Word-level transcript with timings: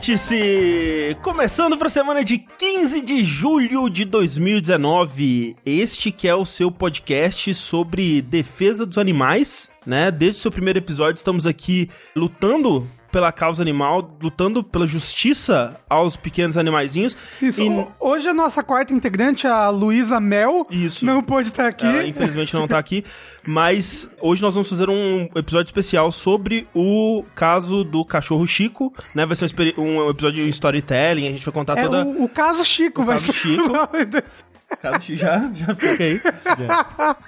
Vértice! 0.00 1.14
Começando 1.20 1.76
para 1.76 1.88
a 1.88 1.90
semana 1.90 2.24
de 2.24 2.38
15 2.38 3.02
de 3.02 3.22
julho 3.22 3.90
de 3.90 4.06
2019. 4.06 5.56
Este 5.64 6.10
que 6.10 6.26
é 6.26 6.34
o 6.34 6.46
seu 6.46 6.70
podcast 6.72 7.52
sobre 7.52 8.22
defesa 8.22 8.86
dos 8.86 8.96
animais, 8.96 9.68
né? 9.84 10.10
Desde 10.10 10.38
o 10.38 10.42
seu 10.42 10.50
primeiro 10.50 10.78
episódio 10.78 11.18
estamos 11.18 11.46
aqui 11.46 11.90
lutando 12.16 12.88
pela 13.10 13.32
causa 13.32 13.62
animal, 13.62 14.16
lutando 14.22 14.62
pela 14.62 14.86
justiça 14.86 15.80
aos 15.88 16.16
pequenos 16.16 16.56
animaizinhos. 16.56 17.16
Isso. 17.40 17.62
E- 17.62 17.86
Hoje 17.98 18.28
a 18.28 18.34
nossa 18.34 18.62
quarta 18.62 18.92
integrante, 18.92 19.46
a 19.46 19.68
Luísa 19.68 20.20
Mel, 20.20 20.66
Isso. 20.70 21.04
não 21.04 21.22
pôde 21.22 21.48
estar 21.48 21.66
aqui. 21.66 21.84
Ela, 21.86 22.06
infelizmente 22.06 22.54
não 22.54 22.66
tá 22.68 22.78
aqui, 22.78 23.04
mas 23.46 24.10
hoje 24.20 24.42
nós 24.42 24.54
vamos 24.54 24.68
fazer 24.68 24.88
um 24.88 25.28
episódio 25.34 25.68
especial 25.68 26.10
sobre 26.12 26.66
o 26.74 27.24
caso 27.34 27.84
do 27.84 28.04
cachorro 28.04 28.46
Chico, 28.46 28.92
né? 29.14 29.24
Vai 29.26 29.36
ser 29.36 29.50
um, 29.78 29.82
um 30.06 30.10
episódio 30.10 30.42
de 30.44 30.48
storytelling, 30.50 31.28
a 31.28 31.32
gente 31.32 31.44
vai 31.44 31.52
contar 31.54 31.78
É 31.78 31.82
toda 31.82 32.04
o, 32.04 32.24
o 32.24 32.28
caso 32.28 32.64
Chico, 32.64 33.04
vai 33.04 33.16
caso 33.16 33.26
ser 33.26 33.32
Chico. 33.34 33.72
Caso 34.80 35.14
já, 35.14 35.50
já 35.54 35.74
fica 35.74 36.04
aí. 36.04 36.20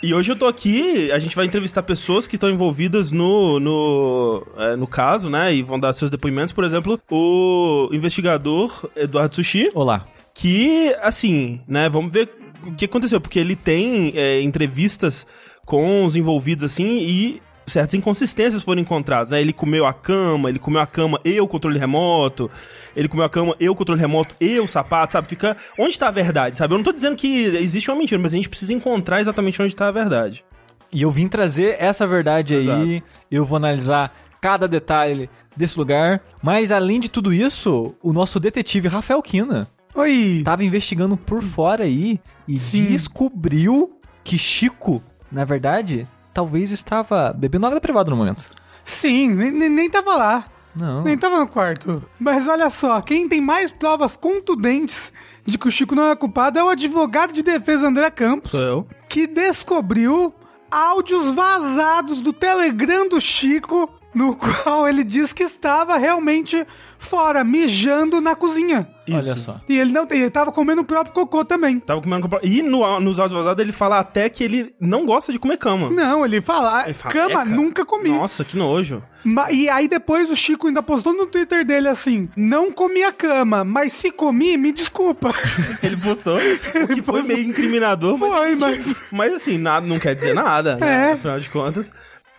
E 0.02 0.14
hoje 0.14 0.32
eu 0.32 0.36
tô 0.36 0.46
aqui, 0.46 1.10
a 1.12 1.18
gente 1.18 1.36
vai 1.36 1.46
entrevistar 1.46 1.82
pessoas 1.82 2.26
que 2.26 2.36
estão 2.36 2.48
envolvidas 2.50 3.12
no, 3.12 3.58
no, 3.60 4.46
é, 4.56 4.76
no 4.76 4.86
caso, 4.86 5.28
né? 5.28 5.54
E 5.54 5.62
vão 5.62 5.78
dar 5.78 5.92
seus 5.92 6.10
depoimentos. 6.10 6.52
Por 6.52 6.64
exemplo, 6.64 7.00
o 7.10 7.88
investigador 7.92 8.90
Eduardo 8.96 9.34
Sushi, 9.34 9.68
Olá. 9.74 10.06
que, 10.34 10.94
assim, 11.02 11.60
né, 11.66 11.88
vamos 11.88 12.12
ver 12.12 12.30
o 12.64 12.72
que 12.72 12.84
aconteceu, 12.84 13.20
porque 13.20 13.38
ele 13.38 13.56
tem 13.56 14.12
é, 14.16 14.40
entrevistas 14.40 15.26
com 15.64 16.04
os 16.04 16.16
envolvidos, 16.16 16.64
assim, 16.64 16.98
e 17.00 17.42
certas 17.66 17.94
inconsistências 17.94 18.62
foram 18.62 18.80
encontradas, 18.80 19.30
né? 19.30 19.40
Ele 19.40 19.52
comeu 19.52 19.86
a 19.86 19.92
cama, 19.92 20.48
ele 20.48 20.58
comeu 20.58 20.80
a 20.80 20.86
cama 20.86 21.20
e 21.24 21.40
o 21.40 21.46
controle 21.46 21.78
remoto, 21.78 22.50
ele 22.96 23.08
comeu 23.08 23.24
a 23.24 23.30
cama 23.30 23.54
e 23.58 23.68
o 23.68 23.74
controle 23.74 24.00
remoto 24.00 24.34
e 24.40 24.58
o 24.58 24.68
sapato, 24.68 25.12
sabe? 25.12 25.28
Fica... 25.28 25.56
Onde 25.78 25.98
tá 25.98 26.08
a 26.08 26.12
verdade, 26.12 26.58
sabe? 26.58 26.74
Eu 26.74 26.78
não 26.78 26.84
tô 26.84 26.92
dizendo 26.92 27.16
que 27.16 27.44
existe 27.56 27.90
uma 27.90 27.98
mentira, 27.98 28.20
mas 28.20 28.32
a 28.32 28.36
gente 28.36 28.48
precisa 28.48 28.72
encontrar 28.72 29.20
exatamente 29.20 29.60
onde 29.62 29.74
tá 29.74 29.88
a 29.88 29.92
verdade. 29.92 30.44
E 30.92 31.02
eu 31.02 31.10
vim 31.10 31.26
trazer 31.26 31.76
essa 31.78 32.06
verdade 32.06 32.54
aí. 32.54 32.96
Exato. 32.96 33.02
Eu 33.30 33.44
vou 33.44 33.56
analisar 33.56 34.14
cada 34.40 34.68
detalhe 34.68 35.30
desse 35.56 35.78
lugar. 35.78 36.20
Mas 36.42 36.70
além 36.70 37.00
de 37.00 37.08
tudo 37.08 37.32
isso, 37.32 37.94
o 38.02 38.12
nosso 38.12 38.38
detetive 38.38 38.88
Rafael 38.88 39.22
Kina 39.22 39.68
Oi. 39.94 40.42
tava 40.44 40.64
investigando 40.64 41.16
por 41.16 41.42
fora 41.42 41.84
aí 41.84 42.20
e 42.46 42.58
Sim. 42.58 42.86
descobriu 42.86 43.98
que 44.24 44.36
Chico, 44.36 45.02
na 45.30 45.44
verdade, 45.44 46.06
talvez 46.32 46.70
estava 46.70 47.32
bebendo 47.36 47.66
água 47.66 47.76
da 47.76 47.80
privada 47.80 48.10
no 48.10 48.16
momento. 48.16 48.48
Sim, 48.84 49.34
nem, 49.34 49.68
nem, 49.68 49.88
tava 49.90 50.16
lá. 50.16 50.44
Não. 50.74 51.02
Nem 51.04 51.16
tava 51.16 51.38
no 51.38 51.46
quarto. 51.46 52.02
Mas 52.18 52.48
olha 52.48 52.70
só, 52.70 53.00
quem 53.00 53.28
tem 53.28 53.40
mais 53.40 53.70
provas 53.70 54.16
contundentes 54.16 55.12
de 55.44 55.58
que 55.58 55.68
o 55.68 55.70
Chico 55.70 55.94
não 55.94 56.10
é 56.10 56.16
culpado 56.16 56.58
é 56.58 56.64
o 56.64 56.68
advogado 56.68 57.32
de 57.32 57.42
defesa 57.42 57.88
André 57.88 58.10
Campos, 58.10 58.50
Sou 58.50 58.60
eu. 58.60 58.86
que 59.08 59.26
descobriu 59.26 60.34
áudios 60.70 61.30
vazados 61.34 62.20
do 62.20 62.32
Telegram 62.32 63.08
do 63.08 63.20
Chico, 63.20 63.88
no 64.14 64.36
qual 64.36 64.88
ele 64.88 65.02
diz 65.04 65.32
que 65.32 65.42
estava 65.42 65.96
realmente 65.96 66.66
fora, 66.98 67.42
mijando 67.42 68.20
na 68.20 68.34
cozinha. 68.36 68.88
Olha 69.10 69.36
só. 69.36 69.60
E 69.68 69.76
ele 69.78 69.90
não 69.90 70.06
ele 70.08 70.30
tava 70.30 70.52
comendo 70.52 70.82
o 70.82 70.84
próprio 70.84 71.12
cocô 71.12 71.44
também. 71.44 71.80
Tava 71.80 72.00
comendo... 72.00 72.28
E 72.42 72.62
no, 72.62 73.00
nos 73.00 73.18
áudios 73.18 73.36
vazados 73.40 73.60
ele 73.60 73.72
fala 73.72 73.98
até 73.98 74.28
que 74.28 74.44
ele 74.44 74.72
não 74.78 75.04
gosta 75.04 75.32
de 75.32 75.38
comer 75.40 75.56
cama. 75.58 75.90
Não, 75.90 76.24
ele 76.24 76.40
fala, 76.40 76.84
Ele 76.84 76.94
fala, 76.94 77.12
cama, 77.12 77.42
"Eca." 77.42 77.44
nunca 77.46 77.84
comi. 77.84 78.10
Nossa, 78.10 78.44
que 78.44 78.56
nojo. 78.56 79.02
Ma- 79.24 79.50
E 79.50 79.68
aí 79.68 79.88
depois 79.88 80.30
o 80.30 80.36
Chico 80.36 80.68
ainda 80.68 80.82
postou 80.82 81.12
no 81.12 81.26
Twitter 81.26 81.64
dele 81.64 81.88
assim, 81.88 82.28
não 82.36 82.70
comi 82.70 83.02
a 83.02 83.10
cama, 83.12 83.64
mas 83.64 83.92
se 83.92 84.10
comi, 84.12 84.56
me 84.56 84.70
desculpa. 84.72 85.32
Ele 85.82 85.96
postou, 85.96 86.36
o 86.36 86.88
que 86.94 87.02
foi 87.02 87.22
meio 87.22 87.42
incriminador, 87.42 88.16
mas, 88.18 88.30
Foi, 88.32 88.54
mas... 88.54 88.96
mas 89.12 89.34
assim, 89.34 89.58
nada, 89.58 89.84
não 89.86 89.98
quer 89.98 90.14
dizer 90.14 90.34
nada, 90.34 90.76
né, 90.76 91.10
É. 91.10 91.12
afinal 91.12 91.40
de 91.40 91.50
contas. 91.50 91.90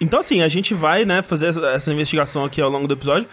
Então 0.03 0.19
assim, 0.19 0.41
a 0.41 0.47
gente 0.47 0.73
vai, 0.73 1.05
né, 1.05 1.21
fazer 1.21 1.47
essa, 1.47 1.91
investigação 1.91 2.43
aqui 2.45 2.61
ao 2.61 2.69
longo 2.69 2.87
do 2.87 2.93
episódio, 2.93 3.27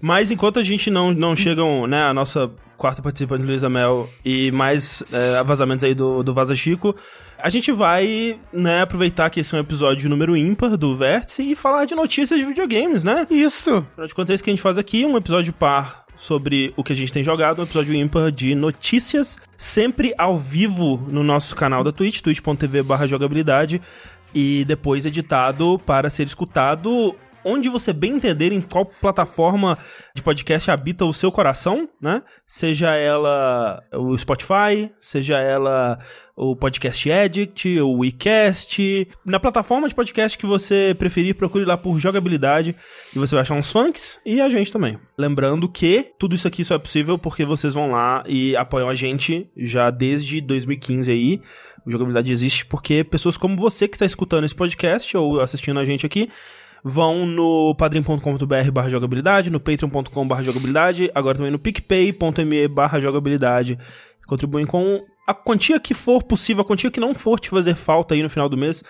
mas 0.00 0.30
enquanto 0.30 0.58
a 0.58 0.62
gente 0.62 0.90
não, 0.90 1.12
não 1.12 1.34
chegam, 1.34 1.86
né, 1.86 2.02
a 2.02 2.12
nossa 2.12 2.50
quarta 2.76 3.00
participante, 3.00 3.44
Luísa 3.44 3.68
Mel, 3.68 4.08
e 4.24 4.50
mais 4.52 5.02
é, 5.12 5.42
vazamentos 5.42 5.84
aí 5.84 5.94
do, 5.94 6.22
do 6.22 6.34
Vaza 6.34 6.54
Chico, 6.54 6.94
a 7.38 7.48
gente 7.48 7.72
vai, 7.72 8.38
né, 8.52 8.82
aproveitar 8.82 9.30
que 9.30 9.40
esse 9.40 9.54
é 9.54 9.58
um 9.58 9.60
episódio 9.60 10.08
número 10.08 10.36
ímpar 10.36 10.76
do 10.76 10.96
Vértice 10.96 11.42
e 11.42 11.54
falar 11.54 11.84
de 11.84 11.94
notícias 11.94 12.38
de 12.38 12.46
videogames, 12.46 13.04
né? 13.04 13.26
Isso. 13.30 13.86
Afinal 13.92 14.06
de 14.06 14.14
contas, 14.14 14.30
é 14.30 14.34
isso 14.34 14.44
que 14.44 14.50
a 14.50 14.52
gente 14.52 14.62
faz 14.62 14.78
aqui, 14.78 15.04
um 15.04 15.16
episódio 15.16 15.52
par 15.52 16.06
sobre 16.16 16.72
o 16.76 16.82
que 16.82 16.92
a 16.92 16.96
gente 16.96 17.12
tem 17.12 17.22
jogado, 17.22 17.60
um 17.60 17.64
episódio 17.64 17.94
ímpar 17.94 18.32
de 18.32 18.54
notícias, 18.54 19.38
sempre 19.58 20.14
ao 20.16 20.36
vivo 20.36 21.02
no 21.08 21.22
nosso 21.22 21.54
canal 21.54 21.84
da 21.84 21.92
Twitch, 21.92 22.20
twitch.tv 22.20 22.82
barra 22.82 23.06
jogabilidade, 23.06 23.82
e 24.38 24.66
depois 24.66 25.06
editado 25.06 25.80
para 25.86 26.10
ser 26.10 26.26
escutado 26.26 27.16
onde 27.46 27.68
você 27.68 27.92
bem 27.92 28.16
entender 28.16 28.52
em 28.52 28.60
qual 28.60 28.84
plataforma 28.84 29.78
de 30.14 30.22
podcast 30.22 30.70
habita 30.70 31.04
o 31.04 31.12
seu 31.12 31.30
coração, 31.30 31.88
né? 32.00 32.22
Seja 32.46 32.94
ela 32.94 33.82
o 33.92 34.16
Spotify, 34.18 34.90
seja 35.00 35.38
ela 35.38 35.98
o 36.36 36.54
Podcast 36.54 37.10
Addict, 37.10 37.80
o 37.80 38.00
WeCast, 38.00 39.08
na 39.24 39.40
plataforma 39.40 39.88
de 39.88 39.94
podcast 39.94 40.36
que 40.36 40.44
você 40.44 40.94
preferir, 40.98 41.34
procure 41.34 41.64
lá 41.64 41.78
por 41.78 41.98
jogabilidade 41.98 42.76
e 43.14 43.18
você 43.18 43.34
vai 43.34 43.40
achar 43.40 43.54
uns 43.54 43.72
funks 43.72 44.20
e 44.24 44.40
a 44.40 44.48
gente 44.50 44.70
também. 44.70 44.98
Lembrando 45.16 45.66
que 45.66 46.12
tudo 46.18 46.34
isso 46.34 46.46
aqui 46.46 46.62
só 46.62 46.74
é 46.74 46.78
possível 46.78 47.16
porque 47.16 47.44
vocês 47.44 47.72
vão 47.72 47.92
lá 47.92 48.22
e 48.26 48.54
apoiam 48.54 48.90
a 48.90 48.94
gente 48.94 49.50
já 49.56 49.88
desde 49.90 50.42
2015 50.42 51.10
aí. 51.10 51.40
O 51.86 51.90
Jogabilidade 51.90 52.30
existe 52.30 52.66
porque 52.66 53.02
pessoas 53.02 53.36
como 53.38 53.56
você 53.56 53.88
que 53.88 53.94
está 53.94 54.04
escutando 54.04 54.44
esse 54.44 54.54
podcast 54.54 55.16
ou 55.16 55.40
assistindo 55.40 55.80
a 55.80 55.84
gente 55.84 56.04
aqui 56.04 56.28
vão 56.88 57.26
no 57.26 57.74
padrim.com.br 57.74 58.70
barra 58.72 58.88
jogabilidade, 58.88 59.50
no 59.50 59.58
patreon.com 59.58 60.28
barra 60.28 60.44
jogabilidade, 60.44 61.10
agora 61.12 61.36
também 61.36 61.50
no 61.50 61.58
picpay.me 61.58 62.68
barra 62.68 63.00
jogabilidade. 63.00 63.76
Contribuem 64.26 64.64
com 64.64 65.04
a 65.26 65.34
quantia 65.34 65.80
que 65.80 65.92
for 65.94 66.22
possível, 66.22 66.62
a 66.62 66.64
quantia 66.64 66.88
que 66.90 67.00
não 67.00 67.12
for 67.12 67.40
te 67.40 67.50
fazer 67.50 67.74
falta 67.74 68.14
aí 68.14 68.22
no 68.22 68.30
final 68.30 68.48
do 68.48 68.56
mês. 68.56 68.84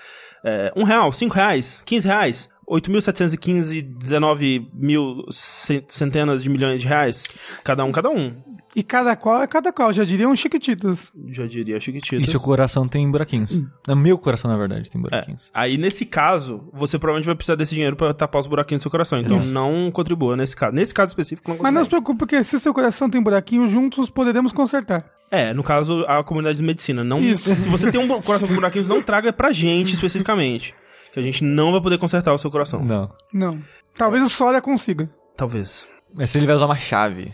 É, 0.44 0.70
um 0.76 0.84
real, 0.84 1.10
cinco 1.10 1.34
reais, 1.34 1.82
quinze 1.86 2.06
reais, 2.06 2.50
8.715, 2.68 3.80
19 3.98 4.68
mil 4.74 5.24
cen- 5.30 5.84
centenas 5.88 6.42
de 6.42 6.50
milhões 6.50 6.80
de 6.80 6.86
reais. 6.86 7.24
Cada 7.64 7.82
um, 7.84 7.92
cada 7.92 8.10
um. 8.10 8.36
E 8.76 8.82
cada 8.82 9.16
qual 9.16 9.42
é 9.42 9.46
cada 9.46 9.72
qual, 9.72 9.90
já 9.90 10.04
diriam 10.04 10.30
os 10.30 10.38
chiquititos. 10.38 11.10
Já 11.28 11.46
diria 11.46 11.80
Chiquititas. 11.80 12.28
E 12.28 12.30
seu 12.30 12.38
coração 12.38 12.86
tem 12.86 13.10
buraquinhos. 13.10 13.62
No 13.88 13.96
meu 13.96 14.18
coração, 14.18 14.50
na 14.50 14.56
verdade, 14.58 14.90
tem 14.90 15.00
É. 15.00 15.02
buraquinhos. 15.02 15.50
Aí, 15.54 15.78
nesse 15.78 16.04
caso, 16.04 16.68
você 16.74 16.98
provavelmente 16.98 17.24
vai 17.24 17.34
precisar 17.34 17.54
desse 17.56 17.74
dinheiro 17.74 17.96
pra 17.96 18.12
tapar 18.12 18.38
os 18.38 18.46
buraquinhos 18.46 18.80
do 18.80 18.82
seu 18.82 18.90
coração. 18.90 19.18
Então, 19.18 19.42
não 19.46 19.90
contribua 19.90 20.36
nesse 20.36 20.54
caso. 20.54 20.74
Nesse 20.74 20.92
caso 20.92 21.08
específico, 21.10 21.52
não 21.54 21.58
Mas 21.62 21.72
não 21.72 21.82
se 21.84 21.88
preocupe, 21.88 22.18
porque 22.18 22.44
se 22.44 22.60
seu 22.60 22.74
coração 22.74 23.08
tem 23.08 23.22
buraquinho, 23.22 23.66
juntos 23.66 24.10
poderemos 24.10 24.52
consertar. 24.52 25.06
É, 25.30 25.54
no 25.54 25.62
caso, 25.64 26.04
a 26.06 26.22
comunidade 26.22 26.58
de 26.58 26.62
medicina. 26.64 27.02
Não, 27.02 27.18
Isso. 27.18 27.54
Se 27.54 27.70
você 27.70 27.90
tem 27.90 27.98
um 27.98 28.20
coração 28.20 28.46
com 28.46 28.54
buraquinhos, 28.54 28.88
não 28.88 29.00
traga 29.00 29.32
pra 29.32 29.52
gente 29.52 29.94
especificamente. 29.94 30.74
Que 31.14 31.18
a 31.18 31.22
gente 31.22 31.42
não 31.42 31.72
vai 31.72 31.80
poder 31.80 31.96
consertar 31.96 32.34
o 32.34 32.38
seu 32.38 32.50
coração. 32.50 32.84
Não. 32.84 33.10
Não. 33.32 33.58
Talvez 33.96 34.22
o 34.22 34.28
Sória 34.28 34.60
consiga. 34.60 35.08
Talvez. 35.34 35.88
Mas 36.14 36.30
se 36.30 36.38
ele 36.38 36.46
vai 36.46 36.54
usar 36.54 36.66
uma 36.66 36.76
chave. 36.78 37.32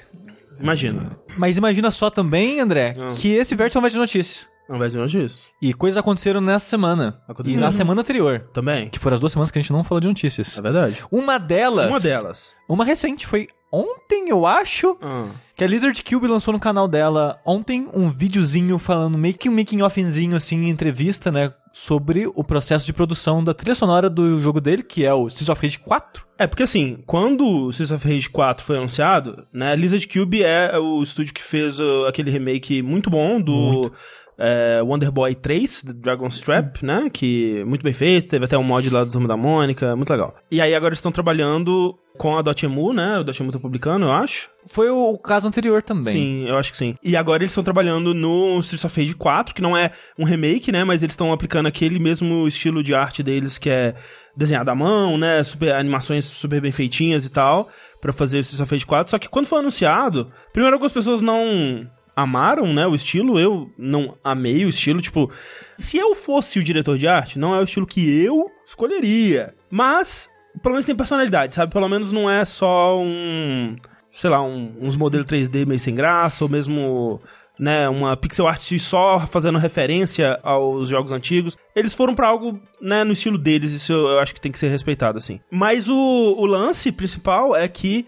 Imagina. 0.61 1.11
Mas 1.37 1.57
imagina 1.57 1.91
só 1.91 2.11
também, 2.11 2.61
André, 2.61 2.97
Ah. 3.01 3.13
que 3.17 3.33
esse 3.35 3.55
vértice 3.55 3.77
é 3.77 3.81
um 3.81 3.83
vértice 3.83 3.97
de 3.97 4.01
notícias. 4.01 4.53
Ao 4.69 4.77
invés 4.77 4.93
de 4.93 4.99
nós 4.99 5.11
disso. 5.11 5.49
E 5.61 5.75
coisas 5.75 5.99
aconteceram 5.99 6.41
nessa 6.41 6.65
semana. 6.65 7.21
Aconteceram. 7.29 7.61
E 7.63 7.65
na 7.67 7.73
semana 7.73 8.01
anterior. 8.01 8.41
Também. 8.55 8.89
Que 8.89 8.99
foram 8.99 9.15
as 9.15 9.21
duas 9.21 9.33
semanas 9.33 9.51
que 9.51 9.59
a 9.59 9.63
gente 9.63 9.73
não 9.73 9.85
falou 9.85 10.01
de 10.01 10.07
notícias. 10.09 10.57
É 10.57 10.63
verdade. 10.63 11.03
Uma 11.11 11.37
delas. 11.39 11.89
Uma 11.89 12.01
delas. 12.01 12.55
Uma 12.69 12.85
recente, 12.85 13.27
foi 13.27 13.49
ontem, 13.71 14.29
eu 14.31 14.47
acho. 14.47 14.97
Ah. 15.03 15.27
Que 15.57 15.65
a 15.65 15.67
Lizard 15.67 16.01
Cube 16.03 16.27
lançou 16.27 16.53
no 16.53 16.61
canal 16.61 16.87
dela 16.89 17.39
ontem 17.45 17.89
um 17.93 18.11
videozinho 18.11 18.79
falando 18.79 19.19
meio 19.19 19.35
que 19.35 19.49
um 19.49 19.55
making 19.55 19.83
offzinho 19.83 20.37
assim, 20.37 20.57
em 20.65 20.71
entrevista, 20.71 21.31
né? 21.31 21.53
Sobre 21.73 22.27
o 22.27 22.45
processo 22.45 22.85
de 22.85 22.93
produção 22.93 23.43
da 23.43 23.55
trilha 23.55 23.75
sonora 23.75 24.11
do 24.11 24.39
jogo 24.39 24.61
dele, 24.61 24.83
que 24.83 25.05
é 25.05 25.15
o 25.15 25.27
Streets 25.27 25.49
of 25.49 25.63
Rage 25.63 25.79
4. 25.79 26.27
É, 26.39 26.47
porque 26.47 26.63
assim, 26.63 26.99
quando 27.07 27.47
o 27.47 27.71
Streets 27.71 27.93
of 27.93 28.07
Rage 28.07 28.29
4 28.29 28.65
foi 28.65 28.77
anunciado, 28.77 29.47
né, 29.53 29.75
Lizard 29.75 30.07
Cube 30.07 30.43
é 30.43 30.77
o 30.79 31.03
estúdio 31.03 31.33
que 31.33 31.43
fez 31.43 31.81
uh, 31.81 32.05
aquele 32.07 32.31
remake 32.31 32.83
muito 32.83 33.09
bom 33.09 33.41
do 33.41 33.93
é, 34.39 34.81
Wonder 34.83 35.11
Boy 35.11 35.35
3, 35.35 35.83
The 35.83 35.93
Dragon's 35.93 36.41
Trap, 36.41 36.83
né, 36.85 37.09
que 37.13 37.63
muito 37.65 37.83
bem 37.83 37.93
feito, 37.93 38.29
teve 38.29 38.45
até 38.45 38.57
um 38.57 38.63
mod 38.63 38.89
lá 38.91 39.05
do 39.05 39.13
Turma 39.13 39.29
da 39.29 39.37
Mônica, 39.37 39.95
muito 39.97 40.11
legal. 40.11 40.35
E 40.51 40.61
aí 40.61 40.75
agora 40.75 40.91
eles 40.91 40.99
estão 40.99 41.13
trabalhando 41.13 41.99
com 42.19 42.37
a 42.37 42.43
Dotemu, 42.43 42.93
né, 42.93 43.19
o 43.19 43.25
Dotemu 43.25 43.53
tá 43.53 43.59
publicando, 43.59 44.07
eu 44.07 44.13
acho. 44.13 44.51
Foi 44.67 44.89
o, 44.89 45.19
caso 45.19 45.49
anterior 45.49 45.83
também. 45.83 46.15
Sim, 46.15 46.49
eu 46.49 46.57
acho 46.57 46.71
que 46.71 46.77
sim. 46.77 46.95
E 47.03 47.17
agora 47.17 47.43
eles 47.43 47.53
estão 47.53 47.65
trabalhando 47.65 48.15
no 48.15 48.59
Streets 48.61 48.85
of 48.85 49.01
Rage 49.01 49.15
4, 49.15 49.55
que 49.55 49.63
não 49.63 49.77
é 49.77 49.91
um 50.19 50.25
remake, 50.25 50.71
né? 50.71 50.85
Mas 50.85 51.03
eles 51.03 51.15
estão 51.15 51.33
aplicando 51.33 51.67
aquele 51.67 51.99
mesmo 51.99 52.47
estilo 52.47 52.83
de 52.83 52.95
arte 52.95 53.23
deles, 53.23 53.59
que 53.59 53.69
é 53.69 53.95
desenhado 54.37 54.71
à 54.71 54.75
mão, 54.75 55.19
né? 55.19 55.43
Super, 55.43 55.75
animações 55.75 56.25
super 56.27 56.61
bem 56.61 56.71
feitinhas 56.71 57.25
e 57.25 57.31
tal. 57.31 57.69
pra 58.01 58.13
fazer 58.13 58.39
o 58.39 58.41
Streets 58.41 58.61
of 58.61 58.73
Rage 58.73 58.87
4, 58.87 59.11
só 59.11 59.19
que 59.19 59.29
quando 59.29 59.47
foi 59.47 59.61
anunciado, 59.61 60.31
primeiro 60.53 60.75
algumas 60.77 60.93
pessoas 60.93 61.21
não 61.21 61.89
amaram, 62.15 62.73
né, 62.73 62.87
o 62.87 62.95
estilo, 62.95 63.39
eu 63.39 63.71
não 63.79 64.17
amei 64.23 64.65
o 64.65 64.69
estilo, 64.69 65.01
tipo, 65.01 65.31
se 65.79 65.97
eu 65.97 66.15
fosse 66.15 66.59
o 66.59 66.65
diretor 66.65 66.99
de 66.99 67.07
arte, 67.09 67.39
não 67.39 67.55
é 67.55 67.61
o 67.61 67.65
estilo 67.65 67.87
que 67.87 68.23
eu 68.23 68.47
escolheria, 68.67 69.55
mas 69.71 70.29
pelo 70.63 70.75
menos 70.75 70.85
tem 70.87 70.95
personalidade, 70.95 71.55
sabe? 71.55 71.73
Pelo 71.73 71.89
menos 71.89 72.13
não 72.13 72.29
é 72.29 72.45
só 72.45 73.01
um, 73.01 73.75
sei 74.13 74.29
lá, 74.29 74.43
um- 74.43 74.75
uns 74.81 74.97
modelos 74.97 75.27
3D 75.27 75.65
meio 75.65 75.81
sem 75.81 75.95
graça, 75.95 76.45
ou 76.45 76.51
mesmo 76.51 77.21
né, 77.59 77.89
uma 77.89 78.17
pixel 78.17 78.47
art 78.49 78.61
só 78.79 79.21
fazendo 79.27 79.59
referência 79.59 80.39
aos 80.43 80.89
jogos 80.89 81.13
antigos. 81.13 81.57
Eles 81.77 81.95
foram 81.95 82.15
pra 82.15 82.27
algo, 82.29 82.61
né, 82.81 83.05
no 83.05 83.13
estilo 83.13 83.39
deles, 83.39 83.73
isso 83.73 83.93
eu, 83.93 84.09
eu 84.09 84.19
acho 84.19 84.35
que 84.35 84.41
tem 84.41 84.51
que 84.53 84.59
ser 84.59 84.69
respeitado, 84.69 85.17
assim. 85.19 85.39
Mas 85.51 85.89
o, 85.89 85.95
o 85.97 86.45
lance 86.45 86.91
principal 86.93 87.55
é 87.57 87.69
que 87.69 88.07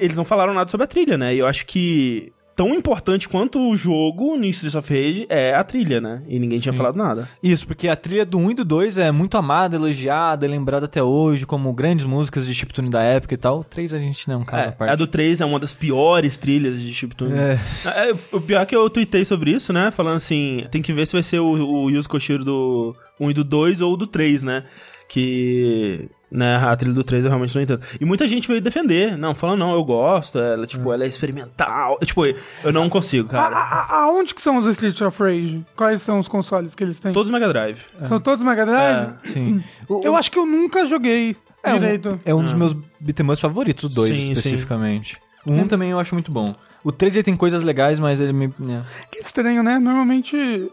eles 0.00 0.16
não 0.16 0.24
falaram 0.24 0.54
nada 0.54 0.70
sobre 0.70 0.84
a 0.84 0.88
trilha, 0.88 1.18
né, 1.18 1.34
e 1.34 1.38
eu 1.40 1.46
acho 1.46 1.66
que 1.66 2.32
tão 2.56 2.74
importante 2.74 3.28
quanto 3.28 3.58
o 3.60 3.76
jogo 3.76 4.36
no 4.36 4.44
Streets 4.46 4.74
of 4.74 4.92
Rage 4.92 5.26
é 5.28 5.54
a 5.54 5.64
trilha, 5.64 6.00
né, 6.00 6.22
e 6.28 6.38
ninguém 6.38 6.58
tinha 6.60 6.72
falado 6.72 6.96
nada. 6.96 7.28
Isso, 7.42 7.66
porque 7.66 7.88
a 7.88 7.96
trilha 7.96 8.24
do 8.24 8.38
1 8.38 8.50
e 8.50 8.54
do 8.54 8.64
2 8.64 8.98
é 8.98 9.10
muito 9.10 9.36
amada, 9.36 9.76
elogiada, 9.76 10.46
lembrada 10.46 10.86
até 10.86 11.02
hoje 11.02 11.46
como 11.46 11.72
grandes 11.72 12.04
músicas 12.04 12.46
de 12.46 12.54
chiptune 12.54 12.90
da 12.90 13.02
época 13.02 13.34
e 13.34 13.36
tal. 13.36 13.60
O 13.60 13.64
3 13.64 13.94
a 13.94 13.98
gente 13.98 14.28
não 14.28 14.42
é 14.42 14.44
cara 14.44 14.62
É, 14.62 14.70
parte. 14.70 14.90
a 14.92 14.94
do 14.94 15.06
3 15.06 15.40
é 15.40 15.44
uma 15.44 15.58
das 15.58 15.74
piores 15.74 16.36
trilhas 16.38 16.80
de 16.80 16.92
chiptune. 16.94 17.32
É. 17.34 17.58
É, 17.86 18.14
o 18.32 18.40
pior 18.40 18.62
é 18.62 18.66
que 18.66 18.76
eu 18.76 18.88
tuitei 18.88 19.24
sobre 19.24 19.50
isso, 19.50 19.72
né? 19.72 19.90
Falando 19.90 20.16
assim, 20.16 20.64
tem 20.70 20.80
que 20.82 20.92
ver 20.92 21.06
se 21.06 21.12
vai 21.14 21.22
ser 21.22 21.40
o, 21.40 21.46
o 21.84 21.90
Yuzo 21.90 22.08
Koshiro 22.08 22.44
do 22.44 22.94
1 23.20 23.30
e 23.30 23.34
do 23.34 23.44
2 23.44 23.80
ou 23.80 23.96
do 23.96 24.06
3, 24.06 24.42
né? 24.42 24.64
Que... 25.08 26.08
Né, 26.36 26.56
a 26.56 26.74
trilha 26.74 26.92
do 26.92 27.04
3 27.04 27.22
eu 27.24 27.30
realmente 27.30 27.54
não 27.54 27.62
entendo. 27.62 27.80
E 28.00 28.04
muita 28.04 28.26
gente 28.26 28.48
veio 28.48 28.60
defender. 28.60 29.16
Não, 29.16 29.36
falando, 29.36 29.60
não, 29.60 29.72
eu 29.72 29.84
gosto. 29.84 30.36
Ela, 30.36 30.66
tipo, 30.66 30.92
ela 30.92 31.04
é 31.04 31.06
experimental. 31.06 31.96
Tipo, 32.04 32.26
eu 32.26 32.72
não 32.72 32.88
consigo, 32.88 33.28
cara. 33.28 33.54
a- 33.56 33.60
a- 33.60 34.02
aonde 34.02 34.34
que 34.34 34.42
são 34.42 34.56
os 34.58 34.66
Streets 34.66 35.00
of 35.00 35.22
Rage? 35.22 35.64
Quais 35.76 36.02
são 36.02 36.18
os 36.18 36.26
consoles 36.26 36.74
que 36.74 36.82
eles 36.82 36.98
têm? 36.98 37.12
Todos 37.12 37.30
Mega 37.30 37.46
Drive. 37.48 37.82
São 38.08 38.18
todos 38.18 38.44
Mega 38.44 38.66
Drive? 38.66 39.12
Sim. 39.32 39.62
O- 39.88 40.00
Eu 40.02 40.16
acho 40.16 40.28
que 40.28 40.36
eu 40.38 40.44
nunca 40.44 40.84
joguei 40.86 41.36
é 41.62 41.72
um, 41.72 41.78
direito. 41.78 42.20
é 42.24 42.34
um 42.34 42.42
dos 42.42 42.52
meus 42.54 42.74
beat'em 42.98 43.36
favoritos, 43.36 43.84
o 43.84 43.88
2 43.88 44.16
Sim, 44.16 44.22
sim. 44.22 44.32
especificamente. 44.32 45.16
O 45.46 45.52
1 45.52 45.68
também 45.68 45.90
eu 45.90 46.00
acho 46.00 46.16
muito 46.16 46.32
bom. 46.32 46.52
O 46.82 46.90
3 46.90 47.14
ele 47.14 47.22
tem 47.22 47.36
coisas 47.36 47.62
legais, 47.62 48.00
mas 48.00 48.20
ele 48.20 48.32
me... 48.32 48.52
né. 48.58 48.82
Que 49.12 49.18
estranho, 49.20 49.62
né? 49.62 49.78
Normalmente 49.78 50.68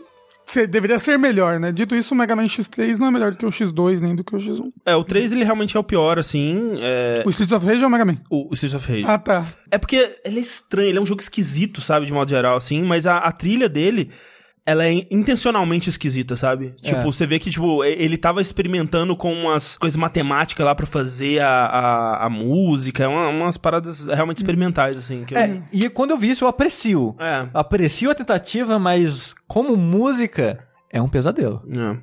deveria 0.69 0.99
ser 0.99 1.17
melhor, 1.17 1.59
né? 1.59 1.71
Dito 1.71 1.95
isso, 1.95 2.13
o 2.13 2.17
Mega 2.17 2.35
Man 2.35 2.45
X3 2.45 2.97
não 2.97 3.07
é 3.07 3.11
melhor 3.11 3.31
do 3.31 3.37
que 3.37 3.45
o 3.45 3.49
X2, 3.49 3.99
nem 3.99 4.15
do 4.15 4.23
que 4.23 4.35
o 4.35 4.39
X1. 4.39 4.71
É, 4.85 4.95
o 4.95 5.03
3 5.03 5.31
ele 5.31 5.43
realmente 5.43 5.77
é 5.77 5.79
o 5.79 5.83
pior, 5.83 6.19
assim. 6.19 6.77
É... 6.79 7.23
O 7.25 7.29
Streets 7.29 7.53
of 7.53 7.65
Rage 7.65 7.83
é 7.83 7.87
o 7.87 7.89
Mega 7.89 8.05
Man. 8.05 8.17
O, 8.29 8.49
o 8.49 8.53
Streets 8.53 8.75
of 8.75 8.91
Rage. 8.91 9.05
Ah, 9.07 9.17
tá. 9.17 9.45
É 9.69 9.77
porque 9.77 10.19
ele 10.25 10.39
é 10.39 10.41
estranho, 10.41 10.89
ele 10.89 10.97
é 10.97 11.01
um 11.01 11.05
jogo 11.05 11.21
esquisito, 11.21 11.81
sabe, 11.81 12.05
de 12.05 12.13
modo 12.13 12.29
geral, 12.29 12.57
assim, 12.57 12.81
mas 12.83 13.07
a, 13.07 13.17
a 13.17 13.31
trilha 13.31 13.69
dele, 13.69 14.11
ela 14.65 14.85
é 14.85 15.07
intencionalmente 15.09 15.89
esquisita, 15.89 16.35
sabe? 16.35 16.71
Tipo, 16.81 17.11
você 17.11 17.25
vê 17.25 17.39
que, 17.39 17.49
tipo, 17.49 17.83
ele 17.83 18.15
tava 18.17 18.41
experimentando 18.41 19.15
com 19.15 19.33
umas 19.33 19.75
coisas 19.77 19.97
matemáticas 19.97 20.63
lá 20.65 20.75
pra 20.75 20.85
fazer 20.85 21.39
a, 21.41 21.47
a, 21.65 22.25
a 22.25 22.29
música, 22.29 23.03
é 23.03 23.07
uma- 23.07 23.27
umas 23.29 23.57
paradas 23.57 24.05
realmente 24.07 24.37
experimentais, 24.37 24.97
assim. 24.97 25.23
Que 25.25 25.33
eu- 25.33 25.39
É, 25.39 25.63
e 25.73 25.89
quando 25.89 26.11
eu 26.11 26.17
vi 26.17 26.29
isso, 26.29 26.43
eu 26.43 26.47
aprecio. 26.47 27.15
É. 27.19 27.47
Aprecio 27.53 28.11
a 28.11 28.15
tentativa, 28.15 28.77
mas 28.77 29.33
como 29.47 29.75
música, 29.75 30.59
é 30.91 31.01
um 31.01 31.09
pesadelo. 31.09 31.63
É. 31.75 31.97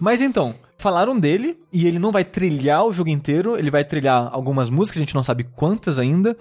Mas 0.00 0.20
então, 0.20 0.54
falaram 0.76 1.18
dele 1.18 1.56
e 1.72 1.86
ele 1.86 1.98
não 1.98 2.12
vai 2.12 2.24
trilhar 2.24 2.84
o 2.84 2.92
jogo 2.92 3.08
inteiro, 3.08 3.56
ele 3.58 3.70
vai 3.70 3.82
trilhar 3.84 4.28
algumas 4.30 4.68
músicas, 4.68 4.98
a 4.98 5.00
gente 5.00 5.14
não 5.14 5.22
sabe 5.22 5.44
quantas 5.44 5.98
ainda, 5.98 6.36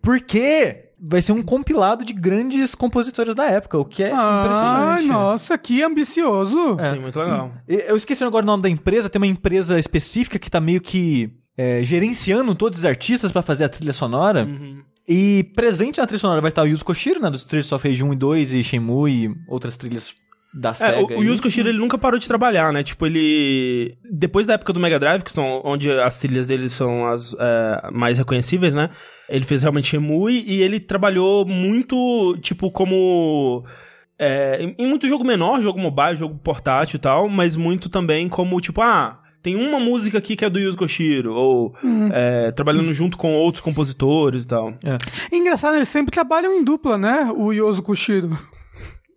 porque 0.00 0.89
vai 1.02 1.22
ser 1.22 1.32
um 1.32 1.42
compilado 1.42 2.04
de 2.04 2.12
grandes 2.12 2.74
compositores 2.74 3.34
da 3.34 3.46
época, 3.46 3.78
o 3.78 3.84
que 3.84 4.02
é 4.02 4.12
Ai, 4.12 4.44
impressionante. 4.44 5.06
nossa, 5.06 5.58
que 5.58 5.82
ambicioso. 5.82 6.76
É. 6.78 6.94
Sim, 6.94 7.00
muito 7.00 7.18
legal. 7.18 7.52
Eu 7.66 7.96
esqueci 7.96 8.22
agora 8.24 8.44
o 8.44 8.46
nome 8.46 8.62
da 8.62 8.68
empresa, 8.68 9.08
tem 9.08 9.20
uma 9.20 9.26
empresa 9.26 9.78
específica 9.78 10.38
que 10.38 10.50
tá 10.50 10.60
meio 10.60 10.80
que 10.80 11.30
é, 11.56 11.82
gerenciando 11.82 12.54
todos 12.54 12.80
os 12.80 12.84
artistas 12.84 13.32
pra 13.32 13.42
fazer 13.42 13.64
a 13.64 13.68
trilha 13.68 13.92
sonora. 13.92 14.44
Uhum. 14.44 14.82
E 15.08 15.44
presente 15.56 15.98
na 15.98 16.06
trilha 16.06 16.20
sonora 16.20 16.40
vai 16.40 16.50
estar 16.50 16.62
o 16.62 16.66
Yuzo 16.66 16.84
Koshiro, 16.84 17.20
né, 17.20 17.30
dos 17.30 17.40
Streets 17.40 17.72
of 17.72 17.86
Rage 17.86 18.04
1 18.04 18.12
e 18.12 18.16
2 18.16 18.54
e 18.54 18.62
Shenmue 18.62 19.24
e 19.24 19.34
outras 19.48 19.76
trilhas 19.76 20.14
da 20.52 20.70
É, 20.70 20.74
SEGA. 20.74 21.00
o, 21.00 21.04
o 21.06 21.20
aí. 21.20 21.26
Yuzo 21.26 21.42
Koshiro, 21.42 21.68
ele 21.68 21.78
nunca 21.78 21.96
parou 21.98 22.18
de 22.18 22.26
trabalhar, 22.26 22.72
né? 22.72 22.82
Tipo, 22.82 23.06
ele... 23.06 23.96
Depois 24.10 24.46
da 24.46 24.54
época 24.54 24.72
do 24.72 24.80
Mega 24.80 24.98
Drive, 24.98 25.22
que 25.22 25.32
são 25.32 25.60
onde 25.64 25.90
as 25.90 26.18
trilhas 26.18 26.46
dele 26.46 26.68
são 26.68 27.06
as 27.06 27.34
é, 27.38 27.90
mais 27.92 28.18
reconhecíveis, 28.18 28.74
né? 28.74 28.90
Ele 29.28 29.44
fez 29.44 29.62
realmente 29.62 29.88
Shemui 29.88 30.44
e 30.46 30.60
ele 30.62 30.80
trabalhou 30.80 31.46
muito, 31.46 32.36
tipo, 32.40 32.70
como... 32.70 33.64
é, 34.18 34.62
em, 34.62 34.74
em 34.78 34.86
muito 34.86 35.06
jogo 35.06 35.24
menor, 35.24 35.60
jogo 35.60 35.78
mobile, 35.78 36.16
jogo 36.16 36.38
portátil 36.38 36.96
e 36.96 37.00
tal, 37.00 37.28
mas 37.28 37.56
muito 37.56 37.88
também 37.88 38.28
como, 38.28 38.60
tipo, 38.60 38.80
ah... 38.82 39.18
Tem 39.42 39.56
uma 39.56 39.80
música 39.80 40.18
aqui 40.18 40.36
que 40.36 40.44
é 40.44 40.50
do 40.50 40.58
Yuzo 40.58 40.76
Koshiro, 40.76 41.32
ou 41.32 41.74
é, 42.12 42.50
trabalhando 42.52 42.92
junto 42.92 43.16
com 43.16 43.32
outros 43.32 43.64
compositores 43.64 44.44
e 44.44 44.46
tal. 44.46 44.74
É. 44.84 44.98
Engraçado, 45.34 45.76
eles 45.76 45.88
sempre 45.88 46.12
trabalham 46.12 46.52
em 46.52 46.62
dupla, 46.62 46.98
né? 46.98 47.32
O 47.34 47.50
Yoso 47.50 47.82
Kushiro. 47.82 48.38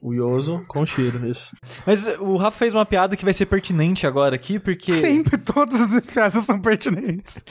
O 0.03 0.11
Yozo 0.11 0.61
com 0.67 0.81
o 0.81 0.85
Shiro, 0.85 1.25
isso. 1.25 1.55
Mas 1.87 2.05
o 2.19 2.35
Rafa 2.35 2.57
fez 2.57 2.73
uma 2.73 2.85
piada 2.85 3.15
que 3.15 3.23
vai 3.23 3.33
ser 3.33 3.45
pertinente 3.45 4.05
agora 4.05 4.35
aqui, 4.35 4.59
porque 4.59 4.91
Sempre 4.91 5.37
todas 5.37 5.79
as 5.79 5.87
minhas 5.87 6.05
piadas 6.05 6.43
são 6.43 6.59
pertinentes. 6.59 7.41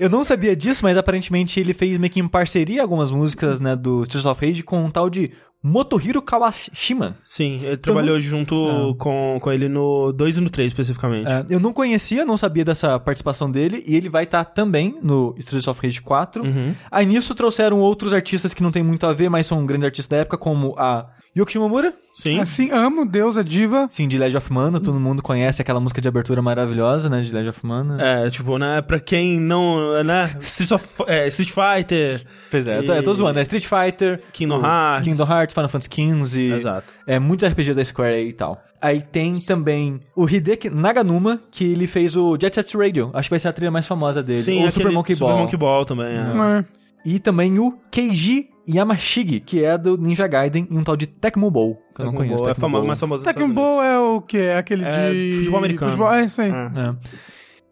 eu 0.00 0.10
não 0.10 0.24
sabia 0.24 0.56
disso, 0.56 0.80
mas 0.82 0.98
aparentemente 0.98 1.60
ele 1.60 1.72
fez 1.72 1.96
meio 1.98 2.12
que 2.12 2.18
em 2.18 2.26
parceria 2.26 2.82
algumas 2.82 3.12
músicas, 3.12 3.60
né, 3.60 3.76
do 3.76 4.02
Streets 4.02 4.26
of 4.26 4.44
Rage 4.44 4.64
com 4.64 4.84
um 4.84 4.90
tal 4.90 5.08
de 5.08 5.28
Motohiro 5.62 6.20
Kawashima. 6.20 7.16
Sim, 7.22 7.58
ele 7.62 7.76
trabalhou 7.76 8.18
junto 8.18 8.96
com, 8.98 9.36
com 9.38 9.52
ele 9.52 9.68
no 9.68 10.10
2 10.10 10.38
e 10.38 10.40
no 10.40 10.50
3, 10.50 10.68
especificamente. 10.68 11.30
É, 11.30 11.44
eu 11.48 11.60
não 11.60 11.72
conhecia, 11.72 12.24
não 12.24 12.36
sabia 12.36 12.64
dessa 12.64 12.98
participação 12.98 13.48
dele, 13.48 13.84
e 13.86 13.94
ele 13.94 14.08
vai 14.08 14.24
estar 14.24 14.44
também 14.46 14.96
no 15.02 15.34
Streets 15.38 15.68
of 15.68 15.80
Rage 15.80 16.00
4. 16.00 16.42
Uhum. 16.42 16.74
Aí 16.90 17.06
nisso 17.06 17.34
trouxeram 17.34 17.78
outros 17.78 18.12
artistas 18.12 18.52
que 18.54 18.62
não 18.62 18.72
tem 18.72 18.82
muito 18.82 19.06
a 19.06 19.12
ver, 19.12 19.28
mas 19.28 19.46
são 19.46 19.64
grandes 19.64 19.84
artistas 19.84 20.08
da 20.08 20.16
época, 20.22 20.38
como 20.38 20.74
a 20.78 21.06
Yoko 21.36 21.50
Shimomura, 21.50 21.94
Sim. 22.12 22.40
Assim, 22.40 22.70
amo, 22.72 23.06
Deus, 23.06 23.36
a 23.36 23.42
diva. 23.42 23.88
sim, 23.90 24.06
de 24.08 24.18
Legend 24.18 24.36
of 24.38 24.52
Mana, 24.52 24.80
todo 24.80 24.98
mundo 25.00 25.22
conhece 25.22 25.62
aquela 25.62 25.78
música 25.80 26.00
de 26.00 26.08
abertura 26.08 26.42
maravilhosa, 26.42 27.08
né, 27.08 27.20
de 27.20 27.32
Legend 27.32 27.48
of 27.50 27.64
Mana. 27.66 27.96
É, 28.02 28.28
tipo, 28.28 28.58
né, 28.58 28.82
pra 28.82 28.98
quem 29.00 29.38
não, 29.40 30.02
né, 30.02 30.24
Street, 30.40 30.72
of, 30.72 31.04
é, 31.06 31.28
Street 31.28 31.50
Fighter, 31.50 32.22
Pois 32.50 32.66
é, 32.66 32.78
eu 32.78 32.84
tô, 32.84 32.92
eu 32.94 33.02
tô 33.02 33.12
E- 33.12 33.14
zoando, 33.14 33.34
né, 33.34 33.42
Street 33.42 33.64
Fighter, 33.64 34.20
Kingdom 34.32 34.60
Hearts. 34.60 35.04
Kingdom 35.08 35.24
Hearts, 35.32 35.54
Final 35.54 35.68
Fantasy 35.68 35.90
XV, 36.24 36.52
Exato. 36.56 36.92
é, 37.06 37.18
muitos 37.18 37.48
RPG 37.48 37.74
da 37.74 37.84
Square 37.84 38.14
aí 38.14 38.28
e 38.28 38.32
tal. 38.32 38.60
Aí 38.82 39.00
tem 39.00 39.40
também 39.40 40.00
o 40.16 40.28
Hideki 40.28 40.68
Naganuma, 40.68 41.40
que 41.50 41.64
ele 41.72 41.86
fez 41.86 42.16
o 42.16 42.36
Jet 42.40 42.54
Set 42.56 42.76
Radio, 42.76 43.10
acho 43.14 43.28
que 43.28 43.30
vai 43.30 43.38
ser 43.38 43.48
a 43.48 43.52
trilha 43.52 43.70
mais 43.70 43.86
famosa 43.86 44.22
dele, 44.22 44.42
Sim, 44.42 44.60
ou 44.62 44.66
o 44.66 44.70
Super 44.72 44.90
Monkey 44.92 45.14
Ball. 45.14 45.28
Super 45.30 45.40
Monkey 45.42 45.56
Ball 45.56 45.84
também, 45.84 46.06
é. 46.16 46.24
Mas- 46.34 46.64
E 47.04 47.18
também 47.18 47.58
o 47.58 47.72
Keiji 47.90 48.48
Yamashigi, 48.68 49.40
que 49.40 49.64
é 49.64 49.76
do 49.76 49.96
Ninja 49.96 50.26
Gaiden 50.26 50.68
e 50.70 50.76
um 50.76 50.84
tal 50.84 50.96
de 50.96 51.06
Tecmo 51.06 51.50
Bowl, 51.50 51.76
que 51.94 52.02
eu 52.02 52.04
não 52.06 52.12
Tecmo 52.12 52.16
conheço. 52.18 52.36
Bowl 52.36 52.48
é 52.48 52.50
Tecmo 52.52 52.60
famoso, 52.60 52.80
Bowl. 52.82 52.86
mais 52.88 53.00
famoso 53.00 53.24
Tecmo 53.24 53.52
Bowl 53.52 53.82
é 53.82 53.98
o 53.98 54.20
quê? 54.20 54.38
É 54.38 54.56
aquele 54.58 54.84
É, 54.84 55.12
de... 55.12 55.32
futebol 55.38 55.58
americano. 55.58 55.90
Futebol, 55.92 56.12
é 56.14 56.24
isso 56.24 56.40
aí. 56.40 56.50
Unidos. 56.52 56.78
É. 56.78 56.94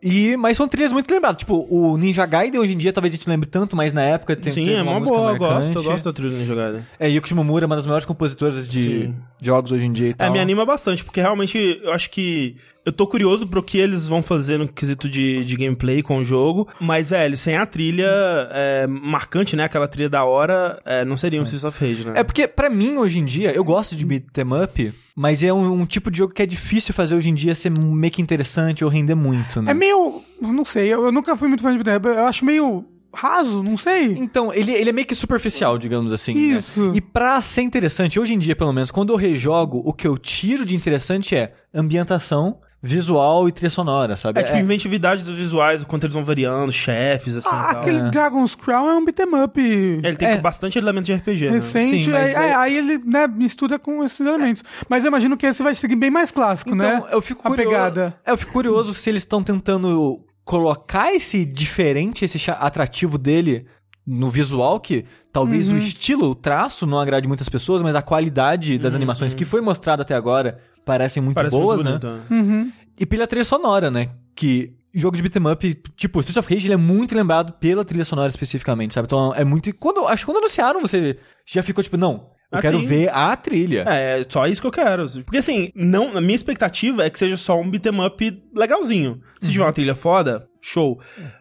E, 0.02 0.37
mas 0.37 0.57
são 0.57 0.69
trilhas 0.69 0.93
muito 0.93 1.12
lembradas. 1.12 1.38
Tipo, 1.38 1.67
o 1.69 1.97
Ninja 1.97 2.25
Gaiden 2.25 2.61
hoje 2.61 2.75
em 2.75 2.78
dia 2.78 2.93
talvez 2.93 3.12
a 3.12 3.17
gente 3.17 3.26
não 3.26 3.35
lembre 3.35 3.49
tanto, 3.49 3.76
mas 3.76 3.93
na 3.93 4.02
época 4.02 4.37
tem 4.37 4.52
Sim, 4.52 4.71
é 4.71 4.83
uma 4.83 4.93
uma 4.93 5.00
boa, 5.00 5.33
eu 5.33 5.38
gosto, 5.38 5.78
eu 5.78 5.83
gosto 5.83 6.05
da 6.05 6.12
trilha 6.12 6.31
do 6.31 6.37
Ninja 6.37 6.55
Gaiden. 6.55 6.87
É, 6.99 7.09
Yuki 7.09 7.28
Shimomura 7.28 7.64
é 7.64 7.67
uma 7.67 7.76
das 7.76 7.87
maiores 7.87 8.07
compositoras 8.07 8.69
de 8.69 8.83
Sim. 8.83 9.14
jogos 9.43 9.73
hoje 9.73 9.87
em 9.87 9.90
dia 9.90 10.11
e 10.11 10.14
tal. 10.14 10.28
É, 10.28 10.31
me 10.31 10.38
anima 10.38 10.64
bastante, 10.64 11.05
porque 11.05 11.21
realmente 11.21 11.81
eu 11.83 11.93
acho 11.93 12.11
que. 12.11 12.57
Eu 12.87 12.93
tô 12.93 13.07
curioso 13.07 13.47
pro 13.47 13.62
que 13.62 13.76
eles 13.76 14.09
vão 14.09 14.23
fazer 14.23 14.59
no 14.59 14.67
quesito 14.67 15.11
de, 15.11 15.45
de 15.45 15.57
gameplay 15.57 16.02
com 16.02 16.17
o 16.19 16.25
jogo. 16.25 16.67
Mas, 16.81 17.11
velho, 17.11 17.37
sem 17.37 17.55
a 17.55 17.67
trilha 17.67 18.09
é, 18.50 18.87
marcante, 18.87 19.55
né? 19.55 19.64
Aquela 19.64 19.87
trilha 19.87 20.09
da 20.09 20.25
hora, 20.25 20.81
é, 20.87 21.05
não 21.05 21.14
seria 21.14 21.38
um 21.38 21.43
Streets 21.43 21.64
of 21.64 21.78
Rage, 21.85 22.07
né? 22.07 22.14
É 22.17 22.25
porque, 22.25 22.49
pra 22.49 22.71
mim, 22.71 22.97
hoje 22.97 23.19
em 23.19 23.26
dia, 23.26 23.52
eu 23.52 23.62
gosto 23.62 23.95
de 23.95 24.07
beat'em 24.07 24.62
up, 24.62 24.95
mas 25.18 25.42
é 25.42 25.52
um, 25.52 25.80
um 25.80 25.84
tipo 25.84 26.12
de 26.12 26.18
jogo 26.18 26.32
que 26.32 26.40
é 26.40 26.46
difícil 26.46 26.94
fazer 26.94 27.16
hoje 27.16 27.28
em 27.28 27.34
dia 27.34 27.52
ser 27.52 27.70
meio 27.70 28.12
que 28.12 28.22
interessante 28.22 28.84
ou 28.84 28.90
render 28.90 29.16
muito, 29.16 29.60
né? 29.60 29.72
É 29.72 29.75
meio... 29.75 30.22
Não 30.40 30.64
sei, 30.64 30.87
eu, 30.94 31.06
eu 31.06 31.10
nunca 31.10 31.37
fui 31.37 31.48
muito 31.48 31.60
fã 31.60 31.76
de 31.76 31.82
beat'em 31.82 32.12
Eu 32.14 32.26
acho 32.26 32.44
meio 32.44 32.84
raso, 33.12 33.60
não 33.60 33.76
sei. 33.76 34.12
Então, 34.12 34.54
ele, 34.54 34.70
ele 34.70 34.90
é 34.90 34.92
meio 34.92 35.08
que 35.08 35.16
superficial, 35.16 35.76
digamos 35.76 36.12
assim. 36.12 36.34
né? 36.34 36.56
Isso. 36.58 36.92
E 36.94 37.00
pra 37.00 37.42
ser 37.42 37.62
interessante, 37.62 38.20
hoje 38.20 38.32
em 38.32 38.38
dia, 38.38 38.54
pelo 38.54 38.72
menos, 38.72 38.92
quando 38.92 39.12
eu 39.12 39.16
rejogo, 39.16 39.82
o 39.84 39.92
que 39.92 40.06
eu 40.06 40.16
tiro 40.16 40.64
de 40.64 40.76
interessante 40.76 41.34
é 41.34 41.52
ambientação, 41.75 42.60
visual 42.82 43.49
e 43.49 43.52
trilha 43.52 43.70
sonora, 43.70 44.16
sabe? 44.16 44.40
É 44.40 44.42
tipo 44.44 44.56
inventividade 44.58 45.25
dos 45.25 45.35
visuais, 45.35 45.82
o 45.82 45.87
quanto 45.87 46.04
eles 46.04 46.14
vão 46.14 46.25
variando, 46.25 46.70
chefes, 46.70 47.37
assim 47.37 47.49
Ah, 47.50 47.66
e 47.68 47.73
tal. 47.73 47.80
aquele 47.82 47.99
É. 47.99 48.11
Dragon's 48.11 48.54
Crown 48.54 48.88
é 48.88 48.94
um 48.94 49.04
beat'em 49.04 49.26
up 49.42 49.61
Ele 49.61 50.16
tem 50.16 50.28
É. 50.28 50.40
bastante 50.40 50.78
elemento 50.78 51.06
de 51.06 51.12
RPG, 51.12 51.47
né? 51.47 51.50
recente. 51.54 52.04
Sim, 52.04 52.11
mas 52.12 52.37
aí, 52.37 52.47
é- 52.50 52.54
aí 52.54 52.76
ele 52.76 52.99
né, 52.99 53.26
mistura 53.26 53.78
com 53.78 54.04
esses 54.04 54.20
elementos. 54.20 54.62
Mas 54.88 55.04
eu 55.04 55.08
imagino 55.08 55.37
que 55.37 55.47
esse 55.47 55.62
vai 55.62 55.75
seguir 55.75 55.97
bem 55.97 56.11
mais 56.11 56.30
clássico, 56.30 56.70
Então, 56.75 56.78
né? 56.88 57.04
eu 57.11 57.20
fico 57.20 57.40
A 57.44 57.50
curioso. 57.50 57.68
pegada. 57.70 58.14
É, 58.25 58.30
Eu 58.30 58.38
fico 58.38 58.52
curioso 58.52 58.94
se 58.94 59.11
eles 59.11 59.23
estão 59.23 59.42
tentando 59.42 60.20
colocar 60.44 61.12
esse 61.12 61.44
diferente, 61.44 62.25
esse 62.25 62.38
atrativo 62.50 63.18
dele 63.18 63.66
no 64.06 64.28
visual 64.28 64.80
que 64.80 65.04
talvez 65.30 65.70
o 65.70 65.76
estilo, 65.76 66.30
o 66.30 66.35
traço 66.35 66.87
não 66.87 66.99
agrade 66.99 67.28
muitas 67.28 67.49
pessoas, 67.49 67.82
mas 67.82 67.94
a 67.94 68.00
qualidade 68.00 68.78
das 68.78 68.94
animações 68.94 69.35
que 69.35 69.44
foi 69.44 69.61
mostrada 69.61 70.00
até 70.02 70.14
agora 70.14 70.58
parecem 70.88 71.23
muito 71.23 71.35
Parece 71.37 71.54
boas, 71.57 71.83
muito 71.83 72.07
né? 72.09 72.21
bonito, 72.28 72.35
né? 72.35 72.73
E 72.99 73.07
pela 73.07 73.26
trilha 73.26 73.45
sonora, 73.45 73.90
né? 73.90 74.11
Que 74.35 74.73
jogo 74.95 75.16
de 75.16 75.23
beat'em 75.23 75.47
up, 75.52 75.83
tipo, 75.97 76.18
Streets 76.21 76.37
of 76.37 76.52
Rage, 76.52 76.66
ele 76.66 76.75
é 76.75 76.76
muito 76.76 77.14
lembrado 77.14 77.52
pela 77.52 77.85
trilha 77.85 78.04
sonora 78.04 78.28
especificamente, 78.28 78.95
sabe? 78.95 79.07
Então 79.07 79.33
é 79.35 79.45
muito. 79.45 79.73
Quando, 79.76 80.07
acho 80.09 80.23
que 80.23 80.26
quando 80.33 80.38
anunciaram, 80.38 80.80
você 80.80 81.18
já 81.47 81.62
ficou 81.62 81.85
tipo, 81.85 81.97
não, 81.97 82.30
eu 82.50 82.59
Ah, 82.59 82.61
quero 82.61 82.80
ver 82.80 83.09
a 83.12 83.37
trilha. 83.37 83.85
É, 83.87 84.25
só 84.28 84.47
isso 84.47 84.61
que 84.61 84.66
eu 84.66 84.73
quero. 84.73 85.07
Porque 85.23 85.37
assim, 85.37 85.71
não, 85.75 86.16
a 86.16 86.21
minha 86.21 86.35
expectativa 86.35 87.04
é 87.04 87.11
que 87.11 87.18
seja 87.18 87.37
só 87.37 87.61
um 87.61 87.71
beat'em 87.71 88.04
up 88.04 88.42
legalzinho. 88.54 89.21
Se 89.40 89.52
tiver 89.52 89.64
uma 89.64 89.73
trilha 89.73 89.95
foda, 89.95 90.49
show. 90.68 90.98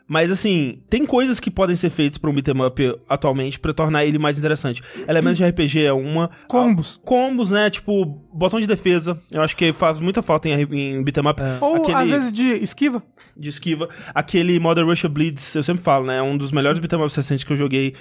Mas 0.07 0.31
assim, 0.31 0.81
tem 0.89 1.05
coisas 1.05 1.39
que 1.39 1.51
podem 1.51 1.75
ser 1.75 1.89
feitas 1.89 2.17
pra 2.17 2.29
um 2.29 2.33
beat'em 2.33 2.61
up 2.65 2.95
atualmente 3.09 3.59
pra 3.59 3.73
tornar 3.73 4.05
ele 4.05 4.17
mais 4.17 4.37
interessante. 4.39 4.81
Elementos 5.07 5.37
de 5.37 5.45
RPG 5.45 5.85
é 5.85 5.93
uma. 5.93 6.29
Combos. 6.47 6.99
Ah, 7.01 7.05
Combos, 7.05 7.51
né? 7.51 7.69
Tipo, 7.69 8.05
botão 8.33 8.59
de 8.59 8.67
defesa. 8.67 9.19
Eu 9.31 9.41
acho 9.41 9.55
que 9.55 9.73
faz 9.73 9.99
muita 9.99 10.21
falta 10.21 10.47
em, 10.47 10.61
em 10.61 11.03
beat'em 11.03 11.27
up. 11.27 11.41
Ou 11.61 11.75
Aquele 11.77 11.97
às 11.97 12.09
vezes 12.09 12.31
de 12.31 12.43
esquiva. 12.63 13.03
de 13.35 13.49
esquiva. 13.49 13.89
Aquele 14.15 14.59
Modern 14.59 14.87
Russia 14.87 15.09
Blitz, 15.09 15.53
eu 15.55 15.63
sempre 15.63 15.83
falo, 15.83 16.05
né? 16.05 16.17
É 16.17 16.21
um 16.21 16.37
dos 16.37 16.51
melhores 16.51 16.79
beat'em 16.79 16.99
ups 17.03 17.15
recentes 17.15 17.43
que 17.43 17.51
eu 17.51 17.57
joguei. 17.57 17.93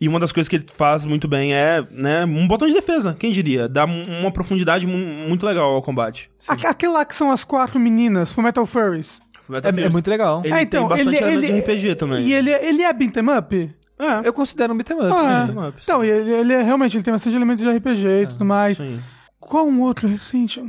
E 0.00 0.06
uma 0.06 0.20
das 0.20 0.30
coisas 0.30 0.48
que 0.48 0.54
ele 0.54 0.64
faz 0.72 1.04
muito 1.04 1.26
bem 1.26 1.52
é, 1.54 1.84
né, 1.90 2.24
um 2.24 2.46
botão 2.46 2.68
de 2.68 2.74
defesa, 2.74 3.16
quem 3.18 3.32
diria? 3.32 3.68
Dá 3.68 3.84
um- 3.84 4.20
uma 4.20 4.30
profundidade 4.30 4.86
mu- 4.86 4.96
muito 5.28 5.44
legal 5.44 5.72
ao 5.74 5.82
combate. 5.82 6.30
Aque- 6.46 6.68
Aquele 6.68 6.92
lá 6.92 7.04
que 7.04 7.16
são 7.16 7.32
as 7.32 7.42
quatro 7.42 7.80
meninas, 7.80 8.32
Fullmetal 8.32 8.64
Furries. 8.64 9.18
É, 9.62 9.80
é 9.84 9.88
muito 9.88 10.08
legal. 10.08 10.42
Ele 10.44 10.54
é, 10.54 10.62
então, 10.62 10.88
tem 10.88 11.04
bastante 11.04 11.24
ele, 11.24 11.46
ele, 11.46 11.52
de 11.52 11.60
RPG 11.60 11.94
também. 11.96 12.26
E 12.26 12.34
ele, 12.34 12.50
ele 12.50 12.82
é 12.82 12.92
beat'em 12.92 13.24
up? 13.38 13.74
É, 13.98 14.28
Eu 14.28 14.32
considero 14.32 14.72
um 14.72 14.76
beat'em 14.76 14.96
up, 14.96 15.06
Ah, 15.12 15.22
sim. 15.22 15.28
é. 15.28 15.44
beat'em 15.54 15.68
up. 15.68 15.80
Então, 15.82 16.04
e 16.04 16.08
ele, 16.10 16.30
ele 16.30 16.52
é, 16.52 16.62
realmente 16.62 16.96
ele 16.96 17.02
tem 17.04 17.12
bastante 17.12 17.34
elementos 17.36 17.64
de 17.64 17.70
RPG 17.70 18.06
e 18.22 18.26
tudo 18.26 18.44
mais. 18.44 18.78
sim. 18.78 19.00
Qual 19.40 19.66
um 19.66 19.80
outro 19.82 20.06
recente? 20.08 20.62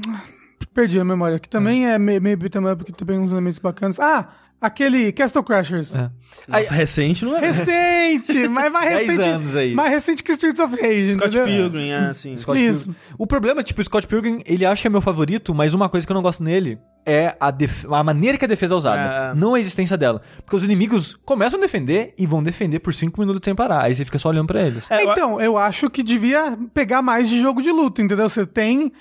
Perdi 0.74 1.00
a 1.00 1.03
memória. 1.03 1.39
Que 1.39 1.50
também 1.50 1.88
é 1.88 1.98
meio, 1.98 2.21
meio 2.21 2.38
beat'em 2.38 2.65
up, 2.71 2.83
que 2.86 2.91
tem 2.93 3.19
uns 3.19 3.31
elementos 3.31 3.59
bacanas. 3.59 4.00
Ah, 4.00 4.29
aquele 4.61 5.11
Castle 5.11 5.43
Crashers. 5.43 5.95
É. 5.95 6.09
Nossa, 6.47 6.73
recente 6.73 7.25
não 7.25 7.35
é? 7.37 7.51
Recente, 7.51 8.47
mas 8.49 8.71
mais 8.71 8.89
Dez 8.89 9.07
recente. 9.09 9.27
anos 9.29 9.55
aí. 9.55 9.73
Mais 9.73 9.91
recente 9.91 10.23
que 10.23 10.31
Streets 10.31 10.59
of 10.59 10.75
Rage, 10.75 11.13
Scott 11.13 11.27
entendeu? 11.29 11.45
Pilgrim, 11.45 11.89
é, 11.89 11.97
assim. 12.09 12.37
Scott 12.37 12.59
Isso. 12.63 12.83
Pilgrim. 12.85 12.99
O 13.17 13.27
problema 13.27 13.61
é, 13.61 13.63
tipo, 13.63 13.81
o 13.81 13.83
Scott 13.83 14.07
Pilgrim, 14.07 14.41
ele 14.45 14.65
acha 14.65 14.81
que 14.81 14.87
é 14.87 14.91
meu 14.91 15.01
favorito, 15.01 15.53
mas 15.53 15.73
uma 15.73 15.89
coisa 15.89 16.05
que 16.05 16.11
eu 16.11 16.15
não 16.15 16.21
gosto 16.21 16.43
nele 16.43 16.77
é 17.05 17.35
a, 17.39 17.49
def- 17.49 17.85
a 17.91 18.03
maneira 18.03 18.37
que 18.37 18.45
a 18.45 18.47
defesa 18.47 18.73
é 18.75 18.77
usada, 18.77 19.31
É. 19.31 19.33
não 19.33 19.53
a 19.55 19.59
existência 19.59 19.97
dela. 19.97 20.21
Porque 20.43 20.55
os 20.55 20.63
inimigos 20.63 21.17
começam 21.25 21.57
a 21.57 21.61
defender 21.61 22.13
e 22.17 22.25
vão 22.27 22.43
defender 22.43 22.79
por 22.79 22.93
5 22.93 23.19
minutos 23.19 23.41
sem 23.43 23.55
parar, 23.55 23.83
aí 23.83 23.95
você 23.95 24.05
fica 24.05 24.19
só 24.19 24.29
olhando 24.29 24.47
pra 24.47 24.61
eles. 24.61 24.89
É, 24.91 25.03
eu- 25.03 25.11
Então, 25.11 25.41
eu 25.41 25.57
acho 25.57 25.89
que 25.89 26.03
devia 26.03 26.57
pegar 26.73 27.01
mais 27.01 27.29
de 27.29 27.39
jogo 27.41 27.61
de 27.61 27.71
luta, 27.71 28.01
entendeu? 28.01 28.29
Você 28.29 28.45
tem 28.45 28.91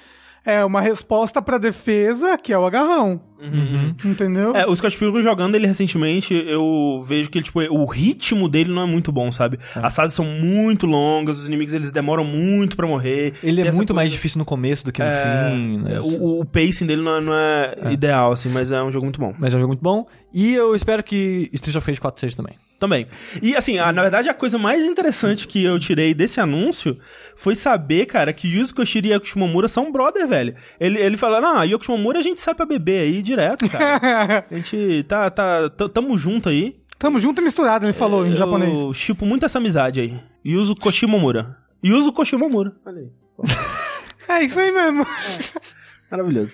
é, 0.48 0.64
uma 0.64 0.80
resposta 0.80 1.40
pra 1.42 1.58
defesa, 1.58 2.36
que 2.38 2.52
é 2.52 2.58
o 2.58 2.64
agarrão. 2.66 3.20
Entendeu? 4.04 4.54
É, 4.56 4.66
o 4.66 4.74
Scott 4.74 4.98
Pilgrim 4.98 5.22
jogando 5.22 5.54
ele 5.54 5.66
recentemente, 5.66 6.34
eu 6.34 7.02
vejo 7.06 7.30
que 7.30 7.38
ele, 7.38 7.44
tipo, 7.44 7.60
o 7.60 7.84
ritmo 7.86 8.48
dele 8.48 8.72
não 8.72 8.82
é 8.82 8.86
muito 8.86 9.12
bom, 9.12 9.30
sabe? 9.30 9.58
As 9.76 9.94
fases 9.94 10.14
são 10.14 10.24
muito 10.24 10.86
longas, 10.86 11.38
os 11.38 11.46
inimigos 11.46 11.72
eles 11.74 11.92
demoram 11.92 12.24
muito 12.24 12.76
pra 12.76 12.86
morrer. 12.86 13.34
Ele 13.42 13.60
é 13.60 13.70
muito 13.72 13.94
mais 13.94 14.06
coisa- 14.06 14.16
difícil 14.16 14.38
no 14.38 14.44
começo 14.44 14.84
do 14.84 14.92
que 14.92 15.02
no 15.02 15.08
É, 15.08 15.50
fim. 15.52 15.78
né? 15.78 15.94
é, 15.96 16.00
o, 16.00 16.40
o 16.40 16.44
pacing 16.44 16.86
dele 16.86 17.02
não 17.02 17.16
é, 17.16 17.20
não 17.20 17.34
é 17.88 17.92
ideal, 17.92 18.32
assim, 18.32 18.48
mas 18.48 18.72
é 18.72 18.82
um 18.82 18.90
jogo 18.90 19.04
muito 19.04 19.20
bom. 19.20 19.34
Mas 19.38 19.52
é 19.54 19.56
um 19.56 19.60
jogo 19.60 19.70
muito 19.72 19.82
bom. 19.82 20.06
E 20.32 20.54
eu 20.54 20.74
espero 20.74 21.02
que 21.02 21.48
Street 21.52 21.76
of 21.76 21.86
Rage 21.86 22.00
4 22.00 22.20
seja 22.20 22.36
também. 22.36 22.54
Também. 22.78 23.08
E 23.42 23.56
assim, 23.56 23.78
a- 23.78 23.92
na 23.92 24.02
verdade, 24.02 24.28
a 24.28 24.34
coisa 24.34 24.56
mais 24.56 24.84
interessante 24.84 25.48
que 25.48 25.64
eu 25.64 25.80
tirei 25.80 26.14
desse 26.14 26.40
anúncio 26.40 26.96
foi 27.34 27.54
saber, 27.56 28.06
cara, 28.06 28.32
que 28.32 28.46
Yuzo 28.46 28.74
Koshiro 28.74 29.06
e 29.08 29.12
Yoko 29.12 29.26
Shimomura 29.26 29.66
são 29.66 29.90
brother, 29.90 30.28
velho. 30.28 30.54
Ele, 30.78 30.98
ele 31.00 31.16
fala, 31.16 31.40
não, 31.40 31.64
Yoko 31.64 31.84
Shimomura 31.84 32.20
a 32.20 32.22
gente 32.22 32.40
sai 32.40 32.54
pra 32.54 32.64
beber 32.64 33.00
aí 33.02 33.20
direto, 33.22 33.68
cara. 33.68 34.44
a 34.50 34.54
gente 34.54 35.02
tá, 35.08 35.28
tá, 35.28 35.68
tamo 35.92 36.16
junto 36.16 36.48
aí. 36.48 36.76
Tamo 36.98 37.18
junto 37.18 37.40
e 37.40 37.44
misturado, 37.44 37.84
ele 37.86 37.92
falou 37.92 38.24
em 38.26 38.30
eu 38.30 38.36
japonês. 38.36 38.96
chipo 38.96 39.24
muito 39.26 39.44
essa 39.44 39.58
amizade 39.58 40.00
aí. 40.00 40.20
Yuzo 40.44 40.74
Koshimomura. 40.76 41.56
Yuzo 41.84 42.12
Koshimomura. 42.12 42.72
Olha 42.86 42.98
aí. 42.98 43.08
É 44.28 44.42
isso 44.44 44.60
aí 44.60 44.70
mesmo. 44.70 45.06
Maravilhoso. 46.10 46.52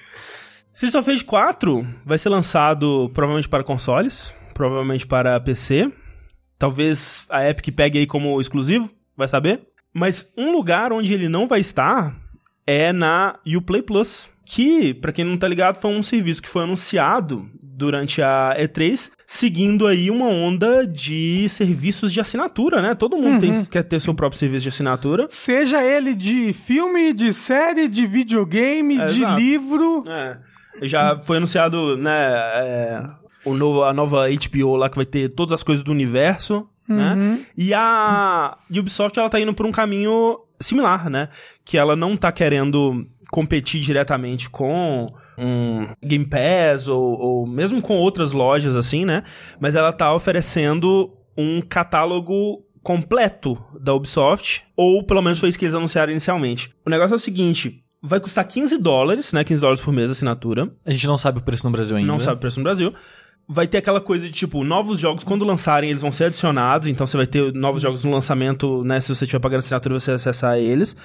Streets 0.73 0.95
of 0.95 1.11
Rage 1.11 1.25
4 1.25 1.85
vai 2.07 2.19
ser 2.19 2.29
lançado 2.29 3.11
provavelmente 3.13 3.49
para 3.49 3.65
consoles, 3.65 4.33
provavelmente 4.55 5.05
para 5.07 5.41
PC. 5.41 5.91
Talvez 6.59 7.27
a 7.29 7.49
Epic 7.49 7.75
pegue 7.75 7.99
aí 7.99 8.07
como 8.07 8.41
exclusivo, 8.41 8.91
vai 9.17 9.29
saber. 9.29 9.61
Mas 9.93 10.29
um 10.37 10.53
lugar 10.53 10.93
onde 10.93 11.13
ele 11.13 11.29
não 11.29 11.47
vai 11.47 11.61
estar 11.61 12.17
é 12.67 12.93
na 12.93 13.39
Uplay 13.47 13.83
Plus, 13.83 14.29
que, 14.47 14.93
pra 14.95 15.13
quem 15.13 15.25
não 15.25 15.37
tá 15.37 15.47
ligado, 15.49 15.77
foi 15.81 15.91
um 15.91 16.03
serviço 16.03 16.43
que 16.43 16.49
foi 16.49 16.65
anunciado 16.65 17.49
durante 17.63 18.23
a 18.23 18.55
E3, 18.59 19.11
seguindo 19.27 19.87
aí 19.87 20.11
uma 20.11 20.27
onda 20.29 20.87
de 20.87 21.49
serviços 21.49 22.13
de 22.13 22.21
assinatura, 22.21 22.81
né? 22.83 22.95
Todo 22.95 23.17
mundo 23.17 23.41
tem- 23.41 23.65
quer 23.65 23.83
ter 23.83 24.01
seu 24.01 24.15
próprio 24.15 24.39
serviço 24.39 24.63
de 24.65 24.69
assinatura. 24.69 25.27
Seja 25.31 25.83
ele 25.83 26.15
de 26.15 26.53
filme, 26.53 27.13
de 27.13 27.33
série, 27.33 27.89
de 27.89 28.07
videogame, 28.07 29.01
É, 29.01 29.07
de 29.07 29.19
exato. 29.21 29.41
livro. 29.41 30.05
É. 30.09 30.39
Já 30.83 31.19
foi 31.19 31.37
anunciado, 31.39 31.97
né, 31.97 32.11
é, 32.13 33.03
o 33.45 33.55
novo, 33.55 33.85
a 33.85 33.93
nova 33.93 34.27
HBO 34.29 34.77
lá 34.77 34.89
que 34.89 34.97
vai 34.97 35.05
ter 35.07 35.29
todas 35.31 35.53
as 35.53 35.63
coisas 35.63 35.85
do 35.85 35.91
universo, 35.91 36.69
né? 36.89 37.41
E 37.57 37.73
a 37.73 38.57
Ubisoft, 38.71 39.19
ela 39.19 39.31
tá 39.31 39.41
indo 39.41 39.55
por 39.55 39.67
um 39.67 39.73
caminho 39.73 40.39
similar, 40.61 41.09
né? 41.09 41.29
Que 41.65 41.79
ela 41.79 41.97
não 41.97 42.17
tá 42.17 42.31
querendo 42.31 43.07
competir 43.31 43.81
diretamente 43.81 44.49
com 44.49 45.07
um 45.37 45.87
Game 46.03 46.25
Pass 46.25 46.89
ou, 46.89 47.19
ou 47.19 47.47
mesmo 47.47 47.83
com 47.83 47.97
outras 47.97 48.33
lojas 48.33 48.77
assim, 48.77 49.05
né? 49.05 49.23
Mas 49.59 49.75
ela 49.75 49.93
tá 49.93 50.15
oferecendo 50.15 51.13
um 51.37 51.61
catálogo 51.61 52.65
completo 52.83 53.59
da 53.81 53.95
Ubisoft, 53.95 54.63
ou 54.77 55.03
pelo 55.03 55.23
menos 55.23 55.39
foi 55.39 55.49
isso 55.49 55.59
que 55.59 55.65
eles 55.65 55.75
anunciaram 55.75 56.13
inicialmente. 56.13 56.73
O 56.85 56.91
negócio 56.91 57.15
é 57.15 57.17
o 57.17 57.21
seguinte, 57.21 57.83
vai 58.01 58.21
custar 58.21 58.47
15 58.47 58.77
dólares, 58.79 59.33
né? 59.33 59.43
15 59.43 59.61
dólares 59.61 59.81
por 59.81 59.93
mês 59.93 60.11
a 60.11 60.13
assinatura. 60.13 60.71
A 60.85 60.93
gente 60.93 61.07
não 61.07 61.17
sabe 61.17 61.39
o 61.39 61.43
preço 61.43 61.67
no 61.67 61.73
Brasil 61.73 61.97
ainda. 61.97 62.13
Não 62.13 62.21
sabe 62.21 62.37
o 62.37 62.41
preço 62.41 62.61
no 62.61 62.65
Brasil. 62.65 62.93
Vai 63.47 63.67
ter 63.67 63.79
aquela 63.79 64.01
coisa 64.01 64.27
de, 64.27 64.33
tipo, 64.33 64.65
novos 64.65 64.99
jogos, 64.99 65.23
quando 65.23 65.45
lançarem, 65.45 65.91
eles 65.91 66.01
vão 66.01 66.11
ser 66.11 66.25
adicionados. 66.25 66.89
Então 66.89 67.07
você 67.07 67.17
vai 67.17 67.27
ter 67.27 67.53
novos 67.53 67.83
jogos 67.83 68.03
no 68.05 68.11
lançamento, 68.11 68.83
né? 68.85 69.01
Se 69.01 69.15
você 69.15 69.25
estiver 69.25 69.41
pagando 69.41 69.59
assinatura, 69.59 70.01
você 70.01 70.13
acessar 70.13 70.59
eles. 70.59 70.97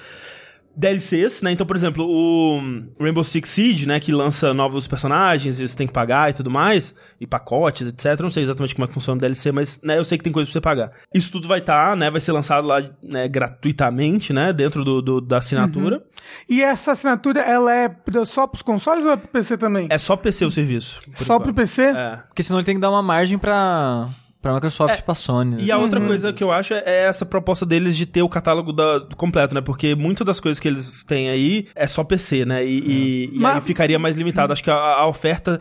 DLCs, 0.80 1.42
né? 1.42 1.52
Então, 1.52 1.66
por 1.66 1.76
exemplo, 1.76 2.04
o 2.06 2.60
Rainbow 2.98 3.22
Six 3.22 3.48
Siege, 3.48 3.86
né? 3.86 4.00
Que 4.00 4.10
lança 4.12 4.54
novos 4.54 4.88
personagens 4.88 5.60
e 5.60 5.68
você 5.68 5.76
tem 5.76 5.86
que 5.86 5.92
pagar 5.92 6.30
e 6.30 6.32
tudo 6.32 6.50
mais. 6.50 6.94
E 7.20 7.26
pacotes, 7.26 7.86
etc. 7.88 8.18
Não 8.20 8.30
sei 8.30 8.42
exatamente 8.44 8.74
como 8.74 8.84
é 8.84 8.88
que 8.88 8.94
funciona 8.94 9.16
o 9.16 9.20
DLC, 9.20 9.52
mas, 9.52 9.80
né? 9.82 9.98
Eu 9.98 10.04
sei 10.04 10.16
que 10.18 10.24
tem 10.24 10.32
coisa 10.32 10.46
pra 10.48 10.52
você 10.54 10.60
pagar. 10.60 10.92
Isso 11.14 11.30
tudo 11.30 11.46
vai 11.46 11.58
estar, 11.58 11.96
né? 11.96 12.10
Vai 12.10 12.20
ser 12.20 12.32
lançado 12.32 12.66
lá, 12.66 12.82
né? 13.02 13.28
Gratuitamente, 13.28 14.32
né? 14.32 14.52
Dentro 14.52 14.84
do, 14.84 15.02
do- 15.02 15.20
da 15.20 15.36
assinatura. 15.38 16.02
E 16.48 16.62
essa 16.62 16.92
assinatura, 16.92 17.40
ela 17.40 17.74
é 17.74 17.94
só 18.24 18.46
pros 18.46 18.62
consoles 18.62 19.04
ou 19.04 19.12
é 19.12 19.16
pro 19.16 19.28
PC 19.28 19.56
também? 19.58 19.86
É 19.90 19.98
só 19.98 20.16
PC 20.16 20.44
o 20.44 20.50
serviço. 20.50 21.00
só 21.14 21.38
pro 21.38 21.50
enquanto. 21.50 21.54
PC? 21.54 21.82
É. 21.82 22.16
Porque 22.28 22.42
senão 22.42 22.58
ele 22.58 22.66
tem 22.66 22.74
que 22.74 22.80
dar 22.80 22.90
uma 22.90 23.02
margem 23.02 23.38
pra, 23.38 24.08
pra 24.42 24.54
Microsoft 24.54 24.98
e 24.98 25.02
pra 25.02 25.14
Sony. 25.14 25.62
E 25.62 25.70
a 25.70 25.78
outra 25.78 26.00
coisa 26.00 26.32
que 26.32 26.42
eu 26.42 26.50
acho 26.50 26.72
é 26.74 27.04
essa 27.04 27.24
proposta 27.26 27.64
deles 27.66 27.96
de 27.96 28.06
ter 28.06 28.22
o 28.22 28.28
catálogo 28.28 28.72
da- 28.72 29.06
completo, 29.16 29.54
né? 29.54 29.60
Porque 29.60 29.94
muitas 29.94 30.26
das 30.26 30.40
coisas 30.40 30.58
que 30.58 30.66
eles 30.68 31.04
têm 31.04 31.28
aí 31.28 31.66
é 31.74 31.86
só 31.86 32.02
PC, 32.04 32.44
né? 32.44 32.64
E, 32.64 32.78
e- 32.78 33.30
e 33.34 33.38
Mas- 33.38 33.56
aí 33.56 33.60
ficaria 33.60 33.98
mais 33.98 34.16
limitado. 34.16 34.52
Acho 34.52 34.62
que 34.64 34.70
a, 34.70 34.74
a 34.74 35.06
oferta 35.06 35.60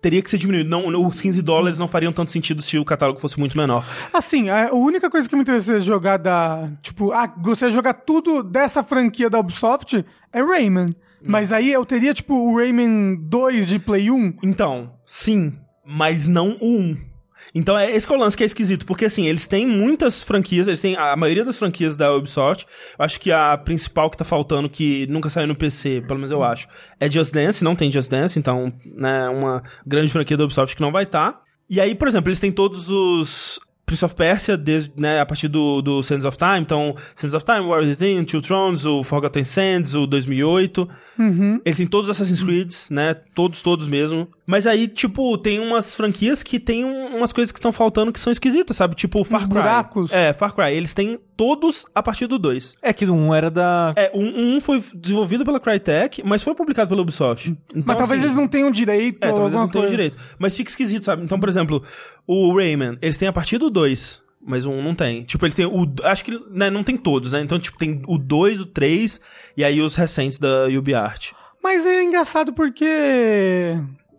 teria 0.00 0.20
que 0.22 0.28
ser 0.30 0.36
diminuída. 0.38 0.68
Não, 0.68 0.86
os 1.06 1.20
15 1.20 1.40
dólares 1.40 1.78
não 1.78 1.88
fariam 1.88 2.12
tanto 2.12 2.30
sentido 2.30 2.60
se 2.62 2.78
o 2.78 2.84
catálogo 2.84 3.18
fosse 3.18 3.38
muito 3.38 3.56
menor. 3.56 3.86
Assim, 4.12 4.48
a 4.50 4.68
a 4.68 4.72
única 4.74 5.08
coisa 5.10 5.28
que 5.28 5.34
me 5.34 5.42
interessa 5.42 5.76
é 5.76 5.80
jogar 5.80 6.18
da. 6.18 6.70
Tipo, 6.82 7.12
ah, 7.12 7.32
você 7.40 7.70
jogar 7.70 7.94
tudo 7.94 8.42
dessa 8.42 8.82
franquia 8.82 9.28
da 9.30 9.38
Ubisoft 9.38 10.04
é 10.32 10.42
Rayman. 10.42 10.94
Mas 11.26 11.52
aí 11.52 11.72
eu 11.72 11.86
teria, 11.86 12.12
tipo, 12.12 12.34
o 12.34 12.54
Rayman 12.58 13.16
2 13.16 13.66
de 13.66 13.78
Play 13.78 14.10
1. 14.10 14.34
Então, 14.42 14.92
sim, 15.06 15.54
mas 15.86 16.28
não 16.28 16.58
o 16.60 16.80
1. 16.80 16.96
Então 17.54 17.78
é 17.78 17.90
esse 17.90 18.06
que 18.06 18.12
é 18.12 18.16
o 18.16 18.18
lance 18.18 18.36
que 18.36 18.42
é 18.42 18.46
esquisito, 18.46 18.84
porque 18.84 19.04
assim, 19.04 19.26
eles 19.26 19.46
têm 19.46 19.64
muitas 19.66 20.22
franquias, 20.22 20.66
eles 20.66 20.80
têm 20.80 20.96
a 20.96 21.14
maioria 21.16 21.44
das 21.44 21.58
franquias 21.58 21.94
da 21.94 22.12
Ubisoft. 22.12 22.66
Eu 22.98 23.04
acho 23.04 23.20
que 23.20 23.30
a 23.30 23.56
principal 23.56 24.10
que 24.10 24.16
tá 24.16 24.24
faltando, 24.24 24.68
que 24.68 25.06
nunca 25.06 25.30
saiu 25.30 25.46
no 25.46 25.54
PC, 25.54 26.02
pelo 26.06 26.18
menos 26.18 26.32
eu 26.32 26.42
acho, 26.42 26.66
é 26.98 27.10
Just 27.10 27.32
Dance, 27.32 27.62
não 27.62 27.76
tem 27.76 27.92
Just 27.92 28.10
Dance, 28.10 28.38
então, 28.38 28.72
né, 28.84 29.28
uma 29.28 29.62
grande 29.86 30.10
franquia 30.10 30.36
da 30.36 30.44
Ubisoft 30.44 30.74
que 30.74 30.82
não 30.82 30.90
vai 30.90 31.04
estar. 31.04 31.42
E 31.70 31.80
aí, 31.80 31.94
por 31.94 32.08
exemplo, 32.08 32.28
eles 32.28 32.40
têm 32.40 32.50
todos 32.50 32.90
os 32.90 33.60
Prince 33.86 34.04
of 34.04 34.14
Persia, 34.14 34.56
desde, 34.56 34.92
né, 34.96 35.20
a 35.20 35.26
partir 35.26 35.46
do, 35.46 35.82
do 35.82 36.02
Sands 36.02 36.24
of 36.24 36.38
Time, 36.38 36.60
então, 36.60 36.96
Sands 37.14 37.34
of 37.34 37.44
Time, 37.44 37.60
War 37.60 37.82
Within, 37.82 38.24
Two 38.24 38.40
Thrones, 38.40 38.86
o 38.86 39.04
Forgotten 39.04 39.44
Sands, 39.44 39.94
o 39.94 40.06
2008. 40.06 40.88
Eles 41.64 41.76
têm 41.76 41.86
todos 41.86 42.08
os 42.08 42.16
Assassin's 42.16 42.42
Creed, 42.42 42.72
né, 42.90 43.14
todos, 43.34 43.62
todos 43.62 43.86
mesmo. 43.86 44.28
Mas 44.46 44.66
aí, 44.66 44.86
tipo, 44.86 45.38
tem 45.38 45.58
umas 45.58 45.94
franquias 45.96 46.42
que 46.42 46.60
tem 46.60 46.84
um- 46.84 47.16
umas 47.16 47.32
coisas 47.32 47.50
que 47.50 47.58
estão 47.58 47.72
faltando 47.72 48.12
que 48.12 48.20
são 48.20 48.30
esquisitas, 48.30 48.76
sabe? 48.76 48.94
Tipo 48.94 49.22
o 49.22 49.24
Far 49.24 49.40
Cry. 49.40 49.48
buracos? 49.48 50.12
É, 50.12 50.34
Far 50.34 50.52
Cry. 50.54 50.72
Eles 50.74 50.92
têm 50.92 51.18
todos 51.34 51.86
a 51.94 52.02
partir 52.02 52.26
do 52.26 52.38
2. 52.38 52.74
É 52.82 52.92
que 52.92 53.06
um 53.06 53.34
era 53.34 53.50
da. 53.50 53.94
É, 53.96 54.10
um, 54.14 54.56
um 54.56 54.60
foi 54.60 54.84
desenvolvido 54.94 55.44
pela 55.46 55.58
Crytek, 55.58 56.22
mas 56.24 56.42
foi 56.42 56.54
publicado 56.54 56.90
pela 56.90 57.00
Ubisoft. 57.00 57.48
Então, 57.70 57.82
Mas 57.86 57.96
talvez 57.96 58.20
assim, 58.20 58.26
eles 58.28 58.36
não 58.36 58.46
tenham 58.46 58.70
direito 58.70 59.24
É, 59.24 59.28
talvez 59.28 59.52
eles 59.52 59.54
não 59.54 59.68
tenham 59.68 59.82
coisa. 59.84 59.88
direito. 59.90 60.16
Mas 60.38 60.54
fica 60.54 60.68
esquisito, 60.68 61.04
sabe? 61.06 61.22
Então, 61.22 61.40
por 61.40 61.48
exemplo, 61.48 61.82
o 62.26 62.54
Rayman, 62.54 62.98
eles 63.00 63.16
têm 63.16 63.28
a 63.28 63.32
partir 63.32 63.56
do 63.56 63.70
2, 63.70 64.20
mas 64.46 64.66
1 64.66 64.82
não 64.82 64.94
tem. 64.94 65.22
Tipo, 65.22 65.46
eles 65.46 65.54
têm 65.54 65.64
o. 65.64 65.90
Acho 66.02 66.22
que 66.22 66.38
né, 66.50 66.68
não 66.68 66.84
tem 66.84 66.98
todos, 66.98 67.32
né? 67.32 67.40
Então, 67.40 67.58
tipo, 67.58 67.78
tem 67.78 68.02
o 68.06 68.18
2, 68.18 68.60
o 68.60 68.66
3 68.66 69.22
e 69.56 69.64
aí 69.64 69.80
os 69.80 69.96
recentes 69.96 70.38
da 70.38 70.66
UbiArt. 70.66 71.32
Mas 71.62 71.86
é 71.86 72.02
engraçado 72.02 72.52
porque. 72.52 73.74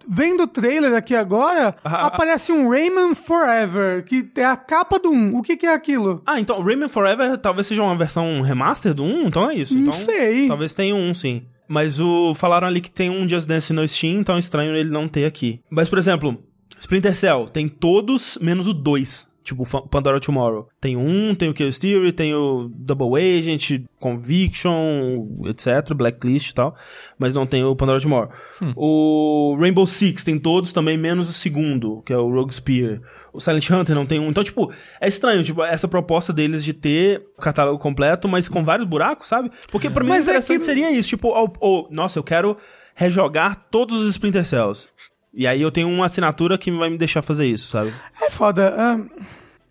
Vendo 0.07 0.43
o 0.43 0.47
trailer 0.47 0.93
aqui 0.93 1.15
agora, 1.15 1.75
aparece 1.83 2.51
um 2.51 2.69
Rayman 2.69 3.15
Forever, 3.15 4.03
que 4.03 4.29
é 4.35 4.45
a 4.45 4.55
capa 4.55 4.99
do 4.99 5.11
1. 5.11 5.35
O 5.35 5.41
que, 5.41 5.57
que 5.57 5.65
é 5.65 5.73
aquilo? 5.73 6.21
Ah, 6.25 6.39
então 6.39 6.61
Rayman 6.61 6.89
Forever 6.89 7.37
talvez 7.37 7.67
seja 7.67 7.81
uma 7.81 7.97
versão 7.97 8.41
remaster 8.41 8.93
do 8.93 9.03
1, 9.03 9.27
então 9.27 9.49
é 9.49 9.55
isso. 9.55 9.73
Não 9.73 9.81
então, 9.81 9.93
sei. 9.93 10.47
Talvez 10.47 10.73
tenha 10.73 10.95
um, 10.95 11.13
sim. 11.13 11.43
Mas 11.67 11.99
o 11.99 12.33
falaram 12.35 12.67
ali 12.67 12.79
que 12.79 12.91
tem 12.91 13.09
um 13.09 13.27
Just 13.27 13.47
Dance 13.47 13.73
no 13.73 13.87
Steam, 13.87 14.19
então 14.19 14.35
é 14.35 14.39
estranho 14.39 14.75
ele 14.75 14.89
não 14.89 15.07
ter 15.07 15.25
aqui. 15.25 15.59
Mas, 15.69 15.89
por 15.89 15.97
exemplo, 15.97 16.37
Splinter 16.79 17.15
Cell 17.15 17.47
tem 17.47 17.67
todos 17.67 18.37
menos 18.41 18.67
o 18.67 18.73
2. 18.73 19.27
Tipo, 19.45 19.63
Pandora 19.87 20.19
Tomorrow. 20.19 20.67
Tem 20.81 20.97
um, 20.97 21.35
tem 21.35 21.47
o 21.49 21.55
Chaos 21.55 21.77
Theory, 21.77 22.11
tem 22.11 22.33
o 22.33 22.67
Double 22.73 23.15
Agent, 23.15 23.83
Conviction, 23.99 25.27
etc, 25.45 25.93
Blacklist 25.95 26.49
e 26.49 26.53
tal. 26.55 26.75
Mas 27.17 27.33
não 27.35 27.45
tem 27.45 27.63
o 27.63 27.75
Pandora 27.75 28.01
Tomorrow. 28.01 28.29
O 28.75 29.55
Rainbow 29.59 29.85
Six 29.85 30.23
tem 30.23 30.37
todos 30.39 30.73
também, 30.73 30.97
menos 30.97 31.29
o 31.29 31.33
segundo, 31.33 32.01
que 32.03 32.11
é 32.11 32.17
o 32.17 32.29
Rogue 32.29 32.53
Spear. 32.53 32.99
O 33.31 33.39
Silent 33.39 33.69
Hunter 33.69 33.95
não 33.95 34.05
tem 34.05 34.19
um. 34.19 34.29
Então, 34.29 34.43
tipo, 34.43 34.71
é 34.99 35.07
estranho, 35.07 35.43
tipo, 35.43 35.63
essa 35.63 35.87
proposta 35.87 36.33
deles 36.33 36.63
de 36.63 36.73
ter 36.73 37.21
o 37.37 37.41
catálogo 37.41 37.77
completo, 37.79 38.27
mas 38.27 38.49
com 38.49 38.63
vários 38.63 38.87
buracos, 38.87 39.27
sabe? 39.27 39.51
Porque 39.71 39.89
pra 39.89 40.03
mim 40.03 40.09
Mas 40.09 40.27
é 40.27 40.31
interessante 40.31 40.59
que- 40.59 40.63
seria 40.65 40.91
isso, 40.91 41.09
tipo, 41.09 41.29
oh, 41.29 41.51
oh, 41.59 41.87
nossa, 41.91 42.17
eu 42.17 42.23
quero 42.23 42.57
rejogar 42.95 43.67
todos 43.69 44.01
os 44.01 44.09
Splinter 44.09 44.45
Cells. 44.45 44.89
E 45.35 45.45
aí 45.45 45.61
eu 45.61 45.71
tenho 45.71 45.89
uma 45.89 46.05
assinatura 46.05 46.57
que 46.57 46.71
vai 46.71 46.89
me 46.89 46.97
deixar 46.97 47.21
fazer 47.21 47.45
isso, 47.45 47.67
sabe? 47.69 47.93
É 48.21 48.29
foda. 48.29 48.73
ah, 48.77 48.97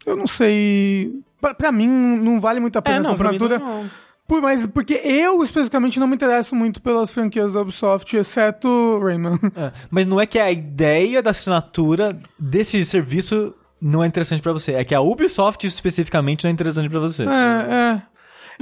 eu 0.05 0.15
não 0.17 0.27
sei. 0.27 1.11
Pra, 1.41 1.55
pra 1.55 1.73
mim, 1.73 1.89
não 1.89 2.41
vale 2.41 2.61
muito 2.61 2.79
a 2.79 2.83
pena 2.83 2.99
essa 3.01 3.15
pra 3.15 3.31
mim 3.31 3.37
assinatura. 3.37 3.59
não. 3.59 3.91
Por, 4.27 4.41
mas 4.41 4.65
porque 4.67 4.95
eu, 5.05 5.43
especificamente, 5.45 6.01
não 6.01 6.07
me 6.07 6.15
interesso 6.15 6.55
muito 6.55 6.81
pelas 6.81 7.13
franquias 7.13 7.53
da 7.53 7.61
Ubisoft, 7.61 8.17
exceto 8.17 8.99
Rayman. 9.03 9.39
É, 9.55 9.73
Mas 9.91 10.07
não 10.07 10.19
é 10.21 10.25
que 10.27 10.39
a 10.39 10.51
ideia 10.51 11.23
da 11.23 11.31
assinatura 11.31 12.19
desse 12.39 12.83
serviço 12.87 13.55
não 13.81 14.03
é 14.03 14.07
interessante 14.07 14.41
pra 14.41 14.53
você. 14.53 14.73
É 14.73 14.85
que 14.85 14.95
a 14.95 15.01
Ubisoft 15.03 15.67
especificamente 15.67 16.45
não 16.45 16.51
é 16.51 16.53
interessante 16.55 16.89
pra 16.89 17.01
você. 17.01 17.23
É, 17.25 17.27
é. 17.29 18.03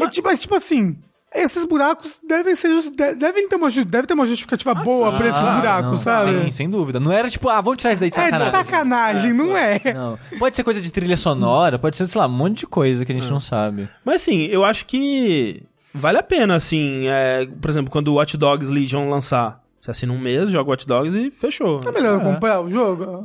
E, 0.02 0.08
tipo, 0.08 0.26
mas, 0.26 0.40
tipo 0.40 0.54
assim, 0.56 0.96
esses 1.34 1.64
buracos 1.64 2.20
devem 2.26 2.54
ser. 2.54 2.68
devem 3.16 3.48
ter 3.48 3.56
uma, 3.56 3.70
deve 3.70 4.06
ter 4.06 4.14
uma 4.14 4.26
justificativa 4.26 4.74
boa 4.74 5.12
pra 5.12 5.28
esses 5.28 5.42
Ah, 5.46 5.56
buracos, 5.56 5.90
não, 5.90 5.96
sabe? 5.96 6.44
Sim, 6.44 6.50
sem 6.50 6.70
dúvida. 6.70 6.98
Não 7.00 7.12
era 7.12 7.28
tipo, 7.30 7.48
ah, 7.48 7.60
vamos 7.60 7.78
tirar 7.80 7.92
isso 7.92 8.00
daí 8.00 8.10
de 8.10 8.18
é 8.18 8.24
de 8.24 8.30
sacanagem. 8.38 8.52
sacanagem, 8.66 9.32
não 9.32 9.56
é? 9.56 9.80
Não. 9.94 10.18
Pode 10.38 10.56
ser 10.56 10.64
coisa 10.64 10.80
de 10.80 10.92
trilha 10.92 11.16
sonora, 11.16 11.78
pode 11.78 11.96
ser, 11.96 12.06
sei 12.08 12.20
lá, 12.20 12.26
um 12.26 12.30
monte 12.30 12.58
de 12.60 12.66
coisa 12.66 13.04
que 13.04 13.12
a 13.12 13.14
gente 13.14 13.28
É. 13.28 13.30
não 13.30 13.40
sabe. 13.40 13.88
Mas 14.04 14.16
assim, 14.22 14.46
eu 14.46 14.64
acho 14.64 14.86
que 14.86 15.62
vale 15.94 16.18
a 16.18 16.22
pena, 16.22 16.56
assim. 16.56 17.06
é, 17.08 17.46
por 17.60 17.70
exemplo, 17.70 17.90
quando 17.90 18.08
o 18.08 18.14
Watch 18.14 18.36
Dogs 18.36 18.70
Legion 18.70 19.08
lançar. 19.08 19.60
Você 19.80 19.90
assina 19.90 20.12
um 20.12 20.18
mês, 20.18 20.48
joga 20.50 20.70
Watch 20.70 20.86
Dogs 20.86 21.16
e 21.18 21.30
fechou. 21.30 21.80
É 21.86 21.90
melhor 21.90 22.20
comprar 22.22 22.60
o 22.60 22.70
jogo? 22.70 23.24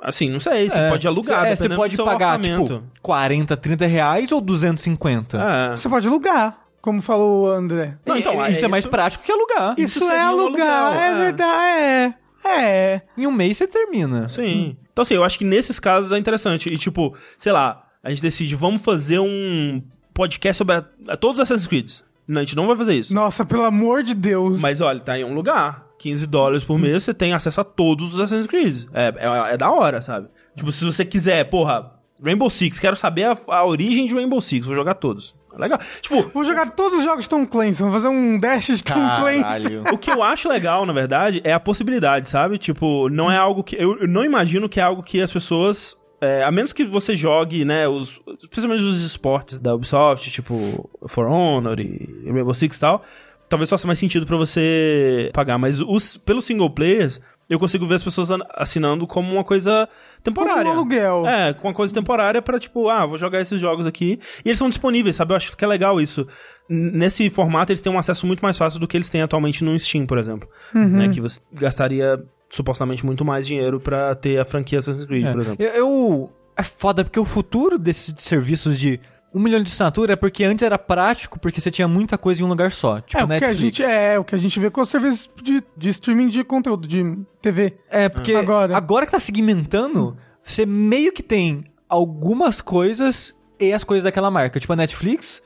Assim, 0.00 0.30
não 0.30 0.38
sei, 0.40 0.68
você 0.70 0.78
É, 0.78 0.88
pode 0.90 1.06
alugar, 1.08 1.44
é, 1.46 1.56
Você 1.56 1.68
pode 1.68 1.92
do 1.94 1.96
seu 1.96 2.04
pagar, 2.04 2.38
orçamento. 2.38 2.74
tipo, 2.78 2.82
40, 3.02 3.56
30 3.56 3.86
reais 3.86 4.30
ou 4.32 4.40
250. 4.40 5.36
É. 5.38 5.70
Você 5.76 5.88
pode 5.88 6.06
alugar, 6.06 6.56
como 6.80 7.02
falou 7.02 7.44
o 7.44 7.50
André. 7.50 7.96
Não, 8.06 8.16
então, 8.16 8.34
E- 8.34 8.48
é 8.48 8.50
isso 8.50 8.64
é 8.64 8.68
mais 8.68 8.84
isso- 8.84 8.90
prático 8.90 9.24
que 9.24 9.32
alugar. 9.32 9.74
Isso, 9.78 9.98
Isso 9.98 10.10
é 10.10 10.24
um 10.24 10.28
alugar, 10.28 10.84
aluguel, 10.84 11.00
é 11.02 11.08
é. 11.10 11.14
verdade, 11.24 11.80
é. 11.80 12.14
É. 12.44 13.02
Em 13.16 13.26
um 13.26 13.32
mês 13.32 13.56
você 13.56 13.66
termina. 13.66 14.28
Sim. 14.28 14.76
Então, 14.92 15.02
assim, 15.02 15.14
eu 15.14 15.24
acho 15.24 15.38
que 15.38 15.44
nesses 15.44 15.78
casos 15.80 16.12
é 16.12 16.18
interessante. 16.18 16.72
E, 16.72 16.78
tipo, 16.78 17.14
sei 17.36 17.52
lá, 17.52 17.84
a 18.02 18.10
gente 18.10 18.22
decide, 18.22 18.54
vamos 18.54 18.80
fazer 18.82 19.18
um 19.18 19.82
podcast 20.14 20.56
sobre 20.58 20.76
a, 20.76 20.84
a 21.08 21.16
todos 21.16 21.38
os 21.38 21.42
Assassin's 21.42 21.66
Creed. 21.66 21.90
Não, 22.26 22.40
a 22.40 22.44
gente 22.44 22.56
não 22.56 22.66
vai 22.66 22.76
fazer 22.76 22.94
isso. 22.94 23.12
Nossa, 23.14 23.44
pelo 23.44 23.64
amor 23.64 24.02
de 24.02 24.14
Deus. 24.14 24.60
Mas, 24.60 24.80
olha, 24.80 25.00
tá 25.00 25.18
em 25.18 25.24
um 25.24 25.34
lugar. 25.34 25.86
15 25.98 26.26
dólares 26.28 26.62
por 26.62 26.78
mês, 26.78 27.02
você 27.02 27.12
tem 27.12 27.32
acesso 27.32 27.60
a 27.60 27.64
todos 27.64 28.14
os 28.14 28.20
Assassin's 28.20 28.46
Creed. 28.46 28.84
É, 28.92 29.14
é, 29.16 29.54
é 29.54 29.56
da 29.56 29.70
hora, 29.70 30.00
sabe? 30.00 30.28
Tipo, 30.54 30.70
se 30.70 30.84
você 30.84 31.04
quiser, 31.04 31.42
porra, 31.50 31.92
Rainbow 32.22 32.48
Six, 32.48 32.78
quero 32.78 32.94
saber 32.94 33.24
a, 33.24 33.36
a 33.48 33.64
origem 33.64 34.06
de 34.06 34.14
Rainbow 34.14 34.40
Six, 34.40 34.66
vou 34.66 34.76
jogar 34.76 34.94
todos. 34.94 35.34
Legal. 35.56 35.78
Tipo, 36.00 36.30
Vou 36.34 36.44
jogar 36.44 36.70
todos 36.72 36.98
os 36.98 37.04
jogos 37.04 37.24
de 37.24 37.28
Tom 37.30 37.46
Clancy, 37.46 37.82
vou 37.82 37.92
fazer 37.92 38.08
um 38.08 38.38
dash 38.38 38.66
de 38.66 38.84
Tom 38.84 38.94
Clancy. 39.16 39.76
O 39.92 39.98
que 39.98 40.10
eu 40.10 40.22
acho 40.22 40.48
legal, 40.48 40.84
na 40.86 40.92
verdade, 40.92 41.40
é 41.44 41.52
a 41.52 41.60
possibilidade, 41.60 42.28
sabe? 42.28 42.58
Tipo, 42.58 43.08
não 43.08 43.30
é 43.30 43.36
algo 43.36 43.62
que. 43.64 43.76
Eu, 43.76 43.98
eu 44.00 44.08
não 44.08 44.24
imagino 44.24 44.68
que 44.68 44.78
é 44.78 44.82
algo 44.82 45.02
que 45.02 45.20
as 45.20 45.32
pessoas. 45.32 45.96
é, 46.20 46.42
a 46.44 46.50
menos 46.50 46.72
que 46.72 46.84
você 46.84 47.14
jogue, 47.16 47.64
né, 47.64 47.86
os, 47.88 48.20
especialmente 48.42 48.82
os 48.82 49.00
esportes 49.04 49.58
da 49.58 49.74
Ubisoft, 49.74 50.30
tipo 50.30 50.88
For 51.06 51.26
Honor 51.26 51.78
e 51.80 52.22
Rainbow 52.24 52.52
Six 52.54 52.76
e 52.76 52.80
tal, 52.80 53.04
talvez 53.48 53.70
faça 53.70 53.86
mais 53.86 53.98
sentido 53.98 54.26
pra 54.26 54.36
você 54.36 55.30
pagar. 55.32 55.58
Mas 55.58 55.80
os, 55.80 56.16
pelos 56.18 56.44
single 56.44 56.70
players, 56.70 57.20
eu 57.48 57.58
consigo 57.58 57.86
ver 57.86 57.94
as 57.94 58.04
pessoas 58.04 58.30
an- 58.30 58.44
assinando 58.54 59.06
como 59.06 59.32
uma 59.32 59.44
coisa 59.44 59.88
temporária. 60.22 60.62
Como 60.62 60.68
um 60.74 60.78
aluguel. 60.78 61.26
É, 61.26 61.52
com 61.52 61.68
uma 61.68 61.74
coisa 61.74 61.92
temporária 61.94 62.40
pra, 62.42 62.58
tipo, 62.58 62.88
ah, 62.88 63.06
vou 63.06 63.16
jogar 63.18 63.40
esses 63.40 63.60
jogos 63.60 63.86
aqui. 63.86 64.18
E 64.44 64.48
eles 64.48 64.58
são 64.58 64.68
disponíveis, 64.68 65.16
sabe? 65.16 65.32
Eu 65.32 65.36
acho 65.36 65.56
que 65.56 65.64
é 65.64 65.68
legal 65.68 66.00
isso. 66.00 66.26
Nesse 66.68 67.30
formato, 67.30 67.72
eles 67.72 67.80
têm 67.80 67.92
um 67.92 67.98
acesso 67.98 68.26
muito 68.26 68.40
mais 68.40 68.58
fácil 68.58 68.78
do 68.78 68.86
que 68.86 68.96
eles 68.96 69.08
têm 69.08 69.22
atualmente 69.22 69.64
no 69.64 69.78
Steam, 69.78 70.06
por 70.06 70.18
exemplo. 70.18 70.48
Né? 70.74 71.08
Que 71.08 71.20
você 71.20 71.40
gastaria 71.52 72.22
supostamente 72.50 73.04
muito 73.04 73.24
mais 73.24 73.46
dinheiro 73.46 73.78
pra 73.80 74.14
ter 74.14 74.38
a 74.38 74.44
franquia 74.44 74.78
Assassin's 74.78 75.04
Creed, 75.04 75.26
É. 75.26 75.30
por 75.30 75.40
exemplo. 75.40 75.64
Eu, 75.64 75.72
eu- 75.74 76.32
É 76.56 76.62
foda, 76.62 77.04
porque 77.04 77.20
o 77.20 77.24
futuro 77.24 77.78
desses 77.78 78.14
serviços 78.18 78.78
de 78.78 78.98
um 79.34 79.40
milhão 79.40 79.62
de 79.62 79.70
assinatura 79.70 80.14
é 80.14 80.16
porque 80.16 80.44
antes 80.44 80.62
era 80.62 80.78
prático, 80.78 81.38
porque 81.38 81.60
você 81.60 81.70
tinha 81.70 81.86
muita 81.86 82.16
coisa 82.16 82.42
em 82.42 82.44
um 82.44 82.48
lugar 82.48 82.72
só. 82.72 83.00
Tipo 83.00 83.18
é, 83.20 83.24
o 83.24 83.28
que 83.28 83.34
a 83.34 83.40
Netflix. 83.48 83.76
gente, 83.76 83.82
é 83.82 84.18
o 84.18 84.24
que 84.24 84.34
a 84.34 84.38
gente 84.38 84.58
vê 84.58 84.70
com 84.70 84.80
os 84.80 84.88
serviços 84.88 85.30
de, 85.42 85.62
de 85.76 85.88
streaming 85.90 86.28
de 86.28 86.42
conteúdo, 86.44 86.88
de 86.88 87.18
TV. 87.40 87.78
É, 87.90 88.08
porque 88.08 88.34
Agora. 88.34 88.76
agora. 88.76 89.06
que 89.06 89.12
tá 89.12 89.20
segmentando, 89.20 90.16
você 90.42 90.64
meio 90.64 91.12
que 91.12 91.22
tem 91.22 91.64
algumas 91.88 92.60
coisas 92.60 93.34
e 93.60 93.72
as 93.72 93.84
coisas 93.84 94.04
daquela 94.04 94.30
marca. 94.30 94.58
Tipo 94.58 94.72
a 94.72 94.76
Netflix, 94.76 95.42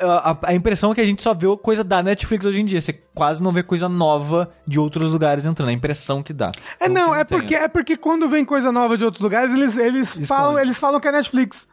a, 0.00 0.30
a- 0.32 0.38
a 0.42 0.54
impressão 0.54 0.92
é 0.92 0.94
que 0.94 1.00
a 1.00 1.04
gente 1.04 1.22
só 1.22 1.32
vê 1.34 1.46
coisa 1.56 1.82
da 1.84 2.02
Netflix 2.02 2.44
hoje 2.44 2.60
em 2.60 2.64
dia. 2.64 2.80
Você 2.80 2.92
quase 3.14 3.42
não 3.42 3.50
vê 3.52 3.62
coisa 3.62 3.88
nova 3.88 4.50
de 4.66 4.78
outros 4.78 5.12
lugares 5.12 5.46
entrando. 5.46 5.68
É 5.68 5.72
a 5.72 5.74
impressão 5.74 6.22
que 6.22 6.32
dá. 6.32 6.52
É, 6.78 6.88
não, 6.88 7.12
que 7.12 7.18
é 7.18 7.24
porque, 7.24 7.54
é 7.54 7.68
porque 7.68 7.96
quando 7.96 8.28
vem 8.28 8.44
coisa 8.44 8.70
nova 8.70 8.96
de 8.98 9.04
outros 9.04 9.22
lugares, 9.22 9.52
eles, 9.54 9.76
eles, 9.76 10.26
falam, 10.26 10.58
eles 10.58 10.78
falam 10.78 11.00
que 11.00 11.08
é 11.08 11.12
Netflix. 11.12 11.66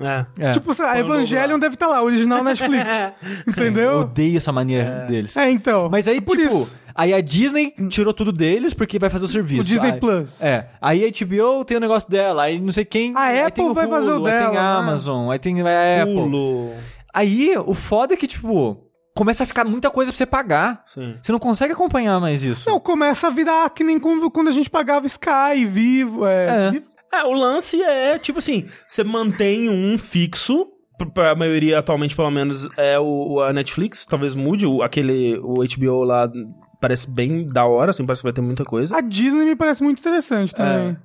É. 0.00 0.26
É. 0.48 0.52
Tipo, 0.52 0.74
sei 0.74 0.84
lá, 0.84 0.92
Quando 0.92 1.14
Evangelion 1.14 1.58
deve 1.58 1.74
estar 1.74 1.86
lá, 1.86 2.02
original 2.02 2.44
Netflix. 2.44 2.84
Eu 3.22 3.52
Entendeu? 3.52 3.98
odeio 4.00 4.36
essa 4.36 4.52
mania 4.52 5.06
deles. 5.08 5.36
É, 5.36 5.50
então. 5.50 5.88
Mas 5.90 6.06
aí, 6.06 6.20
por 6.20 6.36
tipo, 6.36 6.62
isso. 6.62 6.76
aí 6.94 7.14
a 7.14 7.20
Disney 7.20 7.74
tirou 7.88 8.12
tudo 8.12 8.30
deles 8.32 8.74
porque 8.74 8.98
vai 8.98 9.08
fazer 9.10 9.24
o 9.24 9.28
serviço. 9.28 9.62
O 9.62 9.64
Disney 9.64 9.92
Aí- 9.92 10.00
Plus. 10.00 10.40
É. 10.42 10.66
Aí 10.80 11.04
a 11.04 11.08
HBO 11.08 11.64
tem 11.64 11.76
o 11.76 11.80
negócio 11.80 12.08
dela, 12.10 12.42
aí 12.44 12.60
não 12.60 12.72
sei 12.72 12.84
quem. 12.84 13.14
A 13.16 13.28
Apple 13.46 13.52
tem 13.52 13.64
o 13.68 13.74
vai 13.74 13.86
fazer 13.86 14.10
o 14.10 14.16
Hulu, 14.16 14.26
Aí 14.26 14.32
tem 14.32 14.40
dela, 14.50 14.58
a 14.58 14.74
né? 14.74 14.78
Amazon, 14.80 15.30
aí 15.30 15.38
tem 15.38 15.60
a 15.62 16.02
Apple. 16.02 16.14
Pulo. 16.14 16.70
Aí, 17.14 17.54
o 17.58 17.74
foda 17.74 18.14
é 18.14 18.16
que, 18.16 18.26
tipo, 18.26 18.86
começa 19.16 19.44
a 19.44 19.46
ficar 19.46 19.64
muita 19.64 19.90
coisa 19.90 20.10
pra 20.10 20.16
você 20.18 20.26
pagar. 20.26 20.82
Sim. 20.86 21.16
Você 21.22 21.32
não 21.32 21.38
consegue 21.38 21.72
acompanhar 21.72 22.20
mais 22.20 22.44
isso. 22.44 22.68
Não, 22.68 22.78
começa 22.80 23.26
a 23.26 23.30
virar 23.30 23.68
que 23.70 23.82
nem 23.84 23.98
quando 23.98 24.48
a 24.48 24.52
gente 24.52 24.70
pagava 24.70 25.06
Sky, 25.06 25.64
Vivo, 25.66 26.26
é... 26.26 26.72
É. 26.76 26.82
É, 27.12 27.24
o 27.24 27.32
lance 27.32 27.82
é, 27.82 28.20
tipo 28.20 28.38
assim, 28.38 28.68
você 28.86 29.02
mantém 29.02 29.68
um 29.68 29.98
fixo, 29.98 30.64
pr- 30.96 31.08
pra 31.12 31.34
maioria 31.34 31.80
atualmente, 31.80 32.14
pelo 32.14 32.30
menos, 32.30 32.68
é 32.76 33.00
o, 33.00 33.32
o- 33.32 33.40
a 33.40 33.52
Netflix, 33.52 34.06
talvez 34.06 34.32
mude, 34.36 34.64
o, 34.64 34.80
aquele, 34.80 35.36
o 35.42 35.54
HBO 35.54 36.04
lá 36.04 36.30
parece 36.80 37.10
bem 37.10 37.48
da 37.48 37.66
hora, 37.66 37.90
assim, 37.90 38.06
parece 38.06 38.22
que 38.22 38.26
vai 38.28 38.32
ter 38.32 38.40
muita 38.40 38.64
coisa. 38.64 38.96
A 38.96 39.00
Disney 39.00 39.44
me 39.44 39.56
parece 39.56 39.82
muito 39.82 39.98
interessante 39.98 40.54
também. 40.54 40.96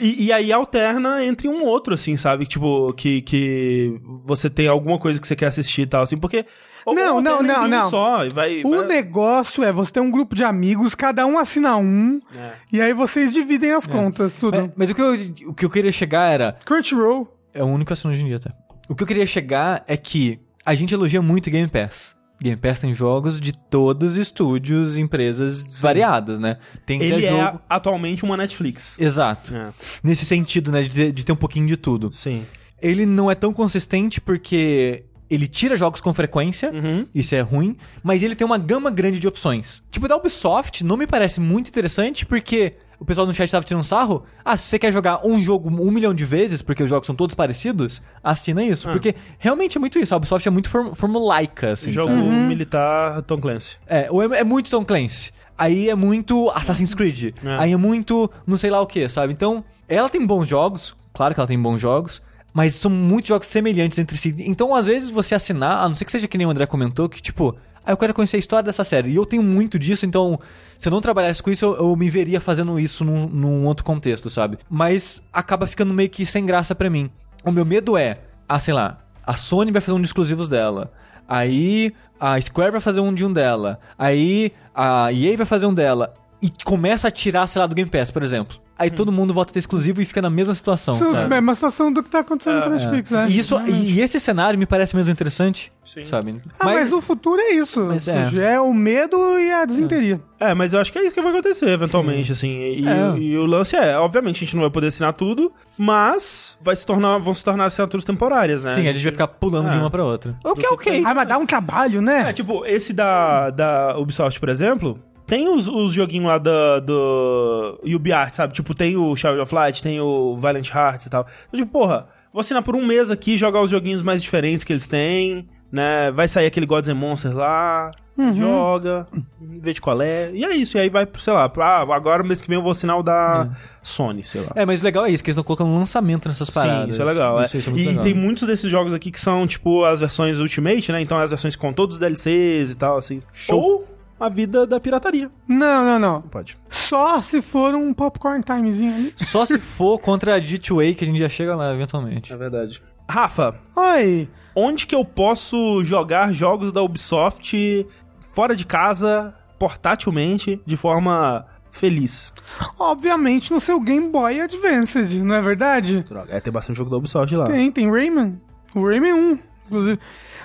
E, 0.00 0.24
e 0.26 0.32
aí 0.32 0.52
alterna 0.52 1.24
entre 1.24 1.48
um 1.48 1.64
outro, 1.64 1.94
assim, 1.94 2.16
sabe? 2.16 2.46
Tipo, 2.46 2.92
que, 2.94 3.20
que 3.22 4.00
você 4.24 4.48
tem 4.48 4.68
alguma 4.68 4.98
coisa 4.98 5.20
que 5.20 5.26
você 5.26 5.36
quer 5.36 5.46
assistir 5.46 5.82
e 5.82 5.86
tal, 5.86 6.02
assim, 6.02 6.16
porque... 6.16 6.44
Não, 6.84 7.20
não, 7.20 7.20
não, 7.20 7.42
entre 7.42 7.54
um 7.58 7.68
não. 7.68 7.90
Só, 7.90 8.24
e 8.24 8.28
vai, 8.30 8.62
O 8.64 8.70
vai- 8.70 8.86
negócio 8.86 9.62
é 9.62 9.70
você 9.70 9.92
ter 9.92 10.00
um 10.00 10.10
grupo 10.10 10.34
de 10.34 10.42
amigos, 10.42 10.94
cada 10.96 11.24
um 11.26 11.38
assina 11.38 11.76
um, 11.76 12.18
É. 12.36 12.50
e 12.72 12.80
aí 12.80 12.92
vocês 12.92 13.32
dividem 13.32 13.70
as 13.72 13.86
contas, 13.86 14.34
tudo. 14.36 14.56
Mas, 14.62 14.70
mas 14.76 14.90
o, 14.90 14.94
que 14.94 15.00
eu, 15.02 15.14
o 15.50 15.54
que 15.54 15.64
eu 15.64 15.70
queria 15.70 15.92
chegar 15.92 16.32
era. 16.32 16.56
Crunchyroll. 16.64 17.28
É 17.54 17.62
o 17.62 17.66
único 17.66 17.92
assino 17.92 18.12
hoje 18.12 18.22
em 18.22 18.26
dia, 18.26 18.40
tá? 18.40 18.52
O 18.88 18.96
que 18.96 19.02
eu 19.04 19.06
queria 19.06 19.26
chegar 19.26 19.84
é 19.86 19.96
que 19.96 20.40
a 20.66 20.74
gente 20.74 20.92
elogia 20.92 21.22
muito 21.22 21.50
Game 21.50 21.68
Pass. 21.68 22.16
Game 22.42 22.56
Pass 22.56 22.80
tem 22.80 22.92
jogos 22.92 23.40
de 23.40 23.52
todos 23.52 24.12
os 24.12 24.16
estúdios, 24.16 24.98
empresas 24.98 25.62
variadas, 25.62 26.38
né? 26.38 26.58
Tem 26.84 26.96
até 26.98 27.06
Ele 27.06 27.26
é 27.26 27.28
jogo. 27.28 27.60
atualmente 27.68 28.24
uma 28.24 28.36
Netflix. 28.36 28.94
Exato. 28.98 29.54
É. 29.54 29.72
Nesse 30.02 30.24
sentido, 30.24 30.70
né? 30.70 30.82
De 30.82 31.12
de 31.12 31.24
ter 31.24 31.32
um 31.32 31.36
pouquinho 31.36 31.66
de 31.66 31.76
tudo. 31.76 32.10
Sim. 32.12 32.44
Ele 32.80 33.06
não 33.06 33.30
é 33.30 33.34
tão 33.34 33.52
consistente 33.52 34.20
porque 34.20 35.04
ele 35.32 35.46
tira 35.46 35.76
jogos 35.76 36.00
com 36.00 36.12
frequência. 36.12 36.70
Uhum. 36.70 37.06
Isso 37.14 37.34
é 37.34 37.40
ruim, 37.40 37.76
mas 38.02 38.22
ele 38.22 38.34
tem 38.34 38.46
uma 38.46 38.58
gama 38.58 38.90
grande 38.90 39.18
de 39.18 39.26
opções. 39.26 39.82
Tipo, 39.90 40.06
da 40.06 40.16
Ubisoft 40.16 40.84
não 40.84 40.96
me 40.96 41.06
parece 41.06 41.40
muito 41.40 41.68
interessante 41.68 42.26
porque 42.26 42.74
o 42.98 43.04
pessoal 43.04 43.26
no 43.26 43.34
chat 43.34 43.50
tava 43.50 43.64
tirando 43.64 43.82
sarro. 43.82 44.24
Ah, 44.44 44.56
se 44.56 44.68
você 44.68 44.78
quer 44.78 44.92
jogar 44.92 45.26
um 45.26 45.40
jogo 45.40 45.68
um 45.68 45.90
milhão 45.90 46.14
de 46.14 46.24
vezes, 46.24 46.62
porque 46.62 46.82
os 46.82 46.90
jogos 46.90 47.06
são 47.06 47.16
todos 47.16 47.34
parecidos, 47.34 48.00
assina 48.22 48.62
isso. 48.62 48.88
Ah. 48.88 48.92
Porque 48.92 49.14
realmente 49.38 49.76
é 49.76 49.80
muito 49.80 49.98
isso. 49.98 50.14
A 50.14 50.16
Ubisoft 50.18 50.46
é 50.46 50.50
muito 50.50 50.68
form 50.68 50.94
formulaica, 50.94 51.72
assim. 51.72 51.90
Jogo 51.90 52.12
sabe? 52.14 52.22
militar 52.22 53.22
Tom 53.22 53.40
Clancy. 53.40 53.76
É, 53.86 54.06
ou 54.10 54.22
é, 54.22 54.40
é 54.40 54.44
muito 54.44 54.70
Tom 54.70 54.84
Clancy. 54.84 55.32
Aí 55.58 55.88
é 55.88 55.94
muito 55.94 56.50
Assassin's 56.50 56.94
Creed. 56.94 57.34
É. 57.44 57.58
Aí 57.58 57.72
é 57.72 57.76
muito 57.76 58.30
não 58.46 58.56
sei 58.56 58.70
lá 58.70 58.80
o 58.80 58.86
que, 58.86 59.08
sabe? 59.08 59.32
Então, 59.32 59.64
ela 59.88 60.08
tem 60.08 60.24
bons 60.24 60.46
jogos, 60.46 60.94
claro 61.12 61.34
que 61.34 61.40
ela 61.40 61.46
tem 61.46 61.60
bons 61.60 61.80
jogos, 61.80 62.22
mas 62.52 62.74
são 62.74 62.90
muitos 62.90 63.28
jogos 63.28 63.46
semelhantes 63.46 63.98
entre 63.98 64.16
si. 64.16 64.34
Então, 64.40 64.74
às 64.74 64.86
vezes, 64.86 65.10
você 65.10 65.34
assinar, 65.34 65.78
a 65.78 65.88
não 65.88 65.94
ser 65.94 66.04
que 66.04 66.12
seja 66.12 66.28
que 66.28 66.36
nem 66.36 66.46
o 66.46 66.50
André 66.50 66.66
comentou, 66.66 67.08
que 67.08 67.20
tipo, 67.20 67.56
ah, 67.84 67.92
eu 67.92 67.96
quero 67.96 68.14
conhecer 68.14 68.36
a 68.36 68.38
história 68.38 68.64
dessa 68.64 68.84
série. 68.84 69.10
E 69.10 69.16
eu 69.16 69.26
tenho 69.26 69.42
muito 69.42 69.78
disso, 69.78 70.06
então, 70.06 70.38
se 70.76 70.88
eu 70.88 70.90
não 70.90 71.00
trabalhasse 71.00 71.42
com 71.42 71.50
isso, 71.50 71.64
eu, 71.64 71.76
eu 71.76 71.96
me 71.96 72.08
veria 72.10 72.40
fazendo 72.40 72.78
isso 72.78 73.04
num, 73.04 73.26
num 73.26 73.66
outro 73.66 73.84
contexto, 73.84 74.30
sabe? 74.30 74.58
Mas 74.68 75.22
acaba 75.32 75.66
ficando 75.66 75.92
meio 75.92 76.10
que 76.10 76.26
sem 76.26 76.44
graça 76.44 76.74
pra 76.74 76.90
mim. 76.90 77.10
O 77.44 77.50
meu 77.50 77.64
medo 77.64 77.96
é, 77.96 78.20
ah, 78.48 78.58
sei 78.58 78.74
lá, 78.74 78.98
a 79.26 79.34
Sony 79.34 79.72
vai 79.72 79.80
fazer 79.80 79.96
um 79.96 80.00
de 80.00 80.06
exclusivos 80.06 80.48
dela. 80.48 80.92
Aí 81.26 81.92
a 82.20 82.40
Square 82.40 82.72
vai 82.72 82.80
fazer 82.80 83.00
um 83.00 83.12
de 83.12 83.24
um 83.24 83.32
dela. 83.32 83.80
Aí 83.98 84.52
a 84.74 85.12
EA 85.12 85.36
vai 85.36 85.46
fazer 85.46 85.66
um 85.66 85.74
dela. 85.74 86.14
E 86.40 86.50
começa 86.64 87.08
a 87.08 87.10
tirar, 87.10 87.46
sei 87.46 87.60
lá, 87.60 87.66
do 87.66 87.74
Game 87.74 87.90
Pass, 87.90 88.10
por 88.10 88.22
exemplo. 88.22 88.61
Aí 88.78 88.90
todo 88.90 89.12
mundo 89.12 89.32
volta 89.32 89.50
a 89.50 89.54
ter 89.54 89.58
exclusivo 89.60 90.00
e 90.00 90.04
fica 90.04 90.20
na 90.20 90.30
mesma 90.30 90.54
situação. 90.54 90.94
Isso 90.96 91.10
sabe? 91.10 91.34
é 91.34 91.38
uma 91.38 91.54
situação 91.54 91.92
do 91.92 92.02
que 92.02 92.10
tá 92.10 92.20
acontecendo 92.20 92.62
com 92.62 92.68
a 92.68 92.70
Netflix, 92.70 93.10
né? 93.10 93.26
E, 93.28 93.38
isso, 93.38 93.60
e, 93.66 93.94
e 93.94 94.00
esse 94.00 94.18
cenário 94.18 94.58
me 94.58 94.66
parece 94.66 94.96
mesmo 94.96 95.12
interessante, 95.12 95.70
Sim. 95.84 96.04
sabe? 96.04 96.40
Ah, 96.58 96.64
mas, 96.64 96.92
o 96.92 97.00
futuro 97.00 97.40
é 97.40 97.52
isso. 97.52 97.84
Mas 97.86 98.08
é. 98.08 98.24
seja, 98.24 98.42
é. 98.42 98.60
o 98.60 98.72
medo 98.72 99.16
e 99.38 99.52
a 99.52 99.64
desinteria. 99.64 100.20
É, 100.40 100.54
mas 100.54 100.72
eu 100.72 100.80
acho 100.80 100.90
que 100.90 100.98
é 100.98 101.02
isso 101.02 101.14
que 101.14 101.20
vai 101.20 101.30
acontecer, 101.30 101.68
eventualmente, 101.68 102.32
assim. 102.32 102.48
E, 102.50 102.88
É. 102.88 103.18
e 103.18 103.36
o 103.36 103.44
lance 103.46 103.76
é, 103.76 103.96
obviamente, 103.96 104.36
a 104.36 104.40
gente 104.40 104.54
não 104.56 104.62
vai 104.62 104.70
poder 104.70 104.88
assinar 104.88 105.12
tudo, 105.12 105.52
mas 105.78 106.56
vai 106.60 106.74
se 106.74 106.84
tornar, 106.84 107.18
vão 107.18 107.34
se 107.34 107.44
tornar 107.44 107.66
assinaturas 107.66 108.04
temporárias, 108.04 108.64
né? 108.64 108.72
Sim, 108.72 108.88
a 108.88 108.92
gente 108.92 109.02
vai 109.02 109.12
ficar 109.12 109.28
pulando 109.28 109.70
de 109.70 109.76
É. 109.76 109.80
uma 109.80 109.90
pra 109.90 110.04
outra. 110.04 110.36
O 110.44 110.54
que 110.54 110.66
é 110.66 110.70
ok. 110.70 111.02
Ah, 111.04 111.14
mas 111.14 111.28
dá 111.28 111.38
um 111.38 111.46
trabalho, 111.46 112.02
né? 112.02 112.30
É, 112.30 112.32
tipo, 112.32 112.64
esse 112.66 112.92
da, 112.92 113.50
da 113.50 113.96
Ubisoft, 113.98 114.40
por 114.40 114.48
exemplo, 114.48 114.98
tem 115.32 115.48
os, 115.48 115.66
os 115.66 115.94
joguinhos 115.94 116.26
lá 116.26 116.36
do, 116.36 116.80
do 116.82 117.80
UbiArt, 117.82 118.34
sabe? 118.34 118.52
Tipo, 118.52 118.74
tem 118.74 118.98
o 118.98 119.16
Shadow 119.16 119.42
of 119.42 119.54
Light, 119.54 119.82
tem 119.82 119.98
o 119.98 120.36
Violent 120.36 120.68
Hearts 120.68 121.06
e 121.06 121.08
tal. 121.08 121.26
Então, 121.48 121.58
tipo, 121.58 121.72
porra, 121.72 122.06
vou 122.30 122.40
assinar 122.40 122.62
por 122.62 122.76
um 122.76 122.84
mês 122.84 123.10
aqui, 123.10 123.38
jogar 123.38 123.62
os 123.62 123.70
joguinhos 123.70 124.02
mais 124.02 124.22
diferentes 124.22 124.62
que 124.62 124.74
eles 124.74 124.86
têm, 124.86 125.46
né? 125.72 126.10
Vai 126.10 126.28
sair 126.28 126.44
aquele 126.44 126.66
Gods 126.66 126.90
and 126.90 126.96
Monsters 126.96 127.34
lá, 127.34 127.92
joga, 128.34 129.08
vê 129.40 129.72
de 129.72 129.80
qual 129.80 130.02
é. 130.02 130.30
E 130.34 130.44
é 130.44 130.54
isso, 130.54 130.76
e 130.76 130.80
aí 130.80 130.90
vai, 130.90 131.08
sei 131.18 131.32
lá, 131.32 131.48
pra, 131.48 131.78
ah, 131.78 131.96
agora 131.96 132.22
mês 132.22 132.42
que 132.42 132.48
vem 132.48 132.58
eu 132.58 132.62
vou 132.62 132.72
assinar 132.72 132.98
o 132.98 133.02
da 133.02 133.48
Sony, 133.80 134.22
sei 134.22 134.42
lá. 134.42 134.52
É, 134.54 134.66
mas 134.66 134.82
o 134.82 134.84
legal 134.84 135.06
é 135.06 135.10
isso, 135.12 135.24
que 135.24 135.30
eles 135.30 135.38
estão 135.38 135.44
colocando 135.44 135.74
lançamento 135.74 136.28
nessas 136.28 136.50
paradas. 136.50 136.84
Sim, 136.84 136.90
isso 136.90 137.00
é 137.00 137.04
legal. 137.06 137.40
é. 137.40 137.46
Isso, 137.46 137.56
isso 137.56 137.70
é 137.70 137.72
e 137.72 137.86
legal. 137.86 138.04
tem 138.04 138.12
muitos 138.12 138.46
desses 138.46 138.70
jogos 138.70 138.92
aqui 138.92 139.10
que 139.10 139.18
são, 139.18 139.46
tipo, 139.46 139.82
as 139.86 140.00
versões 140.00 140.38
Ultimate, 140.40 140.92
né? 140.92 141.00
Então 141.00 141.16
as 141.16 141.30
versões 141.30 141.56
com 141.56 141.72
todos 141.72 141.96
os 141.96 142.00
DLCs 142.00 142.70
e 142.70 142.74
tal, 142.74 142.98
assim. 142.98 143.22
Ou 143.48 143.91
a 144.22 144.28
vida 144.28 144.64
da 144.64 144.78
pirataria. 144.78 145.28
Não, 145.48 145.84
não, 145.84 145.98
não. 145.98 146.22
Pode. 146.22 146.56
Só 146.70 147.20
se 147.20 147.42
for 147.42 147.74
um 147.74 147.92
popcorn 147.92 148.40
timezinho 148.40 148.94
ali. 148.94 149.12
Só 149.16 149.44
se 149.44 149.58
for 149.58 149.98
contra 149.98 150.36
a 150.36 150.40
G2A, 150.40 150.94
que 150.94 151.02
a 151.02 151.06
gente 151.08 151.18
já 151.18 151.28
chega 151.28 151.56
lá 151.56 151.74
eventualmente. 151.74 152.32
É 152.32 152.36
verdade. 152.36 152.80
Rafa, 153.10 153.58
Oi. 153.76 154.28
onde 154.54 154.86
que 154.86 154.94
eu 154.94 155.04
posso 155.04 155.82
jogar 155.82 156.32
jogos 156.32 156.72
da 156.72 156.80
Ubisoft 156.80 157.84
fora 158.32 158.54
de 158.54 158.64
casa, 158.64 159.34
portátilmente, 159.58 160.62
de 160.64 160.76
forma 160.76 161.44
feliz? 161.72 162.32
Obviamente 162.78 163.52
no 163.52 163.58
seu 163.58 163.80
Game 163.80 164.08
Boy 164.08 164.40
Advanced, 164.40 165.20
não 165.20 165.34
é 165.34 165.42
verdade? 165.42 166.04
Droga, 166.08 166.32
é, 166.32 166.40
tem 166.40 166.52
bastante 166.52 166.76
jogo 166.76 166.90
da 166.90 166.96
Ubisoft 166.96 167.34
lá. 167.34 167.46
Tem, 167.46 167.72
tem 167.72 167.90
Rayman. 167.90 168.40
O 168.72 168.86
Rayman 168.86 169.12
1, 169.14 169.38
inclusive. 169.66 169.98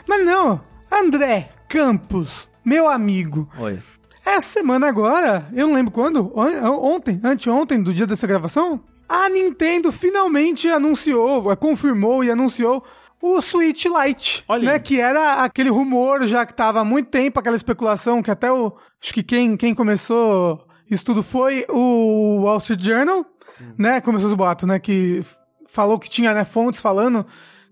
Mas 0.08 0.26
não, 0.26 0.60
André 0.92 1.52
Campos, 1.70 2.50
meu 2.68 2.90
amigo. 2.90 3.50
Oi. 3.58 3.80
Essa 4.26 4.60
semana 4.60 4.88
agora, 4.90 5.48
eu 5.54 5.68
não 5.68 5.74
lembro 5.76 5.92
quando, 5.92 6.32
on- 6.38 6.96
ontem, 6.96 7.18
anteontem, 7.24 7.82
do 7.82 7.94
dia 7.94 8.06
dessa 8.06 8.28
gravação, 8.28 8.82
a 9.08 9.30
Nintendo 9.30 9.90
finalmente 9.90 10.68
anunciou, 10.68 11.50
eh, 11.50 11.56
confirmou 11.56 12.26
e 12.26 12.30
anunciou 12.30 12.84
o 13.22 13.42
Switch 13.42 13.86
Lite, 13.86 14.44
Olha 14.50 14.74
né? 14.74 14.80
Que 14.80 15.00
era 15.00 15.44
aquele 15.46 15.70
rumor 15.70 16.26
já 16.28 16.46
que 16.46 16.54
tava 16.54 16.82
há 16.82 16.84
muito 16.84 17.10
tempo, 17.10 17.40
aquela 17.40 17.56
especulação 17.56 18.22
que 18.22 18.30
até 18.30 18.52
o... 18.52 18.74
Acho 19.02 19.14
que 19.14 19.24
quem, 19.24 19.56
quem 19.56 19.74
começou 19.74 20.68
isso 20.92 21.06
tudo 21.06 21.24
foi 21.24 21.66
o 21.70 22.42
Wall 22.44 22.58
Street 22.58 22.82
Journal, 22.82 23.26
né? 23.78 24.02
Começou 24.02 24.30
os 24.30 24.36
boatos, 24.36 24.68
né? 24.68 24.78
Que 24.78 25.24
falou 25.68 25.98
que 25.98 26.10
tinha 26.10 26.34
né, 26.34 26.44
fontes 26.44 26.82
falando 26.82 27.26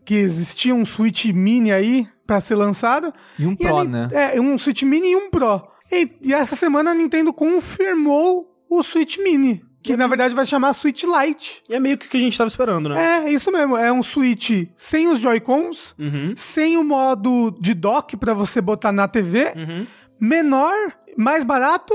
que 0.05 0.15
existia 0.15 0.73
um 0.73 0.85
Switch 0.85 1.25
Mini 1.25 1.71
aí 1.71 2.07
pra 2.25 2.41
ser 2.41 2.55
lançado. 2.55 3.13
E 3.39 3.45
um 3.45 3.53
a 3.53 3.55
Pro, 3.55 3.83
né? 3.83 4.09
É, 4.11 4.41
um 4.41 4.57
Switch 4.57 4.83
Mini 4.83 5.11
e 5.11 5.15
um 5.15 5.29
Pro. 5.29 5.67
E, 5.91 6.09
e 6.21 6.33
essa 6.33 6.55
semana 6.55 6.91
a 6.91 6.93
Nintendo 6.95 7.31
confirmou 7.31 8.51
o 8.69 8.81
Switch 8.83 9.17
Mini, 9.19 9.63
que 9.83 9.95
na 9.95 10.07
verdade 10.07 10.33
vai 10.33 10.45
chamar 10.45 10.73
Switch 10.73 11.03
Lite. 11.03 11.63
E 11.69 11.75
é 11.75 11.79
meio 11.79 11.97
que 11.97 12.07
o 12.07 12.09
que 12.09 12.17
a 12.17 12.19
gente 12.19 12.37
tava 12.37 12.47
esperando, 12.47 12.89
né? 12.89 13.25
É, 13.25 13.31
isso 13.31 13.51
mesmo, 13.51 13.77
é 13.77 13.91
um 13.91 14.01
Switch 14.01 14.67
sem 14.75 15.07
os 15.07 15.19
Joy-Cons, 15.19 15.93
Uhum. 15.99 16.33
sem 16.35 16.77
o 16.77 16.83
modo 16.83 17.55
de 17.59 17.73
dock 17.73 18.17
pra 18.17 18.33
você 18.33 18.59
botar 18.61 18.91
na 18.91 19.07
TV, 19.07 19.53
Uhum. 19.55 19.85
menor, 20.19 20.73
mais 21.15 21.43
barato 21.43 21.93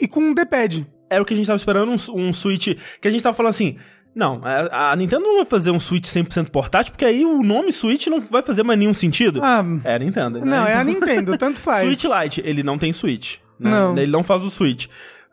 e 0.00 0.08
com 0.08 0.20
um 0.20 0.34
D-pad. 0.34 0.86
Era 1.08 1.22
o 1.22 1.24
que 1.24 1.34
a 1.34 1.36
gente 1.36 1.46
tava 1.46 1.56
esperando, 1.58 1.92
um, 1.92 2.28
um 2.28 2.32
Switch... 2.32 2.68
Que 3.00 3.06
a 3.08 3.10
gente 3.10 3.22
tava 3.22 3.36
falando 3.36 3.50
assim... 3.50 3.76
Não, 4.14 4.40
a, 4.44 4.92
a 4.92 4.96
Nintendo 4.96 5.22
não 5.24 5.36
vai 5.36 5.44
fazer 5.46 5.70
um 5.70 5.80
Switch 5.80 6.04
100% 6.06 6.50
portátil, 6.50 6.92
porque 6.92 7.04
aí 7.04 7.24
o 7.24 7.42
nome 7.42 7.72
Switch 7.72 8.06
não 8.08 8.20
vai 8.20 8.42
fazer 8.42 8.62
mais 8.62 8.78
nenhum 8.78 8.92
sentido. 8.92 9.40
Ah, 9.42 9.64
É 9.84 9.94
a 9.94 9.98
Nintendo. 9.98 10.40
né? 10.40 10.44
não, 10.44 10.66
é 10.66 10.74
a 10.74 10.82
Então- 10.82 10.94
Nintendo, 10.94 11.38
tanto 11.38 11.58
faz. 11.60 11.82
Switch 11.84 12.04
Lite, 12.04 12.42
ele 12.44 12.62
não 12.62 12.76
tem 12.76 12.92
Switch. 12.92 13.36
Né? 13.58 13.70
Não. 13.70 13.96
Ele 13.96 14.10
não 14.12 14.22
faz 14.22 14.42
o 14.44 14.50
Switch. 14.50 14.86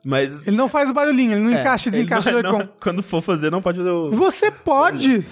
Mas. 0.05 0.47
Ele 0.47 0.55
não 0.55 0.69
faz 0.69 0.89
o 0.89 0.93
barulhinho, 0.93 1.33
ele 1.33 1.41
não 1.41 1.51
é, 1.51 1.59
encaixa 1.59 1.89
e 1.89 1.91
desencaixa 1.91 2.29
o 2.29 2.33
não- 2.35 2.41
Joy-Con. 2.41 2.57
não- 2.59 2.69
Quando 2.79 3.03
for 3.03 3.21
fazer, 3.21 3.51
não 3.51 3.61
pode 3.61 3.79
fazer 3.79 3.89
o. 3.89 4.11
Você 4.11 4.49
pode, 4.49 5.25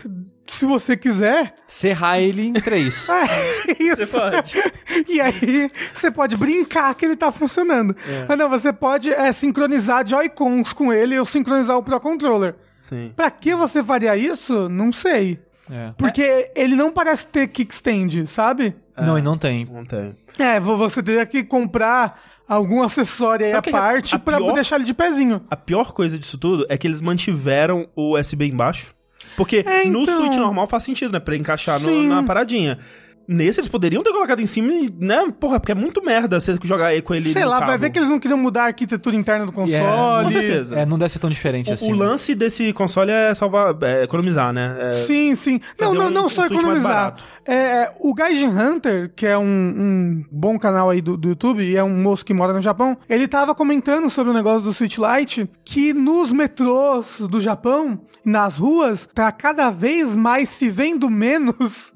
se 0.46 0.66
você 0.66 0.98
quiser, 0.98 1.56
Serrar 1.70 2.20
ele 2.20 2.48
em 2.48 2.52
três. 2.54 3.08
É, 3.10 3.72
isso. 3.82 3.96
Você 3.96 4.06
pode. 4.08 4.54
E 5.08 5.22
aí, 5.22 5.72
você 5.94 6.12
pode 6.12 6.36
brincar 6.36 6.94
que 6.96 7.06
ele 7.06 7.16
tá 7.16 7.32
funcionando. 7.32 7.96
Ah, 8.28 8.36
não, 8.36 8.50
você 8.50 8.74
pode 8.74 9.10
é, 9.14 9.32
sincronizar 9.32 10.06
Joy-Cons 10.06 10.74
com 10.74 10.92
ele 10.92 11.18
ou 11.18 11.26
sincronizar 11.26 11.78
o 11.78 11.84
Pro 11.84 11.98
Controller. 12.02 12.56
Sim. 12.78 13.12
Pra 13.16 13.30
que 13.32 13.56
você 13.56 13.84
faria 13.84 14.16
isso? 14.16 14.70
Não 14.70 14.92
sei. 14.92 15.40
É. 15.70 15.92
Porque 15.98 16.52
ele 16.56 16.76
não 16.76 16.92
parece 16.92 17.28
ter 17.28 17.48
kickstand, 17.48 18.26
sabe? 18.28 18.76
Não, 18.98 19.18
e 19.18 19.22
não 19.22 19.38
tem. 19.38 19.66
Não 19.66 19.84
tem. 19.84 20.16
É, 20.40 20.60
vo- 20.60 20.78
você 20.78 21.04
teria 21.04 21.26
que 21.26 21.44
comprar 21.44 22.20
algum 22.48 22.82
acessório 22.82 23.46
aí 23.46 23.54
à 23.54 23.58
é 23.58 23.62
parte 23.62 24.16
a 24.16 24.20
pra 24.20 24.38
pior- 24.38 24.54
deixar 24.54 24.78
ele 24.78 24.86
de 24.86 24.94
pezinho. 24.94 25.42
A 25.50 25.56
pior 25.56 25.92
coisa 25.92 26.18
disso 26.18 26.38
tudo 26.38 26.66
é 26.70 26.78
que 26.78 26.88
eles 26.88 27.02
mantiveram 27.02 27.88
o 27.96 28.18
USB 28.18 28.48
embaixo. 28.48 28.96
Porque 29.36 29.58
É, 29.68 29.84
no 29.86 30.02
então. 30.04 30.16
Switch 30.16 30.36
normal 30.38 30.68
faz 30.68 30.84
sentido, 30.84 31.12
né? 31.12 31.20
Pra 31.20 31.36
encaixar 31.36 31.80
no- 31.82 32.04
na 32.04 32.24
paradinha. 32.24 32.80
Nesse 33.28 33.60
eles 33.60 33.68
poderiam 33.70 34.02
ter 34.04 34.12
colocado 34.12 34.40
em 34.40 34.48
cima 34.48 34.72
e, 34.72 34.90
né? 35.00 35.32
Porra, 35.38 35.60
porque 35.60 35.74
é 35.74 35.76
muito 35.76 36.02
merda 36.04 36.40
você 36.40 36.58
jogar 36.64 36.88
aí 36.88 37.02
com 37.02 37.14
ele 37.14 37.34
Sei 37.34 37.44
no 37.44 37.50
lá, 37.50 37.60
vai 37.60 37.68
cabo. 37.70 37.80
ver 37.82 37.90
que 37.90 38.00
eles 38.00 38.10
não 38.10 38.20
queriam 38.20 38.38
mudar 38.38 38.64
a 38.64 38.66
arquitetura 38.68 39.16
interna 39.18 39.46
do 39.46 39.52
console. 39.52 39.72
Yeah, 39.74 40.24
Com 40.24 40.32
certeza. 40.32 40.76
É, 40.80 40.86
não 40.86 40.98
deve 40.98 41.12
ser 41.12 41.20
tão 41.20 41.30
diferente 41.30 41.70
O- 41.70 41.74
assim. 41.74 41.92
O 41.92 41.96
lance 41.96 42.34
desse 42.34 42.72
console 42.72 43.12
é 43.12 43.34
salvar, 43.34 43.76
é 43.82 44.04
economizar, 44.04 44.54
né? 44.54 44.78
É- 44.80 44.94
Sim, 44.94 45.36
sim. 45.36 45.60
Não, 45.80 45.94
não, 45.94 46.08
um- 46.08 46.10
não 46.10 46.26
um 46.28 46.30
só 46.30 46.42
mais 46.42 46.52
economizar. 46.54 46.84
barato. 46.94 47.24
É, 47.46 47.92
o 48.00 48.14
Gaijin 48.14 48.48
Hunter, 48.48 49.12
que 49.14 49.26
é 49.26 49.38
um, 49.38 49.44
um 49.46 50.24
bom 50.32 50.58
canal 50.58 50.90
aí 50.90 51.02
do, 51.02 51.18
do 51.18 51.28
YouTube, 51.30 51.64
e 51.64 51.76
é 51.76 51.84
um 51.84 52.02
moço 52.02 52.26
que 52.26 52.34
mora 52.34 52.54
no 52.54 52.62
Japão, 52.62 52.98
ele 53.10 53.28
tava 53.28 53.54
comentando 53.54 54.10
sobre 54.10 54.32
o 54.32 54.34
negócio 54.34 54.62
do 54.62 54.74
Switch 54.74 54.98
Lite, 54.98 55.50
que 55.66 55.94
nos 55.94 56.32
metrôs 56.32 57.20
do 57.30 57.42
Japão, 57.42 58.00
nas 58.26 58.56
ruas, 58.58 59.08
tá 59.14 59.32
cada 59.32 59.70
vez 59.70 60.16
mais 60.16 60.50
se 60.50 60.70
vendo 60.70 61.10
menos 61.10 61.92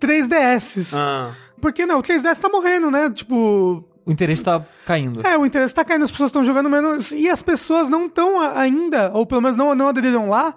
3DS. 0.00 0.61
Hum. 0.76 0.84
Ah, 0.94 1.32
Porque 1.60 1.86
não, 1.86 1.98
o 1.98 2.02
3DS 2.02 2.38
tá 2.38 2.48
morrendo, 2.48 2.90
né? 2.90 3.10
Tipo, 3.10 3.84
O 4.06 4.10
interesse 4.10 4.42
tá 4.42 4.64
caindo. 4.86 5.26
é, 5.26 5.36
o 5.38 5.46
interesse 5.46 5.74
tá 5.74 5.84
caindo, 5.84 6.04
as 6.04 6.10
pessoas 6.10 6.28
estão 6.28 6.44
jogando 6.44 6.68
menos. 6.70 7.10
E 7.12 7.28
as 7.28 7.42
pessoas 7.42 7.88
não 7.88 8.06
estão 8.06 8.40
ainda, 8.56 9.10
ou 9.14 9.24
pelo 9.26 9.40
menos 9.42 9.56
não, 9.56 9.74
não 9.74 9.88
aderiram 9.88 10.28
lá, 10.28 10.54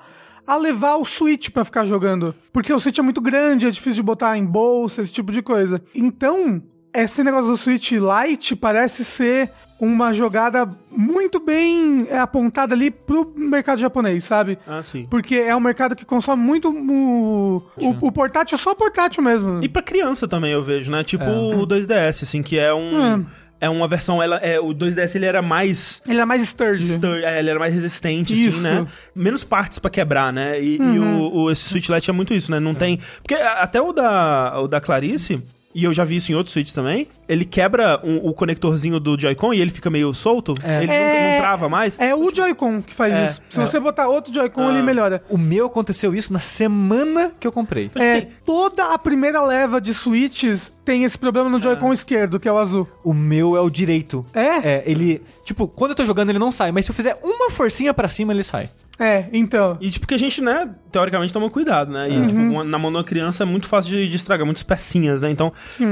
a 0.47 0.55
levar 0.55 0.95
o 0.95 1.05
Switch 1.05 1.49
pra 1.49 1.65
ficar 1.65 1.85
jogando. 1.85 2.33
Porque 2.53 2.71
o 2.73 2.79
Switch 2.79 2.97
é 2.97 3.01
muito 3.01 3.21
grande, 3.21 3.65
é 3.67 3.71
difícil 3.71 3.95
de 3.95 4.03
botar 4.03 4.37
em 4.37 4.45
bolsa, 4.45 5.01
esse 5.01 5.11
tipo 5.11 5.31
de 5.31 5.41
coisa. 5.41 5.81
Então, 5.93 6.61
esse 6.93 7.23
negócio 7.23 7.47
do 7.47 7.57
Switch 7.57 7.91
Lite 7.93 8.55
parece 8.55 9.03
ser 9.03 9.51
uma 9.79 10.13
jogada 10.13 10.69
muito 10.89 11.39
bem 11.39 12.07
é, 12.09 12.17
apontada 12.17 12.73
ali 12.73 12.89
pro 12.89 13.33
mercado 13.35 13.79
japonês, 13.79 14.23
sabe? 14.23 14.57
Ah, 14.67 14.81
sim. 14.81 15.05
Porque 15.09 15.35
é 15.35 15.55
um 15.55 15.59
mercado 15.59 15.95
que 15.95 16.05
consome 16.05 16.41
muito 16.41 16.69
o, 16.69 17.57
o, 17.77 17.89
o 18.07 18.11
portátil, 18.11 18.57
só 18.57 18.73
portátil 18.73 19.21
mesmo. 19.21 19.59
E 19.63 19.67
pra 19.69 19.81
criança 19.81 20.27
também 20.27 20.51
eu 20.53 20.63
vejo, 20.63 20.89
né? 20.91 21.03
Tipo 21.03 21.25
o 21.25 21.67
2DS, 21.67 22.23
assim, 22.23 22.41
que 22.41 22.57
é 22.57 22.73
um. 22.73 23.25
É 23.59 23.69
uma 23.69 23.87
versão, 23.87 24.21
ela, 24.21 24.35
é, 24.37 24.59
o 24.59 24.73
2DS 24.75 25.15
ele 25.15 25.25
era 25.25 25.41
mais 25.41 26.01
Ele 26.05 26.19
é 26.19 26.25
mais 26.25 26.41
sturdy. 26.41 26.83
stur- 26.83 27.23
é, 27.23 27.39
ele 27.39 27.49
era 27.49 27.57
mais 27.57 27.73
resistente, 27.73 28.33
Isso. 28.33 28.57
assim, 28.59 28.67
né? 28.67 28.85
Menos 29.15 29.45
partes 29.45 29.79
pra 29.79 29.89
quebrar, 29.89 30.31
né? 30.33 30.61
E, 30.61 30.75
e 30.75 30.99
o, 30.99 31.33
o- 31.33 31.49
esse 31.51 31.61
Switch 31.69 31.87
Lite 31.87 32.09
é 32.09 32.13
muito 32.13 32.33
isso, 32.33 32.51
né? 32.51 32.59
Não 32.59 32.75
tem... 32.75 32.99
Porque 33.21 33.33
até 33.33 33.81
o 33.81 33.93
da, 33.93 34.59
o 34.59 34.67
da 34.67 34.81
Clarice, 34.81 35.41
e 35.75 35.83
eu 35.83 35.93
já 35.93 36.03
vi 36.05 36.15
isso 36.15 36.31
em 36.31 36.35
outros 36.35 36.53
Switch 36.53 36.71
também, 36.71 37.07
ele 37.27 37.43
quebra 37.45 37.99
um- 38.03 38.27
o 38.29 38.33
conectorzinho 38.33 38.99
do 38.99 39.19
Joy-Con 39.19 39.53
e 39.53 39.59
ele 39.61 39.69
fica 39.71 39.89
meio 39.89 40.13
solto, 40.13 40.53
ele 40.63 40.87
não, 40.87 40.93
não 41.33 41.39
trava 41.39 41.67
mais. 41.69 41.99
É 41.99 42.15
o 42.15 42.33
Joy-Con 42.33 42.81
que 42.81 42.93
faz 42.93 43.13
É, 43.13 43.25
isso. 43.25 43.41
Se 43.49 43.59
você 43.59 43.79
botar 43.79 44.07
outro 44.07 44.33
Joy-Con, 44.33 44.67
Ah. 44.69 44.71
ele 44.73 44.81
melhora. 44.81 45.21
O 45.29 45.37
meu 45.37 45.65
aconteceu 45.67 46.15
isso 46.15 46.31
na 46.33 46.39
semana 46.39 47.31
que 47.39 47.45
eu 47.45 47.51
comprei. 47.51 47.91
É, 47.95 48.27
toda 48.45 48.93
a 48.93 48.97
primeira 48.97 49.41
leva 49.43 49.79
de 49.81 49.93
Switches 49.93 50.73
tem 50.85 51.03
esse 51.03 51.17
problema 51.17 51.49
no 51.49 51.61
Joy-Con 51.61 51.91
esquerdo, 51.91 52.39
que 52.39 52.47
é 52.47 52.51
o 52.51 52.57
azul. 52.57 52.87
O 53.03 53.13
meu 53.13 53.57
é 53.57 53.61
o 53.61 53.69
direito. 53.69 54.25
É? 54.33 54.75
É, 54.75 54.83
ele. 54.85 55.21
Tipo, 55.43 55.67
quando 55.67 55.91
eu 55.91 55.95
tô 55.95 56.05
jogando, 56.05 56.29
ele 56.29 56.39
não 56.39 56.51
sai, 56.51 56.71
mas 56.71 56.85
se 56.85 56.91
eu 56.91 56.95
fizer 56.95 57.17
uma 57.23 57.49
forcinha 57.49 57.93
pra 57.93 58.07
cima, 58.07 58.31
ele 58.31 58.43
sai. 58.43 58.69
É, 58.97 59.25
então. 59.33 59.77
E 59.81 59.91
tipo 59.91 60.07
que 60.07 60.13
a 60.13 60.17
gente, 60.17 60.39
né, 60.41 60.69
teoricamente 60.89 61.33
toma 61.33 61.49
cuidado, 61.49 61.91
né? 61.91 62.07
E 62.09 62.27
tipo, 62.27 62.39
uma- 62.39 62.63
na 62.63 62.77
mão 62.79 62.89
de 62.89 62.97
uma 62.97 63.03
criança 63.03 63.43
é 63.43 63.45
muito 63.45 63.67
fácil 63.67 63.91
de, 63.91 64.07
de 64.07 64.15
estragar, 64.15 64.45
muitas 64.45 64.63
pecinhas, 64.63 65.21
né? 65.21 65.29
Então, 65.29 65.51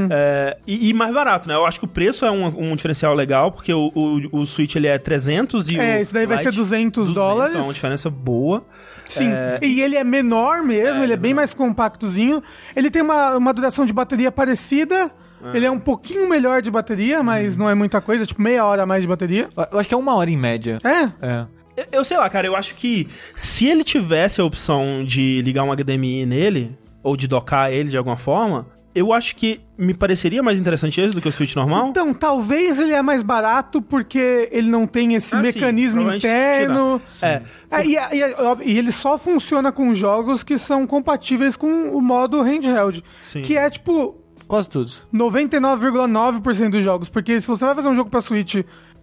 é, 0.10 0.58
e, 0.66 0.90
e 0.90 0.94
mais 0.94 1.14
barato, 1.14 1.48
né? 1.50 1.54
Eu 1.56 1.66
acho 1.66 1.80
que 1.80 1.86
o 1.86 1.88
preço 1.90 2.24
é 2.26 2.32
um, 2.32 2.72
um 2.72 2.76
diferencial 2.78 3.14
legal, 3.14 3.52
porque 3.52 3.74
o, 3.74 3.92
o, 3.94 4.40
o 4.42 4.46
Switch 4.46 4.76
ele 4.76 4.88
é 4.88 4.98
300 4.98 5.68
e 5.70 5.78
É, 5.78 5.98
o 5.98 6.02
esse 6.02 6.14
daí 6.14 6.26
vai 6.26 6.38
Lite 6.38 6.50
ser 6.50 6.56
200 6.56 7.12
dólares. 7.12 7.56
É 7.56 7.60
uma 7.60 7.74
diferença 7.74 8.10
boa. 8.10 8.64
Sim. 9.06 9.30
É, 9.32 9.60
E 9.62 9.82
ele 9.82 9.96
é 9.96 10.04
menor 10.04 10.62
mesmo, 10.64 11.04
ele 11.04 11.14
é 11.14 11.18
bem 11.18 11.34
mais 11.34 11.54
compactozinho. 11.54 12.42
Ele 12.76 12.90
tem 12.90 13.02
uma, 13.02 13.36
uma 13.38 13.54
duração 13.54 13.86
de 13.86 13.94
bateria 13.94 14.32
parecida. 14.32 15.12
Ele 15.54 15.66
é 15.66 15.72
um 15.72 15.80
pouquinho 15.80 16.28
melhor 16.30 16.62
de 16.62 16.72
bateria, 16.72 17.22
mas 17.22 17.58
não 17.58 17.70
é 17.70 17.76
muita 17.76 18.00
coisa, 18.00 18.26
tipo 18.26 18.42
meia 18.42 18.64
hora 18.66 18.84
a 18.84 18.86
mais 18.86 19.02
de 19.02 19.08
bateria. 19.10 19.50
Eu- 19.58 19.68
Eu 19.74 19.80
acho 19.80 19.90
que 19.90 19.94
é 19.94 19.98
uma 19.98 20.16
hora 20.16 20.30
em 20.30 20.38
média. 20.38 20.78
É. 20.84 21.04
É. 21.28 21.46
Eu- 21.76 21.86
Eu 21.92 22.04
sei 22.06 22.16
lá, 22.18 22.30
cara, 22.30 22.48
eu 22.48 22.56
acho 22.56 22.76
que 22.76 23.10
se 23.36 23.66
ele 23.68 23.84
tivesse 23.84 24.40
a 24.40 24.46
opção 24.46 25.04
de 25.04 25.42
ligar 25.42 25.64
um 25.64 25.72
HDMI 25.74 26.26
nele, 26.26 26.78
ou 27.02 27.18
de 27.18 27.28
docar 27.28 27.74
ele 27.74 27.90
de 27.90 27.98
alguma 27.98 28.16
forma, 28.16 28.66
eu 28.96 29.12
acho 29.12 29.36
que 29.36 29.60
me 29.78 29.94
pareceria 29.94 30.44
mais 30.44 30.60
interessante 30.60 31.02
esse 31.02 31.16
do 31.16 31.22
que 31.22 31.28
o 31.28 31.32
Switch 31.32 31.56
normal. 31.56 31.88
Então, 31.90 32.14
talvez 32.14 32.80
ele 32.80 32.94
é 32.94 33.02
mais 33.02 33.24
barato 33.24 33.82
porque 33.82 34.50
ele 34.52 34.70
não 34.70 34.86
tem 34.86 35.16
esse 35.16 35.36
Ah, 35.36 35.40
sim, 35.40 35.48
mecanismo 35.48 36.02
provavelmente 36.04 36.28
interno. 36.28 37.02
É, 37.22 37.42
É, 37.72 37.86
e, 37.86 37.96
e- 37.96 38.72
e 38.74 38.78
ele 38.78 38.92
só 38.92 39.18
funciona 39.18 39.72
com 39.72 39.94
jogos 39.96 40.44
que 40.44 40.58
são 40.58 40.86
compatíveis 40.86 41.56
com 41.56 41.90
o 41.90 42.02
modo 42.02 42.42
handheld. 42.42 43.04
Sim. 43.24 43.42
Que 43.42 43.58
é 43.58 43.70
tipo 43.70 44.20
Quase 44.48 44.70
todos. 44.70 45.02
99,9% 45.12 46.70
dos 46.72 46.84
jogos. 46.84 47.10
Porque 47.10 47.40
se 47.42 47.48
você 47.48 47.66
vai 47.66 47.76
fazer 47.76 47.88
um 47.88 47.96
jogo 47.96 48.10
pra 48.10 48.22
Switch 48.22 48.56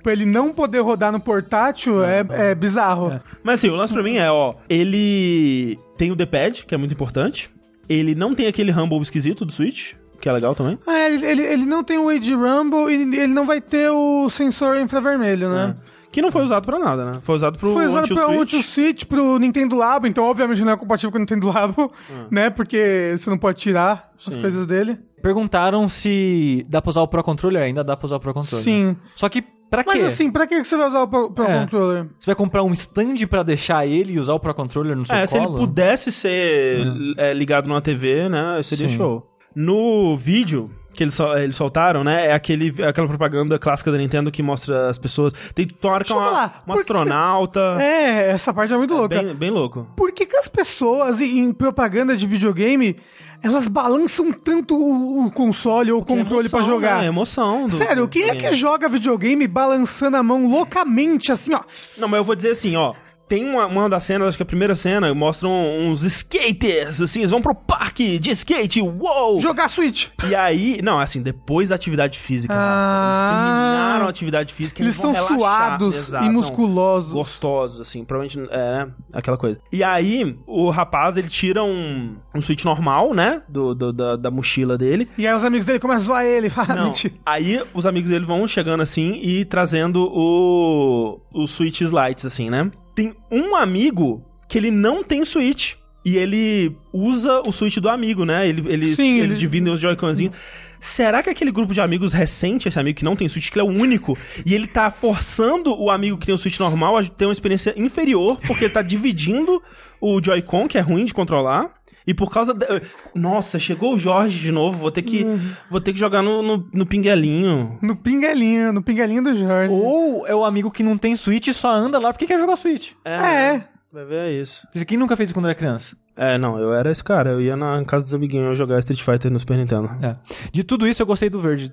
pra 0.03 0.13
ele 0.13 0.25
não 0.25 0.53
poder 0.53 0.81
rodar 0.81 1.11
no 1.13 1.21
portátil, 1.21 2.03
é, 2.05 2.25
é 2.31 2.55
bizarro. 2.55 3.21
Mas 3.43 3.61
assim, 3.61 3.69
o 3.69 3.77
lance 3.77 3.93
pra 3.93 4.03
mim 4.03 4.17
é, 4.17 4.31
ó, 4.31 4.55
ele 4.69 5.79
tem 5.97 6.11
o 6.11 6.17
D-pad, 6.17 6.65
que 6.67 6.75
é 6.75 6.79
muito 6.79 6.93
importante. 6.95 7.51
Ele 7.91 8.15
não 8.15 8.37
tem 8.37 8.47
aquele 8.47 8.71
rumble 8.71 9.01
esquisito 9.03 9.45
do 9.45 9.53
Switch, 9.53 9.95
que 10.21 10.29
é 10.29 10.33
legal 10.33 10.55
também. 10.55 10.79
Ah, 10.87 11.11
ele, 11.11 11.27
ele, 11.27 11.43
ele 11.43 11.67
não 11.67 11.83
tem 11.83 11.99
o 11.99 12.09
Age 12.09 12.35
Rumble 12.35 12.89
e 12.89 13.03
ele 13.03 13.27
não 13.27 13.45
vai 13.45 13.61
ter 13.61 13.91
o 13.91 14.31
sensor 14.31 14.79
infravermelho, 14.79 15.49
né? 15.49 15.75
É. 15.87 15.91
Que 16.13 16.23
não 16.23 16.31
foi 16.31 16.43
usado 16.43 16.65
pra 16.65 16.79
nada, 16.79 17.05
né? 17.05 17.19
Foi 17.23 17.37
usado 17.37 17.59
pro 17.59 17.73
Foi 17.73 17.87
usado 17.87 18.15
pra 18.15 18.27
Anti 18.27 18.63
Switch, 18.63 19.05
pro 19.05 19.39
Nintendo 19.39 19.77
Labo, 19.77 20.07
então 20.07 20.25
obviamente 20.25 20.63
não 20.63 20.73
é 20.73 20.77
compatível 20.77 21.11
com 21.11 21.19
o 21.19 21.21
Nintendo 21.21 21.49
Labo, 21.49 21.93
né? 22.31 22.51
Porque 22.51 23.15
você 23.17 23.29
não 23.29 23.39
pode 23.39 23.59
tirar 23.59 24.13
as. 24.25 24.35
Sim. 24.35 24.41
coisas 24.41 24.67
dele. 24.67 24.99
Perguntaram 25.23 25.89
se 25.89 26.67
dá 26.69 26.81
pra 26.81 26.91
usar 26.91 27.03
o 27.03 27.09
Pro 27.09 27.23
Controller. 27.23 27.63
Ainda 27.63 27.85
dá 27.85 27.97
pra 27.97 28.07
usar 28.07 28.17
o 28.17 28.21
Pro 28.21 28.35
Controller. 28.35 28.65
Sim. 28.65 28.97
Só 29.15 29.29
que, 29.29 29.45
pra 29.71 29.85
quê? 29.85 29.91
Mas 29.95 30.05
assim, 30.13 30.31
pra 30.31 30.47
que 30.47 30.63
você 30.65 30.77
vai 30.77 30.89
usar 30.89 31.03
o 31.03 31.09
Pro, 31.09 31.31
Pro 31.31 31.45
É. 31.45 31.61
Controller? 31.61 32.05
Você 32.19 32.27
vai 32.27 32.35
comprar 32.35 32.63
um 32.63 32.73
stand 32.73 33.17
pra 33.29 33.43
deixar 33.43 33.87
ele 33.87 34.15
e 34.15 34.19
usar 34.19 34.35
o 34.35 34.41
Pro 34.41 34.53
Controller 34.53 34.97
no 34.97 35.07
seu 35.07 35.15
É, 35.17 35.25
se 35.27 35.37
ele 35.37 35.47
colo? 35.47 35.59
pudesse 35.59 36.11
ser 36.13 36.85
é, 37.17 37.33
ligado 37.33 37.69
numa 37.69 37.81
TV, 37.81 38.29
né? 38.29 38.61
Seria 38.63 38.89
Sim. 38.89 38.97
show. 38.97 39.27
No 39.55 40.17
vídeo 40.17 40.71
que 40.95 41.05
eles, 41.05 41.15
sol- 41.15 41.37
eles 41.39 41.57
soltaram, 41.57 42.03
né? 42.05 42.27
É 42.27 42.33
aquele, 42.33 42.69
aquela 42.85 43.07
propaganda 43.07 43.59
clássica 43.59 43.91
da 43.93 43.99
Nintendo 43.99 44.31
que 44.31 44.43
mostra 44.43 44.89
as 44.91 44.99
pessoas. 44.99 45.33
Tem 45.55 45.69
hora 45.83 46.05
que 46.05 46.13
é 46.13 46.17
uma, 46.17 46.31
uma 46.31 46.49
por 46.67 46.75
que- 46.75 46.81
astronauta. 46.81 47.61
É, 47.81 48.31
essa 48.31 48.53
parte 48.53 48.73
é 48.73 48.77
muito 48.77 48.95
louca. 48.95 49.23
Bem, 49.23 49.35
bem 49.35 49.51
louco. 49.51 49.87
Por 49.97 50.13
que, 50.13 50.27
que 50.27 50.37
as 50.37 50.49
pessoas 50.49 51.21
em 51.21 51.53
propaganda 51.53 52.17
de 52.17 52.27
videogame 52.27 52.97
elas 53.43 53.67
balançam 53.67 54.31
tanto 54.33 54.77
o, 54.77 55.25
o 55.27 55.31
console 55.31 55.91
ou 55.91 56.01
o 56.01 56.05
controle 56.05 56.47
Emoção, 56.49 56.59
pra 56.59 56.69
jogar? 56.69 56.99
Né? 57.01 57.07
Emoção. 57.07 57.69
do- 57.69 57.75
Sério, 57.75 58.07
quem 58.07 58.29
é 58.29 58.35
que 58.35 58.53
joga 58.55 58.87
videogame 58.89 59.47
balançando 59.47 60.17
a 60.19 60.23
mão 60.23 60.47
loucamente 60.47 61.33
assim, 61.33 61.55
ó? 61.55 61.61
Não, 61.97 62.07
mas 62.07 62.19
eu 62.19 62.25
vou 62.25 62.35
dizer 62.37 62.51
assim, 62.51 62.77
ó. 62.77 62.93
Tem 63.31 63.45
uma, 63.49 63.65
uma 63.67 63.89
das 63.89 64.03
cenas, 64.03 64.27
acho 64.29 64.37
que 64.37 64.43
a 64.43 64.47
primeira 64.47 64.75
cena, 64.75 65.15
mostram 65.15 65.53
uns 65.79 66.03
skaters, 66.03 67.01
assim, 67.01 67.21
eles 67.21 67.31
vão 67.31 67.41
pro 67.41 67.55
parque 67.55 68.19
de 68.19 68.33
skate, 68.33 68.83
uou! 68.83 69.39
Jogar 69.41 69.69
Switch. 69.69 70.09
E 70.29 70.35
aí, 70.35 70.81
não, 70.83 70.99
assim, 70.99 71.23
depois 71.23 71.69
da 71.69 71.77
atividade 71.77 72.19
física, 72.19 72.53
Ah. 72.53 73.13
eles 73.13 73.23
terminaram 73.23 74.07
a 74.07 74.11
atividade 74.11 74.53
física, 74.53 74.83
Eles 74.83 74.97
vão 74.97 75.13
estão 75.13 75.29
relaxar. 75.29 75.69
suados 75.79 75.95
Exato, 75.97 76.25
e 76.27 76.29
musculosos. 76.29 77.13
gostosos, 77.13 77.81
assim, 77.81 78.05
provavelmente, 78.05 78.51
é, 78.53 78.85
né, 78.87 78.89
aquela 79.13 79.37
coisa. 79.37 79.59
E 79.73 79.85
aí, 79.85 80.37
o 80.45 80.69
rapaz, 80.71 81.17
ele 81.17 81.29
tira 81.29 81.63
um, 81.63 82.17
um 82.35 82.41
switch 82.41 82.65
normal, 82.65 83.15
né, 83.15 83.43
do, 83.49 83.77
do- 83.77 83.93
da, 83.93 84.17
da 84.17 84.31
mochila 84.33 84.77
dele. 84.77 85.09
E 85.17 85.25
aí 85.25 85.35
os 85.37 85.45
amigos 85.45 85.65
dele 85.67 85.79
começam 85.79 86.01
a 86.03 86.05
zoar 86.07 86.25
ele. 86.25 86.51
Fala, 86.51 86.75
Não, 86.75 86.85
mentira. 86.87 87.15
aí 87.25 87.63
os 87.73 87.87
amigos 87.87 88.11
dele 88.11 88.25
vão 88.25 88.45
chegando 88.49 88.81
assim 88.83 89.21
e 89.23 89.45
trazendo 89.45 90.03
o, 90.13 91.21
os 91.33 91.53
switches 91.53 91.93
lights, 91.93 92.25
assim, 92.27 92.51
né. 92.51 92.69
Tem 93.01 93.15
um 93.31 93.57
amigo 93.57 94.23
que 94.49 94.59
ele 94.59 94.71
não 94.71 95.03
tem 95.03 95.25
switch. 95.25 95.75
E 96.05 96.17
ele 96.17 96.75
usa 96.93 97.43
o 97.47 97.53
switch 97.53 97.77
do 97.77 97.89
amigo, 97.89 98.25
né? 98.25 98.49
Ele, 98.49 98.63
eles, 98.73 98.97
Sim, 98.97 99.19
eles 99.19 99.33
ele- 99.33 99.41
dividem 99.41 99.73
os 99.73 99.79
Joy-Conzinhos. 99.81 100.35
Será 100.81 101.23
que 101.23 101.29
aquele 101.29 101.51
grupo 101.53 101.75
de 101.75 101.81
amigos 101.83 102.15
recente, 102.15 102.67
esse 102.67 102.79
amigo 102.81 102.99
que 102.99 103.05
não 103.05 103.15
tem 103.15 103.29
Switch, 103.29 103.51
que 103.51 103.59
ele 103.61 103.69
é 103.69 103.71
o 103.71 103.75
único, 103.75 104.17
e 104.47 104.55
ele 104.55 104.67
tá 104.67 104.91
forçando 104.91 105.79
o 105.79 105.91
amigo 105.91 106.17
que 106.17 106.25
tem 106.25 106.35
o 106.35 106.39
Switch 106.39 106.59
normal 106.59 106.97
a 106.97 107.05
ter 107.05 107.27
uma 107.27 107.35
experiência 107.35 107.75
inferior, 107.77 108.39
porque 108.47 108.65
ele 108.65 108.73
tá 108.73 108.81
dividindo 108.83 109.63
o 110.01 110.23
Joy-Con, 110.25 110.67
que 110.67 110.79
é 110.79 110.81
ruim 110.81 111.05
de 111.05 111.13
controlar, 111.13 111.71
e 112.07 112.15
por 112.15 112.31
causa 112.33 112.53
da... 112.55 112.67
Nossa, 113.15 113.59
chegou 113.59 113.95
o 113.95 113.99
Jorge 113.99 114.39
de 114.39 114.53
novo, 114.53 114.79
vou 114.79 114.91
ter 114.91 115.03
que, 115.03 115.25
vou 115.71 115.81
ter 115.81 115.93
que 115.93 115.99
jogar 115.99 116.23
no, 116.23 116.43
no, 116.43 116.69
no 116.73 116.87
pinguelinho. 116.87 117.79
No 117.83 117.95
pinguelinho, 117.97 118.73
no 118.73 118.83
pinguelinho 118.83 119.23
do 119.23 119.35
Jorge. 119.39 119.73
Ou 119.73 120.27
é 120.27 120.35
o 120.35 120.45
amigo 120.45 120.71
que 120.71 120.83
não 120.83 120.97
tem 120.99 121.15
Switch 121.17 121.49
e 121.49 121.55
só 121.55 121.71
anda 121.73 121.99
lá 121.99 122.13
porque 122.13 122.27
quer 122.27 122.39
jogar 122.39 122.57
Switch. 122.57 122.93
É. 123.05 123.63
Vai 123.93 124.05
ver 124.05 124.21
é 124.21 124.33
isso. 124.33 124.67
Quem 124.87 124.97
nunca 124.97 125.17
fez 125.17 125.29
isso 125.29 125.35
quando 125.35 125.47
era 125.47 125.55
criança? 125.55 125.97
É, 126.17 126.37
não, 126.39 126.59
eu 126.59 126.73
era 126.75 126.91
esse 126.93 127.03
cara, 127.03 127.31
eu 127.31 127.41
ia 127.41 127.57
na 127.57 127.83
casa 127.85 128.05
dos 128.05 128.15
amiguinhos 128.15 128.57
jogar 128.57 128.79
Street 128.81 129.03
Fighter 129.03 129.31
no 129.31 129.39
Super 129.39 129.57
Nintendo. 129.57 129.91
É. 130.03 130.17
De 130.53 130.63
tudo 130.63 130.87
isso, 130.87 131.03
eu 131.03 131.07
gostei 131.07 131.31
do 131.31 131.41
verde. 131.41 131.73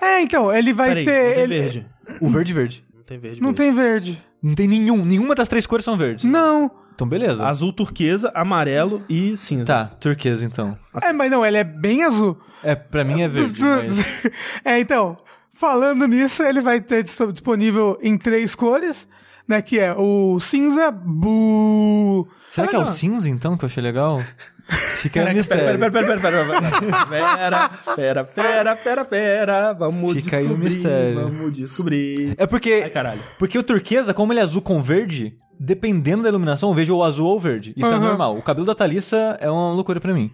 É, 0.00 0.20
então, 0.20 0.52
ele 0.54 0.72
vai 0.72 0.88
Peraí, 0.88 1.04
ter. 1.04 1.26
não 1.28 1.34
tem 1.34 1.42
ele- 1.42 1.60
verde. 1.62 1.86
O 2.20 2.28
verde 2.28 2.52
verde. 2.52 2.84
Não 2.94 3.02
tem 3.02 3.18
verde. 3.18 3.40
Não 3.40 3.52
verde. 3.52 3.62
tem 3.62 3.74
verde. 3.74 4.22
Não 4.42 4.54
tem 4.54 4.68
nenhum. 4.68 5.04
Nenhuma 5.04 5.34
das 5.34 5.48
três 5.48 5.66
cores 5.66 5.84
são 5.84 5.96
verdes. 5.96 6.24
Não. 6.24 6.70
Então, 7.00 7.08
beleza. 7.08 7.46
Azul 7.46 7.72
turquesa, 7.72 8.30
amarelo 8.34 9.02
e 9.08 9.34
cinza. 9.34 9.64
Tá, 9.64 9.84
turquesa 9.86 10.44
então. 10.44 10.76
É, 11.02 11.12
mas 11.14 11.30
não, 11.30 11.46
ele 11.46 11.56
é 11.56 11.64
bem 11.64 12.02
azul. 12.04 12.38
É, 12.62 12.74
pra 12.74 13.02
mim 13.04 13.22
é 13.22 13.28
verde. 13.28 13.58
mas... 13.62 14.30
é, 14.62 14.78
então, 14.78 15.16
falando 15.54 16.06
nisso, 16.06 16.42
ele 16.42 16.60
vai 16.60 16.78
ter 16.78 17.02
dis- 17.02 17.18
disponível 17.32 17.98
em 18.02 18.18
três 18.18 18.54
cores, 18.54 19.08
né? 19.48 19.62
Que 19.62 19.78
é 19.78 19.94
o 19.96 20.38
cinza, 20.40 20.90
bu. 20.90 22.28
Será 22.50 22.66
que 22.68 22.76
é 22.76 22.78
o 22.78 22.86
cinza 22.86 23.30
então 23.30 23.56
que 23.56 23.64
eu 23.64 23.68
achei 23.68 23.82
legal? 23.82 24.20
Fica 24.98 25.20
Pera, 25.20 25.32
mistério. 25.34 25.64
pera, 25.64 25.78
pera, 25.90 25.90
pera, 25.90 26.20
pera, 26.20 26.44
pera, 26.44 27.06
pera, 27.06 27.68
pera, 27.96 28.28
pera, 28.36 28.76
pera, 28.76 29.04
pera, 29.06 29.72
vamos 29.72 30.12
Fica 30.14 30.36
aí 30.36 30.44
o 30.44 30.48
descobrir, 30.48 30.68
mistério. 30.68 31.22
vamos 31.30 31.56
descobrir. 31.56 32.34
É 32.36 32.46
porque. 32.46 32.82
Ai, 32.84 32.90
caralho. 32.90 33.20
Porque 33.38 33.58
o 33.58 33.62
turquesa, 33.62 34.12
como 34.12 34.32
ele 34.34 34.40
é 34.40 34.42
azul 34.42 34.60
com 34.62 34.80
verde, 34.82 35.34
dependendo 35.60 36.22
da 36.22 36.30
iluminação, 36.30 36.70
eu 36.70 36.74
vejo 36.74 36.96
o 36.96 37.04
azul 37.04 37.26
ou 37.28 37.36
o 37.36 37.40
verde. 37.40 37.74
Isso 37.76 37.86
é 37.86 37.94
Aham. 37.94 38.00
normal. 38.08 38.38
O 38.38 38.42
cabelo 38.42 38.66
da 38.66 38.74
Thalissa 38.74 39.36
é 39.38 39.50
uma 39.50 39.72
loucura 39.74 40.00
pra 40.00 40.14
mim. 40.14 40.30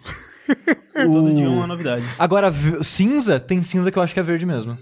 Todo 0.94 1.34
dia 1.34 1.50
uma 1.50 1.66
novidade. 1.66 2.04
Agora, 2.16 2.52
cinza, 2.82 3.40
tem 3.40 3.60
cinza 3.60 3.90
que 3.90 3.98
eu 3.98 4.02
acho 4.02 4.14
que 4.14 4.20
é 4.20 4.22
verde 4.22 4.46
mesmo. 4.46 4.78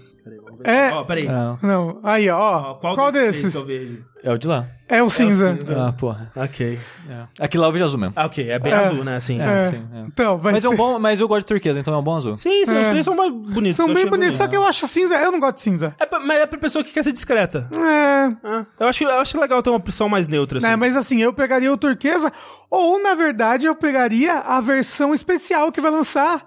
É. 0.65 0.91
Ó, 0.93 1.03
peraí. 1.03 1.27
É, 1.27 1.57
Não, 1.65 1.99
aí, 2.03 2.29
ó. 2.29 2.37
Ó, 2.71 2.73
qual, 2.75 2.95
qual, 2.95 3.11
desses? 3.11 3.51
que 3.51 3.57
eu 3.57 3.65
vejo? 3.65 4.03
é 4.23 4.31
o 4.31 4.37
de 4.37 4.47
lá. 4.47 4.65
É 4.87 5.01
o 5.01 5.09
cinza. 5.09 5.55
cinza. 5.55 5.87
Ah, 5.87 5.93
porra. 5.93 6.31
Ok. 6.35 6.79
É. 7.09 7.43
Aqui 7.43 7.57
lá 7.57 7.67
eu 7.67 7.71
vejo 7.71 7.85
azul 7.85 7.99
mesmo. 7.99 8.13
Ah, 8.15 8.25
ok. 8.25 8.49
É 8.51 8.59
bem 8.59 8.71
É. 8.71 8.75
azul, 8.75 9.03
né? 9.03 9.15
Assim. 9.17 9.39
É. 9.41 9.71
sim, 9.71 9.83
é. 9.93 9.99
Então, 10.01 10.37
vai 10.37 10.53
Mas, 10.53 10.63
é 10.63 10.67
um 10.67 10.71
ser- 10.71 10.77
bom, 10.77 10.99
mas 10.99 11.19
eu 11.19 11.27
gosto 11.27 11.41
de 11.41 11.45
turquesa, 11.47 11.79
então 11.79 11.93
é 11.93 11.97
um 11.97 12.03
bom 12.03 12.15
azul. 12.15 12.35
Sim, 12.35 12.65
sim, 12.65 12.71
os 12.71 12.87
É. 12.87 12.89
três 12.89 13.03
são 13.05 13.15
mais 13.15 13.31
bonitos. 13.31 13.75
São 13.77 13.87
bem 13.87 14.05
bonitos, 14.05 14.19
bonito. 14.19 14.37
só 14.37 14.47
que 14.47 14.55
eu 14.55 14.65
acho 14.65 14.87
cinza. 14.87 15.15
Eu 15.15 15.31
não 15.31 15.39
gosto 15.39 15.55
de 15.57 15.61
cinza. 15.63 15.95
É, 15.99 16.05
pra- 16.05 16.19
mas 16.19 16.39
é 16.39 16.45
pra 16.45 16.57
pessoa 16.59 16.83
que 16.83 16.91
quer 16.91 17.03
ser 17.03 17.11
discreta. 17.13 17.67
É. 17.73 18.35
Ah, 18.43 18.65
eu, 18.79 18.87
acho, 18.87 19.03
eu 19.03 19.09
acho 19.19 19.39
legal 19.39 19.61
ter 19.63 19.69
uma 19.71 19.77
opção 19.77 20.07
mais 20.07 20.27
neutra, 20.27 20.59
assim. 20.59 20.67
É, 20.67 20.75
mas 20.75 20.95
assim, 20.95 21.19
eu 21.21 21.33
pegaria 21.33 21.71
o 21.71 21.77
turquesa, 21.77 22.31
ou 22.69 23.01
na 23.01 23.15
verdade 23.15 23.65
eu 23.65 23.75
pegaria 23.75 24.33
a 24.39 24.61
versão 24.61 25.13
especial 25.15 25.71
que 25.71 25.81
vai 25.81 25.89
lançar, 25.91 26.43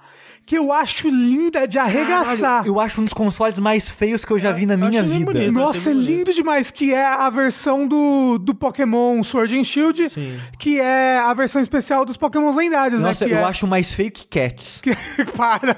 que 0.49 0.57
eu 0.57 0.73
acho 0.73 1.11
linda 1.11 1.69
de 1.69 1.79
arregaçar. 1.79 2.67
Eu 2.67 2.81
acho 2.81 3.03
um 3.03 3.05
dos 3.05 3.13
consoles 3.13 3.59
mais 3.59 3.87
feios 3.87 4.25
que 4.25 4.33
eu 4.33 4.39
já 4.39 4.51
vi 4.51 4.65
na 4.65 4.79
minha 4.79 5.03
vida. 5.03 5.27
bonito. 5.31 5.53
Nossa, 5.53 5.91
é 5.91 5.93
lindo 5.93 6.33
demais, 6.33 6.71
que 6.71 6.95
é 6.95 7.05
a 7.05 7.29
versão 7.29 7.87
do, 7.87 8.39
do 8.39 8.55
Pokémon 8.55 9.23
Sword 9.23 9.59
and 9.59 9.65
Shield, 9.65 10.09
Sim. 10.09 10.41
que 10.59 10.81
é 10.81 11.19
a 11.19 11.35
versão 11.35 11.61
especial 11.61 12.03
dos 12.07 12.17
Pokémons 12.17 12.57
lendários, 12.57 13.03
Nossa, 13.03 13.27
né? 13.27 13.29
Que 13.31 13.37
eu 13.37 13.41
é... 13.41 13.45
acho 13.45 13.67
mais 13.67 13.93
feio 13.93 14.11
que 14.11 14.27
Cats. 14.27 14.81
que- 14.83 14.97
Para. 15.37 15.77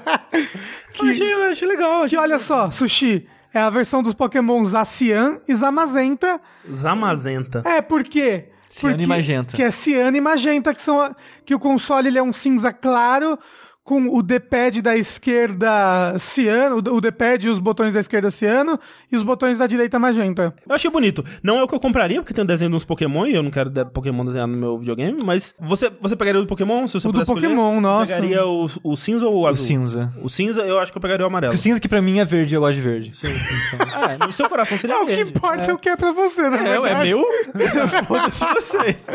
Eu 1.03 1.09
achei, 1.09 1.33
eu 1.33 1.43
achei 1.49 1.67
legal. 1.67 1.99
Que 1.99 2.05
Achei... 2.05 2.17
olha 2.19 2.39
só, 2.39 2.71
Sushi, 2.71 3.27
é 3.53 3.59
a 3.59 3.69
versão 3.69 4.01
dos 4.01 4.13
Pokémon 4.13 4.63
Zacian 4.63 5.41
e 5.49 5.53
Zamazenta. 5.53 6.39
Zamazenta. 6.73 7.61
É, 7.65 7.81
por 7.81 8.03
quê? 8.03 8.45
Ciano 8.69 8.95
Porque- 8.95 9.03
e 9.03 9.07
magenta. 9.07 9.57
Que 9.57 9.63
é 9.63 9.69
ciano 9.69 10.15
e 10.15 10.21
magenta, 10.21 10.73
que 10.73 10.81
são 10.81 10.97
a- 10.97 11.13
que 11.45 11.53
o 11.53 11.59
console 11.59 12.07
ele 12.07 12.17
é 12.17 12.23
um 12.23 12.31
cinza 12.31 12.71
claro 12.71 13.37
com 13.83 14.15
o 14.15 14.21
D-pad 14.21 14.81
da 14.81 14.95
esquerda 14.95 16.15
ciano, 16.19 16.75
o 16.87 16.95
o 16.95 17.01
D-pad 17.01 17.47
e 17.47 17.49
os 17.49 17.57
botões 17.57 17.93
da 17.93 17.99
esquerda 17.99 18.29
ciano 18.29 18.79
e 19.11 19.15
os 19.15 19.23
botões 19.23 19.57
da 19.57 19.65
direita 19.65 19.97
magenta. 19.97 20.53
Eu 20.69 20.75
achei 20.75 20.89
bonito. 20.91 21.25
Não 21.41 21.57
é 21.57 21.63
o 21.63 21.67
que 21.67 21.73
eu 21.73 21.79
compraria, 21.79 22.21
porque 22.21 22.33
tem 22.33 22.43
um 22.43 22.47
desenho 22.47 22.69
de 22.69 22.77
uns 22.77 22.85
Pokémon 22.85 23.25
e 23.25 23.33
eu 23.35 23.41
não 23.41 23.49
quero 23.49 23.71
Pokémon 23.87 24.23
desenhado 24.23 24.51
no 24.51 24.57
meu 24.57 24.77
videogame, 24.77 25.23
mas 25.23 25.55
você, 25.59 25.89
você 25.99 26.15
pegaria 26.15 26.39
o 26.39 26.43
do 26.43 26.47
Pokémon? 26.47 26.87
Se 26.87 26.93
você 26.99 27.07
O 27.07 27.11
do 27.11 27.13
pudesse 27.19 27.31
escolher? 27.31 27.47
Pokémon, 27.47 27.73
Você 27.75 27.81
nossa. 27.81 28.13
pegaria 28.15 28.45
o, 28.45 28.69
o 28.83 28.95
cinza 28.95 29.25
ou 29.27 29.33
o 29.35 29.41
O 29.41 29.47
azul? 29.47 29.65
cinza. 29.65 30.13
O 30.21 30.29
cinza, 30.29 30.61
eu 30.61 30.77
acho 30.77 30.91
que 30.91 30.97
eu 30.97 31.01
pegaria 31.01 31.25
o 31.25 31.27
amarelo. 31.27 31.51
Porque 31.51 31.59
o 31.59 31.63
cinza 31.63 31.79
que 31.81 31.89
pra 31.89 32.01
mim 32.01 32.19
é 32.19 32.25
verde, 32.25 32.53
eu 32.53 32.61
gosto 32.61 32.75
de 32.75 32.81
verde. 32.81 33.17
Sim, 33.17 33.27
é, 33.27 34.17
no 34.27 34.31
seu 34.31 34.47
coração 34.47 34.77
seria 34.77 34.95
É 34.95 34.99
o 34.99 35.05
que 35.07 35.15
verde. 35.15 35.31
importa 35.31 35.71
é 35.71 35.73
o 35.73 35.77
que 35.79 35.89
é 35.89 35.95
pra 35.97 36.11
você, 36.11 36.49
na 36.49 36.57
É, 36.57 36.75
é 36.91 37.03
meu? 37.03 37.23
Foda-se 38.07 38.45
vocês. 38.53 39.07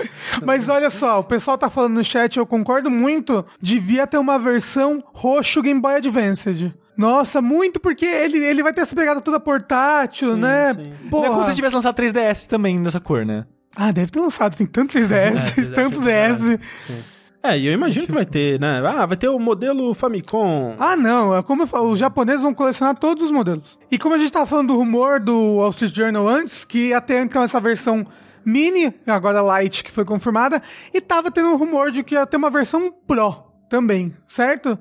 Mas 0.44 0.68
olha 0.68 0.90
só, 0.90 1.20
o 1.20 1.24
pessoal 1.24 1.56
tá 1.56 1.70
falando 1.70 1.94
no 1.94 2.04
chat, 2.04 2.36
eu 2.36 2.46
concordo 2.46 2.90
muito, 2.90 3.44
devia 3.60 4.06
ter 4.08 4.18
uma 4.18 4.38
versão 4.38 4.55
roxo 5.12 5.62
Game 5.62 5.80
Boy 5.80 5.96
Advanced. 5.96 6.74
Nossa, 6.96 7.42
muito, 7.42 7.78
porque 7.78 8.06
ele, 8.06 8.38
ele 8.38 8.62
vai 8.62 8.72
ter 8.72 8.80
essa 8.80 8.96
pegada 8.96 9.20
toda 9.20 9.38
portátil, 9.38 10.36
né? 10.36 10.72
sim. 10.72 10.92
Porra. 11.10 11.26
Não 11.26 11.32
é 11.32 11.34
como 11.36 11.44
se 11.44 11.54
tivesse 11.54 11.74
lançado 11.76 11.94
3DS 11.94 12.46
também 12.46 12.82
dessa 12.82 12.98
cor, 12.98 13.24
né? 13.26 13.44
Ah, 13.76 13.92
deve 13.92 14.10
ter 14.10 14.20
lançado, 14.20 14.56
tem 14.56 14.66
tantos 14.66 14.96
3DS, 14.96 15.58
É, 15.58 15.74
tantos 15.74 15.98
ter 16.00 16.34
DS. 16.34 16.58
É, 17.42 17.58
e 17.58 17.66
eu 17.66 17.72
imagino 17.72 18.06
que 18.06 18.12
vai 18.12 18.24
ter, 18.24 18.58
né? 18.58 18.82
Ah, 18.84 19.06
vai 19.06 19.16
ter 19.16 19.28
o 19.28 19.38
modelo 19.38 19.94
Famicom. 19.94 20.74
Ah, 20.78 20.96
não, 20.96 21.36
é 21.36 21.42
como 21.42 21.62
eu 21.62 21.66
falo, 21.66 21.90
os 21.90 21.98
japoneses 21.98 22.42
vão 22.42 22.54
colecionar 22.54 22.96
todos 22.96 23.24
os 23.24 23.30
modelos. 23.30 23.78
E 23.90 23.98
como 23.98 24.14
a 24.14 24.18
gente 24.18 24.32
tava 24.32 24.46
falando 24.46 24.68
do 24.68 24.76
rumor 24.76 25.20
do 25.20 25.56
Wall 25.56 25.70
Street 25.70 25.94
Journal 25.94 26.26
antes, 26.26 26.64
que 26.64 26.98
ter 27.02 27.22
então 27.22 27.42
essa 27.42 27.60
versão 27.60 28.04
mini, 28.44 28.92
agora 29.06 29.42
light, 29.42 29.84
que 29.84 29.92
foi 29.92 30.04
confirmada, 30.04 30.62
e 30.94 31.00
tava 31.00 31.30
tendo 31.30 31.50
um 31.50 31.56
rumor 31.56 31.90
de 31.90 32.02
que 32.02 32.14
ia 32.14 32.26
ter 32.26 32.36
uma 32.36 32.50
versão 32.50 32.92
Pro 33.06 33.44
também, 33.68 34.12
certo? 34.26 34.78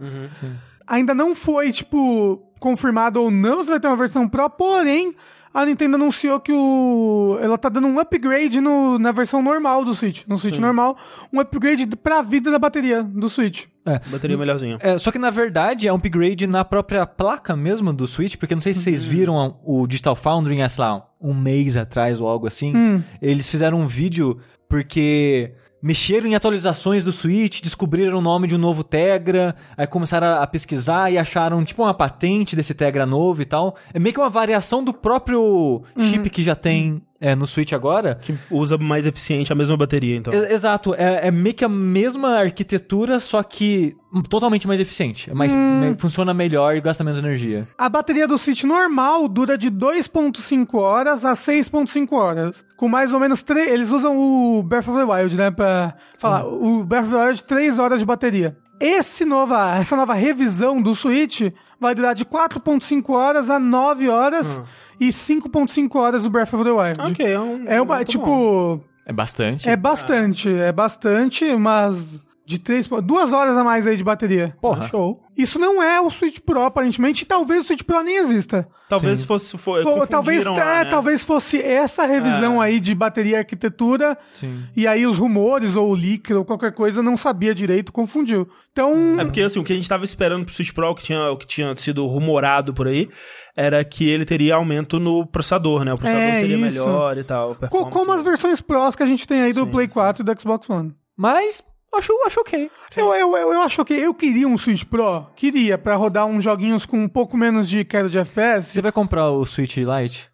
Ainda 0.87 1.13
não 1.13 1.33
foi, 1.35 1.71
tipo, 1.71 2.41
confirmado 2.59 3.21
ou 3.21 3.31
não 3.31 3.63
se 3.63 3.69
vai 3.69 3.79
ter 3.79 3.87
uma 3.87 3.95
versão 3.95 4.27
Pro, 4.27 4.49
porém, 4.49 5.11
a 5.55 5.65
Nintendo 5.65 5.95
anunciou 5.95 6.37
que 6.39 6.51
o. 6.51 7.37
Ela 7.41 7.57
tá 7.57 7.69
dando 7.69 7.87
um 7.87 7.97
upgrade 7.97 8.59
no, 8.59 8.99
na 8.99 9.13
versão 9.13 9.41
normal 9.41 9.85
do 9.85 9.93
Switch. 9.93 10.23
No 10.27 10.37
Switch 10.37 10.57
normal, 10.57 10.97
um 11.31 11.39
upgrade 11.39 11.87
pra 11.95 12.21
vida 12.21 12.51
da 12.51 12.59
bateria 12.59 13.01
do 13.01 13.29
Switch. 13.29 13.63
É. 13.85 14.01
Bateria 14.09 14.37
melhorzinha. 14.37 14.77
É, 14.81 14.97
só 14.97 15.11
que 15.11 15.19
na 15.19 15.29
verdade 15.29 15.87
é 15.87 15.93
um 15.93 15.95
upgrade 15.95 16.45
na 16.45 16.65
própria 16.65 17.05
placa 17.05 17.55
mesmo 17.55 17.93
do 17.93 18.05
Switch, 18.05 18.35
porque 18.35 18.53
não 18.53 18.61
sei 18.61 18.73
se 18.73 18.81
vocês 18.81 19.03
viram 19.03 19.57
o 19.63 19.87
Digital 19.87 20.15
Foundry, 20.15 20.61
há, 20.61 20.67
sei 20.67 20.83
lá, 20.83 21.07
um 21.21 21.33
mês 21.33 21.77
atrás 21.77 22.19
ou 22.19 22.27
algo 22.27 22.47
assim. 22.47 23.01
Eles 23.21 23.49
fizeram 23.49 23.79
um 23.79 23.87
vídeo 23.87 24.37
porque 24.67 25.53
mexeram 25.85 26.27
em 26.27 26.33
atualizações 26.33 27.03
do 27.03 27.11
Switch, 27.11 27.61
descobriram 27.61 28.17
o 28.17 28.21
nome 28.21 28.47
de 28.47 28.55
um 28.55 28.57
novo 28.57 28.83
Tegra, 28.83 29.55
aí 29.77 29.85
começaram 29.85 30.41
a, 30.41 30.47
pesquisar 30.47 31.11
e 31.11 31.17
acharam 31.19 31.63
tipo 31.63 31.83
uma 31.83 31.93
patente 31.93 32.55
desse 32.55 32.73
Tegra 32.73 33.05
novo 33.05 33.43
e 33.43 33.45
tal. 33.45 33.75
É 33.93 33.99
meio 33.99 34.11
que 34.11 34.19
uma 34.19 34.29
variação 34.29 34.83
do 34.83 34.91
próprio 34.91 35.83
chip 35.99 36.27
que 36.31 36.41
já 36.41 36.55
tem 36.55 37.03
é, 37.25 37.35
no 37.35 37.47
Switch 37.47 37.73
agora. 37.73 38.19
Que 38.21 38.35
usa 38.51 38.77
mais 38.77 39.05
eficiente 39.07 39.51
a 39.51 39.55
mesma 39.55 39.75
bateria, 39.77 40.15
então. 40.15 40.33
E- 40.33 40.53
Exato, 40.53 40.93
é, 40.95 41.27
é 41.27 41.31
meio 41.31 41.55
que 41.55 41.65
a 41.65 41.69
mesma 41.69 42.37
arquitetura, 42.39 43.19
só 43.19 43.41
que 43.43 43.95
totalmente 44.29 44.67
mais 44.67 44.79
eficiente. 44.79 45.29
É 45.29 45.33
mais, 45.33 45.53
me- 45.53 45.95
funciona 45.97 46.33
melhor 46.33 46.75
e 46.75 46.81
gasta 46.81 47.03
menos 47.03 47.19
energia. 47.19 47.67
A 47.77 47.89
bateria 47.89 48.27
do 48.27 48.37
Switch 48.37 48.63
normal 48.63 49.27
dura 49.27 49.57
de 49.57 49.69
2.5 49.69 50.75
horas 50.79 51.25
a 51.25 51.33
6.5 51.33 52.13
horas. 52.13 52.63
Com 52.77 52.87
mais 52.87 53.13
ou 53.13 53.19
menos 53.19 53.43
3... 53.43 53.67
Eles 53.71 53.89
usam 53.89 54.17
o 54.17 54.63
Breath 54.63 54.87
of 54.87 54.97
the 54.97 55.03
Wild, 55.03 55.35
né? 55.35 55.51
Pra 55.51 55.95
falar. 56.19 56.45
O 56.45 56.83
Breath 56.83 57.05
of 57.05 57.13
the 57.13 57.25
Wild, 57.25 57.43
3 57.43 57.79
horas 57.79 57.99
de 57.99 58.05
bateria. 58.05 58.55
Esse 58.79 59.23
nova, 59.23 59.75
essa 59.77 59.95
nova 59.95 60.13
revisão 60.13 60.81
do 60.81 60.93
Switch 60.93 61.41
vai 61.79 61.95
durar 61.95 62.13
de 62.13 62.25
4.5 62.25 63.09
horas 63.13 63.49
a 63.49 63.57
9 63.57 64.09
horas 64.09 64.61
e 64.99 65.09
5.5 65.09 65.95
horas 65.95 66.23
do 66.23 66.29
Breath 66.29 66.53
of 66.53 66.63
the 66.63 66.71
Wild. 66.71 67.01
Ok, 67.01 67.25
é 67.25 67.39
um. 67.39 67.67
É 67.67 67.81
uma, 67.81 68.03
tipo... 68.03 68.25
bom. 68.25 68.83
É 69.05 69.13
bastante. 69.13 69.69
É 69.69 69.75
bastante, 69.75 70.49
é 70.49 70.71
bastante, 70.71 71.55
mas... 71.55 72.23
De 72.45 72.59
três, 72.59 72.87
duas 73.03 73.33
horas 73.33 73.57
a 73.57 73.63
mais 73.63 73.87
aí 73.87 73.97
de 73.97 74.03
bateria. 74.03 74.55
Porra. 74.61 74.87
Show. 74.87 75.19
Isso 75.35 75.57
não 75.57 75.81
é 75.81 75.99
o 75.99 76.09
Switch 76.11 76.39
Pro, 76.39 76.61
aparentemente, 76.61 77.23
e 77.23 77.25
talvez 77.25 77.63
o 77.63 77.65
Switch 77.65 77.81
Pro 77.81 78.01
nem 78.03 78.17
exista. 78.17 78.67
Talvez 78.87 79.19
Sim. 79.19 79.25
fosse. 79.25 79.57
For, 79.57 79.81
Pô, 79.81 80.05
talvez, 80.05 80.43
confundiram 80.43 80.53
é, 80.69 80.73
lá, 80.77 80.83
né? 80.83 80.89
talvez 80.91 81.23
fosse 81.23 81.59
essa 81.59 82.05
revisão 82.05 82.61
aí 82.61 82.79
de 82.79 82.93
bateria 82.93 83.33
e 83.33 83.39
arquitetura. 83.39 84.15
Sim. 84.29 84.63
E 84.75 84.85
aí 84.87 85.07
os 85.07 85.17
rumores, 85.17 85.75
ou 85.75 85.89
o 85.89 85.93
leak, 85.95 86.31
ou 86.33 86.45
qualquer 86.45 86.71
coisa, 86.73 87.01
não 87.01 87.17
sabia 87.17 87.53
direito, 87.55 87.91
confundiu. 87.91 88.47
Então, 88.71 89.19
É 89.19 89.25
porque 89.25 89.41
assim, 89.41 89.59
o 89.59 89.63
que 89.63 89.73
a 89.73 89.75
gente 89.75 89.89
tava 89.89 90.03
esperando 90.05 90.45
pro 90.45 90.53
Switch 90.53 90.71
Pro, 90.71 90.89
o 90.91 90.95
que 90.95 91.03
tinha, 91.03 91.31
o 91.31 91.37
que 91.37 91.47
tinha 91.47 91.75
sido 91.75 92.05
rumorado 92.05 92.73
por 92.73 92.87
aí, 92.87 93.09
era 93.57 93.83
que 93.83 94.07
ele 94.07 94.23
teria 94.23 94.55
aumento 94.55 94.99
no 94.99 95.25
processador, 95.25 95.83
né? 95.83 95.93
O 95.93 95.97
processador 95.97 96.29
É, 96.29 96.39
seria 96.41 96.55
isso. 96.67 96.79
melhor 96.79 97.17
e 97.17 97.23
tal. 97.23 97.55
como 97.89 98.11
as 98.11 98.21
versões 98.21 98.61
Pros 98.61 98.95
que 98.95 99.01
a 99.03 99.07
gente 99.07 99.27
tem 99.27 99.41
aí 99.41 99.51
do 99.51 99.63
Sim. 99.63 99.71
Play 99.71 99.87
4 99.87 100.21
e 100.21 100.25
do 100.25 100.39
Xbox 100.39 100.69
One. 100.69 100.93
Mas 101.17 101.63
acho, 101.97 102.13
acho 102.25 102.39
ok. 102.41 102.69
Eu, 102.95 103.13
eu, 103.13 103.37
eu, 103.37 103.53
eu 103.53 103.61
acho 103.61 103.83
que 103.85 103.93
eu 103.93 104.13
queria 104.13 104.47
um 104.47 104.57
Switch 104.57 104.83
Pro, 104.83 105.25
queria, 105.35 105.77
pra 105.77 105.95
rodar 105.95 106.25
uns 106.25 106.43
joguinhos 106.43 106.85
com 106.85 106.97
um 107.03 107.07
pouco 107.09 107.35
menos 107.37 107.67
de 107.69 107.83
queda 107.85 108.09
de 108.09 108.17
FPS. 108.19 108.71
Você 108.73 108.81
vai 108.81 108.91
comprar 108.91 109.29
o 109.31 109.45
Switch 109.45 109.77
Lite? 109.77 110.29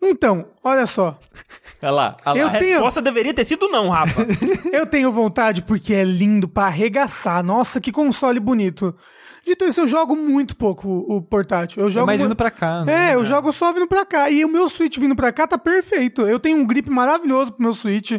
Então, 0.00 0.46
olha 0.62 0.86
só, 0.86 1.18
Olha 1.82 1.90
lá, 1.90 2.16
olha 2.26 2.38
Eu 2.38 2.46
lá. 2.46 2.52
A 2.52 2.58
tenho- 2.58 2.70
resposta 2.72 3.00
deveria 3.02 3.32
ter 3.34 3.44
sido 3.44 3.68
não, 3.68 3.88
Rafa. 3.88 4.26
eu 4.72 4.86
tenho 4.86 5.10
vontade 5.10 5.62
porque 5.62 5.94
é 5.94 6.04
lindo 6.04 6.46
pra 6.48 6.66
arregaçar. 6.66 7.42
Nossa, 7.42 7.80
que 7.80 7.90
console 7.90 8.38
bonito. 8.38 8.94
Dito 9.46 9.64
isso, 9.64 9.80
eu 9.80 9.86
jogo 9.86 10.16
muito 10.16 10.56
pouco 10.56 10.88
o, 10.88 11.16
o 11.18 11.22
portátil. 11.22 11.80
Eu 11.80 11.86
É 11.86 11.90
jogo 11.90 12.06
mais 12.06 12.20
mu- 12.20 12.26
vindo 12.26 12.34
pra 12.36 12.50
cá, 12.50 12.84
né? 12.84 13.10
É, 13.10 13.14
eu 13.14 13.24
jogo 13.24 13.52
só 13.52 13.72
vindo 13.72 13.86
pra 13.86 14.04
cá. 14.04 14.28
E 14.28 14.44
o 14.44 14.48
meu 14.48 14.68
Switch 14.68 14.98
vindo 14.98 15.14
pra 15.14 15.30
cá 15.32 15.46
tá 15.46 15.56
perfeito. 15.56 16.22
Eu 16.22 16.40
tenho 16.40 16.58
um 16.58 16.66
grip 16.66 16.90
maravilhoso 16.90 17.52
pro 17.52 17.62
meu 17.62 17.72
Switch, 17.72 18.12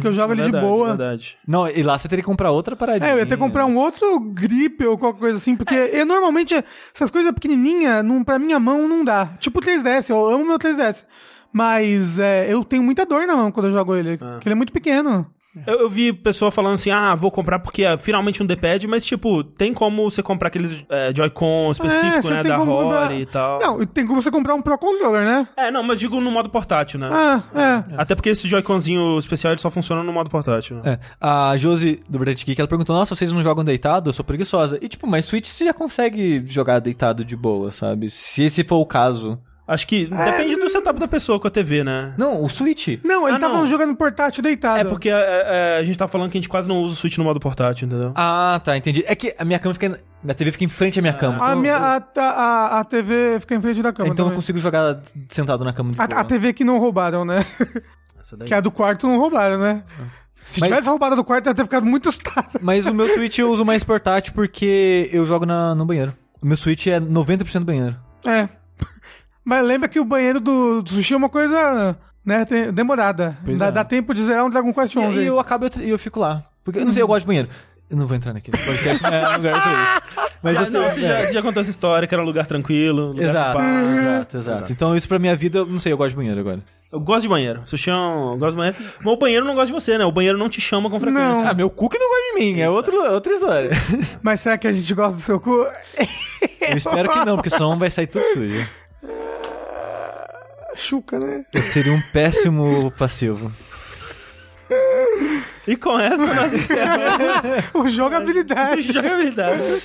que 0.00 0.06
eu 0.06 0.12
jogo 0.12 0.32
ele 0.32 0.42
de 0.42 0.50
Verdade, 0.50 0.66
boa. 0.66 0.88
Verdade. 0.88 1.36
Não, 1.46 1.68
e 1.68 1.82
lá 1.82 1.98
você 1.98 2.08
teria 2.08 2.22
que 2.22 2.26
comprar 2.30 2.50
outra 2.50 2.74
paradinha. 2.74 3.10
É, 3.10 3.12
eu 3.12 3.18
ia 3.18 3.26
ter 3.26 3.36
que 3.36 3.42
comprar 3.42 3.66
um 3.66 3.76
outro 3.76 4.18
grip 4.20 4.82
ou 4.86 4.96
qualquer 4.96 5.20
coisa 5.20 5.36
assim, 5.38 5.54
porque 5.54 5.74
eu 5.74 6.06
normalmente 6.06 6.54
essas 6.94 7.10
coisas 7.10 7.30
pequenininhas, 7.32 8.02
não, 8.04 8.24
pra 8.24 8.38
minha 8.38 8.58
mão, 8.58 8.88
não 8.88 9.04
dá. 9.04 9.26
Tipo 9.38 9.58
o 9.58 9.62
3DS, 9.62 10.08
eu 10.08 10.26
amo 10.30 10.44
meu 10.46 10.58
3DS. 10.58 11.04
Mas 11.52 12.18
é, 12.18 12.52
eu 12.52 12.64
tenho 12.64 12.82
muita 12.82 13.04
dor 13.04 13.26
na 13.26 13.36
mão 13.36 13.50
quando 13.50 13.66
eu 13.66 13.72
jogo 13.72 13.94
ele, 13.96 14.16
porque 14.16 14.48
ele 14.48 14.52
é 14.52 14.56
muito 14.56 14.72
pequeno. 14.72 15.26
Eu, 15.66 15.80
eu 15.80 15.88
vi 15.88 16.12
pessoa 16.12 16.50
falando 16.50 16.74
assim, 16.74 16.90
ah, 16.90 17.14
vou 17.14 17.30
comprar 17.30 17.58
porque 17.58 17.82
é 17.82 17.98
finalmente 17.98 18.42
um 18.42 18.46
D-pad, 18.46 18.86
mas 18.86 19.04
tipo, 19.04 19.42
tem 19.42 19.74
como 19.74 20.08
você 20.08 20.22
comprar 20.22 20.48
aqueles 20.48 20.84
é, 20.88 21.12
Joy-Con 21.14 21.70
específico, 21.72 22.22
você 22.22 22.34
né, 22.34 22.42
da 22.44 22.56
como 22.56 22.76
comprar- 22.78 23.02
Rory 23.06 23.20
e 23.22 23.26
tal. 23.26 23.58
Não, 23.60 23.84
tem 23.84 24.06
como 24.06 24.22
você 24.22 24.30
comprar 24.30 24.54
um 24.54 24.62
Pro 24.62 24.78
Controller, 24.78 25.24
né? 25.24 25.48
É, 25.56 25.70
não, 25.70 25.82
mas 25.82 25.98
digo 25.98 26.20
no 26.20 26.30
modo 26.30 26.48
portátil, 26.50 27.00
né? 27.00 27.08
Ah, 27.12 27.42
é. 27.54 27.84
Até 27.96 28.14
porque 28.14 28.28
esse 28.28 28.46
Joy-Conzinho 28.46 29.18
especial 29.18 29.52
ele 29.52 29.60
só 29.60 29.70
funciona 29.70 30.02
no 30.04 30.12
modo 30.12 30.30
portátil. 30.30 30.76
né? 30.76 30.82
É, 30.92 30.98
a 31.20 31.56
Josi 31.56 32.00
do 32.08 32.18
Verdade 32.18 32.44
Geek, 32.44 32.60
ela 32.60 32.68
perguntou, 32.68 32.94
nossa, 32.94 33.16
vocês 33.16 33.32
não 33.32 33.42
jogam 33.42 33.64
deitado? 33.64 34.08
Eu 34.10 34.12
sou 34.12 34.24
preguiçosa. 34.24 34.78
E 34.80 34.88
tipo, 34.88 35.06
mas 35.06 35.24
Switch 35.24 35.46
você 35.48 35.64
já 35.64 35.74
consegue 35.74 36.44
jogar 36.46 36.78
deitado 36.78 37.24
de 37.24 37.36
boa, 37.36 37.72
sabe? 37.72 38.08
Se 38.08 38.44
esse 38.44 38.62
for 38.62 38.76
o 38.76 38.86
caso. 38.86 39.38
Acho 39.72 39.86
que 39.86 40.06
depende 40.06 40.56
do 40.56 40.68
setup 40.68 40.98
da 40.98 41.06
pessoa 41.06 41.38
com 41.38 41.46
a 41.46 41.50
TV, 41.50 41.84
né? 41.84 42.12
Não, 42.18 42.42
o 42.42 42.48
Switch. 42.48 42.98
Não, 43.04 43.28
ele 43.28 43.36
Ah, 43.36 43.40
tava 43.40 43.58
não. 43.58 43.68
jogando 43.68 43.94
portátil 43.94 44.42
deitado. 44.42 44.80
É 44.80 44.84
porque 44.84 45.08
é, 45.08 45.12
é, 45.14 45.78
a 45.80 45.84
gente 45.84 45.96
tá 45.96 46.08
falando 46.08 46.28
que 46.28 46.36
a 46.36 46.40
gente 46.40 46.48
quase 46.48 46.68
não 46.68 46.82
usa 46.82 46.94
o 46.94 46.96
Switch 46.96 47.16
no 47.18 47.22
modo 47.22 47.38
portátil, 47.38 47.86
entendeu? 47.86 48.12
Ah, 48.16 48.60
tá, 48.64 48.76
entendi. 48.76 49.04
É 49.06 49.14
que 49.14 49.32
a 49.38 49.44
minha 49.44 49.60
cama 49.60 49.72
fica. 49.74 50.00
Minha 50.24 50.34
TV 50.34 50.50
fica 50.50 50.64
em 50.64 50.68
frente 50.68 50.98
à 50.98 51.02
minha 51.02 51.14
cama. 51.14 51.36
A, 51.42 51.50
Então 51.50 51.60
minha, 51.60 51.72
eu- 51.74 52.22
a, 52.22 52.24
a, 52.26 52.80
a 52.80 52.84
TV 52.84 53.38
fica 53.38 53.54
em 53.54 53.60
frente 53.60 53.80
da 53.80 53.92
cama. 53.92 54.08
então 54.08 54.24
eu 54.24 54.30
também. 54.30 54.34
consigo 54.36 54.58
jogar 54.58 55.00
sentado 55.28 55.64
na 55.64 55.72
cama 55.72 55.92
de 55.92 56.00
a, 56.00 56.06
boa. 56.06 56.20
a 56.20 56.24
TV 56.24 56.52
que 56.52 56.64
não 56.64 56.78
roubaram, 56.78 57.24
né? 57.24 57.44
Essa 58.20 58.36
daí. 58.36 58.48
que 58.48 58.52
a 58.54 58.60
do 58.60 58.70
quarto 58.72 59.06
não 59.06 59.18
roubaram, 59.18 59.58
né? 59.58 59.84
Se 60.50 60.58
Mas- 60.60 60.68
tivesse 60.68 60.88
roubado 60.88 61.12
a 61.12 61.16
do 61.16 61.22
quarto, 61.24 61.46
ia 61.46 61.54
ter 61.54 61.62
ficado 61.62 61.86
muito 61.86 62.08
assustado. 62.08 62.58
Mas 62.60 62.86
o 62.86 62.92
meu 62.92 63.08
Switch 63.08 63.38
eu 63.38 63.50
uso 63.50 63.64
mais 63.64 63.84
portátil 63.84 64.32
porque 64.34 65.08
eu 65.12 65.24
jogo 65.24 65.46
na, 65.46 65.74
no 65.76 65.86
banheiro. 65.86 66.12
O 66.42 66.46
meu 66.46 66.56
Switch 66.56 66.88
é 66.88 66.98
90% 66.98 67.62
banheiro. 67.64 67.96
É. 68.26 68.48
Mas 69.44 69.64
lembra 69.64 69.88
que 69.88 69.98
o 70.00 70.04
banheiro 70.04 70.40
do, 70.40 70.82
do 70.82 70.90
sushi 70.90 71.14
é 71.14 71.16
uma 71.16 71.28
coisa, 71.28 71.96
né, 72.24 72.44
tem- 72.44 72.72
demorada. 72.72 73.36
Dá, 73.58 73.66
é. 73.66 73.72
dá 73.72 73.84
tempo 73.84 74.14
de 74.14 74.24
zerar 74.24 74.44
um 74.44 74.50
Dragon 74.50 74.72
Quest 74.72 74.94
E, 74.94 74.98
11. 74.98 75.16
e 75.16 75.20
aí. 75.20 75.26
eu 75.26 75.38
acabo 75.40 75.66
e 75.66 75.70
eu, 75.82 75.88
eu 75.90 75.98
fico 75.98 76.20
lá. 76.20 76.42
Porque 76.64 76.78
eu 76.78 76.84
não 76.84 76.92
sei, 76.92 77.02
eu 77.02 77.06
gosto 77.06 77.20
de 77.22 77.26
banheiro. 77.26 77.48
Eu 77.90 77.96
não 77.96 78.06
vou 78.06 78.16
entrar 78.16 78.32
naquele 78.32 78.56
podcast, 78.56 79.02
não 79.02 79.10
é 79.12 79.36
lugar 79.36 79.60
pra 79.62 79.82
isso. 79.82 80.30
Mas 80.42 80.54
Já, 80.54 80.60
eu 80.62 80.70
tô- 80.70 80.78
não, 80.80 80.88
você, 80.90 81.00
já, 81.02 81.08
é. 81.08 81.26
você 81.26 81.32
já 81.32 81.42
contou 81.42 81.60
essa 81.60 81.70
história, 81.70 82.06
que 82.06 82.14
era 82.14 82.22
um 82.22 82.26
lugar 82.26 82.46
tranquilo. 82.46 83.08
Lugar 83.08 83.24
Exato, 83.24 83.58
exato, 83.98 84.36
exato. 84.38 84.72
Então 84.72 84.94
isso 84.96 85.08
pra 85.08 85.18
minha 85.18 85.34
vida, 85.34 85.58
eu 85.58 85.66
não 85.66 85.78
sei, 85.80 85.92
eu 85.92 85.96
gosto 85.96 86.10
de 86.10 86.16
banheiro 86.16 86.38
agora. 86.38 86.60
Eu 86.92 87.00
gosto 87.00 87.22
de 87.22 87.28
banheiro. 87.28 87.62
Sushi 87.66 87.90
é 87.90 87.94
um... 87.94 88.32
eu 88.32 88.38
gosto 88.38 88.50
de 88.52 88.56
banheiro. 88.58 88.76
Mas 89.00 89.12
o 89.14 89.16
banheiro 89.16 89.44
não 89.44 89.54
gosta 89.54 89.66
de 89.66 89.72
você, 89.72 89.96
né? 89.98 90.04
O 90.04 90.12
banheiro 90.12 90.36
não 90.38 90.48
te 90.48 90.60
chama 90.60 90.88
com 90.90 90.98
frequência. 91.00 91.28
Não. 91.28 91.48
Ah, 91.48 91.54
meu 91.54 91.68
cu 91.70 91.88
que 91.88 91.98
não 91.98 92.08
gosta 92.08 92.22
de 92.32 92.40
mim, 92.44 92.60
é 92.60 92.68
outro, 92.70 92.96
outra 93.12 93.32
história. 93.32 93.70
Mas 94.22 94.40
será 94.40 94.56
que 94.58 94.66
a 94.68 94.72
gente 94.72 94.92
gosta 94.94 95.16
do 95.16 95.22
seu 95.22 95.40
cu? 95.40 95.66
Eu 96.60 96.76
espero 96.76 97.08
que 97.10 97.24
não, 97.24 97.36
porque 97.36 97.50
senão 97.50 97.76
vai 97.78 97.90
sair 97.90 98.06
tudo 98.06 98.24
sujo. 98.34 98.66
Chuca, 100.76 101.18
né? 101.18 101.44
Eu 101.52 101.62
seria 101.62 101.92
um 101.92 102.00
péssimo 102.12 102.90
passivo. 102.92 103.52
E 105.66 105.76
com 105.76 105.98
essa 105.98 106.26
nós 106.26 106.52
encerramos 106.52 107.64
O 107.74 107.88
jogabilidade. 107.88 108.86
jogabilidade. 108.92 109.82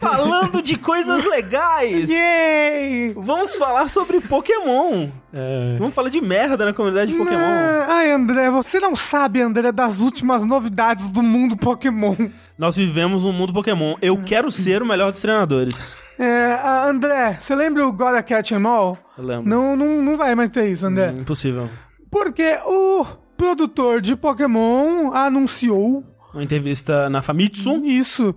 Falando 0.00 0.60
de 0.62 0.76
coisas 0.76 1.24
legais, 1.24 2.08
Yay! 2.10 3.14
vamos 3.16 3.56
falar 3.56 3.88
sobre 3.88 4.20
Pokémon. 4.20 5.08
É. 5.32 5.76
Vamos 5.78 5.94
falar 5.94 6.10
de 6.10 6.20
merda 6.20 6.66
na 6.66 6.72
comunidade 6.74 7.12
de 7.12 7.16
Pokémon. 7.18 7.38
Ah, 7.40 7.86
Ai, 7.88 8.10
André, 8.10 8.50
você 8.50 8.78
não 8.78 8.94
sabe, 8.94 9.40
André, 9.40 9.72
das 9.72 10.00
últimas 10.00 10.44
novidades 10.44 11.08
do 11.08 11.22
mundo 11.22 11.56
Pokémon. 11.56 12.14
Nós 12.58 12.76
vivemos 12.76 13.24
um 13.24 13.32
mundo 13.32 13.52
Pokémon. 13.54 13.94
Eu 14.02 14.22
quero 14.22 14.50
ser 14.50 14.82
o 14.82 14.86
melhor 14.86 15.12
dos 15.12 15.22
treinadores. 15.22 15.94
É, 16.18 16.58
André, 16.88 17.38
você 17.40 17.54
lembra 17.54 17.86
o 17.86 17.92
Gotta 17.92 18.22
Catch 18.22 18.52
'em 18.52 18.64
All? 18.66 18.98
Eu 19.16 19.24
lembro. 19.24 19.48
Não, 19.48 19.76
não, 19.76 20.02
não 20.02 20.16
vai 20.18 20.34
mais 20.34 20.50
ter 20.50 20.68
isso, 20.70 20.86
André. 20.86 21.10
Hum, 21.10 21.20
Impossível. 21.20 21.68
Porque 22.10 22.58
o 22.66 23.04
produtor 23.36 24.00
de 24.00 24.14
Pokémon 24.16 25.12
anunciou 25.12 26.02
Uma 26.34 26.42
entrevista 26.44 27.08
na 27.10 27.20
Famitsu. 27.22 27.82
isso, 27.84 28.34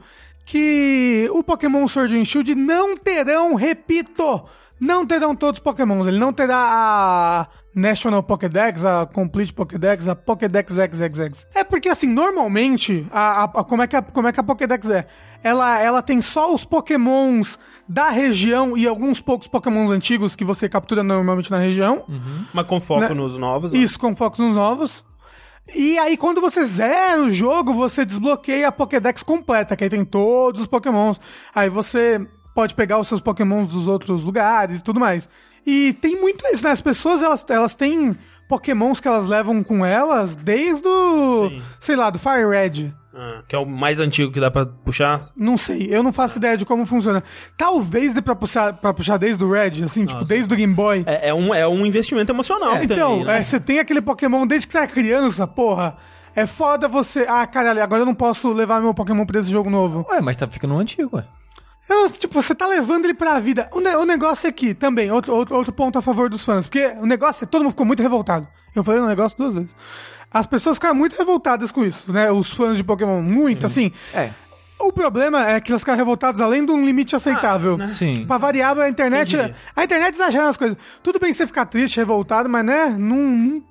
que 0.53 1.29
o 1.31 1.43
Pokémon 1.43 1.87
Sword 1.87 2.17
and 2.17 2.25
Shield 2.25 2.55
não 2.55 2.97
terão, 2.97 3.53
repito, 3.53 4.43
não 4.81 5.05
terão 5.05 5.35
todos 5.35 5.59
os 5.59 5.63
Pokémons. 5.63 6.07
Ele 6.07 6.17
não 6.17 6.33
terá 6.33 6.55
a 6.57 7.47
National 7.75 8.23
Pokédex, 8.23 8.83
a 8.83 9.05
Complete 9.05 9.53
Pokédex, 9.53 10.07
a 10.07 10.15
Pokédex 10.15 10.73
XXX. 10.73 11.45
É 11.53 11.63
porque, 11.63 11.87
assim, 11.87 12.07
normalmente, 12.07 13.05
a, 13.11 13.41
a- 13.41 13.43
a- 13.43 13.63
como, 13.63 13.83
é 13.83 13.87
que 13.87 13.95
a, 13.95 14.01
como 14.01 14.27
é 14.27 14.31
que 14.31 14.39
a 14.39 14.43
Pokédex 14.43 14.89
é? 14.89 15.05
Ela, 15.43 15.79
ela 15.79 16.01
tem 16.01 16.19
só 16.19 16.51
os 16.51 16.65
Pokémons 16.65 17.59
da 17.87 18.09
região 18.09 18.75
e 18.75 18.87
alguns 18.87 19.21
poucos 19.21 19.47
Pokémons 19.47 19.91
antigos 19.91 20.35
que 20.35 20.43
você 20.43 20.67
captura 20.67 21.03
normalmente 21.03 21.51
na 21.51 21.59
região. 21.59 22.03
Mas 22.51 22.65
com 22.65 22.81
foco 22.81 23.01
Né? 23.01 23.09
nos 23.13 23.37
novos. 23.37 23.71
né? 23.71 23.77
Isso, 23.79 23.99
com 23.99 24.15
focos 24.15 24.39
nos 24.39 24.55
novos. 24.55 25.05
E 25.75 25.97
aí, 25.99 26.17
quando 26.17 26.41
você 26.41 26.65
zera 26.65 27.21
o 27.21 27.31
jogo, 27.31 27.73
você 27.73 28.05
desbloqueia 28.05 28.67
a 28.67 28.71
Pokédex 28.71 29.23
completa, 29.23 29.75
que 29.75 29.83
aí 29.83 29.89
tem 29.89 30.03
todos 30.03 30.61
os 30.61 30.67
Pokémons. 30.67 31.19
Aí 31.53 31.69
você 31.69 32.25
pode 32.53 32.75
pegar 32.75 32.99
os 32.99 33.07
seus 33.07 33.21
Pokémons 33.21 33.71
dos 33.71 33.87
outros 33.87 34.23
lugares 34.23 34.79
e 34.79 34.83
tudo 34.83 34.99
mais. 34.99 35.29
E 35.65 35.93
tem 35.93 36.19
muito 36.19 36.45
isso, 36.47 36.63
né? 36.63 36.71
As 36.71 36.81
pessoas, 36.81 37.21
elas, 37.21 37.45
elas 37.49 37.75
têm 37.75 38.17
Pokémons 38.47 38.99
que 38.99 39.07
elas 39.07 39.27
levam 39.27 39.63
com 39.63 39.85
elas 39.85 40.35
desde 40.35 40.87
o... 40.87 41.49
Sim. 41.49 41.61
Sei 41.79 41.95
lá, 41.95 42.09
do 42.09 42.17
Fire 42.17 42.49
Red. 42.49 42.93
Ah, 43.21 43.43
que 43.45 43.53
é 43.53 43.59
o 43.59 43.65
mais 43.65 43.99
antigo 43.99 44.31
que 44.31 44.39
dá 44.39 44.49
pra 44.49 44.65
puxar. 44.65 45.21
Não 45.35 45.57
sei, 45.57 45.89
eu 45.91 46.01
não 46.01 46.13
faço 46.13 46.37
ideia 46.37 46.55
de 46.55 46.65
como 46.65 46.85
funciona. 46.85 47.21
Talvez 47.57 48.13
dê 48.13 48.21
pra 48.21 48.33
puxar, 48.33 48.71
pra 48.71 48.93
puxar 48.93 49.17
desde 49.17 49.43
o 49.43 49.51
Red, 49.51 49.83
assim, 49.83 50.05
tipo, 50.05 50.23
desde 50.23 50.53
o 50.53 50.55
Game 50.55 50.73
Boy. 50.73 51.03
É, 51.05 51.27
é 51.27 51.33
um, 51.33 51.53
é 51.53 51.67
um 51.67 51.85
investimento 51.85 52.31
emocional. 52.31 52.75
tem 52.75 52.83
Então, 52.85 53.25
né? 53.25 53.37
é, 53.37 53.41
você 53.41 53.59
tem 53.59 53.79
aquele 53.79 54.01
Pokémon 54.01 54.47
desde 54.47 54.67
que 54.67 54.71
você 54.71 54.79
é 54.79 54.87
criança, 54.87 55.45
porra. 55.45 55.97
É 56.33 56.45
foda 56.45 56.87
você. 56.87 57.25
Ah, 57.27 57.45
caralho, 57.45 57.83
agora 57.83 58.03
eu 58.03 58.05
não 58.05 58.15
posso 58.15 58.53
levar 58.53 58.79
meu 58.79 58.93
Pokémon 58.93 59.25
pra 59.25 59.41
esse 59.41 59.51
jogo 59.51 59.69
novo. 59.69 60.05
Ué, 60.09 60.21
mas 60.21 60.37
tá 60.37 60.47
ficando 60.47 60.75
um 60.75 60.79
antigo, 60.79 61.17
ué. 61.17 61.25
Eu, 61.89 62.09
tipo, 62.11 62.41
você 62.41 62.53
tá 62.53 62.67
levando 62.67 63.05
ele 63.05 63.13
pra 63.15 63.39
vida. 63.39 63.67
O, 63.73 63.79
ne- 63.79 63.95
o 63.95 64.05
negócio 64.05 64.47
é 64.47 64.51
que, 64.51 64.73
também, 64.73 65.11
outro, 65.11 65.33
outro, 65.35 65.55
outro 65.55 65.73
ponto 65.73 65.97
a 65.97 66.01
favor 66.01 66.29
dos 66.29 66.45
fãs, 66.45 66.67
porque 66.67 66.93
o 67.01 67.05
negócio 67.05 67.43
é 67.43 67.47
todo 67.47 67.61
mundo 67.63 67.71
ficou 67.71 67.85
muito 67.85 68.03
revoltado. 68.03 68.47
Eu 68.75 68.83
falei 68.83 69.01
o 69.01 69.07
negócio 69.07 69.37
duas 69.37 69.55
vezes. 69.55 69.69
As 70.31 70.45
pessoas 70.45 70.75
ficaram 70.77 70.93
muito 70.95 71.17
revoltadas 71.17 71.71
com 71.71 71.83
isso, 71.83 72.11
né? 72.11 72.31
Os 72.31 72.51
fãs 72.53 72.77
de 72.77 72.83
Pokémon, 72.83 73.21
muito, 73.21 73.65
assim. 73.65 73.91
É. 74.13 74.29
O 74.81 74.93
problema 74.93 75.49
é 75.49 75.59
que 75.59 75.71
elas 75.71 75.81
ficaram 75.81 75.97
revoltadas 75.97 76.39
além 76.39 76.65
de 76.65 76.71
um 76.71 76.85
limite 76.85 77.15
aceitável. 77.15 77.77
né? 77.77 77.87
Sim. 77.87 78.25
Pra 78.25 78.37
variar, 78.37 78.77
a 78.79 78.87
internet. 78.89 79.35
Entendi. 79.35 79.53
A 79.75 79.83
internet 79.83 80.13
exagera 80.15 80.47
as 80.49 80.55
coisas. 80.57 80.77
Tudo 81.03 81.19
bem 81.19 81.33
você 81.33 81.45
ficar 81.45 81.65
triste, 81.65 81.97
revoltado, 81.97 82.47
mas 82.47 82.63
né? 82.65 82.95
Não, 82.97 83.17
não, 83.17 83.61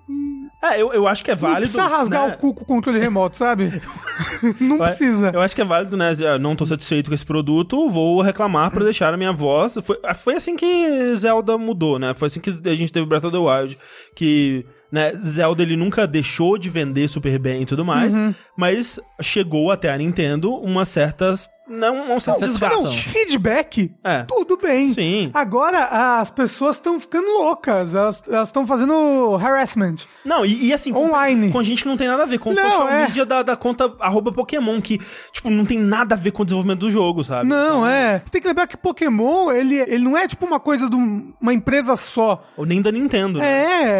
É, 0.62 0.80
eu, 0.80 0.92
eu 0.92 1.08
acho 1.08 1.24
que 1.24 1.30
é 1.30 1.34
não 1.34 1.40
válido. 1.40 1.60
precisa 1.72 1.86
rasgar 1.86 2.28
né? 2.28 2.34
o 2.34 2.38
cu 2.38 2.52
com 2.52 2.62
o 2.62 2.66
controle 2.66 2.98
remoto, 2.98 3.36
sabe? 3.38 3.80
não 4.60 4.76
precisa. 4.78 5.30
Eu 5.32 5.40
acho 5.40 5.54
que 5.54 5.62
é 5.62 5.64
válido, 5.64 5.96
né? 5.96 6.12
Não 6.40 6.54
tô 6.54 6.66
satisfeito 6.66 7.08
com 7.08 7.14
esse 7.14 7.24
produto, 7.24 7.88
vou 7.88 8.20
reclamar 8.20 8.70
pra 8.70 8.84
deixar 8.84 9.12
a 9.14 9.16
minha 9.16 9.32
voz. 9.32 9.78
Foi, 9.82 9.98
foi 10.14 10.34
assim 10.34 10.56
que 10.56 11.14
Zelda 11.16 11.56
mudou, 11.56 11.98
né? 11.98 12.12
Foi 12.14 12.26
assim 12.26 12.40
que 12.40 12.50
a 12.50 12.74
gente 12.74 12.92
teve 12.92 13.06
Breath 13.06 13.24
of 13.24 13.32
the 13.32 13.38
Wild, 13.38 13.78
que 14.14 14.66
né, 14.90 15.12
Zelda 15.24 15.62
ele 15.62 15.76
nunca 15.76 16.06
deixou 16.06 16.56
de 16.58 16.68
vender 16.70 17.08
super 17.08 17.38
bem 17.38 17.62
e 17.62 17.66
tudo 17.66 17.84
mais, 17.84 18.14
Uhum. 18.14 18.34
mas 18.56 18.98
chegou 19.20 19.70
até 19.70 19.92
a 19.92 19.96
Nintendo 19.98 20.52
uma 20.54 20.84
certas 20.84 21.48
não, 21.68 22.14
um 22.16 22.20
certo 22.20 22.40
Satisfação. 22.40 22.84
Não, 22.84 22.92
feedback, 22.92 23.92
É. 24.02 24.22
tudo 24.24 24.56
bem. 24.56 24.92
Sim. 24.94 25.30
Agora 25.34 26.18
as 26.20 26.30
pessoas 26.30 26.76
estão 26.76 26.98
ficando 27.00 27.26
loucas. 27.26 27.94
Elas 27.94 28.22
estão 28.44 28.66
fazendo 28.66 29.36
harassment. 29.42 29.96
Não, 30.24 30.44
e, 30.44 30.66
e 30.66 30.72
assim, 30.72 30.92
com- 30.92 31.06
Online. 31.08 31.50
Com, 31.50 31.62
gente 31.62 31.82
que 31.82 31.88
não 31.88 31.96
tem 31.96 32.06
nada 32.08 32.22
a 32.22 32.26
ver, 32.26 32.38
com 32.38 32.50
o 32.50 32.54
Não, 32.54 32.62
social 32.62 32.88
é. 32.88 33.02
media 33.06 33.24
da, 33.26 33.42
da 33.42 33.56
conta 33.56 33.92
arroba 34.00 34.32
Pokémon, 34.32 34.80
que, 34.80 35.00
tipo, 35.32 35.50
não 35.50 35.64
tem 35.64 35.78
nada 35.78 36.14
a 36.14 36.18
ver 36.18 36.30
com 36.32 36.42
o 36.42 36.44
desenvolvimento 36.44 36.80
do 36.80 36.90
jogo, 36.90 37.22
sabe? 37.24 37.48
Não, 37.48 37.66
Então, 37.68 37.86
é. 37.86 38.22
Você 38.24 38.32
tem 38.32 38.40
que 38.42 38.48
lembrar 38.48 38.66
que 38.66 38.76
Pokémon, 38.76 39.50
ele, 39.52 39.76
ele 39.76 40.04
não 40.04 40.16
é 40.16 40.26
tipo 40.28 40.44
uma 40.46 40.60
coisa 40.60 40.88
de 40.88 40.96
um- 40.96 41.32
uma 41.40 41.52
empresa 41.52 41.96
só. 41.96 42.42
Ou 42.56 42.66
nem 42.66 42.80
da 42.82 42.90
Nintendo. 42.92 43.38
né? 43.38 43.46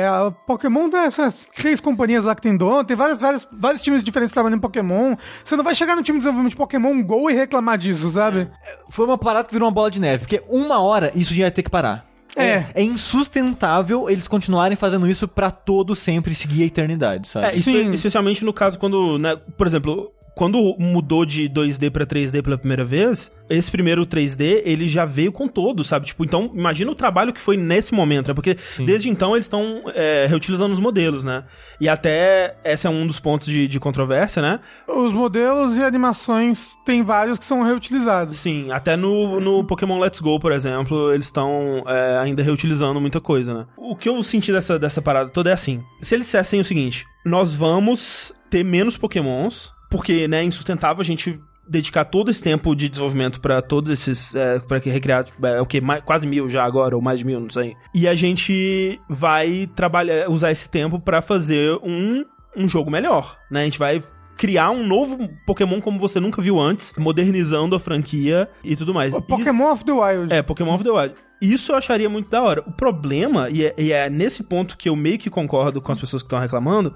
É, 0.02 0.06
a 0.06 0.30
Pokémon 0.46 0.88
tem 0.90 1.00
essas 1.00 1.48
três 1.54 1.80
companhias 1.80 2.24
lá 2.24 2.34
que 2.34 2.42
tem 2.42 2.56
dono, 2.56 2.84
tem 2.84 2.96
vários, 2.96 3.18
vários, 3.18 3.46
vários 3.52 3.82
times 3.82 4.02
diferentes 4.02 4.32
trabalhando 4.32 4.58
em 4.58 4.60
Pokémon. 4.60 5.16
Você 5.44 5.56
não 5.56 5.64
vai 5.64 5.74
chegar 5.74 5.96
no 5.96 6.02
time 6.02 6.18
de 6.18 6.22
desenvolvimento 6.24 6.50
de 6.52 6.56
Pokémon 6.56 7.02
Go 7.02 7.30
e 7.30 7.34
reclamar 7.34 7.57
disso, 7.78 8.11
sabe? 8.11 8.48
Foi 8.90 9.04
uma 9.06 9.18
parada 9.18 9.46
que 9.46 9.52
virou 9.54 9.66
uma 9.68 9.74
bola 9.74 9.90
de 9.90 10.00
neve, 10.00 10.20
porque 10.26 10.42
uma 10.48 10.80
hora 10.80 11.11
isso 11.14 11.32
já 11.34 11.44
ia 11.44 11.50
ter 11.50 11.62
que 11.62 11.70
parar. 11.70 12.06
É. 12.36 12.64
É 12.74 12.82
insustentável 12.82 14.09
eles 14.09 14.28
continuarem 14.28 14.76
fazendo 14.76 15.09
isso 15.09 15.26
pra 15.26 15.50
todo 15.50 15.94
sempre 15.94 16.34
seguir 16.34 16.62
a 16.62 16.66
eternidade, 16.66 17.28
sabe? 17.28 17.46
É, 17.46 17.48
espe- 17.50 17.62
Sim. 17.62 17.92
especialmente 17.94 18.44
no 18.44 18.52
caso 18.52 18.78
quando, 18.78 19.18
né, 19.18 19.36
por 19.56 19.66
exemplo, 19.66 20.12
quando 20.39 20.76
mudou 20.78 21.26
de 21.26 21.49
2D 21.49 21.91
pra 21.91 22.07
3D 22.07 22.41
pela 22.45 22.57
primeira 22.57 22.84
vez, 22.84 23.28
esse 23.51 23.68
primeiro 23.68 24.07
3D, 24.07 24.62
ele 24.64 24.86
já 24.86 25.05
veio 25.05 25.32
com 25.32 25.49
todo, 25.49 25.82
sabe? 25.82 26.07
Tipo, 26.07 26.24
então, 26.24 26.53
imagina 26.55 26.93
o 26.93 26.95
trabalho 26.95 27.32
que 27.32 27.41
foi 27.41 27.57
nesse 27.57 27.93
momento, 27.93 28.28
né? 28.28 28.34
Porque 28.34 28.57
desde 28.86 29.11
então 29.11 29.34
eles 29.34 29.47
estão 29.47 29.82
é, 29.93 30.26
reutilizando 30.28 30.72
os 30.72 30.78
modelos, 30.78 31.24
né? 31.24 31.43
E 31.80 31.89
até, 31.89 32.57
esse 32.62 32.86
é 32.86 32.91
um 32.91 33.05
dos 33.05 33.18
pontos 33.18 33.49
de, 33.49 33.66
de 33.66 33.80
controvérsia, 33.80 34.41
né? 34.41 34.61
Os 34.86 35.12
modelos 35.12 35.76
e 35.76 35.82
animações 35.82 36.76
tem 36.86 37.03
vários 37.03 37.36
que 37.36 37.45
são 37.45 37.64
reutilizados. 37.64 38.36
Sim, 38.36 38.70
até 38.70 38.97
no, 38.97 39.41
no 39.41 39.64
Pokémon 39.64 39.99
Let's 39.99 40.20
Go, 40.20 40.39
por 40.39 40.53
exemplo, 40.53 41.12
eles 41.12 41.26
estão 41.26 41.82
é, 41.84 42.16
ainda 42.22 42.45
reutilizando 42.45 43.01
muita 43.01 43.20
coisa, 43.20 43.53
né? 43.53 43.66
O 43.76 43.97
que 43.97 44.09
eu 44.09 44.22
senti 44.22 44.53
dessa, 44.53 44.78
dessa 44.78 45.03
parada 45.03 45.30
toda 45.30 45.51
é 45.51 45.53
assim: 45.53 45.82
se 46.01 46.14
eles 46.14 46.26
dissessem 46.26 46.61
o 46.61 46.64
seguinte, 46.64 47.05
nós 47.26 47.57
vamos 47.57 48.32
ter 48.49 48.64
menos 48.64 48.97
Pokémons, 48.97 49.76
porque 49.89 50.28
né, 50.28 50.41
é 50.41 50.45
insustentável 50.45 51.01
a 51.01 51.05
gente 51.05 51.41
dedicar 51.68 52.05
todo 52.07 52.30
esse 52.30 52.43
tempo 52.43 52.74
de 52.74 52.89
desenvolvimento 52.89 53.41
pra 53.41 53.61
todos 53.61 53.91
esses. 53.91 54.34
É, 54.34 54.59
para 54.59 54.80
que 54.80 54.89
recriar. 54.91 55.26
É, 55.43 55.61
o 55.61 55.66
que? 55.66 55.80
Quase 56.05 56.26
mil 56.26 56.49
já 56.49 56.64
agora, 56.64 56.97
ou 56.97 57.03
mais 57.03 57.18
de 57.20 57.26
mil, 57.26 57.41
não 57.41 57.51
sei. 57.51 57.74
E 57.95 58.09
a 58.09 58.14
gente 58.14 58.99
vai 59.09 59.68
trabalhar, 59.76 60.30
usar 60.30 60.51
esse 60.51 60.68
tempo 60.70 60.99
pra 60.99 61.20
fazer 61.20 61.78
um, 61.82 62.24
um 62.57 62.68
jogo 62.68 62.91
melhor, 62.91 63.36
né? 63.51 63.61
A 63.62 63.64
gente 63.64 63.78
vai 63.78 64.03
criar 64.36 64.70
um 64.70 64.86
novo 64.86 65.28
Pokémon 65.45 65.80
como 65.80 65.99
você 65.99 66.20
nunca 66.20 66.41
viu 66.41 66.59
antes, 66.61 66.93
modernizando 66.97 67.74
a 67.74 67.80
franquia 67.80 68.49
e 68.62 68.76
tudo 68.76 68.95
mais. 68.95 69.12
O 69.12 69.20
Pokémon 69.20 69.72
of 69.72 69.84
the 69.84 69.93
Wild. 69.93 70.26
Isso- 70.26 70.34
é, 70.34 70.43
Pokémon 70.43 70.74
of 70.74 70.84
the 70.84 70.91
Wild. 70.91 71.14
Isso 71.41 71.72
eu 71.72 71.76
acharia 71.76 72.09
muito 72.09 72.28
da 72.30 72.41
hora. 72.43 72.62
O 72.66 72.72
problema, 72.72 73.49
e 73.51 73.66
é, 73.66 73.74
e 73.76 73.93
é 73.93 74.09
nesse 74.09 74.43
ponto 74.43 74.76
que 74.76 74.89
eu 74.89 74.97
meio 74.97 75.18
que 75.18 75.28
concordo 75.28 75.80
com 75.82 75.93
as 75.93 75.99
pessoas 75.99 76.22
que 76.22 76.26
estão 76.26 76.39
reclamando, 76.39 76.95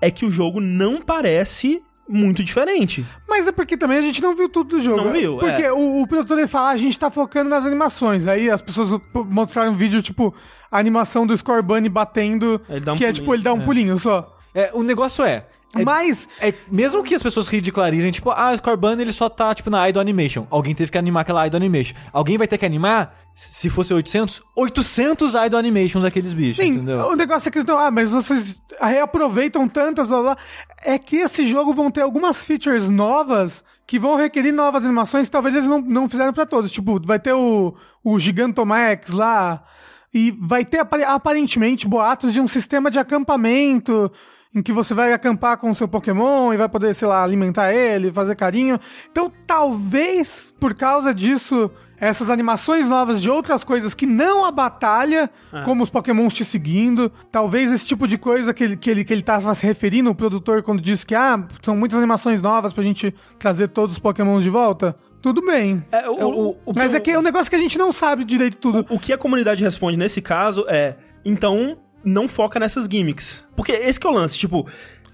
é 0.00 0.10
que 0.10 0.24
o 0.24 0.30
jogo 0.30 0.60
não 0.60 1.00
parece 1.02 1.80
muito 2.08 2.42
diferente. 2.42 3.04
Mas 3.28 3.46
é 3.46 3.52
porque 3.52 3.76
também 3.76 3.98
a 3.98 4.02
gente 4.02 4.22
não 4.22 4.34
viu 4.34 4.48
tudo 4.48 4.76
do 4.76 4.80
jogo. 4.80 5.04
Não 5.04 5.12
viu, 5.12 5.36
Porque 5.38 5.62
é. 5.62 5.72
o, 5.72 6.02
o 6.02 6.06
produtor 6.06 6.38
ele 6.38 6.48
fala, 6.48 6.68
"Ah, 6.70 6.72
a 6.72 6.76
gente 6.76 6.98
tá 6.98 7.10
focando 7.10 7.50
nas 7.50 7.66
animações. 7.66 8.26
Aí 8.26 8.50
as 8.50 8.62
pessoas 8.62 9.00
mostraram 9.26 9.72
um 9.72 9.76
vídeo, 9.76 10.00
tipo, 10.00 10.34
a 10.70 10.78
animação 10.78 11.26
do 11.26 11.36
Scorbunny 11.36 11.88
batendo, 11.88 12.60
um 12.68 12.80
que 12.96 13.04
é 13.04 13.08
pulinho. 13.08 13.12
tipo, 13.12 13.34
ele 13.34 13.42
dá 13.42 13.52
um 13.52 13.60
pulinho 13.60 13.98
só. 13.98 14.34
É, 14.54 14.70
o 14.72 14.82
negócio 14.82 15.24
é. 15.24 15.46
É 15.74 15.84
Mas, 15.84 16.28
É, 16.40 16.52
mesmo 16.70 17.02
que 17.02 17.14
as 17.14 17.22
pessoas 17.22 17.48
ridicularizem, 17.48 18.10
tipo, 18.10 18.30
ah, 18.30 18.52
o 18.52 18.56
Scorbunny 18.56 19.02
ele 19.02 19.12
só 19.12 19.28
tá, 19.28 19.54
tipo, 19.54 19.68
na 19.70 19.88
Idol 19.88 20.00
Animation. 20.00 20.46
Alguém 20.50 20.74
teve 20.74 20.90
que 20.90 20.98
animar 20.98 21.20
aquela 21.20 21.46
Idol 21.46 21.58
Animation. 21.58 21.94
Alguém 22.12 22.38
vai 22.38 22.48
ter 22.48 22.56
que 22.58 22.64
animar, 22.66 23.14
se 23.34 23.68
fosse 23.68 23.92
800, 23.92 24.42
800 24.56 25.34
Idol 25.46 25.58
Animations 25.58 26.02
daqueles 26.02 26.32
bichos, 26.32 26.64
sim, 26.64 26.72
entendeu? 26.72 27.08
o 27.08 27.14
negócio 27.16 27.48
é 27.48 27.52
que, 27.52 27.58
então, 27.58 27.78
ah, 27.78 27.90
mas 27.90 28.10
vocês 28.10 28.60
reaproveitam 28.80 29.68
tantas, 29.68 30.08
blá 30.08 30.22
blá. 30.22 30.36
É 30.82 30.98
que 30.98 31.16
esse 31.16 31.46
jogo 31.46 31.72
vão 31.74 31.90
ter 31.90 32.00
algumas 32.00 32.46
features 32.46 32.88
novas 32.88 33.62
que 33.86 33.98
vão 33.98 34.16
requerer 34.16 34.52
novas 34.52 34.84
animações 34.84 35.28
que 35.28 35.32
talvez 35.32 35.54
eles 35.54 35.68
não, 35.68 35.80
não 35.80 36.08
fizeram 36.08 36.32
pra 36.32 36.44
todos. 36.44 36.70
Tipo, 36.70 37.00
vai 37.04 37.18
ter 37.18 37.32
o, 37.32 37.74
o 38.04 38.18
Gigantomax 38.18 39.10
lá, 39.10 39.64
e 40.12 40.30
vai 40.40 40.64
ter 40.64 40.78
apare- 40.78 41.04
aparentemente 41.04 41.86
boatos 41.86 42.32
de 42.32 42.40
um 42.40 42.48
sistema 42.48 42.90
de 42.90 42.98
acampamento 42.98 44.10
em 44.54 44.62
que 44.62 44.72
você 44.72 44.94
vai 44.94 45.12
acampar 45.12 45.58
com 45.58 45.68
o 45.70 45.74
seu 45.74 45.86
Pokémon 45.86 46.52
e 46.52 46.56
vai 46.56 46.68
poder, 46.68 46.94
sei 46.94 47.06
lá, 47.06 47.22
alimentar 47.22 47.72
ele, 47.72 48.10
fazer 48.12 48.34
carinho. 48.34 48.80
Então, 49.10 49.30
talvez 49.46 50.54
por 50.58 50.74
causa 50.74 51.12
disso, 51.14 51.70
essas 52.00 52.30
animações 52.30 52.88
novas 52.88 53.20
de 53.20 53.28
outras 53.30 53.62
coisas 53.62 53.94
que 53.94 54.06
não 54.06 54.44
a 54.44 54.50
batalha, 54.50 55.30
como 55.64 55.82
os 55.82 55.90
Pokémons 55.90 56.32
te 56.32 56.44
seguindo, 56.44 57.10
talvez 57.30 57.70
esse 57.70 57.84
tipo 57.84 58.06
de 58.08 58.16
coisa 58.16 58.54
que 58.54 58.64
ele, 58.64 58.76
que 58.76 58.90
ele, 58.90 59.04
que 59.04 59.12
ele 59.12 59.22
tava 59.22 59.54
se 59.54 59.66
referindo, 59.66 60.10
o 60.10 60.14
produtor, 60.14 60.62
quando 60.62 60.80
disse 60.80 61.04
que, 61.04 61.14
ah, 61.14 61.44
são 61.62 61.76
muitas 61.76 61.98
animações 61.98 62.40
novas 62.40 62.72
pra 62.72 62.82
gente 62.82 63.14
trazer 63.38 63.68
todos 63.68 63.96
os 63.96 63.98
Pokémons 64.00 64.42
de 64.42 64.50
volta. 64.50 64.96
Tudo 65.20 65.44
bem. 65.44 65.84
É, 65.90 66.08
o, 66.08 66.14
o- 66.14 66.50
o- 66.64 66.72
Mas 66.76 66.94
é 66.94 67.00
que 67.00 67.10
é 67.10 67.18
um 67.18 67.22
negócio 67.22 67.50
que 67.50 67.56
a 67.56 67.60
gente 67.60 67.76
não 67.76 67.92
sabe 67.92 68.24
direito 68.24 68.56
tudo. 68.58 68.86
O 68.88 68.98
que 68.98 69.12
a 69.12 69.18
comunidade 69.18 69.62
responde 69.64 69.98
nesse 69.98 70.22
caso 70.22 70.64
é: 70.68 70.94
então, 71.24 71.76
não 72.08 72.28
foca 72.28 72.58
nessas 72.58 72.86
gimmicks. 72.90 73.44
Porque 73.54 73.72
esse 73.72 74.00
que 74.00 74.06
é 74.06 74.10
o 74.10 74.12
lance, 74.12 74.38
tipo. 74.38 74.66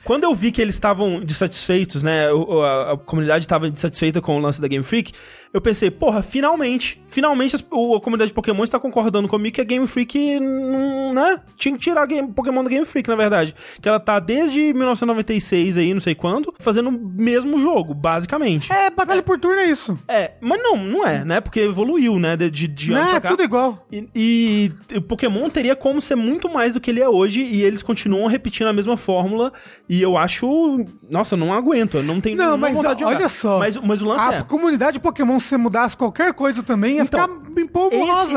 Quando 0.05 0.25
eu 0.25 0.35
vi 0.35 0.51
que 0.53 0.61
eles 0.61 0.75
estavam 0.75 1.21
dissatisfeitos, 1.21 2.03
né? 2.03 2.31
o- 2.33 2.63
A, 2.63 2.93
a 2.93 2.97
comunidade 2.97 3.45
estava 3.45 3.71
dissatisfeita 3.71 4.21
com 4.21 4.37
o 4.37 4.39
lance 4.39 4.61
da 4.61 4.69
Game 4.69 4.85
Freak, 4.85 5.13
eu 5.53 5.61
pensei, 5.61 5.91
porra, 5.91 6.23
finalmente, 6.23 7.01
finalmente 7.07 7.57
o- 7.71 7.95
a 7.97 8.01
comunidade 8.01 8.29
de 8.31 8.35
Pokémon 8.35 8.65
está 8.65 8.79
concordando 8.79 9.29
comigo 9.29 9.55
que 9.55 9.61
a 9.61 9.65
Game 9.65 9.87
Freak, 9.87 10.19
né? 10.41 11.41
Tinha 11.57 11.75
que 11.75 11.81
tirar 11.81 12.03
a 12.03 12.07
Game- 12.07 12.29
Pokémon 12.33 12.63
da 12.65 12.71
Game 12.71 12.85
Freak, 12.85 13.09
na 13.09 13.17
verdade. 13.17 13.55
Que 13.81 13.89
ela 13.89 14.01
tá 14.01 14.19
desde 14.19 14.73
1996 14.75 15.79
aí, 15.79 15.95
não 15.95 16.01
sei 16.01 16.15
quando, 16.15 16.53
fazendo 16.59 16.89
o 16.89 16.93
mesmo 16.93 17.61
jogo, 17.61 17.95
basicamente. 17.95 18.73
É, 18.73 18.91
batalha 18.91 19.23
por 19.23 19.39
turno 19.39 19.59
é 19.61 19.67
isso. 19.67 19.99
É, 20.09 20.33
mas 20.41 20.61
não, 20.63 20.77
não 20.77 21.07
é, 21.07 21.25
né? 21.25 21.41
Porque 21.41 21.61
evoluiu, 21.61 22.19
né? 22.19 22.37
De, 22.37 22.51
de, 22.51 22.69
de 22.69 22.91
Não, 22.91 23.01
ano 23.01 23.17
é 23.17 23.21
tudo 23.21 23.43
igual. 23.43 23.87
E, 23.91 24.09
e 24.15 24.73
o 24.97 25.03
Pokémon 25.03 25.49
teria 25.49 25.77
como 25.77 26.01
ser 26.01 26.15
muito 26.17 26.49
mais 26.49 26.75
do 26.75 26.81
que 26.81 26.91
ele 26.91 27.01
é 27.01 27.09
hoje 27.09 27.43
e 27.43 27.63
eles 27.63 27.83
continuam 27.83 28.27
repetindo 28.27 28.67
a 28.69 28.73
mesma 28.73 28.97
fórmula 28.97 29.53
e 29.89 29.94
eu 30.01 30.17
acho... 30.17 30.85
Nossa, 31.11 31.35
eu 31.35 31.39
não 31.39 31.53
aguento, 31.53 31.99
eu 31.99 32.03
não 32.03 32.21
tenho 32.21 32.37
Não, 32.37 32.57
mas 32.57 32.77
vontade 32.77 32.97
de 32.97 33.05
jogar. 33.05 33.17
olha 33.17 33.29
só. 33.29 33.59
Mas, 33.59 33.77
mas 33.77 34.03
o 34.03 34.07
lance 34.07 34.25
A 34.27 34.35
é... 34.35 34.43
comunidade 34.43 34.99
Pokémon, 35.01 35.39
se 35.39 35.49
você 35.49 35.57
mudasse 35.57 35.97
qualquer 35.97 36.33
coisa 36.33 36.63
também, 36.63 36.97
ia 36.97 37.03
Então, 37.03 37.21
ficar. 37.21 37.45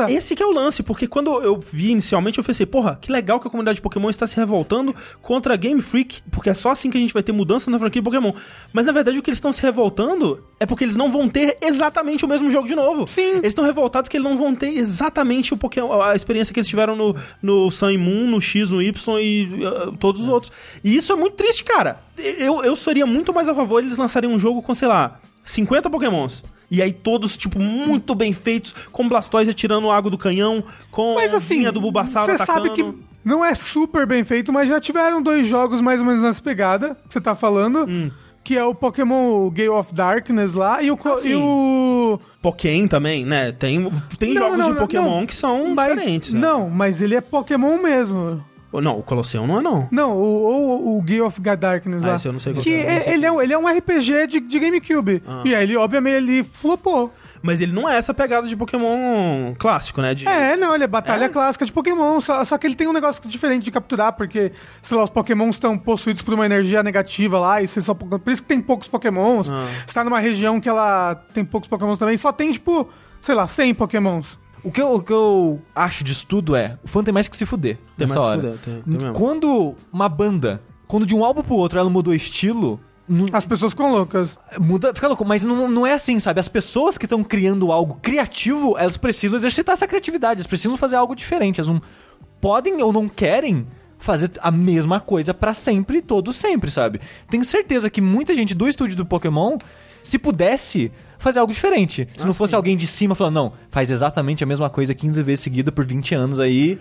Esse, 0.08 0.12
esse 0.14 0.34
que 0.36 0.42
é 0.42 0.46
o 0.46 0.52
lance, 0.52 0.82
porque 0.82 1.06
quando 1.06 1.30
eu 1.42 1.58
vi 1.58 1.90
inicialmente, 1.90 2.38
eu 2.38 2.44
pensei, 2.44 2.66
porra, 2.66 2.98
que 3.00 3.10
legal 3.10 3.40
que 3.40 3.48
a 3.48 3.50
comunidade 3.50 3.76
de 3.76 3.82
Pokémon 3.82 4.08
está 4.10 4.26
se 4.26 4.36
revoltando 4.36 4.94
contra 5.22 5.54
a 5.54 5.56
Game 5.56 5.80
Freak, 5.80 6.22
porque 6.30 6.50
é 6.50 6.54
só 6.54 6.70
assim 6.70 6.90
que 6.90 6.96
a 6.96 7.00
gente 7.00 7.12
vai 7.14 7.22
ter 7.22 7.32
mudança 7.32 7.70
na 7.70 7.78
franquia 7.78 8.02
Pokémon. 8.02 8.32
Mas 8.72 8.86
na 8.86 8.92
verdade 8.92 9.18
o 9.18 9.22
que 9.22 9.30
eles 9.30 9.38
estão 9.38 9.52
se 9.52 9.62
revoltando 9.62 10.42
é 10.60 10.66
porque 10.66 10.84
eles 10.84 10.96
não 10.96 11.10
vão 11.10 11.28
ter 11.28 11.56
exatamente 11.60 12.24
o 12.24 12.28
mesmo 12.28 12.50
jogo 12.50 12.68
de 12.68 12.74
novo. 12.74 13.06
Sim. 13.06 13.30
Eles 13.38 13.46
estão 13.48 13.64
revoltados 13.64 14.08
que 14.08 14.16
eles 14.16 14.28
não 14.28 14.36
vão 14.36 14.54
ter 14.54 14.76
exatamente 14.76 15.52
o 15.54 15.56
Pokémon, 15.56 16.00
a 16.00 16.14
experiência 16.14 16.52
que 16.52 16.60
eles 16.60 16.68
tiveram 16.68 16.94
no, 16.94 17.14
no 17.42 17.70
Sun 17.70 17.90
e 17.90 17.98
Moon, 17.98 18.26
no 18.26 18.40
X, 18.40 18.70
no 18.70 18.80
Y 18.82 19.18
e 19.20 19.44
uh, 19.64 19.92
todos 19.98 20.20
os 20.22 20.28
outros. 20.28 20.52
E 20.84 20.96
isso 20.96 21.12
é 21.12 21.16
muito 21.16 21.34
triste, 21.34 21.47
cara. 21.64 22.00
Eu, 22.16 22.62
eu 22.64 22.74
seria 22.76 23.06
muito 23.06 23.32
mais 23.34 23.48
a 23.48 23.54
favor 23.54 23.82
eles 23.82 23.96
lançarem 23.96 24.28
um 24.30 24.38
jogo 24.38 24.62
com, 24.62 24.74
sei 24.74 24.88
lá, 24.88 25.18
50 25.44 25.88
Pokémons. 25.90 26.44
E 26.70 26.82
aí 26.82 26.92
todos, 26.92 27.36
tipo, 27.36 27.58
muito 27.58 28.14
bem 28.14 28.32
feitos, 28.32 28.74
com 28.92 29.08
Blastoise 29.08 29.50
atirando 29.50 29.90
água 29.90 30.10
do 30.10 30.18
canhão, 30.18 30.62
com 30.90 31.14
Mas 31.14 31.32
assim, 31.32 31.58
vinha 31.60 31.72
do 31.72 31.80
Bulbasaur 31.80 32.26
você 32.26 32.32
atacando. 32.32 32.66
sabe 32.68 32.74
que 32.82 32.98
não 33.24 33.42
é 33.44 33.54
super 33.54 34.06
bem 34.06 34.22
feito, 34.22 34.52
mas 34.52 34.68
já 34.68 34.78
tiveram 34.78 35.22
dois 35.22 35.46
jogos 35.46 35.80
mais 35.80 36.00
ou 36.00 36.06
menos 36.06 36.20
nessa 36.22 36.42
pegada 36.42 36.94
que 37.06 37.12
você 37.14 37.20
tá 37.20 37.34
falando. 37.34 37.86
Hum. 37.88 38.10
Que 38.44 38.56
é 38.56 38.64
o 38.64 38.74
Pokémon 38.74 39.50
Gale 39.50 39.68
of 39.70 39.94
Darkness 39.94 40.54
lá 40.54 40.82
e 40.82 40.90
o. 40.90 40.98
Ah, 41.04 41.14
e 41.28 41.34
o... 41.34 42.18
Pokémon 42.40 42.86
também, 42.86 43.24
né? 43.24 43.52
Tem, 43.52 43.90
tem 44.18 44.32
Não, 44.32 44.42
jogos 44.42 44.58
não, 44.58 44.72
de 44.72 44.78
Pokémon 44.78 45.20
não. 45.20 45.26
que 45.26 45.34
são 45.36 45.74
Mas- 45.74 45.94
diferentes. 45.94 46.32
né? 46.32 46.40
Não, 46.40 46.70
mas 46.70 47.02
ele 47.02 47.14
é 47.14 47.20
Pokémon 47.20 47.76
mesmo. 47.76 48.42
Não, 48.72 48.98
o 48.98 49.02
Colosseum 49.02 49.46
não 49.46 49.58
é 49.60 49.62
não. 49.62 49.88
Não, 49.90 50.12
o, 50.16 50.94
o, 50.94 50.98
o 50.98 51.02
Gale 51.02 51.22
of 51.22 51.40
Darkness 51.40 52.04
Ah, 52.04 52.08
lá. 52.08 52.16
esse 52.16 52.28
eu 52.28 52.32
não 52.32 52.40
sei 52.40 52.52
qual 52.52 52.62
que 52.62 52.72
é, 52.74 53.08
é- 53.08 53.14
ele, 53.14 53.24
é, 53.24 53.32
um- 53.32 53.40
ele 53.40 53.52
é 53.52 53.58
um 53.58 53.66
RPG 53.66 54.26
de, 54.26 54.40
de 54.40 54.58
GameCube. 54.60 55.22
Ah. 55.26 55.42
E 55.44 55.54
aí 55.54 55.62
ele, 55.62 55.76
obviamente, 55.76 56.16
ele 56.16 56.44
flopou. 56.44 57.12
Mas 57.40 57.60
ele 57.60 57.70
não 57.72 57.88
é 57.88 57.96
essa 57.96 58.12
pegada 58.12 58.48
de 58.48 58.56
Pokémon 58.56 59.54
clássico, 59.58 60.02
né? 60.02 60.12
De... 60.12 60.26
É, 60.26 60.56
não, 60.56 60.74
ele 60.74 60.82
é 60.84 60.86
batalha 60.88 61.26
É? 61.26 61.28
clássica 61.28 61.64
de 61.64 61.72
Pokémon, 61.72 62.20
só, 62.20 62.44
só 62.44 62.58
que 62.58 62.66
ele 62.66 62.74
tem 62.74 62.88
um 62.88 62.92
negócio 62.92 63.26
diferente 63.28 63.62
de 63.62 63.70
capturar, 63.70 64.12
porque, 64.14 64.50
sei 64.82 64.96
lá, 64.96 65.04
os 65.04 65.10
Pokémons 65.10 65.54
estão 65.54 65.78
possuídos 65.78 66.20
por 66.20 66.34
uma 66.34 66.44
energia 66.44 66.82
negativa 66.82 67.38
lá, 67.38 67.62
e 67.62 67.68
você 67.68 67.80
só. 67.80 67.94
Por 67.94 68.20
isso 68.32 68.42
que 68.42 68.48
tem 68.48 68.60
poucos 68.60 68.88
Pokémons. 68.88 69.50
Ah. 69.52 69.64
Você 69.86 69.94
tá 69.94 70.02
numa 70.02 70.18
região 70.18 70.60
que 70.60 70.68
ela 70.68 71.14
tem 71.32 71.44
poucos 71.44 71.68
Pokémons 71.68 71.96
também, 71.96 72.16
só 72.16 72.32
tem, 72.32 72.50
tipo, 72.50 72.88
sei 73.22 73.36
lá, 73.36 73.46
100 73.46 73.72
Pokémons. 73.74 74.36
O 74.68 74.72
que, 74.72 74.80
eu, 74.82 74.94
o 74.94 75.02
que 75.02 75.12
eu 75.12 75.60
acho 75.74 76.04
disso 76.04 76.26
tudo 76.26 76.54
é, 76.54 76.78
o 76.84 76.88
fã 76.88 77.02
tem 77.02 77.12
mais 77.12 77.26
que 77.28 77.36
se 77.36 77.46
fuder 77.46 77.76
Tem 77.96 78.06
nessa 78.06 78.14
mais 78.20 78.26
hora. 78.28 78.40
fuder, 78.40 78.58
tem- 78.58 78.82
tem 78.82 78.92
mesmo. 78.98 79.12
quando 79.14 79.74
uma 79.92 80.08
banda, 80.08 80.62
quando 80.86 81.06
de 81.06 81.14
um 81.14 81.24
álbum 81.24 81.42
pro 81.42 81.54
outro 81.54 81.78
ela 81.78 81.88
mudou 81.90 82.12
estilo, 82.14 82.78
não- 83.08 83.26
As 83.32 83.44
pessoas 83.46 83.72
ficam 83.72 83.90
loucas. 83.90 84.38
muda, 84.60 84.94
fica 84.94 85.08
louco, 85.08 85.24
mas 85.24 85.42
não, 85.42 85.66
não 85.68 85.86
é 85.86 85.94
assim, 85.94 86.20
sabe? 86.20 86.40
As 86.40 86.48
pessoas 86.48 86.98
que 86.98 87.06
estão 87.06 87.24
criando 87.24 87.72
algo 87.72 87.98
criativo, 88.02 88.76
elas 88.76 88.96
precisam 88.98 89.38
exercitar 89.38 89.72
essa 89.72 89.86
criatividade, 89.86 90.40
elas 90.40 90.46
precisam 90.46 90.76
fazer 90.76 90.96
algo 90.96 91.14
diferente, 91.16 91.58
elas 91.60 91.72
não 91.72 91.80
podem 92.40 92.82
ou 92.82 92.92
não 92.92 93.08
querem 93.08 93.66
fazer 93.98 94.30
a 94.40 94.50
mesma 94.50 95.00
coisa 95.00 95.32
pra 95.34 95.54
sempre, 95.54 96.02
todo 96.02 96.32
sempre, 96.32 96.70
sabe? 96.70 97.00
Tenho 97.30 97.42
certeza 97.44 97.88
que 97.90 98.00
muita 98.00 98.34
gente 98.34 98.54
do 98.54 98.68
estúdio 98.68 98.96
do 98.96 99.06
Pokémon, 99.06 99.56
se 100.02 100.18
pudesse 100.18 100.92
fazer 101.18 101.38
algo 101.40 101.52
diferente. 101.52 102.08
Se 102.16 102.26
não 102.26 102.34
fosse 102.34 102.54
alguém 102.54 102.76
de 102.76 102.86
cima 102.86 103.14
falando, 103.14 103.34
não, 103.34 103.52
faz 103.70 103.90
exatamente 103.90 104.42
a 104.44 104.46
mesma 104.46 104.70
coisa 104.70 104.94
15 104.94 105.22
vezes 105.22 105.40
seguida 105.40 105.70
por 105.72 105.84
20 105.84 106.14
anos 106.14 106.38
aí. 106.40 106.78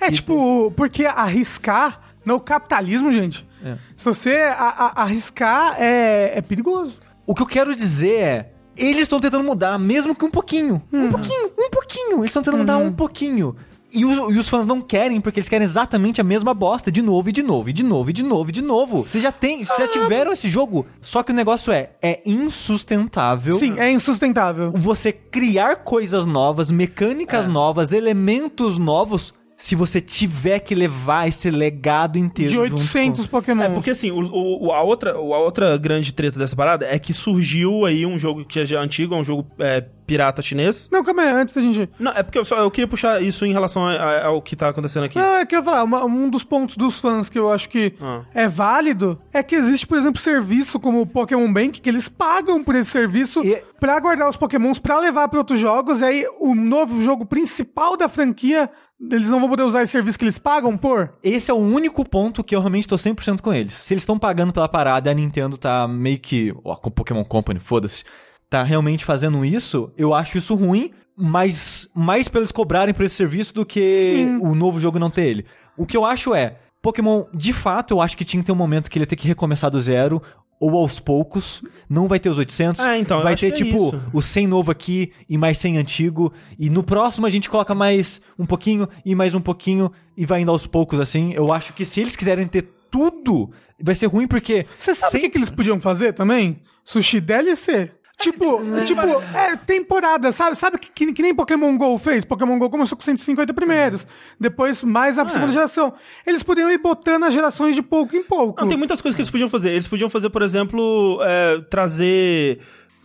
É 0.00 0.10
tipo, 0.10 0.70
porque 0.76 1.06
arriscar 1.06 2.00
no 2.24 2.38
capitalismo, 2.40 3.12
gente. 3.12 3.46
É. 3.64 3.76
Se 3.96 4.04
você 4.04 4.36
a- 4.36 4.92
a- 4.96 5.02
arriscar 5.02 5.76
é, 5.78 6.32
é 6.38 6.40
perigoso. 6.42 6.94
O 7.26 7.34
que 7.34 7.42
eu 7.42 7.46
quero 7.46 7.74
dizer 7.74 8.14
é. 8.22 8.52
Eles 8.76 9.02
estão 9.02 9.20
tentando 9.20 9.44
mudar, 9.44 9.78
mesmo 9.78 10.14
que 10.14 10.24
um 10.24 10.30
pouquinho. 10.30 10.80
Um 10.92 11.10
pouquinho, 11.10 11.50
um 11.58 11.68
pouquinho. 11.70 12.18
Eles 12.20 12.30
estão 12.30 12.42
tentando 12.42 12.60
mudar 12.60 12.78
um 12.78 12.92
pouquinho. 12.92 13.54
E, 13.92 14.04
o- 14.04 14.30
e 14.32 14.38
os 14.38 14.48
fãs 14.48 14.66
não 14.66 14.80
querem, 14.80 15.20
porque 15.20 15.40
eles 15.40 15.48
querem 15.48 15.64
exatamente 15.64 16.20
a 16.20 16.24
mesma 16.24 16.54
bosta, 16.54 16.92
de 16.92 17.02
novo, 17.02 17.28
e 17.28 17.32
de 17.32 17.42
novo, 17.42 17.68
e 17.68 17.72
de 17.72 17.82
novo, 17.82 18.10
e 18.10 18.12
de 18.12 18.22
novo, 18.22 18.50
e 18.50 18.52
de 18.52 18.62
novo. 18.62 19.02
Vocês 19.02 19.22
já 19.22 19.32
tem, 19.32 19.64
vocês 19.64 19.78
já 19.78 19.88
tiveram 19.88 20.32
esse 20.32 20.48
jogo, 20.50 20.86
só 21.00 21.22
que 21.22 21.32
o 21.32 21.34
negócio 21.34 21.72
é, 21.72 21.90
é 22.00 22.20
insustentável. 22.24 23.54
Sim, 23.54 23.78
é 23.78 23.90
insustentável. 23.90 24.70
Você 24.72 25.12
criar 25.12 25.76
coisas 25.76 26.24
novas, 26.26 26.70
mecânicas 26.70 27.48
novas, 27.48 27.90
elementos 27.92 28.78
novos, 28.78 29.34
se 29.56 29.74
você 29.74 30.00
tiver 30.00 30.60
que 30.60 30.74
levar 30.74 31.28
esse 31.28 31.50
legado 31.50 32.16
inteiro 32.16 32.50
De 32.50 32.56
junto 32.56 32.74
800 32.76 33.26
com- 33.26 33.30
Pokémon. 33.30 33.62
É, 33.64 33.68
porque 33.68 33.90
assim, 33.90 34.10
o, 34.10 34.66
o- 34.68 34.72
a, 34.72 34.82
outra, 34.82 35.12
a 35.12 35.18
outra 35.38 35.76
grande 35.76 36.14
treta 36.14 36.38
dessa 36.38 36.56
parada 36.56 36.86
é 36.86 36.98
que 36.98 37.12
surgiu 37.12 37.84
aí 37.84 38.06
um 38.06 38.18
jogo 38.18 38.42
que 38.44 38.64
já 38.64 38.78
é 38.78 38.82
antigo, 38.82 39.14
é 39.14 39.18
um 39.18 39.24
jogo 39.24 39.46
é, 39.58 39.84
pirata 40.10 40.42
chinês. 40.42 40.88
Não, 40.90 41.04
calma 41.04 41.22
aí, 41.22 41.28
antes 41.30 41.54
da 41.54 41.60
gente. 41.60 41.88
Não, 41.96 42.10
é 42.10 42.22
porque 42.24 42.36
eu, 42.36 42.44
só, 42.44 42.56
eu 42.58 42.68
queria 42.70 42.88
puxar 42.88 43.22
isso 43.22 43.46
em 43.46 43.52
relação 43.52 43.86
a- 43.86 43.92
a- 43.94 44.26
ao 44.26 44.42
que 44.42 44.56
tá 44.56 44.68
acontecendo 44.68 45.04
aqui. 45.04 45.16
Não, 45.16 45.36
é 45.36 45.46
que 45.46 45.54
eu 45.54 45.60
ia 45.60 45.64
falar, 45.64 45.84
uma- 45.84 46.04
um 46.04 46.28
dos 46.28 46.42
pontos 46.42 46.76
dos 46.76 46.98
fãs 46.98 47.28
que 47.28 47.38
eu 47.38 47.52
acho 47.52 47.68
que 47.68 47.94
Ah. 48.00 48.22
é 48.34 48.48
válido 48.48 49.20
é 49.32 49.40
que 49.40 49.54
existe, 49.54 49.86
por 49.86 49.96
exemplo, 49.96 50.20
serviço 50.20 50.80
como 50.80 51.00
o 51.00 51.06
Pokémon 51.06 51.52
Bank, 51.52 51.80
que 51.80 51.88
eles 51.88 52.08
pagam 52.08 52.64
por 52.64 52.74
esse 52.74 52.90
serviço 52.90 53.40
E- 53.46 53.62
pra 53.78 54.00
guardar 54.00 54.28
os 54.28 54.36
Pokémons 54.36 54.80
pra 54.80 54.98
levar 54.98 55.28
pra 55.28 55.38
outros 55.38 55.60
jogos, 55.60 56.00
e 56.00 56.04
aí 56.04 56.26
o 56.40 56.56
novo 56.56 57.00
jogo 57.02 57.24
principal 57.24 57.96
da 57.96 58.08
franquia, 58.08 58.68
eles 59.00 59.30
não 59.30 59.38
vão 59.38 59.48
poder 59.48 59.62
usar 59.62 59.82
esse 59.84 59.92
serviço 59.92 60.18
que 60.18 60.24
eles 60.24 60.38
pagam 60.38 60.76
por? 60.76 61.14
Esse 61.22 61.52
é 61.52 61.54
o 61.54 61.58
único 61.58 62.04
ponto 62.04 62.42
que 62.42 62.56
eu 62.56 62.60
realmente 62.60 62.88
tô 62.88 62.98
100% 62.98 63.40
com 63.42 63.54
eles. 63.54 63.74
Se 63.74 63.94
eles 63.94 64.02
estão 64.02 64.18
pagando 64.18 64.52
pela 64.52 64.68
parada 64.68 65.08
e 65.08 65.12
a 65.12 65.14
Nintendo 65.14 65.56
tá 65.56 65.86
meio 65.86 66.18
que. 66.18 66.52
Ó, 66.64 66.74
com 66.74 66.90
Pokémon 66.90 67.24
Company, 67.24 67.60
foda-se. 67.60 68.04
Tá 68.50 68.62
realmente 68.62 69.04
fazendo 69.04 69.44
isso, 69.44 69.90
eu 69.96 70.12
acho 70.12 70.36
isso 70.36 70.54
ruim, 70.54 70.90
mas 71.16 71.88
mais 71.94 72.28
pra 72.28 72.40
eles 72.40 72.50
cobrarem 72.52 72.92
por 72.92 73.04
esse 73.04 73.14
serviço 73.14 73.54
do 73.54 73.64
que 73.64 73.80
Sim. 74.16 74.38
o 74.42 74.54
novo 74.54 74.80
jogo 74.80 74.98
não 74.98 75.08
ter 75.10 75.26
ele. 75.26 75.46
O 75.76 75.86
que 75.86 75.96
eu 75.96 76.04
acho 76.04 76.34
é, 76.34 76.56
Pokémon, 76.82 77.24
de 77.32 77.52
fato, 77.52 77.94
eu 77.94 78.00
acho 78.00 78.16
que 78.16 78.24
tinha 78.24 78.42
que 78.42 78.46
ter 78.46 78.52
um 78.52 78.56
momento 78.56 78.90
que 78.90 78.98
ele 78.98 79.04
ia 79.04 79.06
ter 79.06 79.16
que 79.16 79.28
recomeçar 79.28 79.70
do 79.70 79.80
zero, 79.80 80.20
ou 80.58 80.76
aos 80.76 80.98
poucos, 81.00 81.62
não 81.88 82.06
vai 82.06 82.18
ter 82.18 82.28
os 82.28 82.36
800, 82.36 82.80
É, 82.84 82.98
então, 82.98 83.22
vai 83.22 83.34
ter 83.36 83.46
é 83.46 83.50
tipo 83.50 83.88
isso. 83.88 84.02
o 84.12 84.20
100 84.20 84.46
novo 84.46 84.70
aqui 84.70 85.10
e 85.28 85.38
mais 85.38 85.56
100 85.56 85.78
antigo, 85.78 86.32
e 86.58 86.68
no 86.68 86.82
próximo 86.82 87.26
a 87.26 87.30
gente 87.30 87.48
coloca 87.48 87.74
mais 87.74 88.20
um 88.38 88.44
pouquinho 88.44 88.86
e 89.04 89.14
mais 89.14 89.34
um 89.34 89.40
pouquinho 89.40 89.90
e 90.16 90.26
vai 90.26 90.42
indo 90.42 90.50
aos 90.50 90.66
poucos 90.66 91.00
assim. 91.00 91.32
Eu 91.32 91.50
acho 91.52 91.72
que 91.72 91.84
se 91.84 92.00
eles 92.00 92.14
quiserem 92.16 92.46
ter 92.46 92.68
tudo, 92.90 93.50
vai 93.80 93.94
ser 93.94 94.06
ruim 94.06 94.26
porque 94.26 94.66
Você 94.78 94.94
sabe 94.94 95.08
o 95.08 95.10
sem- 95.12 95.20
que, 95.22 95.30
que 95.30 95.38
eles 95.38 95.48
podiam 95.50 95.80
fazer 95.80 96.12
também? 96.12 96.60
Sushi 96.84 97.20
DLC. 97.20 97.90
Tipo, 98.20 98.60
tipo, 98.86 99.00
é 99.34 99.56
temporada, 99.56 100.30
sabe? 100.32 100.56
Sabe 100.56 100.78
que, 100.78 100.90
que, 100.90 101.12
que 101.12 101.22
nem 101.22 101.34
Pokémon 101.34 101.76
GO 101.78 101.98
fez? 101.98 102.24
Pokémon 102.24 102.58
GO 102.58 102.68
começou 102.68 102.96
com 102.96 103.02
150 103.04 103.54
primeiros. 103.54 104.06
Depois 104.38 104.82
mais 104.84 105.18
a 105.18 105.26
segunda 105.26 105.52
geração. 105.52 105.92
Eles 106.26 106.42
podiam 106.42 106.70
ir 106.70 106.78
botando 106.78 107.24
as 107.24 107.32
gerações 107.32 107.74
de 107.74 107.82
pouco 107.82 108.14
em 108.14 108.22
pouco. 108.22 108.60
Não, 108.60 108.68
tem 108.68 108.76
muitas 108.76 109.00
coisas 109.00 109.16
que 109.16 109.22
eles 109.22 109.30
podiam 109.30 109.48
fazer. 109.48 109.70
Eles 109.70 109.88
podiam 109.88 110.10
fazer, 110.10 110.28
por 110.30 110.42
exemplo, 110.42 111.18
é, 111.22 111.60
trazer. 111.70 112.60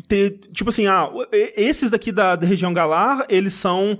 Ter, 0.07 0.39
tipo 0.51 0.69
assim, 0.69 0.85
ah, 0.87 1.09
esses 1.31 1.89
daqui 1.89 2.11
da, 2.11 2.35
da 2.35 2.45
região 2.45 2.73
Galar, 2.73 3.25
eles 3.29 3.53
são. 3.53 3.97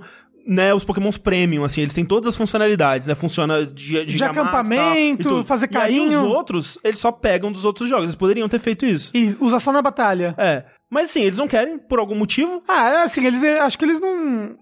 Né, 0.48 0.72
os 0.72 0.84
pokémons 0.84 1.18
premium, 1.18 1.64
assim, 1.64 1.80
eles 1.80 1.92
têm 1.92 2.04
todas 2.04 2.28
as 2.28 2.36
funcionalidades, 2.36 3.08
né? 3.08 3.16
Funciona 3.16 3.66
de, 3.66 4.04
de, 4.04 4.16
De 4.16 4.22
acampamento, 4.22 5.28
tal, 5.28 5.40
e 5.40 5.44
fazer 5.44 5.68
E 5.72 5.76
aí 5.76 5.80
carinho. 5.80 6.22
os 6.22 6.28
outros, 6.28 6.78
eles 6.84 7.00
só 7.00 7.10
pegam 7.10 7.50
dos 7.50 7.64
outros 7.64 7.88
jogos. 7.88 8.04
Eles 8.04 8.14
poderiam 8.14 8.48
ter 8.48 8.60
feito 8.60 8.86
isso. 8.86 9.10
E 9.12 9.36
usa 9.40 9.58
só 9.58 9.72
na 9.72 9.82
batalha. 9.82 10.36
É. 10.38 10.62
Mas 10.90 11.10
assim, 11.10 11.22
eles 11.22 11.38
não 11.38 11.48
querem, 11.48 11.78
por 11.78 11.98
algum 11.98 12.14
motivo. 12.14 12.62
Ah, 12.68 12.88
é 12.90 13.02
assim, 13.02 13.24
eles 13.26 13.42
acho 13.42 13.78
que 13.78 13.84
eles 13.84 14.00
não. 14.00 14.56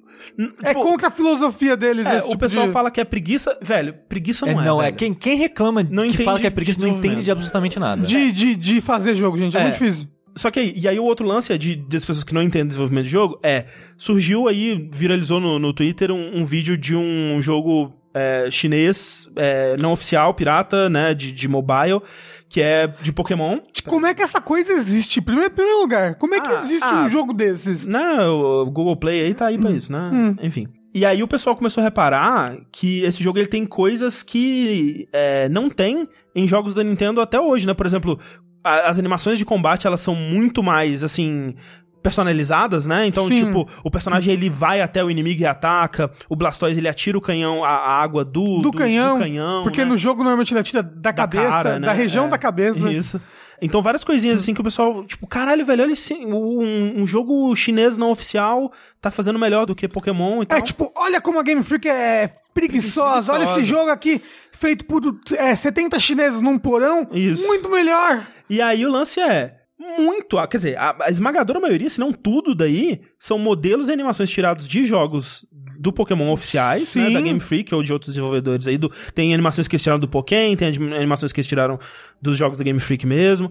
É 0.63 0.69
tipo, 0.69 0.81
contra 0.83 1.09
a 1.09 1.11
filosofia 1.11 1.77
deles. 1.77 2.07
é, 2.07 2.17
esse 2.17 2.27
o 2.27 2.31
tipo 2.31 2.41
pessoal 2.41 2.67
de- 2.67 2.73
fala 2.73 2.91
que 2.91 3.01
é 3.01 3.05
preguiça. 3.05 3.59
Velho, 3.61 3.95
preguiça 4.09 4.49
É, 4.49 4.55
não 4.55 4.61
é. 4.61 4.65
não, 4.65 4.81
é 4.83 4.85
velho. 4.87 4.97
quem, 4.97 5.13
quem 5.13 5.37
reclama 5.37 5.83
Não 5.83 6.03
que 6.05 6.09
entende 6.11 6.25
fala 6.25 6.41
que 6.41 6.47
é 6.47 6.51
preguiça 6.51 6.81
não 6.81 6.89
entende 6.89 7.23
de 7.23 7.31
absolutamente 7.31 7.79
nada. 7.79 8.03
de, 8.03 8.33
de, 8.33 8.57
de 8.57 8.81
fazer 8.81 9.15
jogo, 9.15 9.37
gente. 9.37 9.57
É, 9.57 9.61
É. 9.61 9.63
muito 9.65 9.75
difícil. 9.79 10.09
Só 10.37 10.51
que 10.51 10.59
aí, 10.59 10.75
e 10.77 10.89
aí 10.89 10.99
o 10.99 11.05
outro 11.05 11.25
lance 11.27 11.53
é 11.53 11.59
de, 11.59 11.77
das 11.77 12.05
pessoas 12.05 12.25
que 12.25 12.35
não 12.35 12.43
entendem 12.43 12.67
desenvolvimento 12.67 13.05
de 13.05 13.11
jogo 13.11 13.39
é, 13.41 13.67
surgiu 13.97 14.49
aí, 14.49 14.89
viralizou 14.93 15.39
no, 15.39 15.59
no 15.61 15.73
Twitter 15.73 16.11
um, 16.11 16.39
um 16.41 16.45
vídeo 16.45 16.77
de 16.77 16.97
um 16.97 17.41
jogo 17.41 17.93
é, 18.15 18.49
chinês, 18.51 19.29
é, 19.37 19.77
não 19.81 19.93
oficial, 19.93 20.33
pirata, 20.33 20.89
né, 20.89 21.13
de, 21.13 21.33
de 21.33 21.49
mobile, 21.49 22.01
que 22.49 22.63
é 22.63 22.87
de 22.87 23.13
Pokémon. 23.13 23.59
Como 23.87 24.07
é 24.07 24.15
que 24.15 24.23
essa 24.23 24.41
coisa 24.41 24.73
existe? 24.73 25.21
Primeiro, 25.21 25.51
primeiro 25.51 25.81
lugar, 25.81 26.15
como 26.15 26.35
é 26.35 26.41
que 26.41 26.49
Ah, 26.49 26.63
existe 26.65 26.85
ah. 26.85 27.03
um 27.05 27.11
jogo 27.11 27.33
desses? 27.35 27.85
Né, 27.87 28.21
o 28.25 28.65
Google 28.67 28.97
Play 28.97 29.25
aí 29.25 29.35
tá 29.35 29.47
aí 29.49 29.59
pra 29.59 29.71
isso, 29.73 29.91
né? 29.91 30.37
Enfim. 30.43 30.69
E 30.95 31.05
aí 31.05 31.25
o 31.25 31.29
pessoal 31.29 31.57
começou 31.57 31.81
a 31.81 31.85
reparar 31.85 32.57
que 32.71 33.03
esse 33.03 33.21
jogo 33.21 33.39
ele 33.39 33.49
tem 33.49 33.67
coisas 33.67 34.23
que 34.23 35.09
é, 35.13 35.49
não 35.49 35.69
tem 35.69 36.09
em 36.37 36.47
jogos 36.47 36.73
da 36.73 36.85
Nintendo 36.85 37.21
até 37.21 37.41
hoje, 37.41 37.67
né? 37.67 37.75
Por 37.75 37.85
exemplo, 37.85 38.21
as 38.63 38.97
animações 38.97 39.37
de 39.37 39.45
combate 39.45 39.89
elas 39.89 40.01
são 40.01 40.15
muito 40.15 40.63
mais 40.63 41.03
assim 41.03 41.57
personalizadas, 42.05 42.87
né? 42.87 43.07
Então, 43.07 43.27
Sim. 43.27 43.47
tipo, 43.47 43.67
o 43.83 43.91
personagem 43.91 44.33
ele 44.35 44.51
vai 44.51 44.83
até 44.83 45.03
o 45.03 45.11
inimigo 45.11 45.41
e 45.41 45.47
ataca, 45.47 46.11
o 46.29 46.37
Blastoise 46.37 46.79
ele 46.79 46.87
atira 46.87 47.17
o 47.17 47.21
canhão, 47.21 47.65
a, 47.65 47.71
a 47.71 48.03
água 48.03 48.23
do, 48.25 48.59
Do, 48.59 48.71
canhão, 48.71 49.19
canhão, 49.19 49.63
porque 49.63 49.81
né? 49.83 49.87
no 49.87 49.97
jogo 49.97 50.23
normalmente 50.23 50.53
ele 50.53 50.61
atira 50.61 50.83
da, 50.83 51.15
cabeça, 51.15 51.51
cara, 51.51 51.79
né? 51.79 51.87
da 51.87 51.95
região 51.95 52.27
É, 52.27 52.29
da 52.29 52.39
cabeça. 52.39 52.93
Isso. 52.93 53.21
Então, 53.63 53.81
várias 53.81 54.05
coisinhas 54.05 54.41
assim 54.41 54.53
que 54.53 54.61
o 54.61 54.65
pessoal, 54.65 55.05
tipo, 55.05 55.27
caralho, 55.27 55.65
velho, 55.65 55.85
olha 55.85 55.93
esse, 55.93 56.13
um, 56.13 57.01
um 57.03 57.07
jogo 57.07 57.55
chinês 57.57 57.97
não 57.97 58.11
oficial 58.11 58.71
tá 59.01 59.11
fazendo 59.11 59.39
melhor 59.39 59.65
do 59.65 59.75
que 59.75 59.89
Pokémon 59.89 60.43
e 60.43 60.47
tal. 60.47 60.59
É 60.59 60.61
tipo, 60.61 60.93
olha 60.95 61.21
como 61.21 61.39
a 61.39 61.43
Game 61.43 61.63
Freak 61.63 61.89
é 61.89 62.31
preguiçosa, 62.53 63.33
olha 63.33 63.45
esse 63.45 63.53
Preguiçosa. 63.55 63.79
jogo 63.81 63.91
aqui 63.91 64.21
feito 64.53 64.85
por 64.85 65.03
é, 65.37 65.55
70 65.55 65.99
chineses 65.99 66.41
num 66.43 66.59
porão, 66.59 67.09
Isso. 67.13 67.47
muito 67.47 67.71
melhor. 67.71 68.27
E 68.51 68.61
aí 68.61 68.85
o 68.85 68.91
lance 68.91 69.21
é 69.21 69.55
muito, 69.99 70.37
quer 70.49 70.57
dizer, 70.57 70.77
a, 70.79 70.97
a 71.03 71.11
esmagadora 71.11 71.61
maioria, 71.61 71.89
se 71.91 71.99
não 72.01 72.13
tudo 72.13 72.55
daí, 72.55 73.01
são 73.19 73.39
modelos 73.39 73.89
e 73.89 73.93
animações 73.93 74.31
tirados 74.31 74.67
de 74.69 74.85
jogos 74.87 75.45
do 75.79 75.93
Pokémon 75.93 76.33
oficiais, 76.33 76.95
né, 76.95 77.11
da 77.11 77.21
Game 77.21 77.41
Freak 77.41 77.75
ou 77.75 77.83
de 77.83 77.93
outros 77.93 78.13
desenvolvedores 78.15 78.67
aí. 78.67 78.79
Do, 78.79 78.91
tem 79.15 79.35
animações 79.35 79.69
que 79.69 79.75
eles 79.77 79.83
tiraram 79.83 80.01
do 80.01 80.09
Pokémon, 80.09 80.55
tem 80.57 80.69
anim- 80.69 80.95
animações 80.95 81.33
que 81.33 81.41
eles 81.41 81.49
tiraram 81.49 81.79
dos 82.23 82.37
jogos 82.39 82.57
da 82.59 82.65
Game 82.65 82.79
Freak 82.81 83.07
mesmo. 83.07 83.51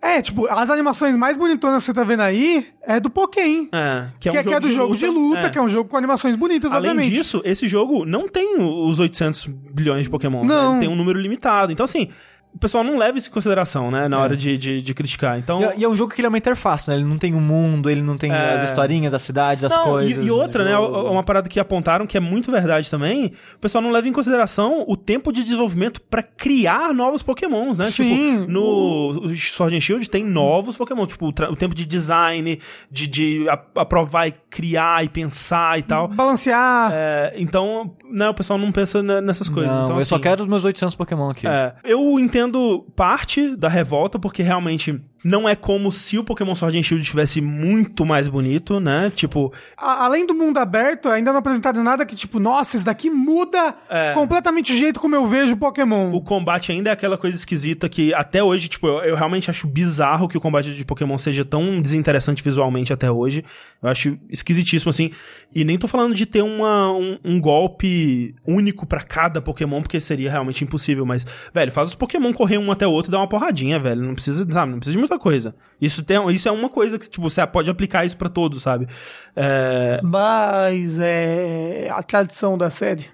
É, 0.00 0.20
tipo, 0.22 0.46
as 0.46 0.70
animações 0.70 1.16
mais 1.16 1.36
bonitonas 1.36 1.80
que 1.82 1.86
você 1.86 1.92
tá 1.94 2.04
vendo 2.04 2.20
aí 2.20 2.66
é 2.82 3.00
do 3.00 3.10
Pokémon. 3.10 3.66
É, 3.72 4.08
que 4.20 4.28
é, 4.28 4.32
Que, 4.32 4.38
um 4.38 4.40
é, 4.40 4.44
que 4.44 4.54
é 4.54 4.60
do 4.60 4.70
jogo 4.70 4.96
de 4.96 5.06
luta, 5.06 5.40
é. 5.40 5.50
que 5.50 5.58
é 5.58 5.62
um 5.62 5.68
jogo 5.68 5.88
com 5.90 5.96
animações 5.96 6.36
bonitas, 6.36 6.70
Além 6.70 6.90
obviamente. 6.90 7.14
disso, 7.14 7.40
esse 7.44 7.66
jogo 7.66 8.04
não 8.04 8.28
tem 8.28 8.56
os 8.60 9.00
800 9.00 9.46
bilhões 9.46 10.04
de 10.04 10.10
Pokémon. 10.10 10.42
né? 10.44 10.48
Não. 10.54 10.70
Ele 10.72 10.80
tem 10.80 10.88
um 10.88 10.94
número 10.94 11.18
limitado. 11.18 11.72
Então, 11.72 11.82
assim, 11.84 12.10
o 12.54 12.58
pessoal 12.58 12.82
não 12.82 12.96
leva 12.96 13.18
isso 13.18 13.28
em 13.28 13.32
consideração, 13.32 13.90
né? 13.90 14.06
É. 14.06 14.08
Na 14.08 14.18
hora 14.18 14.34
de, 14.34 14.56
de, 14.56 14.80
de 14.80 14.94
criticar. 14.94 15.38
Então. 15.38 15.60
E, 15.60 15.64
é- 15.64 15.74
e 15.78 15.84
é 15.84 15.88
um 15.88 15.94
jogo 15.94 16.14
que 16.14 16.20
ele 16.20 16.26
é 16.26 16.28
uma 16.30 16.38
interface, 16.38 16.88
né? 16.88 16.96
Ele 16.96 17.04
não 17.04 17.18
tem 17.18 17.34
um 17.34 17.40
mundo, 17.40 17.90
ele 17.90 18.00
não 18.00 18.16
tem 18.16 18.32
É. 18.32 18.54
as 18.54 18.62
historinhas, 18.70 19.12
as 19.12 19.20
cidades, 19.20 19.64
as 19.64 19.70
Não, 19.72 19.82
e- 19.82 19.84
coisas. 19.84 20.26
E, 20.26 20.30
outra, 20.30 20.62
o 20.62 20.64
né? 20.64 20.70
jogo. 20.72 21.10
Uma 21.10 21.22
parada 21.22 21.48
que 21.50 21.60
apontaram 21.60 22.06
que 22.06 22.16
é 22.16 22.20
muito 22.20 22.50
verdade 22.50 22.88
também. 22.90 23.32
O 23.56 23.58
pessoal 23.58 23.82
não 23.82 23.90
leva 23.90 24.08
em 24.08 24.12
consideração 24.12 24.84
o 24.88 24.96
tempo 24.96 25.30
de 25.32 25.44
desenvolvimento 25.44 26.00
pra 26.00 26.22
criar 26.22 26.94
novos 26.94 27.22
Pokémons, 27.22 27.76
né? 27.76 27.90
Sim. 27.90 28.40
Tipo, 28.40 28.50
no 28.50 29.36
Sword 29.36 29.76
and 29.76 29.80
Shield 29.80 30.08
tem 30.08 30.24
novos 30.24 30.76
Pokémon. 30.76 31.06
Tipo, 31.06 31.26
o, 31.26 31.32
tra- 31.32 31.50
o 31.50 31.56
tempo 31.56 31.74
de 31.74 31.84
design, 31.84 32.58
de, 32.90 33.06
de 33.06 33.46
aprovar 33.74 34.28
e 34.28 34.34
criar 34.48 35.04
e 35.04 35.10
pensar 35.10 35.78
e 35.78 35.82
tal. 35.82 36.08
Balancear. 36.08 36.90
É, 36.94 37.34
então, 37.36 37.94
né, 38.10 38.30
o 38.30 38.34
pessoal 38.34 38.58
não 38.58 38.72
pensa 38.72 39.02
ne- 39.02 39.20
nessas 39.20 39.48
coisas. 39.50 39.70
Não, 39.72 39.84
então, 39.84 39.98
eu 39.98 40.04
só 40.06 40.14
assim, 40.14 40.22
quero 40.22 40.42
os 40.42 40.48
meus 40.48 40.64
800 40.64 40.94
Pokémon 40.94 41.28
aqui. 41.28 41.46
É, 41.46 41.74
eu 41.84 42.18
entendo 42.18 42.45
parte 42.94 43.56
da 43.56 43.68
revolta, 43.68 44.18
porque 44.18 44.42
realmente 44.42 45.00
não 45.28 45.48
é 45.48 45.56
como 45.56 45.90
se 45.90 46.18
o 46.18 46.22
Pokémon 46.24 46.54
Sword 46.54 46.78
and 46.78 46.82
Shield 46.84 47.02
estivesse 47.02 47.40
muito 47.40 48.06
mais 48.06 48.28
bonito, 48.28 48.78
né? 48.78 49.10
Tipo, 49.14 49.52
A- 49.76 50.04
além 50.04 50.24
do 50.26 50.32
mundo 50.34 50.58
aberto, 50.58 51.08
ainda 51.08 51.32
não 51.32 51.40
apresentaram 51.40 51.82
nada 51.82 52.06
que, 52.06 52.14
tipo, 52.14 52.38
nossa, 52.38 52.76
isso 52.76 52.84
daqui 52.86 53.10
muda 53.10 53.74
É. 53.90 54.12
completamente 54.14 54.72
o 54.72 54.76
jeito 54.76 55.00
como 55.00 55.14
eu 55.16 55.26
vejo 55.26 55.56
Pokémon. 55.56 56.12
o 56.12 56.20
combate 56.20 56.70
ainda 56.70 56.90
é 56.90 56.92
aquela 56.92 57.18
coisa 57.18 57.36
esquisita 57.36 57.88
que 57.88 58.14
até 58.14 58.42
hoje, 58.42 58.68
tipo, 58.68 58.86
eu, 58.86 58.98
eu 59.00 59.16
realmente 59.16 59.50
acho 59.50 59.66
bizarro 59.66 60.28
que 60.28 60.38
o 60.38 60.40
combate 60.40 60.72
de 60.74 60.84
Pokémon 60.84 61.18
seja 61.18 61.44
tão 61.44 61.80
desinteressante 61.82 62.42
visualmente 62.42 62.92
até 62.92 63.10
hoje. 63.10 63.44
Eu 63.82 63.88
acho 63.88 64.16
esquisitíssimo, 64.30 64.90
assim. 64.90 65.10
E 65.54 65.64
nem 65.64 65.76
tô 65.78 65.88
falando 65.88 66.14
de 66.14 66.24
ter 66.26 66.42
uma, 66.42 66.92
um, 66.92 67.18
um 67.24 67.40
golpe 67.40 68.34
único 68.46 68.86
pra 68.86 69.02
cada 69.02 69.40
Pokémon, 69.40 69.82
porque 69.82 70.00
seria 70.00 70.30
realmente 70.30 70.62
impossível. 70.62 71.04
Mas, 71.04 71.26
velho, 71.52 71.72
faz 71.72 71.88
os 71.88 71.94
Pokémon 71.94 72.32
correr 72.32 72.58
um 72.58 72.70
até 72.70 72.86
o 72.86 72.90
outro 72.92 73.10
e 73.10 73.12
dar 73.12 73.18
uma 73.18 73.28
porradinha, 73.28 73.78
velho. 73.78 74.02
Não 74.02 74.14
precisa, 74.14 74.46
sabe, 74.50 74.70
não 74.72 74.78
precisa 74.78 74.92
de 74.92 74.98
muita 74.98 75.15
coisa. 75.18 75.54
Isso, 75.80 76.02
tem, 76.02 76.16
isso 76.30 76.48
é 76.48 76.52
uma 76.52 76.68
coisa 76.68 76.98
que, 76.98 77.08
tipo, 77.08 77.28
você 77.28 77.46
pode 77.46 77.68
aplicar 77.70 78.04
isso 78.04 78.16
pra 78.16 78.28
todos, 78.28 78.62
sabe? 78.62 78.86
É, 79.34 80.00
Mas 80.02 80.98
é 80.98 81.88
a 81.92 82.02
tradição 82.02 82.56
da 82.56 82.70
série. 82.70 83.06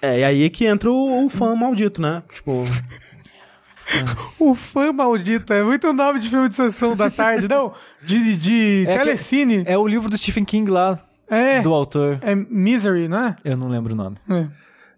é, 0.00 0.20
e 0.20 0.24
aí 0.24 0.44
é 0.44 0.48
que 0.48 0.64
entra 0.66 0.90
o, 0.90 1.26
o 1.26 1.28
fã 1.28 1.54
maldito, 1.54 2.00
né? 2.00 2.22
Tipo. 2.32 2.64
O 4.38 4.54
fã 4.54 4.92
maldito 4.92 5.52
é 5.52 5.64
muito 5.64 5.92
nome 5.92 6.20
de 6.20 6.28
filme 6.28 6.48
de 6.48 6.54
sessão 6.54 6.94
da 6.94 7.10
tarde, 7.10 7.48
não? 7.48 7.72
De, 8.02 8.36
de 8.36 8.84
É 8.86 8.98
telecine. 8.98 9.64
É 9.66 9.76
o 9.76 9.84
livro 9.86 10.08
do 10.08 10.16
Stephen 10.16 10.44
King 10.44 10.70
lá, 10.70 11.00
É, 11.28 11.60
do 11.60 11.74
autor. 11.74 12.18
é 12.22 12.34
Misery, 12.34 13.08
não 13.08 13.18
é? 13.26 13.36
Eu 13.44 13.56
não 13.56 13.68
lembro 13.68 13.92
o 13.92 13.96
nome. 13.96 14.16
É. 14.30 14.46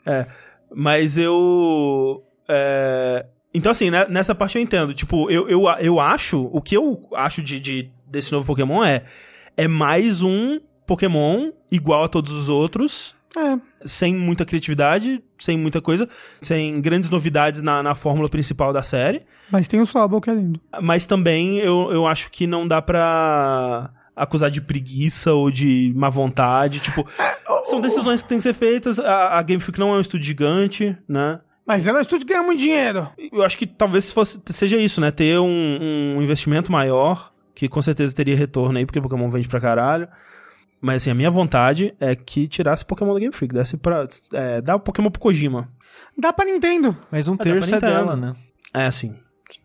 É, 0.05 0.27
mas 0.75 1.17
eu. 1.17 2.23
é, 2.47 3.25
então, 3.55 3.73
assim, 3.73 3.91
né, 3.91 4.07
nessa 4.09 4.35
parte 4.35 4.57
eu 4.57 4.63
entendo. 4.63 4.95
Tipo, 4.95 5.31
eu, 5.31 5.49
eu, 5.49 5.63
eu 5.81 6.01
acho. 6.01 6.49
O 6.53 6.61
que 6.61 6.77
eu 6.77 7.09
acho 7.15 7.43
de, 7.43 7.61
de- 7.61 7.91
desse 8.07 8.33
novo 8.33 8.47
Pokémon 8.47 8.83
é. 8.85 9.05
É 9.57 9.69
mais 9.69 10.23
um 10.23 10.59
Pokémon 10.87 11.51
igual 11.71 12.05
a 12.05 12.09
todos 12.09 12.33
os 12.33 12.49
outros. 12.49 13.15
É. 13.37 13.59
Sem 13.85 14.15
muita 14.15 14.45
criatividade, 14.45 15.23
sem 15.39 15.57
muita 15.57 15.81
coisa, 15.81 16.07
sem 16.43 16.81
grandes 16.83 17.09
novidades 17.09 17.63
na, 17.63 17.83
na 17.83 17.95
fórmula 17.95 18.29
principal 18.29 18.73
da 18.75 18.83
série. 18.83 19.23
Mas 19.51 19.67
tem 19.67 19.81
o 19.81 19.87
Sobol 19.87 20.21
que 20.21 20.29
é 20.31 20.35
lindo. 20.35 20.61
Mas 20.83 21.07
também 21.07 21.57
eu, 21.59 21.91
eu 21.93 22.07
acho 22.07 22.31
que 22.31 22.47
não 22.47 22.69
dá 22.69 22.83
pra 22.83 23.91
acusar 24.15 24.51
de 24.51 24.61
preguiça 24.61 25.33
ou 25.33 25.51
de 25.51 25.93
má 25.97 26.11
vontade. 26.11 26.81
Tipo, 26.81 27.07
são 27.71 27.81
decisões 27.81 28.21
que 28.23 28.29
têm 28.29 28.39
que 28.39 28.43
ser 28.43 28.55
feitas. 28.55 28.99
A, 28.99 29.39
a 29.39 29.43
Game 29.43 29.61
Freak 29.63 29.79
não 29.81 29.95
é 29.95 29.97
um 29.97 30.01
estúdio 30.01 30.27
gigante, 30.27 30.97
né? 31.09 31.41
Mas 31.67 31.87
ela 31.87 31.99
é 31.99 32.01
um 32.01 32.03
estúdio 32.03 32.27
que 32.27 32.33
ganha 32.33 32.45
muito 32.45 32.59
dinheiro. 32.61 33.09
Eu 33.33 33.43
acho 33.43 33.57
que 33.57 33.67
talvez 33.67 34.11
fosse, 34.11 34.41
seja 34.47 34.77
isso, 34.77 35.01
né? 35.01 35.11
Ter 35.11 35.39
um, 35.39 36.17
um 36.17 36.23
investimento 36.23 36.73
maior, 36.73 37.33
que 37.55 37.69
com 37.69 37.81
certeza 37.81 38.15
teria 38.15 38.37
retorno 38.37 38.79
aí, 38.79 38.85
porque 38.85 39.01
Pokémon 39.01 39.31
vende 39.31 39.49
pra 39.49 39.61
caralho. 39.61 40.09
Mas 40.81 41.03
assim, 41.03 41.11
a 41.11 41.15
minha 41.15 41.31
vontade 41.31 41.95
é 42.01 42.17
que 42.17 42.49
tirasse 42.49 42.85
Pokémon 42.85 43.15
da 43.15 43.21
Game 43.21 43.33
Freak, 43.33 43.55
desse 43.55 43.77
pra. 43.77 44.05
É, 44.33 44.61
dá 44.61 44.75
o 44.75 44.81
Pokémon 44.81 45.11
pro 45.11 45.21
Kojima. 45.21 45.69
Dá 46.19 46.33
pra 46.33 46.45
Nintendo. 46.45 46.97
Mas 47.11 47.29
um 47.29 47.37
pra 47.37 47.45
terço 47.45 47.75
é 47.75 47.81
dela, 47.81 48.17
né? 48.17 48.35
É, 48.75 48.91
sim. 48.91 49.15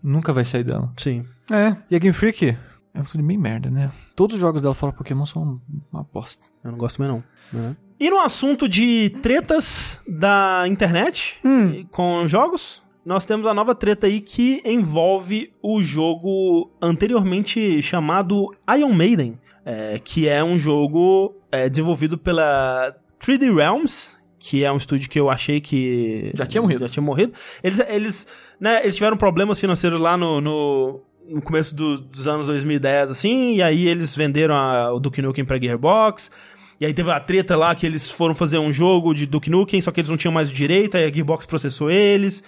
Nunca 0.04 0.32
vai 0.32 0.46
sair 0.46 0.64
dela. 0.64 0.94
Sim. 0.98 1.26
É. 1.50 1.76
E 1.90 1.96
a 1.96 2.00
Game 2.00 2.14
Freak? 2.14 2.56
É 2.94 3.00
um 3.00 3.04
estúdio 3.04 3.26
bem 3.26 3.38
merda, 3.38 3.70
né? 3.70 3.92
Todos 4.16 4.36
os 4.36 4.42
jogos 4.42 4.62
dela 4.62 4.76
fora 4.76 4.94
Pokémon 4.94 5.26
são 5.26 5.60
uma 5.92 6.04
bosta. 6.04 6.46
Eu 6.64 6.72
não 6.72 6.78
gosto 6.78 7.00
mais 7.00 7.12
não. 7.12 7.24
né? 7.52 7.76
E 8.00 8.10
no 8.10 8.20
assunto 8.20 8.68
de 8.70 9.10
tretas 9.22 10.02
da 10.08 10.66
internet 10.68 11.38
Hum. 11.44 11.86
com 11.92 12.28
jogos, 12.28 12.82
nós 13.06 13.26
temos 13.26 13.48
a 13.48 13.54
nova 13.54 13.74
treta 13.74 14.06
aí 14.08 14.22
que 14.22 14.62
envolve 14.66 15.52
o 15.64 15.82
jogo 15.82 16.70
anteriormente 16.82 17.82
chamado 17.82 18.54
Iron 18.78 18.94
Maiden, 18.94 19.40
é, 19.66 20.00
que 20.04 20.28
é 20.28 20.44
um 20.44 20.60
jogo 20.60 21.36
é, 21.52 21.68
desenvolvido 21.70 22.18
pela 22.18 22.94
3D 23.20 23.54
Realms, 23.56 24.16
que 24.38 24.64
é 24.64 24.72
um 24.72 24.78
estúdio 24.78 25.10
que 25.10 25.20
eu 25.20 25.30
achei 25.30 25.60
que 25.60 26.30
Já 26.36 26.46
tinha 26.46 26.62
morrido. 26.62 26.82
Já 26.88 26.90
tinha 26.94 27.04
morrido. 27.04 27.34
Eles, 27.64 27.80
eles, 27.90 28.28
né, 28.60 28.82
eles 28.84 28.96
tiveram 28.96 29.18
problemas 29.18 29.60
financeiros 29.60 30.00
lá 30.00 30.16
no, 30.16 30.40
no, 30.40 31.02
no 31.28 31.42
começo 31.42 31.74
do- 31.76 31.98
dos 32.00 32.28
anos 32.28 32.46
2010, 32.48 33.10
assim, 33.12 33.56
e 33.56 33.62
aí 33.64 33.88
eles 33.88 34.16
venderam 34.16 34.56
a- 34.56 34.94
o 34.94 35.00
Duke 35.00 35.22
Nukem 35.22 35.44
pra 35.46 35.60
Gearbox. 35.60 36.30
E 36.80 36.86
aí 36.86 36.94
teve 36.94 37.10
a 37.12 37.20
treta 37.20 37.56
lá 37.56 37.74
que 37.74 37.86
eles 37.86 38.10
foram 38.10 38.36
fazer 38.36 38.58
um 38.60 38.72
jogo 38.72 39.14
de 39.14 39.26
Duke 39.26 39.50
Nukem, 39.50 39.82
só 39.82 39.92
que 39.92 40.00
eles 40.00 40.10
não 40.10 40.18
tinham 40.18 40.32
mais 40.32 40.52
o 40.52 40.54
direito, 40.54 40.96
aí 40.96 41.06
a 41.06 41.12
Gearbox 41.12 41.46
processou 41.46 41.90
eles. 41.90 42.44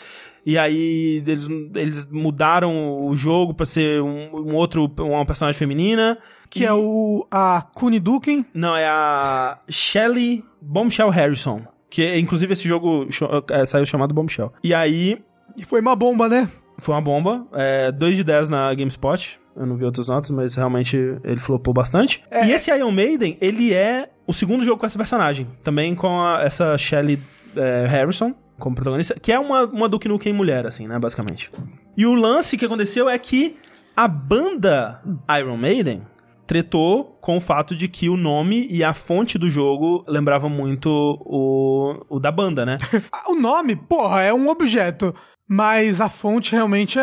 E 0.46 0.58
aí 0.58 1.24
eles, 1.28 1.48
eles 1.76 2.06
mudaram 2.10 3.06
o 3.06 3.14
jogo 3.16 3.54
pra 3.54 3.66
ser 3.66 4.02
um, 4.02 4.30
um 4.52 4.56
outro, 4.56 4.90
uma 5.00 5.26
personagem 5.26 5.58
feminina. 5.58 6.18
Que 6.50 6.66
é 6.66 6.74
o 6.74 7.28
a 7.30 7.62
Kuni 7.74 8.00
Duken. 8.00 8.46
Não, 8.54 8.76
é 8.76 8.88
a 8.88 9.60
Shelly 9.70 10.44
Bombshell 10.62 11.10
Harrison. 11.10 11.62
Que 11.90 12.18
inclusive 12.18 12.54
esse 12.54 12.68
jogo 12.68 13.08
é, 13.52 13.66
saiu 13.66 13.86
chamado 13.86 14.14
Bombshell. 14.14 14.52
E 14.64 14.74
aí 14.74 15.22
E 15.58 15.64
foi 15.66 15.82
uma 15.82 15.96
bomba, 15.96 16.30
né? 16.30 16.50
foi 16.78 16.96
uma 16.96 17.02
bomba. 17.02 17.46
É, 17.54 17.92
2 17.92 18.16
de 18.16 18.24
10 18.24 18.50
na 18.50 18.74
GameSpot. 18.74 19.40
Eu 19.56 19.66
não 19.66 19.76
vi 19.76 19.84
outras 19.84 20.08
notas, 20.08 20.32
mas 20.32 20.56
realmente 20.56 20.96
ele 21.24 21.40
flopou 21.40 21.74
bastante. 21.74 22.24
E 22.32 22.52
esse 22.52 22.72
Iron 22.72 22.92
Maiden, 22.92 23.38
ele 23.42 23.74
é 23.74 24.10
o 24.30 24.34
segundo 24.34 24.64
jogo 24.64 24.80
com 24.80 24.86
essa 24.86 24.98
personagem. 24.98 25.48
Também 25.64 25.96
com 25.96 26.22
a- 26.22 26.42
essa 26.44 26.78
Shelly 26.78 27.20
é, 27.56 27.86
Harrison 27.88 28.34
como 28.60 28.76
protagonista. 28.76 29.16
Que 29.20 29.32
é 29.32 29.40
uma, 29.40 29.66
uma 29.66 29.90
Duke 29.90 30.08
Nukem 30.08 30.34
mulher, 30.34 30.66
assim, 30.68 30.88
né? 30.88 31.00
Basicamente. 31.00 31.50
E 31.98 32.06
o 32.06 32.14
lance 32.14 32.58
que 32.58 32.66
aconteceu 32.66 33.10
é 33.10 33.18
que 33.18 33.58
a 33.96 34.08
banda 34.08 35.02
Iron 35.40 35.58
Maiden 35.58 36.04
tretou 36.46 37.18
com 37.22 37.38
o 37.38 37.42
fato 37.42 37.76
de 37.76 37.88
que 37.88 38.10
o 38.10 38.18
nome 38.18 38.68
e 38.72 38.84
a 38.84 38.94
fonte 38.94 39.38
do 39.38 39.50
jogo 39.50 40.04
lembravam 40.08 40.50
muito 40.50 40.90
o, 40.90 42.06
o 42.10 42.20
da 42.20 42.32
banda, 42.32 42.66
né? 42.66 42.78
O 43.30 43.36
nome, 43.36 43.76
porra, 43.76 44.22
é 44.24 44.34
um 44.34 44.48
objeto. 44.50 45.14
Mas 45.52 46.00
a 46.00 46.08
fonte 46.08 46.52
realmente 46.52 47.00
é, 47.00 47.02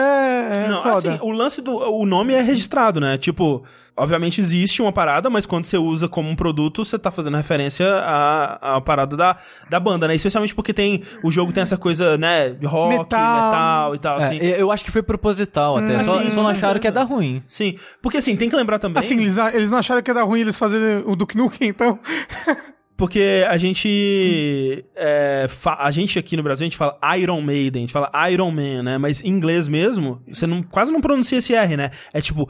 é 0.66 0.68
Não, 0.68 0.80
foda. 0.80 0.99
assim, 1.14 1.18
o 1.20 1.32
lance 1.32 1.61
do. 1.61 1.76
O 1.76 2.07
nome 2.07 2.32
é 2.32 2.40
registrado, 2.40 3.01
né? 3.01 3.18
Tipo, 3.18 3.64
obviamente 3.97 4.40
existe 4.40 4.80
uma 4.80 4.92
parada, 4.92 5.28
mas 5.28 5.44
quando 5.44 5.64
você 5.64 5.76
usa 5.76 6.07
como 6.09 6.30
um 6.30 6.36
produto, 6.36 6.84
você 6.84 6.97
tá 6.97 7.11
fazendo 7.11 7.36
referência 7.36 7.84
à, 7.92 8.76
à 8.76 8.80
parada 8.80 9.16
da, 9.16 9.36
da 9.68 9.80
banda, 9.80 10.07
né? 10.07 10.14
Especialmente 10.14 10.55
porque 10.55 10.72
tem. 10.72 11.03
O 11.24 11.30
jogo 11.32 11.53
tem 11.53 11.61
essa 11.64 11.76
coisa, 11.76 12.16
né? 12.16 12.51
de 12.51 12.66
Rock, 12.66 12.97
Metal. 12.97 13.05
metal, 13.44 13.94
e 13.97 13.99
tal, 13.99 14.20
É, 14.20 14.24
assim. 14.26 14.36
eu 14.38 14.70
acho 14.70 14.84
que 14.84 14.92
foi 14.92 15.03
proposital 15.03 15.78
até. 15.78 16.05
só, 16.05 16.20
assim, 16.20 16.30
só 16.30 16.40
não 16.40 16.49
acharam 16.51 16.78
que 16.78 16.86
ia 16.86 16.92
dar 16.92 17.03
ruim. 17.03 17.42
Sim. 17.49 17.76
Porque 18.01 18.18
assim, 18.18 18.36
tem 18.36 18.49
que 18.49 18.55
lembrar 18.55 18.78
também. 18.78 19.03
Assim, 19.03 19.18
eles, 19.18 19.36
eles 19.55 19.72
não 19.72 19.78
acharam 19.78 20.01
que 20.03 20.11
ia 20.11 20.14
dar 20.14 20.22
ruim 20.22 20.42
eles 20.42 20.57
fazerem 20.57 21.03
o 21.05 21.16
Duke 21.16 21.36
Nukem, 21.36 21.68
então... 21.68 21.99
Porque 22.97 23.44
a 23.49 23.57
gente. 23.59 24.84
é, 24.94 25.47
a 25.78 25.90
gente 25.90 26.18
aqui 26.18 26.36
no 26.36 26.42
Brasil, 26.42 26.64
a 26.64 26.68
gente 26.68 26.76
fala 26.78 26.99
Iron 27.18 27.40
Maiden, 27.42 27.80
a 27.80 27.86
gente 27.86 27.92
fala 27.92 28.11
Iron 28.30 28.51
Man, 28.51 28.82
né? 28.82 28.99
Mas 28.99 29.22
em 29.22 29.28
inglês 29.28 29.68
mesmo, 29.68 30.22
você 30.26 30.47
não, 30.47 30.62
quase 30.62 30.90
não 30.92 31.01
pronuncia 31.01 31.38
esse 31.38 31.55
R, 31.55 31.76
né? 31.76 31.90
É 32.12 32.20
tipo 32.20 32.49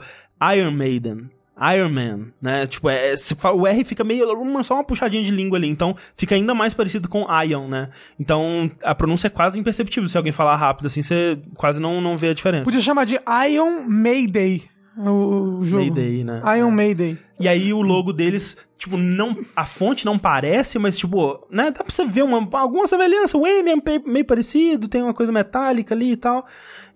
Iron 0.55 0.71
Maiden. 0.71 1.29
Iron 1.75 1.89
Man, 1.89 2.27
né? 2.39 2.67
Tipo, 2.67 2.87
é, 2.87 3.17
se 3.17 3.33
fa- 3.33 3.51
o 3.51 3.65
R 3.65 3.83
fica 3.83 4.03
meio. 4.03 4.31
Uma, 4.39 4.63
só 4.63 4.75
uma 4.75 4.83
puxadinha 4.83 5.23
de 5.23 5.31
língua 5.31 5.57
ali. 5.57 5.67
Então, 5.67 5.95
fica 6.15 6.35
ainda 6.35 6.53
mais 6.53 6.73
parecido 6.75 7.09
com 7.09 7.25
Ion, 7.43 7.67
né? 7.67 7.89
Então, 8.19 8.69
a 8.83 8.93
pronúncia 8.93 9.25
é 9.25 9.29
quase 9.31 9.59
imperceptível. 9.59 10.07
Se 10.07 10.15
alguém 10.15 10.31
falar 10.31 10.55
rápido 10.55 10.85
assim, 10.85 11.01
você 11.01 11.39
quase 11.55 11.79
não, 11.81 11.99
não 11.99 12.15
vê 12.15 12.29
a 12.29 12.33
diferença. 12.35 12.63
Podia 12.65 12.79
chamar 12.79 13.05
de 13.05 13.19
Iron 13.49 13.81
Mayday, 13.87 14.61
o, 14.97 15.59
o 15.59 15.65
jogo. 15.65 15.83
Mayday, 15.83 16.23
né? 16.23 16.41
Iron 16.57 16.71
Mayday. 16.71 17.17
E 17.39 17.47
aí 17.47 17.71
o 17.71 17.81
logo 17.81 18.11
deles, 18.11 18.57
tipo, 18.77 18.97
não. 18.97 19.37
A 19.55 19.63
fonte 19.63 20.05
não 20.05 20.17
parece, 20.17 20.79
mas, 20.79 20.97
tipo, 20.97 21.45
né? 21.51 21.65
Dá 21.65 21.83
pra 21.83 21.93
você 21.93 22.03
ver 22.05 22.23
uma, 22.23 22.47
alguma 22.53 22.87
semelhança. 22.87 23.37
O 23.37 23.45
M 23.45 23.69
é 23.69 23.99
meio, 24.05 24.25
parecido, 24.25 24.87
tem 24.87 25.03
uma 25.03 25.13
coisa 25.13 25.31
metálica 25.31 25.93
ali 25.93 26.13
e 26.13 26.17
tal. 26.17 26.45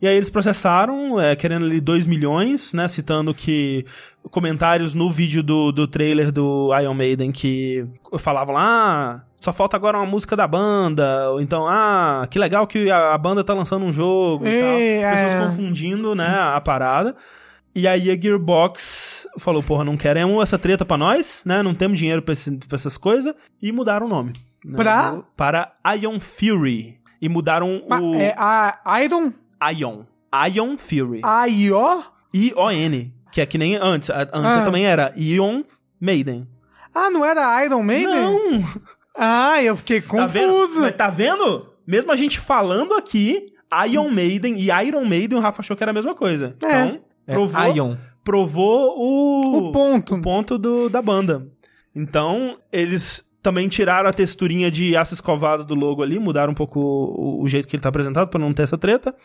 E 0.02 0.08
aí 0.08 0.16
eles 0.16 0.32
processaram, 0.32 1.20
é, 1.22 1.36
querendo 1.36 1.66
ali 1.66 1.80
2 1.80 2.08
milhões, 2.08 2.74
né? 2.74 2.88
Citando 2.88 3.34
que. 3.34 3.86
Comentários 4.30 4.94
no 4.94 5.10
vídeo 5.10 5.42
do, 5.42 5.72
do 5.72 5.88
trailer 5.88 6.32
do 6.32 6.70
Iron 6.80 6.94
Maiden 6.94 7.32
que 7.32 7.88
falavam 8.20 8.54
lá. 8.54 8.62
Ah, 8.64 9.22
só 9.42 9.52
falta 9.52 9.76
agora 9.76 9.98
uma 9.98 10.06
música 10.06 10.36
da 10.36 10.48
banda. 10.48 11.32
Ou 11.32 11.42
então, 11.42 11.66
ah, 11.68 12.28
que 12.30 12.38
legal 12.38 12.68
que 12.68 12.90
a, 12.92 13.16
a 13.16 13.18
banda 13.18 13.44
tá 13.44 13.54
lançando 13.54 13.84
um 13.84 13.92
jogo 13.92 14.48
e, 14.48 14.60
tal. 14.60 14.70
É, 14.70 15.12
Pessoas 15.12 15.34
é. 15.34 15.48
confundindo, 15.48 16.14
né, 16.14 16.38
a 16.40 16.62
parada. 16.62 17.16
E 17.74 17.88
aí 17.88 18.12
a 18.12 18.16
Gearbox 18.20 19.28
falou, 19.40 19.64
porra, 19.64 19.84
não 19.84 19.96
queremos 19.96 20.42
essa 20.44 20.60
treta 20.60 20.86
pra 20.86 20.98
nós, 20.98 21.42
né? 21.46 21.64
Não 21.64 21.74
temos 21.74 21.98
dinheiro 21.98 22.22
pra, 22.22 22.34
esse- 22.34 22.58
pra 22.68 22.76
essas 22.76 22.98
coisas. 22.98 23.34
E 23.62 23.72
mudaram 23.72 24.06
o 24.06 24.10
nome. 24.10 24.34
né, 24.66 24.76
Pra? 24.76 25.24
Para 25.38 25.74
Ion 26.00 26.20
Fury. 26.20 27.00
E 27.22 27.30
mudaram 27.30 27.82
o 27.90 28.16
É 28.16 28.34
a 28.38 29.02
Iron 29.04 29.32
Ion. 29.78 30.02
Ion 30.54 30.78
Fury. 30.78 31.22
I.O. 31.48 32.04
I-O-N. 32.34 33.14
Que 33.32 33.42
é 33.42 33.46
que 33.46 33.58
nem 33.58 33.76
antes. 33.76 34.10
Antes 34.10 34.30
Ah. 34.34 34.64
também 34.66 34.86
era 34.86 35.14
Ion 35.16 35.64
Maiden. 36.00 36.48
Ah, 36.94 37.10
não 37.10 37.24
era 37.24 37.64
Iron 37.66 37.84
Maiden? 37.84 38.14
Não! 38.14 38.64
Ah, 39.16 39.62
eu 39.64 39.76
fiquei 39.78 40.02
Tá 40.02 40.08
confuso. 40.10 40.82
Mas 40.82 40.96
tá 40.96 41.10
vendo? 41.10 41.68
Mesmo 41.88 42.12
a 42.12 42.16
gente 42.16 42.40
falando 42.40 42.94
aqui, 42.96 43.54
Ion 43.90 44.10
Maiden 44.10 44.56
e 44.60 44.70
Iron 44.86 45.06
Maiden, 45.06 45.38
o 45.38 45.42
Rafa 45.42 45.62
achou 45.62 45.76
que 45.78 45.84
era 45.84 45.92
a 45.92 45.94
mesma 45.94 46.14
coisa. 46.16 46.56
É. 46.62 46.68
Então, 46.86 47.00
É, 47.28 47.34
provou, 47.34 47.76
Ion. 47.76 47.96
provou 48.24 48.96
o... 48.98 49.70
O 49.70 49.72
ponto. 49.72 50.16
o 50.16 50.22
ponto 50.22 50.58
do, 50.58 50.90
da 50.90 51.02
banda. 51.02 51.48
Então, 51.96 52.58
eles 52.72 53.30
também 53.42 53.68
tiraram 53.68 54.10
a 54.10 54.14
texturinha 54.14 54.70
de 54.70 54.96
aço 54.96 55.14
escovado 55.14 55.66
do 55.66 55.76
logo 55.76 56.04
ali, 56.04 56.20
mudaram 56.20 56.52
um 56.52 56.56
pouco 56.56 56.80
o, 56.80 57.42
o 57.44 57.48
jeito 57.48 57.68
que 57.68 57.76
ele 57.76 57.84
tá 57.84 57.90
apresentado 57.90 58.30
pra 58.30 58.40
não 58.40 58.54
ter 58.54 58.64
essa 58.64 58.78
treta. 58.78 59.16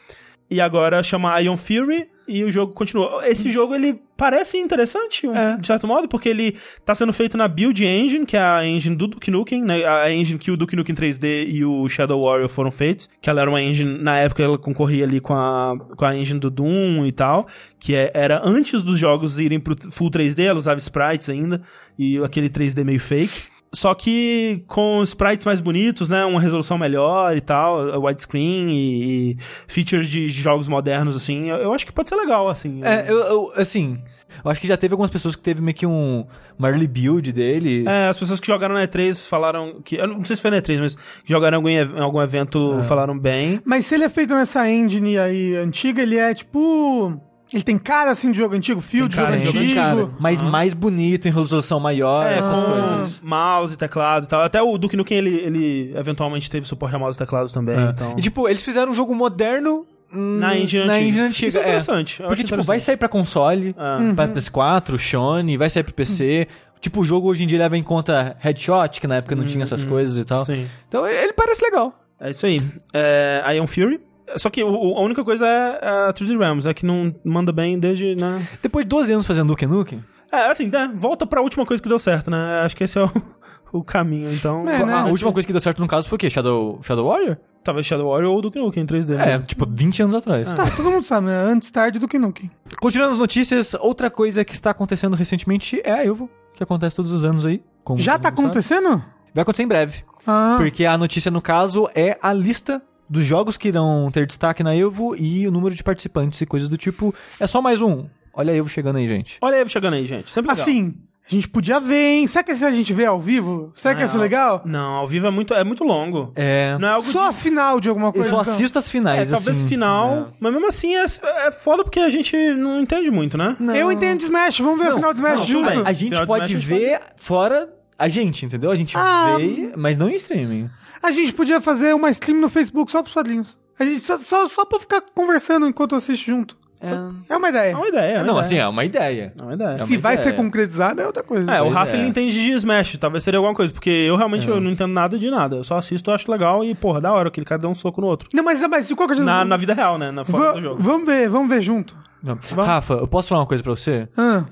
E 0.51 0.61
agora 0.61 1.03
chama 1.03 1.39
Ion 1.41 1.57
Fury 1.57 2.09
e 2.29 2.43
o 2.45 2.51
jogo 2.51 2.73
continua. 2.73 3.27
Esse 3.29 3.51
jogo 3.51 3.75
ele 3.75 4.01
parece 4.17 4.57
interessante, 4.59 5.27
um- 5.27 5.35
É. 5.35 5.57
de 5.59 5.67
certo 5.67 5.87
modo, 5.87 6.09
porque 6.09 6.29
ele 6.29 6.57
tá 6.85 6.95
sendo 6.95 7.13
feito 7.13 7.37
na 7.37 7.47
Build 7.47 7.85
Engine, 7.85 8.25
que 8.25 8.37
é 8.37 8.41
a 8.41 8.67
engine 8.67 8.97
do 8.97 9.07
Duke 9.07 9.31
Nukem, 9.31 9.63
né? 9.63 9.85
A 9.85 10.11
engine 10.11 10.39
que 10.39 10.51
o 10.51 10.57
Duke 10.57 10.75
Nukem 10.75 10.95
3D 10.95 11.45
e 11.49 11.65
o 11.65 11.87
Shadow 11.89 12.23
Warrior 12.23 12.49
foram 12.49 12.71
feitos, 12.71 13.09
que 13.21 13.29
ela 13.29 13.41
era 13.43 13.51
uma 13.51 13.61
engine, 13.63 13.99
na 14.03 14.17
época 14.19 14.43
ela 14.43 14.57
concorria 14.59 15.05
ali 15.05 15.21
com 15.21 15.35
a, 15.35 15.77
com 15.97 16.05
a 16.05 16.17
engine 16.17 16.41
do 16.41 16.51
Doom 16.51 17.05
e 17.07 17.13
tal, 17.13 17.47
que 17.79 17.95
é- 17.95 18.11
era 18.15 18.41
antes 18.45 18.83
dos 18.83 18.99
jogos 18.99 19.39
irem 19.39 19.61
pro 19.61 19.77
Full 19.91 20.11
3D, 20.11 20.45
ela 20.45 20.59
usava 20.59 20.79
sprites 20.79 21.29
ainda, 21.29 21.61
e 21.99 22.17
aquele 22.25 22.49
3D 22.49 22.83
meio 22.85 23.01
fake. 23.01 23.55
Só 23.77 23.95
que 23.95 24.65
com 24.67 25.03
sprites 25.03 25.45
mais 25.45 25.61
bonitos, 25.61 26.09
né? 26.09 26.25
Uma 26.25 26.41
resolução 26.41 26.79
melhor 26.79 27.37
e 27.37 27.43
tal, 27.43 28.01
widescreen 28.03 28.71
e, 28.71 29.33
e 29.33 29.37
features 29.67 30.09
de 30.09 30.29
jogos 30.31 30.67
modernos, 30.67 31.15
assim, 31.15 31.51
eu, 31.51 31.57
eu 31.59 31.73
acho 31.75 31.85
que 31.85 31.93
pode 31.93 32.09
ser 32.09 32.17
legal, 32.17 32.49
assim. 32.49 32.81
É, 32.83 33.05
eu, 33.07 33.17
eu- 33.19 33.53
assim, 33.55 33.99
eu 34.43 34.51
acho 34.51 34.63
que 34.63 34.67
já 34.67 34.79
teve 34.79 34.95
algumas 34.95 35.11
pessoas 35.11 35.37
que 35.37 35.43
teve 35.43 35.61
meio 35.61 35.75
que 35.75 35.87
um 35.87 36.25
uma 36.59 36.69
early 36.71 36.87
build 36.87 37.31
dele. 37.35 37.85
É, 37.87 38.09
as 38.09 38.19
pessoas 38.19 38.41
que 38.41 38.47
jogaram 38.47 38.75
na 38.75 38.87
E3 38.89 39.29
falaram 39.29 39.83
que. 39.85 39.97
Eu 39.97 40.07
não 40.07 40.25
sei 40.25 40.37
se 40.37 40.41
foi 40.43 40.51
na 40.51 40.57
E3, 40.63 40.81
mas 40.81 40.97
que 40.97 41.03
jogaram 41.27 41.57
em 41.69 41.79
algum, 41.79 41.97
em 41.99 42.01
algum 42.01 42.23
evento 42.23 42.81
falaram 42.85 43.19
bem. 43.19 43.61
Mas 43.63 43.85
se 43.85 43.95
ele 43.95 44.05
é 44.05 44.09
feito 44.09 44.35
nessa 44.35 44.67
engine 44.71 45.19
aí 45.19 45.55
antiga, 45.55 46.01
ele 46.01 46.17
é 46.17 46.33
tipo. 46.33 47.21
Ele 47.53 47.63
tem 47.63 47.79
cara 47.79 48.11
assim 48.11 48.33
de 48.33 48.39
jogo 48.39 48.55
antigo, 48.57 48.81
fio 48.81 49.09
de 49.09 49.15
jogo 49.15 49.27
cara 49.27 49.39
de 49.39 49.47
jogo 49.47 49.59
antigo. 49.59 49.75
cara, 49.75 50.09
mas 50.19 50.41
mais 50.41 50.75
bonito, 50.75 51.29
em 51.29 51.31
resolução 51.31 51.79
maior, 51.79 52.27
É, 52.27 52.39
essas 52.39 52.53
com 52.55 52.63
coisas. 52.65 53.21
mouse 53.23 53.75
e 53.75 53.77
teclado 53.77 54.25
e 54.25 54.29
tal. 54.29 54.43
Até 54.43 54.61
o 54.61 54.77
Duke 54.77 54.97
Nukem, 54.97 55.19
ele, 55.19 55.35
ele 55.37 55.93
eventualmente 55.97 56.51
teve 56.51 56.67
suporte 56.67 56.97
a 56.97 56.99
mouse 56.99 57.17
e 57.17 57.19
teclados 57.19 57.53
também, 57.53 57.77
É. 57.79 57.91
então... 57.91 58.15
E 58.19 58.23
tipo, 58.23 58.49
eles 58.49 58.63
fizeram 58.65 58.91
um 58.91 58.95
jogo 58.95 59.15
moderno 59.15 59.87
hum, 60.13 60.39
Na 60.39 60.57
engine 60.57 60.85
na 60.87 60.95
antiga. 60.95 61.09
engine 61.09 61.27
antiga. 61.27 61.49
Isso 61.49 61.59
é 61.59 61.61
é. 61.61 61.63
interessante. 61.65 62.21
eu 62.23 62.27
Porque, 62.29 62.43
tipo, 62.43 62.57
vai 62.57 62.63
interessante. 62.63 62.83
sair 62.85 62.97
pra 62.97 63.09
console, 63.09 63.77
É. 63.79 64.13
pra 64.15 64.27
PS4, 64.29 64.99
Sony, 64.99 65.57
vai 65.57 65.71
sair 65.71 65.85
pro 65.85 65.95
PC. 65.95 66.49
Tipo, 66.81 67.01
o 67.01 67.05
jogo 67.05 67.29
hoje 67.29 67.45
em 67.45 67.47
dia 67.47 67.59
leva 67.61 67.77
em 67.77 67.83
conta 67.83 68.37
headshot, 68.41 69.01
que 69.01 69.07
na 69.07 69.17
época 69.17 69.35
não 69.37 69.45
tinha 69.45 69.63
essas 69.63 69.83
coisas 69.85 70.19
e 70.19 70.25
tal. 70.25 70.45
Sim. 70.45 70.67
Então 70.89 71.07
ele 71.07 71.33
parece 71.33 71.65
legal. 71.65 71.93
É 72.21 72.31
isso 72.31 72.45
aí. 72.45 72.61
É, 72.93 73.43
Iron 73.55 73.67
Fury. 73.69 74.01
Só 74.37 74.51
que 74.51 74.63
o- 74.63 74.97
a 74.97 75.01
única 75.03 75.23
coisa 75.25 75.47
é 75.47 76.09
a 76.09 76.13
3D 76.13 76.37
Realms, 76.37 76.69
é 76.69 76.75
que 76.75 76.85
não 76.85 77.15
manda 77.25 77.53
bem 77.53 77.79
desde, 77.79 78.15
né? 78.17 78.47
Depois 78.63 78.85
de 78.85 78.89
12 78.89 79.13
anos 79.13 79.27
fazendo 79.27 79.49
Nukem 79.49 79.69
Nukem, 79.69 80.03
É, 80.33 80.51
assim, 80.51 80.67
né? 80.67 80.91
Volta 80.95 81.25
pra 81.27 81.41
última 81.41 81.65
coisa 81.65 81.83
que 81.83 81.89
deu 81.89 81.99
certo, 81.99 82.31
né? 82.31 82.63
Acho 82.65 82.77
que 82.77 82.83
esse 82.85 82.99
é 82.99 83.05
o, 83.05 83.11
o 83.73 83.85
caminho, 83.85 84.33
então... 84.33 84.61
É, 84.69 84.85
né? 84.85 84.93
a 84.93 85.03
Mas 85.03 85.13
última 85.13 85.33
coisa 85.33 85.47
que 85.47 85.53
deu 85.53 85.61
certo 85.61 85.79
no 85.81 85.87
caso 85.87 86.09
foi 86.09 86.17
o 86.17 86.19
quê? 86.19 86.29
Shadow, 86.29 86.81
Shadow 86.83 87.07
Warrior? 87.07 87.37
Talvez 87.63 87.87
Shadow 87.87 88.11
Warrior 88.11 88.33
ou 88.35 88.43
Duke 88.43 88.59
Nukem 88.59 88.83
em 88.83 88.87
3D. 88.87 89.15
É, 89.15 89.39
né? 89.39 89.45
tipo, 89.47 89.67
20 89.69 90.03
anos 90.03 90.15
atrás. 90.17 90.53
Tá, 90.53 90.69
todo 90.77 90.91
mundo 90.91 91.05
sabe, 91.05 91.27
né? 91.29 91.45
Antes 91.45 91.71
tarde 91.71 91.99
do 91.99 92.09
que 92.09 92.19
nunca. 92.19 92.43
Continuando 92.81 93.13
as 93.13 93.19
notícias, 93.19 93.75
outra 93.75 94.11
coisa 94.11 94.45
que 94.45 94.53
está 94.53 94.71
acontecendo 94.71 95.15
recentemente 95.15 95.81
é 95.85 95.93
a 95.93 96.05
Evo, 96.05 96.29
que 96.55 96.63
acontece 96.63 96.95
todos 96.97 97.13
os 97.13 97.25
anos 97.25 97.47
aí. 97.47 97.63
Já 97.97 98.19
tá 98.19 98.29
mundo 98.31 98.37
sabe. 98.37 98.41
acontecendo? 98.41 99.05
Vai 99.35 99.43
acontecer 99.43 99.63
em 99.63 99.69
breve. 99.69 100.05
Ah, 100.27 100.57
Porque 100.59 100.85
a 100.85 100.99
notícia, 100.99 101.31
no 101.31 101.41
caso, 101.41 101.89
é 101.95 102.19
a 102.21 102.33
lista 102.33 102.83
dos 103.09 103.25
jogos 103.25 103.57
que 103.57 103.69
irão 103.69 104.11
ter 104.13 104.27
destaque 104.27 104.63
na 104.63 104.75
Evo 104.77 105.15
e 105.17 105.47
o 105.47 105.51
número 105.51 105.75
de 105.75 105.83
participantes 105.83 106.41
e 106.41 106.47
coisas 106.47 106.69
do 106.69 106.77
tipo. 106.77 107.15
É 107.41 107.47
só 107.47 107.61
mais 107.63 107.81
um. 107.83 108.07
Olha 108.35 108.53
a 108.53 108.57
Evo 108.57 108.69
chegando 108.69 108.97
aí, 108.97 109.09
gente. 109.09 109.39
Olha 109.41 109.57
aí 109.59 109.69
chegando 109.69 109.95
aí, 109.95 110.07
gente. 110.07 110.31
Sempre 110.31 110.51
legal. 110.51 110.63
assim, 110.63 110.95
a 111.29 111.35
gente 111.35 111.49
podia 111.49 111.81
ver, 111.81 112.19
hein? 112.19 112.27
Será 112.27 112.45
que 112.45 112.55
se 112.55 112.65
a 112.65 112.71
gente 112.71 112.93
vê 112.93 113.05
ao 113.07 113.21
vivo? 113.21 113.73
Será 113.75 113.95
que 113.95 114.01
ia 114.03 114.09
ser 114.09 114.19
legal? 114.19 114.63
Não, 114.65 114.95
ao 114.97 115.09
vivo 115.09 115.27
é 115.27 115.31
muito, 115.31 115.55
é 115.55 115.65
muito 115.65 115.83
longo. 115.85 116.33
É. 116.37 116.77
Não 116.79 116.87
é 116.89 116.93
algo 116.93 117.11
Só 117.11 117.31
a 117.31 117.33
final 117.33 117.81
de 117.81 117.89
alguma 117.89 118.09
Eu 118.09 118.13
coisa. 118.13 118.29
só 118.29 118.41
então. 118.43 118.53
assisto 118.53 118.79
as 118.79 118.87
É, 118.87 118.91
finais, 118.91 119.31
talvez 119.31 119.57
assim. 119.57 119.69
final, 119.69 120.33
mas 120.39 120.53
mesmo 120.53 120.69
assim 120.69 120.95
é, 120.95 121.05
é 121.47 121.51
foda 121.51 121.83
porque 121.83 121.99
a 122.01 122.11
gente 122.11 122.37
não 122.55 122.81
entende 122.81 123.11
muito, 123.11 123.37
né? 123.39 123.57
Não. 123.59 123.75
Eu 123.75 123.91
entendo 123.91 124.19
de 124.19 124.25
Smash, 124.25 124.61
vamos 124.61 124.79
ver 124.79 124.87
a 124.87 124.91
Não, 124.91 124.97
final 124.97 125.13
de 125.15 125.19
Smash 125.21 125.39
não, 125.41 125.47
junto. 125.47 125.69
tudo 125.69 125.77
bem. 125.79 125.87
A 125.87 125.93
gente 125.93 126.09
Final 126.11 126.23
de 126.23 126.27
pode 126.29 126.53
Smash 126.57 126.65
ver 126.65 127.01
fora 127.17 127.69
a 127.99 128.09
gente, 128.09 128.45
entendeu? 128.45 128.71
A 128.71 128.77
gente 128.77 128.95
Ah, 128.97 129.37
vê, 129.39 129.73
mas 129.77 129.97
não 129.97 130.09
em 130.11 130.15
streaming. 130.17 130.69
A 131.03 131.11
gente 131.11 131.33
podia 131.33 131.61
fazer 131.61 131.95
uma 131.95 132.11
stream 132.11 132.41
no 132.41 132.49
Facebook 132.49 132.91
só 132.91 133.03
pros 133.03 133.15
padrinhos. 133.15 133.57
A 133.79 133.85
gente 133.85 134.01
só, 134.01 134.19
só, 134.19 134.49
só 134.49 134.65
pra 134.65 134.79
ficar 134.81 135.03
conversando 135.15 135.67
enquanto 135.69 135.95
assiste 135.95 136.27
junto. 136.31 136.57
É... 136.81 136.89
É 137.33 137.37
uma 137.37 137.49
ideia. 137.49 137.73
É 137.73 137.77
uma 137.77 137.89
ideia. 137.89 138.13
É 138.13 138.15
uma 138.19 138.25
Não, 138.25 138.25
ideia. 138.35 138.41
assim, 138.41 138.57
é 138.59 138.69
uma 138.69 138.85
ideia. 138.85 139.35
É 139.39 139.43
uma 139.43 139.55
ideia. 139.55 139.69
É 139.75 139.79
Se 139.79 139.95
uma 139.95 140.01
vai 140.03 140.15
ideia. 140.15 140.29
ser 140.31 140.37
concretizada 140.37 141.03
é 141.03 141.07
outra 141.07 141.23
coisa. 141.23 141.51
É, 141.51 141.63
o 141.63 141.69
Rafa 141.71 141.97
é. 141.97 141.99
ele 142.01 142.09
entende 142.09 142.33
de 142.35 142.51
Smash, 142.53 142.99
talvez 142.99 143.25
seria 143.25 143.39
alguma 143.39 143.55
coisa, 143.55 143.73
porque 143.73 143.89
eu 143.91 144.15
realmente 144.17 144.47
eu 144.49 144.61
não 144.61 144.71
entendo 144.71 144.93
nada 144.93 145.19
de 145.19 145.31
nada. 145.31 145.57
Eu 145.57 145.65
só 145.65 145.77
assisto, 145.79 146.11
eu 146.11 146.15
acho 146.15 146.31
legal 146.31 146.63
e, 146.63 146.75
porra, 146.75 147.01
da 147.01 147.13
hora, 147.13 147.29
aquele 147.29 147.47
cara 147.47 147.61
deu 147.63 147.71
um 147.71 147.75
soco 147.75 148.01
no 148.01 148.07
outro. 148.07 148.29
Não, 148.33 148.45
mas, 148.45 148.61
mas 148.69 148.89
de 148.89 148.95
qualquer 148.95 149.15
jeito. 149.15 149.27
Na, 149.27 149.45
na 149.45 149.57
vida 149.57 149.73
real, 149.75 149.97
né? 149.99 150.11
Na 150.11 150.23
fora 150.25 150.45
Va- 150.45 150.53
do 150.53 150.61
jogo. 150.61 150.83
Vamos 150.83 151.07
ver, 151.07 151.29
vamos 151.31 151.49
ver 151.49 151.61
junto. 151.63 151.97
Não. 152.23 152.39
Rafa, 152.63 152.95
eu 152.95 153.09
posso 153.09 153.29
falar 153.29 153.41
uma 153.43 153.47
coisa 153.47 153.63
pra 153.63 153.75
você? 153.75 154.07
Ah, 154.17 154.45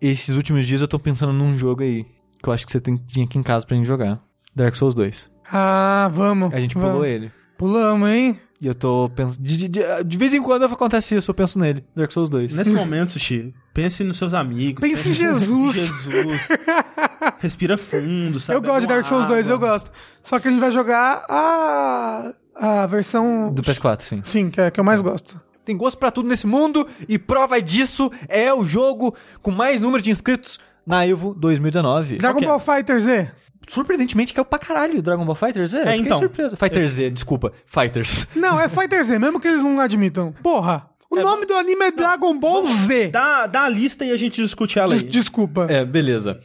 Esses 0.00 0.36
últimos 0.36 0.66
dias 0.66 0.82
eu 0.82 0.88
tô 0.88 0.98
pensando 1.00 1.32
num 1.32 1.56
jogo 1.56 1.82
aí, 1.82 2.04
que 2.42 2.48
eu 2.48 2.52
acho 2.52 2.64
que 2.64 2.70
você 2.72 2.80
tem 2.80 2.96
que 2.96 3.12
vir 3.12 3.24
aqui 3.24 3.38
em 3.38 3.42
casa 3.42 3.66
pra 3.66 3.76
gente 3.76 3.86
jogar. 3.86 4.20
Dark 4.54 4.74
Souls 4.76 4.94
2. 4.94 5.31
Ah 5.52 6.08
vamos. 6.12 6.52
A 6.52 6.60
gente 6.60 6.74
vamos. 6.74 6.90
pulou 6.90 7.04
ele. 7.04 7.30
Pulamos, 7.56 8.08
hein? 8.08 8.40
E 8.60 8.66
eu 8.66 8.74
tô 8.74 9.10
pensando. 9.14 9.42
De, 9.42 9.56
de, 9.56 9.68
de, 9.68 9.80
de 10.04 10.18
vez 10.18 10.32
em 10.32 10.40
quando 10.40 10.64
acontece 10.64 11.16
isso, 11.16 11.30
eu 11.30 11.34
penso 11.34 11.58
nele. 11.58 11.84
Dark 11.96 12.12
Souls 12.12 12.30
2. 12.30 12.54
Nesse 12.56 12.70
momento, 12.70 13.12
Sushi, 13.12 13.52
pense 13.74 14.04
nos 14.04 14.16
seus 14.16 14.34
amigos. 14.34 14.80
Pense 14.80 15.10
em 15.10 15.12
Jesus. 15.14 15.74
Jesus. 15.76 16.48
Respira 17.40 17.76
fundo, 17.76 18.38
sabe? 18.38 18.56
eu 18.56 18.62
gosto 18.62 18.82
de 18.82 18.86
Dark 18.86 19.04
Souls 19.04 19.26
2, 19.26 19.46
água. 19.46 19.54
eu 19.54 19.58
gosto. 19.58 19.90
Só 20.22 20.38
que 20.38 20.46
a 20.46 20.50
gente 20.50 20.60
vai 20.60 20.70
jogar 20.70 21.24
a. 21.28 22.32
a 22.54 22.86
versão. 22.86 23.52
Do 23.52 23.62
PS4, 23.62 24.02
sim. 24.02 24.20
Sim, 24.22 24.50
que 24.50 24.60
é 24.60 24.70
que 24.70 24.78
eu 24.78 24.84
mais 24.84 25.00
gosto. 25.00 25.40
Tem 25.64 25.76
gosto 25.76 25.98
pra 25.98 26.10
tudo 26.10 26.28
nesse 26.28 26.46
mundo 26.46 26.86
e 27.08 27.18
prova 27.18 27.60
disso 27.62 28.10
é 28.28 28.52
o 28.52 28.64
jogo 28.64 29.14
com 29.40 29.50
mais 29.52 29.80
número 29.80 30.02
de 30.02 30.10
inscritos 30.10 30.58
na 30.86 31.06
Evo 31.06 31.34
2019. 31.34 32.18
Dragon 32.18 32.38
Ok. 32.38 32.48
Ball 32.48 32.58
Fighter 32.60 33.00
Z. 33.00 33.30
Surpreendentemente 33.68 34.32
caiu 34.34 34.44
pra 34.44 34.58
caralho 34.58 34.98
o 34.98 35.02
Dragon 35.02 35.24
Ball 35.24 35.34
Fighter 35.34 35.66
Z. 35.66 35.78
É, 35.78 35.84
fiquei 35.86 36.00
então. 36.00 36.18
surpreso. 36.18 36.56
Fighter 36.56 36.88
Z, 36.88 37.10
desculpa. 37.10 37.52
Fighters. 37.66 38.26
Não, 38.36 38.60
é 38.60 38.68
Fighter 38.68 39.04
Z, 39.04 39.18
mesmo 39.18 39.38
que 39.40 39.48
eles 39.48 39.62
não 39.62 39.78
admitam. 39.80 40.32
Porra, 40.42 40.88
o 41.10 41.16
nome 41.16 41.46
do 41.46 41.54
anime 41.54 41.84
é 41.86 41.90
Dragon 41.90 42.38
Ball 42.38 42.66
Z. 42.66 43.08
Dá, 43.08 43.46
dá 43.46 43.62
a 43.64 43.68
lista 43.68 44.04
e 44.04 44.10
a 44.10 44.16
gente 44.16 44.42
discute 44.42 44.78
ela 44.78 44.92
aí. 44.94 45.00
Des- 45.02 45.10
Desculpa. 45.12 45.66
É, 45.68 45.84
beleza. 45.84 46.40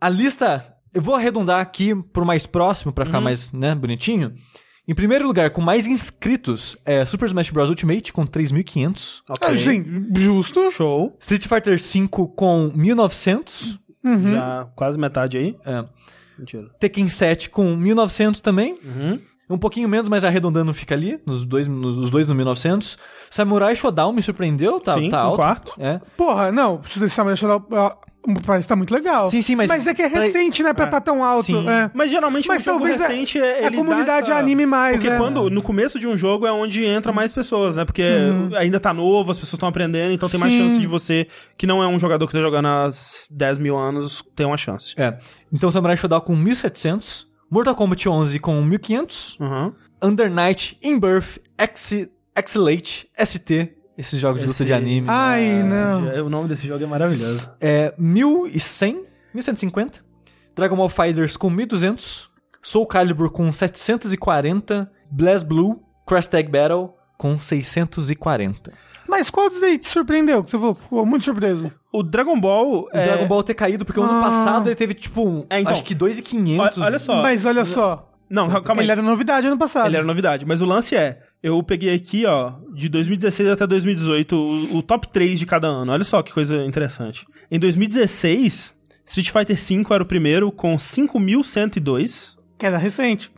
A 0.00 0.08
lista, 0.08 0.66
eu 0.92 1.00
vou 1.02 1.14
arredondar 1.14 1.60
aqui 1.60 1.94
pro 1.94 2.24
mais 2.26 2.46
próximo 2.46 2.92
pra 2.92 3.04
ficar 3.04 3.18
Uhum. 3.18 3.24
mais, 3.24 3.52
né, 3.52 3.74
bonitinho. 3.74 4.32
Em 4.88 4.94
primeiro 4.94 5.24
lugar, 5.26 5.50
com 5.50 5.60
mais 5.60 5.86
inscritos, 5.86 6.76
é 6.84 7.04
Super 7.06 7.26
Smash 7.26 7.50
Bros. 7.50 7.68
Ultimate 7.70 8.12
com 8.12 8.26
3.500. 8.26 9.22
Ah, 9.40 9.56
sim, 9.56 10.08
justo. 10.16 10.72
Show. 10.72 11.16
Street 11.20 11.46
Fighter 11.46 11.78
V 11.78 12.08
com 12.34 12.72
1.900. 12.74 13.78
Uhum. 14.02 14.32
Já 14.32 14.66
quase 14.74 14.98
metade 14.98 15.38
aí. 15.38 15.56
É. 15.64 15.84
Mentira. 16.40 16.68
Tekken 16.78 17.08
7 17.08 17.50
com 17.50 17.76
1.900 17.76 18.40
também. 18.40 18.78
Uhum. 18.84 19.20
Um 19.48 19.58
pouquinho 19.58 19.88
menos, 19.88 20.08
mas 20.08 20.22
arredondando 20.22 20.72
fica 20.72 20.94
ali, 20.94 21.20
nos 21.26 21.44
dois, 21.44 21.66
nos, 21.66 21.98
os 21.98 22.08
dois 22.08 22.26
no 22.26 22.34
1900. 22.34 22.96
Samurai 23.28 23.74
Shodown 23.74 24.12
me 24.12 24.22
surpreendeu, 24.22 24.78
tá, 24.78 24.94
Sim, 24.94 25.10
tá 25.10 25.24
um 25.24 25.26
alto. 25.26 25.36
quarto. 25.36 25.74
É. 25.78 26.00
Porra, 26.16 26.52
não, 26.52 26.80
Samurai 27.08 27.36
Shodown. 27.36 27.64
Parece 28.46 28.64
que 28.64 28.68
tá 28.68 28.76
muito 28.76 28.92
legal. 28.92 29.28
Sim, 29.30 29.40
sim, 29.40 29.56
mas- 29.56 29.66
Mas 29.66 29.86
é 29.86 29.94
que 29.94 30.02
é 30.02 30.08
pra- 30.10 30.20
recente, 30.20 30.62
né, 30.62 30.74
pra 30.74 30.84
é. 30.84 30.88
tá 30.88 31.00
tão 31.00 31.24
alto. 31.24 31.46
Sim. 31.46 31.66
é. 31.68 31.90
Mas 31.94 32.10
geralmente 32.10 32.46
Mas 32.46 32.60
um 32.60 32.64
jogo 32.64 32.78
talvez 32.80 33.00
é- 33.00 33.06
recente 33.08 33.38
é 33.38 33.66
a 33.66 33.70
comunidade 33.72 34.30
essa- 34.30 34.38
anime 34.38 34.66
mais, 34.66 34.96
Porque 34.96 35.08
é. 35.08 35.16
quando 35.16 35.48
no 35.48 35.62
começo 35.62 35.98
de 35.98 36.06
um 36.06 36.16
jogo 36.18 36.46
é 36.46 36.52
onde 36.52 36.84
entra 36.84 37.12
mais 37.12 37.32
pessoas, 37.32 37.76
né? 37.78 37.84
Porque 37.86 38.02
ainda 38.58 38.78
tá 38.78 38.92
novo, 38.92 39.30
as 39.30 39.38
pessoas 39.38 39.54
estão 39.54 39.68
aprendendo, 39.70 40.12
então 40.12 40.28
tem 40.28 40.38
mais 40.38 40.52
Sim. 40.52 40.60
chance 40.68 40.78
de 40.78 40.86
você, 40.86 41.26
que 41.56 41.66
não 41.66 41.82
é 41.82 41.88
um 41.88 41.98
jogador 41.98 42.26
que 42.26 42.32
tá 42.34 42.40
jogando 42.40 42.66
há 42.68 42.88
10 43.30 43.58
mil 43.58 43.76
anos, 43.78 44.22
ter 44.36 44.44
uma 44.44 44.56
chance. 44.58 44.94
É. 44.98 45.16
Então 45.52 45.70
Samurai 45.70 45.96
Shodown 45.96 46.20
com 46.20 46.36
1.700. 46.36 47.26
Mortal 47.50 47.74
Kombat 47.74 48.06
11 48.08 48.38
com 48.38 48.60
1.500. 48.62 49.36
Uhum. 49.40 49.72
Under 50.02 50.30
Night, 50.30 50.78
In-Birth, 50.82 51.38
Ex- 51.58 52.08
Exilate, 52.36 53.08
ST. 53.18 53.72
Esses 54.00 54.18
jogos 54.18 54.40
de 54.40 54.46
luta 54.46 54.64
de 54.64 54.72
anime. 54.72 55.06
Ai, 55.08 55.44
Esse 55.44 55.62
não. 55.68 56.10
jo- 56.12 56.24
O 56.26 56.30
nome 56.30 56.48
desse 56.48 56.66
jogo 56.66 56.82
é 56.82 56.86
maravilhoso. 56.86 57.50
É 57.60 57.94
1.100, 57.98 59.04
1.150. 59.34 60.00
Dragon 60.56 60.74
Ball 60.76 60.88
Fighters 60.88 61.36
com 61.36 61.50
1.200. 61.50 62.28
Soul 62.62 62.86
Calibur 62.86 63.30
com 63.30 63.50
740. 63.52 64.90
Blast 65.10 65.46
Blue, 65.46 65.82
Crash 66.06 66.26
Tag 66.26 66.48
Battle 66.50 66.94
com 67.18 67.38
640. 67.38 68.72
Mas 69.08 69.28
qual 69.28 69.48
dos 69.50 69.60
daí 69.60 69.76
te 69.76 69.86
surpreendeu? 69.86 70.42
Que 70.44 70.50
você 70.50 70.56
falou, 70.58 70.74
ficou 70.74 71.04
muito 71.04 71.24
surpreso. 71.24 71.72
O 71.92 72.02
Dragon 72.02 72.38
Ball. 72.40 72.84
O 72.84 72.88
é- 72.92 73.04
Dragon 73.06 73.26
Ball 73.26 73.42
ter 73.42 73.54
caído, 73.54 73.84
porque 73.84 73.98
o 73.98 74.02
ano 74.04 74.18
Ah. 74.18 74.22
passado 74.22 74.68
ele 74.68 74.76
teve, 74.76 74.94
tipo, 74.94 75.26
um, 75.26 75.44
É, 75.50 75.60
então. 75.60 75.72
acho 75.72 75.82
que 75.82 75.94
2.500. 75.94 76.78
Olha, 76.78 76.86
olha 76.86 76.98
só. 76.98 77.20
Mas 77.22 77.44
olha 77.44 77.64
só, 77.64 78.08
Não, 78.28 78.48
calma 78.62 78.82
aí. 78.82 78.86
ele 78.86 78.92
era 78.92 79.02
novidade 79.02 79.46
ano 79.48 79.58
passado. 79.58 79.86
Ele 79.88 79.96
era 79.96 80.06
novidade. 80.06 80.46
Mas 80.46 80.62
o 80.62 80.64
lance 80.66 80.94
é, 80.94 81.18
eu 81.42 81.62
peguei 81.62 81.94
aqui, 81.94 82.26
ó, 82.26 82.52
de 82.74 82.88
2016 82.88 83.48
até 83.48 83.66
2018, 83.66 84.36
o, 84.36 84.78
o 84.78 84.82
top 84.82 85.08
3 85.08 85.38
de 85.38 85.46
cada 85.46 85.66
ano. 85.66 85.92
Olha 85.92 86.04
só 86.04 86.22
que 86.22 86.32
coisa 86.32 86.64
interessante. 86.64 87.26
Em 87.50 87.58
2016, 87.58 88.76
Street 89.06 89.30
Fighter 89.30 89.56
V 89.56 89.94
era 89.94 90.02
o 90.02 90.06
primeiro, 90.06 90.52
com 90.52 90.76
5.102. 90.76 92.36
Que 92.58 92.66
era 92.66 92.78
recente. 92.78 93.30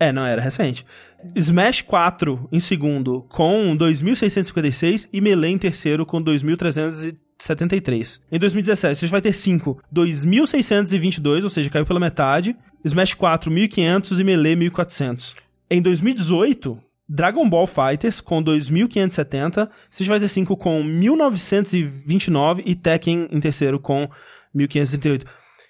É, 0.00 0.12
não, 0.12 0.24
era 0.24 0.40
recente. 0.40 0.86
Smash 1.34 1.82
4 1.82 2.48
em 2.52 2.60
segundo, 2.60 3.22
com 3.28 3.76
2.656. 3.76 5.08
E 5.12 5.20
Melee 5.20 5.52
em 5.52 5.58
terceiro, 5.58 6.06
com 6.06 6.22
2.373. 6.22 8.20
Em 8.30 8.38
2017, 8.38 9.04
Street 9.04 9.12
Fighter 9.12 9.32
V, 9.32 9.82
2.622, 9.92 11.42
ou 11.42 11.50
seja, 11.50 11.68
caiu 11.68 11.84
pela 11.84 11.98
metade. 11.98 12.56
Smash 12.84 13.14
4, 13.14 13.50
1.500 13.50 14.20
e 14.20 14.24
Melee 14.24 14.54
1.400. 14.54 15.34
Em 15.68 15.82
2018, 15.82 16.80
Dragon 17.08 17.48
Ball 17.48 17.66
Fighters 17.66 18.20
com 18.20 18.42
2.570, 18.42 19.70
Street 19.90 20.20
Fighter 20.20 20.44
V 20.44 20.56
com 20.56 20.82
1.929 20.82 22.62
e 22.66 22.74
Tekken 22.74 23.28
em 23.30 23.40
terceiro 23.40 23.80
com 23.80 24.08
1.538. 24.54 25.24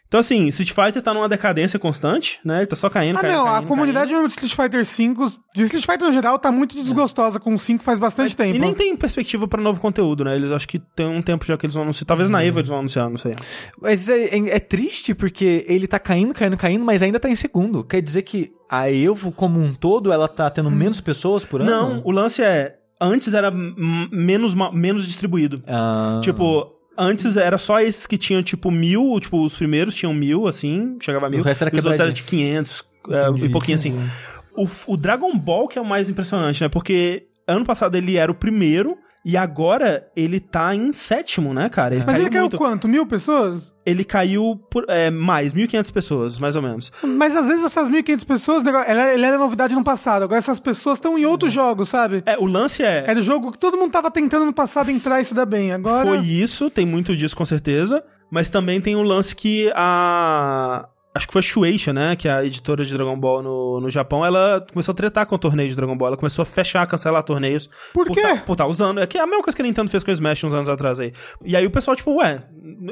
Então, 0.08 0.18
assim, 0.20 0.46
Street 0.48 0.72
Fighter 0.72 1.02
tá 1.02 1.12
numa 1.12 1.28
decadência 1.28 1.78
constante, 1.78 2.40
né? 2.42 2.58
Ele 2.60 2.66
tá 2.66 2.74
só 2.74 2.88
caindo, 2.88 3.18
Ah, 3.18 3.20
caindo, 3.20 3.34
não, 3.36 3.46
a 3.46 3.52
caindo, 3.52 3.66
comunidade 3.68 4.06
caindo. 4.10 4.22
mesmo 4.22 4.28
de 4.28 4.46
Street 4.46 4.54
Fighter 4.54 4.82
V, 4.84 5.30
de 5.54 5.62
Street 5.64 5.84
Fighter 5.84 6.06
no 6.08 6.12
geral, 6.14 6.38
tá 6.38 6.50
muito 6.50 6.74
desgostosa 6.82 7.38
com 7.38 7.54
o 7.54 7.58
5 7.58 7.84
faz 7.84 7.98
bastante 7.98 8.34
tempo. 8.34 8.56
E 8.56 8.58
nem 8.58 8.72
tem 8.72 8.96
perspectiva 8.96 9.46
pra 9.46 9.60
novo 9.60 9.78
conteúdo, 9.80 10.24
né? 10.24 10.34
Eles 10.34 10.50
acho 10.50 10.66
que 10.66 10.78
tem 10.78 11.06
um 11.06 11.20
tempo 11.20 11.44
já 11.44 11.58
que 11.58 11.66
eles 11.66 11.74
vão 11.74 11.82
anunciar. 11.82 12.06
Talvez 12.06 12.30
na 12.30 12.42
Evo 12.42 12.58
eles 12.58 12.70
vão 12.70 12.78
anunciar, 12.78 13.10
não 13.10 13.18
sei. 13.18 13.32
Mas 13.80 14.08
é, 14.08 14.24
é- 14.34 14.56
é 14.56 14.58
triste 14.60 15.14
porque 15.14 15.66
ele 15.68 15.86
tá 15.86 15.98
caindo, 15.98 16.32
caindo, 16.32 16.56
caindo, 16.56 16.84
mas 16.86 17.02
ainda 17.02 17.20
tá 17.20 17.28
em 17.28 17.34
segundo. 17.36 17.84
Quer 17.84 18.00
dizer 18.00 18.22
que 18.22 18.50
a 18.70 18.90
Evo, 18.90 19.30
como 19.30 19.60
um 19.60 19.74
todo, 19.74 20.10
ela 20.10 20.26
tá 20.26 20.48
tendo 20.48 20.70
menos 20.70 21.02
pessoas 21.02 21.44
por 21.44 21.60
ano? 21.60 21.70
Não, 21.70 22.00
o 22.02 22.10
lance 22.10 22.42
é. 22.42 22.76
Antes 23.00 23.32
era 23.34 23.50
menos, 23.52 24.54
menos 24.72 25.06
distribuído. 25.06 25.62
Ah, 25.66 26.18
Tipo, 26.22 26.77
antes 26.98 27.36
era 27.36 27.56
só 27.56 27.80
esses 27.80 28.06
que 28.06 28.18
tinham, 28.18 28.42
tipo, 28.42 28.70
mil, 28.70 29.18
tipo, 29.20 29.44
os 29.44 29.54
primeiros 29.54 29.94
tinham 29.94 30.12
mil, 30.12 30.48
assim, 30.48 30.98
chegava 31.00 31.26
a 31.26 31.30
mil. 31.30 31.40
O 31.40 31.42
resto 31.44 31.62
era 31.62 31.74
e 31.74 31.78
os 31.78 31.84
outros 31.84 32.00
eram 32.00 32.12
de 32.12 32.24
500 32.24 32.84
é, 33.10 33.28
Entendi. 33.28 33.44
e 33.46 33.48
pouquinho 33.48 33.76
assim. 33.76 34.10
O, 34.54 34.66
o 34.88 34.96
Dragon 34.96 35.36
Ball 35.38 35.68
que 35.68 35.78
é 35.78 35.82
o 35.82 35.84
mais 35.84 36.10
impressionante, 36.10 36.60
né? 36.60 36.68
Porque 36.68 37.28
ano 37.46 37.64
passado 37.64 37.94
ele 37.94 38.16
era 38.16 38.30
o 38.30 38.34
primeiro 38.34 38.98
e 39.24 39.36
agora 39.36 40.08
ele 40.16 40.40
tá 40.40 40.74
em 40.74 40.92
sétimo, 40.92 41.52
né, 41.52 41.68
cara? 41.68 41.94
Ele 41.94 42.04
Mas 42.06 42.16
ele 42.16 42.30
caiu 42.30 42.42
muito. 42.42 42.56
quanto? 42.56 42.88
Mil 42.88 43.06
pessoas? 43.06 43.72
Ele 43.84 44.04
caiu 44.04 44.60
por 44.70 44.84
é, 44.88 45.10
mais, 45.10 45.52
1.500 45.54 45.92
pessoas, 45.92 46.38
mais 46.38 46.56
ou 46.56 46.62
menos. 46.62 46.92
Mas 47.02 47.34
às 47.34 47.46
vezes 47.46 47.64
essas 47.64 47.90
1.500 47.90 48.24
pessoas, 48.26 48.64
ela, 48.66 49.12
ele 49.12 49.24
era 49.24 49.38
novidade 49.38 49.74
no 49.74 49.82
passado. 49.82 50.22
Agora 50.22 50.38
essas 50.38 50.60
pessoas 50.60 50.98
estão 50.98 51.18
em 51.18 51.24
outros 51.24 51.52
jogos, 51.52 51.88
sabe? 51.88 52.22
É, 52.26 52.38
o 52.38 52.46
lance 52.46 52.82
é. 52.82 53.04
Era 53.06 53.18
o 53.18 53.22
jogo 53.22 53.52
que 53.52 53.58
todo 53.58 53.76
mundo 53.76 53.90
tava 53.90 54.10
tentando 54.10 54.44
no 54.46 54.52
passado 54.52 54.90
entrar 54.90 55.20
e 55.20 55.24
se 55.24 55.34
dar 55.34 55.46
bem. 55.46 55.72
Agora. 55.72 56.06
Foi 56.06 56.18
isso, 56.18 56.70
tem 56.70 56.86
muito 56.86 57.16
disso 57.16 57.36
com 57.36 57.44
certeza. 57.44 58.04
Mas 58.30 58.50
também 58.50 58.80
tem 58.80 58.94
o 58.94 59.02
lance 59.02 59.34
que 59.34 59.72
a. 59.74 60.86
acho 61.18 61.26
que 61.26 61.32
foi 61.32 61.40
a 61.40 61.42
Shueisha, 61.42 61.92
né, 61.92 62.16
que 62.16 62.26
é 62.26 62.32
a 62.32 62.44
editora 62.44 62.84
de 62.84 62.92
Dragon 62.94 63.18
Ball 63.18 63.42
no, 63.42 63.80
no 63.80 63.90
Japão, 63.90 64.24
ela 64.24 64.64
começou 64.72 64.92
a 64.92 64.96
tretar 64.96 65.26
com 65.26 65.34
o 65.34 65.38
torneio 65.38 65.68
de 65.68 65.76
Dragon 65.76 65.96
Ball, 65.96 66.08
ela 66.08 66.16
começou 66.16 66.42
a 66.42 66.46
fechar, 66.46 66.86
cancelar 66.86 67.22
torneios. 67.22 67.68
Por 67.92 68.06
quê? 68.08 68.22
Tá, 68.22 68.36
por 68.38 68.56
tá 68.56 68.66
usando, 68.66 69.00
é 69.00 69.06
que 69.06 69.18
é 69.18 69.20
a 69.20 69.26
mesma 69.26 69.42
coisa 69.42 69.54
que 69.56 69.60
a 69.62 69.64
Nintendo 69.64 69.90
fez 69.90 70.02
com 70.02 70.10
o 70.10 70.14
Smash 70.14 70.44
uns 70.44 70.54
anos 70.54 70.68
atrás 70.68 70.98
aí. 70.98 71.12
E 71.44 71.54
aí 71.56 71.66
o 71.66 71.70
pessoal, 71.70 71.94
tipo, 71.96 72.14
ué, 72.16 72.42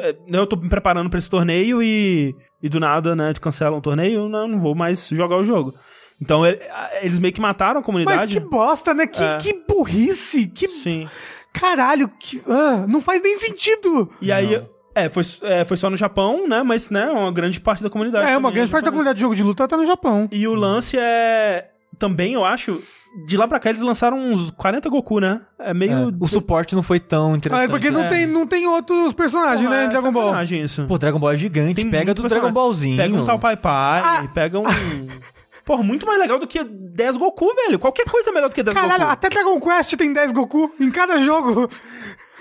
é, 0.01 0.16
eu 0.29 0.47
tô 0.47 0.57
me 0.57 0.68
preparando 0.68 1.09
pra 1.09 1.18
esse 1.18 1.31
torneio 1.31 1.83
e, 1.83 2.35
e 2.62 2.68
do 2.68 2.79
nada, 2.81 3.16
né, 3.16 3.33
cancelam 3.41 3.79
o 3.79 3.83
torneio, 3.83 4.29
não, 4.29 4.47
não 4.47 4.61
vou 4.61 4.74
mais 4.74 5.09
jogar 5.09 5.37
o 5.37 5.45
jogo. 5.45 5.72
Então 6.20 6.47
ele- 6.47 6.61
eles 7.03 7.18
meio 7.18 7.33
que 7.35 7.41
mataram 7.41 7.74
a 7.74 7.81
Mas 7.81 7.87
comunidade. 7.87 8.33
que 8.33 8.41
bosta, 8.41 8.95
né? 8.95 9.07
Que, 9.07 9.22
É. 9.22 9.37
que 9.37 9.64
burrice! 9.68 10.47
Que 10.49 10.66
Sim. 10.66 11.07
caralho! 11.53 12.09
Que, 12.09 12.43
ah, 12.49 12.87
não 12.89 13.01
faz 13.03 13.22
nem 13.22 13.37
sentido! 13.37 14.09
E 14.20 14.33
aí, 14.33 14.62
é 14.97 15.09
foi, 15.09 15.23
é, 15.43 15.65
foi 15.65 15.77
só 15.77 15.89
no 15.91 15.97
Japão, 15.97 16.49
né, 16.49 16.63
mas, 16.63 16.91
né, 16.91 17.07
uma 17.11 17.31
grande 17.31 17.61
parte 17.61 17.83
da 17.83 17.91
comunidade. 17.91 18.29
É, 18.29 18.37
uma 18.37 18.51
grande 18.51 18.71
parte 18.71 18.85
da 18.87 18.91
comunidade 18.91 19.17
de 19.17 19.23
jogo 19.23 19.35
de 19.37 19.43
luta 19.43 19.69
tá 19.69 19.77
no 19.77 19.87
Japão. 19.87 20.29
E 20.33 20.49
o 20.49 20.55
lance 20.55 20.99
é. 20.99 21.71
Também, 21.99 22.35
eu 22.35 22.45
acho. 22.45 22.83
De 23.27 23.37
lá 23.39 23.49
pra 23.49 23.59
cá 23.59 23.71
eles 23.71 23.81
lançaram 23.81 24.19
uns 24.19 24.51
40 24.51 24.91
Goku, 24.91 25.19
né? 25.21 25.41
É 25.59 25.73
meio. 25.73 25.93
É, 25.93 26.13
o 26.21 26.27
suporte 26.29 26.75
não 26.75 26.83
foi 26.83 27.01
tão 27.01 27.33
Ah, 27.33 27.37
interessante. 27.37 27.65
é 27.65 27.69
porque 27.71 27.91
não, 27.91 28.03
É. 28.03 28.09
tem, 28.11 28.27
não 28.27 28.47
tem 28.47 28.67
outros 28.67 29.15
personagens, 29.15 29.63
Porra, 29.67 29.77
né, 29.79 29.85
é 29.85 29.89
Dragon 29.89 30.13
Ball. 30.13 30.43
isso. 30.45 30.85
Pô, 30.87 30.99
Dragon 30.99 31.19
Ball 31.19 31.33
é 31.33 31.37
gigante. 31.39 31.77
Tem 31.77 31.91
pega 31.91 32.13
do 32.13 32.21
personagem. 32.21 32.43
Dragon 32.43 32.53
Ballzinho. 32.53 32.97
Pega 32.99 33.15
um 33.15 33.25
tal 33.25 33.39
Pai 33.39 33.57
Pai, 33.57 34.03
Ah. 34.05 34.29
pega 34.35 34.59
um. 34.59 34.63
Porra, 35.65 35.83
muito 35.83 36.07
mais 36.07 36.19
legal 36.21 36.39
do 36.39 36.47
que 36.47 36.63
10 36.63 37.17
Goku, 37.17 37.53
velho. 37.55 37.79
Qualquer 37.79 38.05
coisa 38.05 38.29
é 38.29 38.33
melhor 38.33 38.49
do 38.51 38.55
que 38.55 38.63
10 38.63 38.75
Caralho, 38.77 39.01
Goku. 39.01 39.13
até 39.13 39.29
Dragon 39.31 39.61
Quest 39.61 39.97
tem 39.97 40.13
10 40.13 40.33
Goku 40.33 40.71
em 40.79 40.91
cada 40.91 41.19
jogo. 41.19 41.69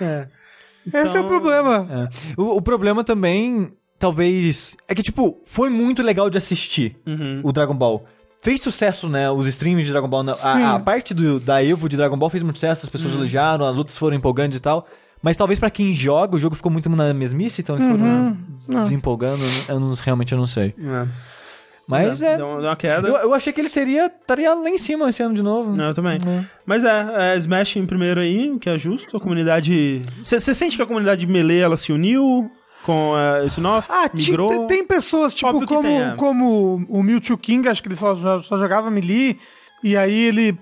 É. 0.00 0.26
Esse 0.86 0.96
é 0.96 1.02
o 1.04 1.08
Então- 1.08 1.28
problema. 1.28 1.86
É. 1.90 2.40
O, 2.40 2.56
o 2.56 2.62
problema 2.62 3.02
também, 3.04 3.68
talvez. 3.98 4.76
É 4.88 4.94
que, 4.94 5.02
tipo, 5.02 5.38
foi 5.44 5.68
muito 5.70 6.02
legal 6.02 6.30
de 6.30 6.38
assistir 6.38 6.96
Uhum. 7.06 7.40
o 7.42 7.52
Dragon 7.52 7.74
Ball. 7.74 8.04
Fez 8.42 8.60
sucesso, 8.62 9.08
né? 9.08 9.28
Os 9.30 9.46
streams 9.48 9.84
de 9.84 9.90
Dragon 9.92 10.08
Ball. 10.08 10.24
Sim. 10.24 10.40
A, 10.42 10.74
a 10.74 10.78
parte 10.80 11.12
do, 11.12 11.40
da 11.40 11.64
Evo 11.64 11.88
de 11.88 11.96
Dragon 11.96 12.16
Ball 12.16 12.30
fez 12.30 12.42
muito 12.42 12.56
sucesso, 12.56 12.86
as 12.86 12.90
pessoas 12.90 13.12
Uhum. 13.14 13.20
elogiaram, 13.20 13.66
as 13.66 13.74
lutas 13.74 13.96
foram 13.98 14.16
empolgantes 14.16 14.58
e 14.58 14.60
tal. 14.60 14.86
Mas 15.22 15.36
talvez 15.36 15.58
pra 15.58 15.70
quem 15.70 15.92
joga, 15.94 16.36
o 16.36 16.38
jogo 16.38 16.54
ficou 16.54 16.70
muito 16.70 16.88
na 16.90 17.12
mesmice, 17.12 17.62
então 17.62 17.74
eles 17.74 17.86
Uhum. 17.86 18.36
foram 18.60 18.82
desempolgando. 18.82 19.42
Eu 19.68 19.80
não, 19.80 19.94
realmente 19.94 20.30
eu 20.32 20.38
não 20.38 20.46
sei. 20.46 20.74
É. 20.78 21.06
Mas 21.86 22.20
é. 22.20 22.36
Deu, 22.36 22.58
deu 22.58 22.68
uma 22.68 22.76
queda. 22.76 23.06
Eu, 23.06 23.16
eu 23.16 23.34
achei 23.34 23.52
que 23.52 23.60
ele 23.60 23.68
seria. 23.68 24.06
estaria 24.06 24.52
lá 24.52 24.68
em 24.68 24.78
cima 24.78 25.08
esse 25.08 25.22
ano 25.22 25.34
de 25.34 25.42
novo. 25.42 25.76
Não, 25.76 25.88
eu 25.88 25.94
também. 25.94 26.18
Mas 26.64 26.84
é, 26.84 27.34
é, 27.34 27.36
Smash 27.36 27.76
em 27.76 27.86
primeiro 27.86 28.20
aí, 28.20 28.58
que 28.58 28.68
é 28.68 28.76
justo. 28.76 29.16
A 29.16 29.20
comunidade. 29.20 30.02
Você 30.24 30.52
sente 30.52 30.76
que 30.76 30.82
a 30.82 30.86
comunidade 30.86 31.26
Melee 31.26 31.60
ela 31.60 31.76
se 31.76 31.92
uniu 31.92 32.50
com 32.86 33.14
é, 33.18 33.46
esse 33.46 33.60
novo? 33.60 33.86
Ah, 33.88 34.08
migrou? 34.12 34.48
tem, 34.48 34.66
tem 34.66 34.86
pessoas, 34.86 35.34
tipo, 35.34 35.48
Óbvio 35.48 35.66
como, 35.66 35.82
tem, 35.82 36.02
é. 36.02 36.14
como 36.16 36.86
o 36.88 37.02
Mewtwo 37.02 37.36
King, 37.36 37.68
acho 37.68 37.82
que 37.82 37.88
ele 37.88 37.96
só, 37.96 38.14
só, 38.40 38.58
jogava 38.58 38.90
Melee, 38.90 39.38
e 39.82 39.96
aí 39.96 40.16
ele 40.16 40.56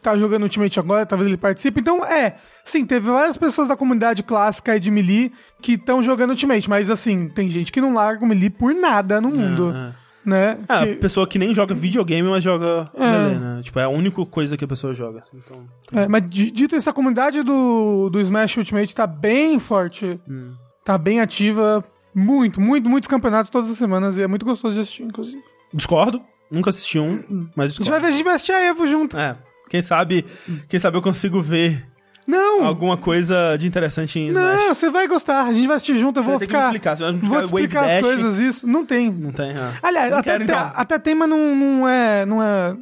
tá 0.00 0.16
jogando 0.16 0.44
Ultimate 0.44 0.78
agora, 0.78 1.04
talvez 1.04 1.28
ele 1.28 1.36
participe. 1.36 1.80
Então, 1.80 2.04
é, 2.04 2.36
sim, 2.64 2.86
teve 2.86 3.10
várias 3.10 3.36
pessoas 3.36 3.66
da 3.66 3.76
comunidade 3.76 4.22
clássica 4.22 4.76
e 4.76 4.80
de 4.80 4.90
Melee 4.90 5.32
que 5.60 5.72
estão 5.72 6.00
jogando 6.00 6.30
Ultimate, 6.30 6.70
mas 6.70 6.90
assim, 6.90 7.28
tem 7.28 7.50
gente 7.50 7.72
que 7.72 7.80
não 7.80 7.94
larga 7.94 8.24
o 8.24 8.28
Melee 8.28 8.50
por 8.50 8.72
nada 8.72 9.20
no 9.20 9.30
mundo, 9.30 9.74
é. 9.74 10.03
Né? 10.24 10.58
Ah, 10.68 10.86
Que- 10.86 10.94
pessoa 10.96 11.26
que 11.26 11.38
nem 11.38 11.52
joga 11.54 11.74
videogame, 11.74 12.28
mas 12.28 12.42
joga 12.42 12.90
É. 12.94 13.38
Né? 13.38 13.60
Tipo, 13.62 13.78
é 13.78 13.84
a 13.84 13.88
única 13.88 14.24
coisa 14.26 14.56
que 14.56 14.64
a 14.64 14.68
pessoa 14.68 14.94
joga. 14.94 15.22
Então, 15.34 15.64
é, 15.92 16.06
mas 16.08 16.28
di- 16.28 16.50
dito 16.50 16.74
isso, 16.76 16.88
a 16.88 16.92
comunidade 16.92 17.42
do, 17.42 18.08
do 18.10 18.20
Smash 18.20 18.56
Ultimate 18.56 18.94
tá 18.94 19.06
bem 19.06 19.58
forte, 19.58 20.18
Hum. 20.28 20.52
tá 20.84 20.96
bem 20.98 21.20
ativa, 21.20 21.84
muito, 22.14 22.60
muito, 22.60 22.88
muitos 22.88 23.08
campeonatos 23.08 23.50
todas 23.50 23.68
as 23.70 23.76
semanas, 23.76 24.16
e 24.18 24.22
é 24.22 24.26
muito 24.26 24.44
gostoso 24.46 24.74
de 24.74 24.80
assistir, 24.80 25.02
inclusive. 25.04 25.42
discordo. 25.72 26.20
Nunca 26.50 26.70
assisti 26.70 26.98
um, 26.98 27.48
mas 27.56 27.72
A 27.72 27.74
gente 27.74 27.88
vai 27.90 27.98
discordo. 27.98 28.00
ver, 28.02 28.06
a 28.06 28.10
gente 28.12 28.24
vai 28.24 28.34
assistir 28.34 28.52
a 28.52 28.60
Evo 28.62 28.86
junto. 28.86 29.18
É. 29.18 29.36
Quem 29.68 29.82
sabe, 29.82 30.24
quem 30.68 30.78
sabe 30.78 30.96
eu 30.96 31.02
consigo 31.02 31.40
ver 31.42 31.84
Não! 32.26 32.64
alguma 32.64 32.96
coisa 32.96 33.56
de 33.58 33.66
interessante 33.66 34.18
em 34.18 34.28
Smash. 34.28 34.44
Não, 34.56 34.74
você 34.74 34.88
vai 34.90 35.06
gostar. 35.06 35.42
A 35.46 35.52
gente 35.52 35.66
vai 35.66 35.76
assistir 35.76 35.96
junto, 35.98 36.20
eu 36.20 36.24
vou 36.24 36.38
vai 36.38 36.46
ficar. 36.46 36.64
explicar, 36.64 36.96
você 36.96 37.02
vai 37.04 37.12
vou 37.12 37.38
te 37.40 37.44
explicar 37.44 37.84
as 37.84 38.00
coisas, 38.00 38.38
isso. 38.38 38.66
Não 38.66 38.84
tem. 38.86 39.10
Não 39.10 39.30
tem, 39.30 39.50
ah. 39.56 39.72
Aliás, 39.82 40.10
Não 40.10 40.18
até, 40.18 40.30
quero, 40.32 40.44
te- 40.46 40.50
então. 40.50 40.72
até 40.74 40.98
tem, 40.98 41.14
mas 41.14 41.28
não, 41.28 41.54
não 41.54 41.88
é. 41.88 42.24
Não 42.24 42.42
é. 42.42 42.76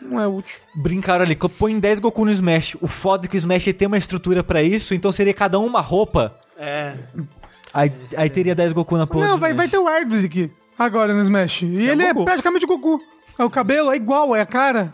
Não 0.00 0.20
é 0.20 0.26
útil. 0.26 0.58
Brincaram 0.76 1.24
ali, 1.24 1.34
que 1.34 1.48
põe 1.48 1.78
10 1.78 2.00
Goku 2.00 2.24
no 2.24 2.30
Smash. 2.30 2.76
O 2.80 2.86
foda 2.86 3.26
é 3.26 3.28
que 3.28 3.36
o 3.36 3.38
Smash 3.38 3.64
tem 3.76 3.88
uma 3.88 3.98
estrutura 3.98 4.44
pra 4.44 4.62
isso, 4.62 4.94
então 4.94 5.10
seria 5.10 5.34
cada 5.34 5.58
um 5.58 5.66
uma 5.66 5.80
roupa. 5.80 6.32
É. 6.58 6.94
Aí, 7.74 7.92
aí 8.16 8.30
teria 8.30 8.54
10 8.54 8.72
Goku 8.72 8.96
na 8.96 9.06
porra. 9.06 9.26
não, 9.26 9.34
do 9.34 9.40
vai, 9.40 9.52
vai 9.52 9.66
Smash. 9.66 9.70
ter 9.70 9.78
o 9.78 9.88
Erdrick 9.98 10.50
agora 10.78 11.12
no 11.12 11.22
Smash. 11.22 11.62
E 11.62 11.88
é 11.88 11.92
ele 11.92 12.02
é 12.04 12.12
Goku. 12.12 12.24
praticamente 12.24 12.66
Goku. 12.66 13.00
É 13.38 13.44
o 13.44 13.50
cabelo, 13.50 13.90
é 13.90 13.96
igual, 13.96 14.34
é 14.36 14.40
a 14.40 14.46
cara. 14.46 14.92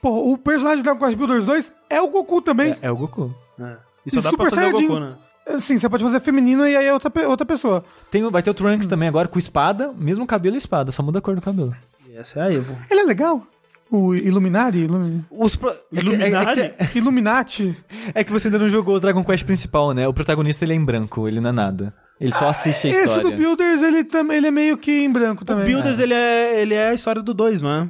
Pô, 0.00 0.32
o 0.32 0.38
personagem 0.38 0.78
do 0.78 0.84
Dragon 0.84 1.04
Quest 1.04 1.16
Builders 1.18 1.44
2 1.44 1.72
é 1.90 2.00
o 2.00 2.08
Goku 2.08 2.40
também. 2.42 2.72
É, 2.72 2.78
é 2.82 2.90
o 2.90 2.96
Goku. 2.96 3.34
é. 3.60 3.76
E 4.06 4.10
só 4.10 4.20
E 4.20 4.22
dá 4.22 4.30
Super 4.30 4.42
pra 4.48 4.50
fazer 4.50 4.62
Saiyajin. 4.62 4.84
o 4.84 4.88
Goku, 4.88 5.00
né? 5.00 5.14
Sim, 5.60 5.78
você 5.78 5.88
pode 5.88 6.02
fazer 6.04 6.20
feminino 6.20 6.66
e 6.66 6.74
aí 6.76 6.86
é 6.86 6.92
outra, 6.92 7.28
outra 7.28 7.44
pessoa. 7.46 7.84
Tem, 8.10 8.22
vai 8.30 8.42
ter 8.42 8.50
o 8.50 8.54
Trunks 8.54 8.86
também 8.86 9.08
agora 9.08 9.28
com 9.28 9.38
espada, 9.38 9.92
mesmo 9.96 10.26
cabelo 10.26 10.54
e 10.56 10.58
espada, 10.58 10.90
só 10.90 11.02
muda 11.02 11.18
a 11.18 11.22
cor 11.22 11.34
do 11.34 11.42
cabelo. 11.42 11.74
E 12.08 12.16
essa 12.16 12.40
é 12.40 12.42
a 12.44 12.52
Evo. 12.52 12.74
Ele 12.90 13.00
é 13.00 13.04
legal. 13.04 13.46
O 13.90 14.14
Illuminati? 14.14 14.78
Illumi- 14.78 15.22
Os 15.30 15.54
pro... 15.56 15.68
é 15.68 15.72
que- 15.72 15.98
é 15.98 16.00
que- 16.00 16.06
Illuminati? 16.06 16.60
É 16.60 16.86
que, 16.86 16.96
Illuminati? 16.98 17.64
você, 17.66 18.12
é 18.14 18.24
que 18.24 18.32
você 18.32 18.48
ainda 18.48 18.58
não 18.58 18.68
jogou 18.70 18.96
o 18.96 19.00
Dragon 19.00 19.22
Quest 19.22 19.44
principal, 19.44 19.92
né? 19.92 20.08
O 20.08 20.14
protagonista 20.14 20.64
ele 20.64 20.72
é 20.72 20.76
em 20.76 20.84
branco, 20.84 21.28
ele 21.28 21.40
não 21.40 21.50
é 21.50 21.52
nada. 21.52 21.94
Ele 22.18 22.32
só 22.32 22.48
assiste 22.48 22.86
a 22.86 22.90
Esse 22.90 23.00
história. 23.02 23.24
do 23.24 23.32
Builders, 23.36 23.82
ele, 23.82 24.02
tam, 24.04 24.32
ele 24.32 24.46
é 24.46 24.50
meio 24.50 24.78
que 24.78 25.04
em 25.04 25.12
branco 25.12 25.44
também. 25.44 25.64
O 25.64 25.66
Builders, 25.66 25.98
ele, 25.98 26.14
é, 26.14 26.60
ele 26.62 26.72
é 26.74 26.88
a 26.88 26.94
história 26.94 27.22
do 27.22 27.34
2, 27.34 27.60
não 27.60 27.70
é? 27.72 27.88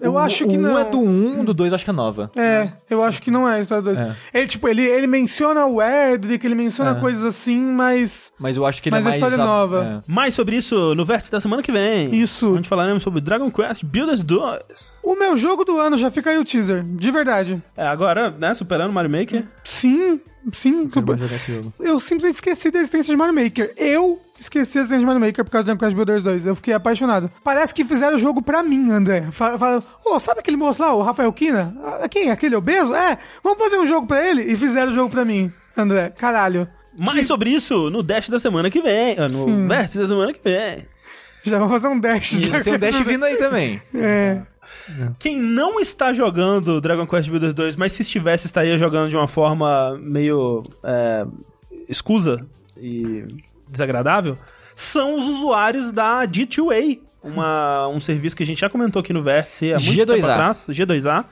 Eu 0.00 0.12
O- 0.14 0.18
acho 0.18 0.46
que 0.46 0.56
o 0.56 0.60
não. 0.60 0.74
um 0.74 0.78
é 0.78 0.84
do 0.84 0.98
1, 0.98 1.40
um, 1.40 1.44
do 1.44 1.52
2 1.54 1.72
acho 1.72 1.84
que 1.84 1.90
é 1.90 1.92
nova. 1.92 2.30
É, 2.36 2.68
eu 2.90 3.02
acho 3.02 3.20
que 3.22 3.30
não 3.30 3.48
é 3.48 3.56
a 3.56 3.60
história 3.60 3.82
do 3.82 3.94
2. 3.94 3.98
É. 4.00 4.16
Ele, 4.34 4.46
tipo, 4.46 4.68
ele, 4.68 4.82
ele 4.82 5.06
menciona 5.06 5.66
o 5.66 5.80
Erdrick, 5.82 6.44
ele 6.46 6.54
menciona 6.54 6.92
É. 6.92 6.94
coisas 7.00 7.24
assim, 7.24 7.58
mas... 7.58 8.32
Mas 8.38 8.56
eu 8.56 8.66
acho 8.66 8.82
que 8.82 8.88
ele 8.88 8.96
Mas 8.96 9.04
é 9.04 9.08
a 9.08 9.10
mais... 9.10 9.22
história 9.22 9.36
é 9.40 9.44
a- 9.44 9.46
nova. 9.46 10.02
Mais 10.06 10.34
sobre 10.34 10.56
isso 10.56 10.94
no 10.94 11.04
vértice 11.04 11.30
da 11.30 11.40
semana 11.40 11.62
que 11.62 11.72
vem. 11.72 12.14
Isso. 12.14 12.54
Onde 12.56 12.68
falaremos 12.68 13.02
sobre 13.02 13.20
Dragon 13.20 13.50
Quest 13.50 13.84
Builders 13.84 14.22
2. 14.22 14.94
O 15.02 15.16
meu 15.16 15.36
jogo 15.36 15.64
do 15.64 15.78
ano, 15.78 15.96
já 15.96 16.10
fica 16.10 16.30
aí 16.30 16.38
o 16.38 16.44
teaser, 16.44 16.82
de 16.84 17.10
verdade. 17.10 17.62
É, 17.76 17.86
agora, 17.86 18.30
né, 18.30 18.54
superando 18.54 18.92
Mario 18.92 19.10
Maker. 19.10 19.44
Sim, 19.64 20.20
sim. 20.52 20.90
Jogo. 20.92 21.72
Eu 21.80 21.98
simplesmente 22.00 22.34
esqueci 22.34 22.70
da 22.70 22.78
existência 22.78 23.10
de 23.10 23.16
Mario 23.16 23.34
Maker. 23.34 23.72
Eu 23.76 24.20
esqueci 24.38 24.74
da 24.74 24.80
existência 24.80 24.98
de 25.00 25.06
Mario 25.06 25.20
Maker 25.20 25.44
por 25.44 25.50
causa 25.50 25.74
do 25.74 25.78
Quest 25.78 25.94
Builders 25.94 26.22
2. 26.22 26.46
Eu 26.46 26.54
fiquei 26.54 26.74
apaixonado. 26.74 27.30
Parece 27.44 27.74
que 27.74 27.84
fizeram 27.84 28.16
o 28.16 28.18
jogo 28.18 28.42
pra 28.42 28.62
mim, 28.62 28.90
André. 28.90 29.28
Fala, 29.32 29.58
fala, 29.58 29.82
ô, 30.04 30.18
sabe 30.20 30.40
aquele 30.40 30.56
moço 30.56 30.82
lá, 30.82 30.94
o 30.94 31.02
Rafael 31.02 31.32
Kina? 31.32 31.76
Ah, 31.84 32.08
Quem? 32.08 32.30
Aquele 32.30 32.56
obeso? 32.56 32.94
É, 32.94 33.18
vamos 33.42 33.58
fazer 33.58 33.76
um 33.78 33.86
jogo 33.86 34.06
pra 34.06 34.22
ele? 34.28 34.42
E 34.42 34.56
fizeram 34.56 34.92
o 34.92 34.94
jogo 34.94 35.10
pra 35.10 35.24
mim, 35.24 35.52
André. 35.76 36.10
Caralho. 36.10 36.68
Mais 36.98 37.26
sobre 37.26 37.50
isso 37.50 37.90
no 37.90 38.02
Dash 38.02 38.28
da 38.28 38.38
semana 38.38 38.70
que 38.70 38.80
vem. 38.80 39.16
ah, 39.18 39.28
No 39.28 39.44
Sim. 39.44 39.66
da 39.68 39.86
semana 39.86 40.32
que 40.32 40.40
vem. 40.42 40.86
Já 41.44 41.58
vamos 41.58 41.72
fazer 41.74 41.86
um 41.88 42.00
dash. 42.00 42.32
E 42.40 42.50
tem 42.64 42.74
um 42.74 42.78
Dash 42.78 43.00
vindo 43.02 43.24
aí 43.24 43.36
também. 43.36 43.80
É. 43.94 44.42
Quem 45.18 45.40
não 45.40 45.80
está 45.80 46.12
jogando 46.12 46.80
Dragon 46.80 47.06
Quest 47.06 47.28
Builders 47.28 47.54
2, 47.54 47.76
mas 47.76 47.92
se 47.92 48.02
estivesse, 48.02 48.46
estaria 48.46 48.76
jogando 48.76 49.08
de 49.08 49.16
uma 49.16 49.28
forma 49.28 49.98
meio 50.00 50.62
é, 50.82 51.26
escusa 51.88 52.44
e 52.76 53.24
desagradável, 53.68 54.36
são 54.74 55.18
os 55.18 55.24
usuários 55.26 55.92
da 55.92 56.26
G2A, 56.26 56.98
uma, 57.22 57.88
um 57.88 57.98
serviço 57.98 58.36
que 58.36 58.42
a 58.42 58.46
gente 58.46 58.60
já 58.60 58.70
comentou 58.70 59.00
aqui 59.00 59.12
no 59.12 59.22
Vértice 59.22 59.72
há 59.72 59.78
muito 59.78 59.90
G2A. 59.90 60.14
tempo 60.14 60.26
atrás, 60.26 60.66
G2A, 60.70 61.24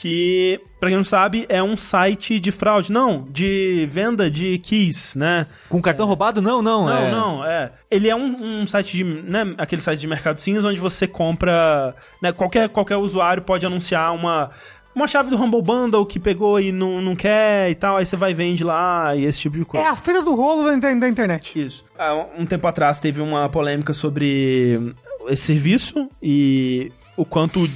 que, 0.00 0.60
pra 0.78 0.88
quem 0.88 0.96
não 0.96 1.04
sabe, 1.04 1.44
é 1.48 1.62
um 1.62 1.76
site 1.76 2.38
de 2.38 2.52
fraude, 2.52 2.92
não, 2.92 3.24
de 3.28 3.86
venda 3.90 4.30
de 4.30 4.58
keys, 4.58 5.14
né? 5.16 5.46
Com 5.68 5.82
cartão 5.82 6.06
roubado? 6.06 6.40
Não, 6.40 6.62
não. 6.62 6.86
Não, 6.86 6.96
é... 6.98 7.10
não, 7.10 7.44
é. 7.44 7.72
Ele 7.90 8.08
é 8.08 8.14
um, 8.14 8.60
um 8.62 8.66
site 8.66 8.96
de, 8.96 9.04
né, 9.04 9.54
aquele 9.58 9.82
site 9.82 10.00
de 10.00 10.06
mercado 10.06 10.38
cinza 10.38 10.68
onde 10.68 10.80
você 10.80 11.06
compra, 11.06 11.94
né, 12.22 12.32
qualquer, 12.32 12.68
qualquer 12.68 12.96
usuário 12.96 13.42
pode 13.42 13.66
anunciar 13.66 14.14
uma, 14.14 14.50
uma 14.94 15.08
chave 15.08 15.30
do 15.30 15.36
Humble 15.42 15.62
Bundle 15.62 16.06
que 16.06 16.20
pegou 16.20 16.60
e 16.60 16.70
não, 16.70 17.00
não 17.02 17.16
quer 17.16 17.70
e 17.70 17.74
tal, 17.74 17.96
aí 17.96 18.06
você 18.06 18.16
vai 18.16 18.30
e 18.30 18.34
vende 18.34 18.62
lá 18.62 19.16
e 19.16 19.24
esse 19.24 19.40
tipo 19.40 19.56
de 19.56 19.62
É 19.62 19.64
coisa. 19.64 19.88
a 19.90 19.96
feira 19.96 20.22
do 20.22 20.34
rolo 20.34 20.64
da, 20.64 20.74
inter- 20.74 20.98
da 21.00 21.08
internet. 21.08 21.60
Isso. 21.64 21.84
Há 21.98 22.14
um 22.38 22.46
tempo 22.46 22.66
atrás 22.68 23.00
teve 23.00 23.20
uma 23.20 23.48
polêmica 23.48 23.92
sobre 23.94 24.94
esse 25.28 25.42
serviço 25.42 26.08
e 26.22 26.92
o 27.16 27.24
quanto 27.24 27.68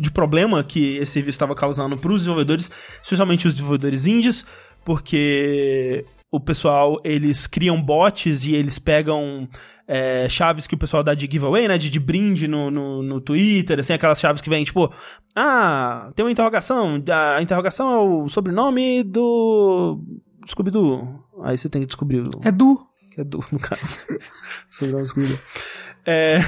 de 0.00 0.10
problema 0.10 0.62
que 0.62 0.96
esse 0.96 1.12
serviço 1.12 1.36
estava 1.36 1.54
causando 1.54 1.96
para 1.96 2.12
os 2.12 2.20
desenvolvedores, 2.20 2.70
especialmente 3.02 3.46
os 3.46 3.54
desenvolvedores 3.54 4.06
indies, 4.06 4.44
porque 4.84 6.04
o 6.30 6.40
pessoal, 6.40 7.00
eles 7.04 7.46
criam 7.46 7.80
bots 7.80 8.44
e 8.44 8.54
eles 8.54 8.78
pegam 8.78 9.48
é, 9.86 10.28
chaves 10.28 10.66
que 10.66 10.74
o 10.74 10.78
pessoal 10.78 11.02
dá 11.02 11.14
de 11.14 11.28
giveaway, 11.30 11.68
né, 11.68 11.78
de, 11.78 11.88
de 11.88 12.00
brinde 12.00 12.48
no, 12.48 12.70
no, 12.70 13.02
no 13.02 13.20
Twitter, 13.20 13.78
assim, 13.78 13.92
aquelas 13.92 14.18
chaves 14.18 14.42
que 14.42 14.50
vem, 14.50 14.64
tipo, 14.64 14.92
ah, 15.34 16.10
tem 16.14 16.24
uma 16.24 16.32
interrogação, 16.32 17.02
a 17.10 17.40
interrogação 17.40 17.90
é 17.90 17.98
o 17.98 18.28
sobrenome 18.28 19.02
do 19.02 20.00
Scooby-Doo. 20.48 21.24
Aí 21.42 21.56
você 21.56 21.68
tem 21.68 21.82
que 21.82 21.86
descobrir 21.86 22.20
o 22.20 22.30
É 22.42 22.50
do. 22.50 22.86
é 23.16 23.24
do, 23.24 23.44
no 23.52 23.58
caso. 23.58 24.00
Sobrenome 24.70 25.02
do 25.02 25.08
Scooby-Doo. 25.08 25.38
É... 26.06 26.38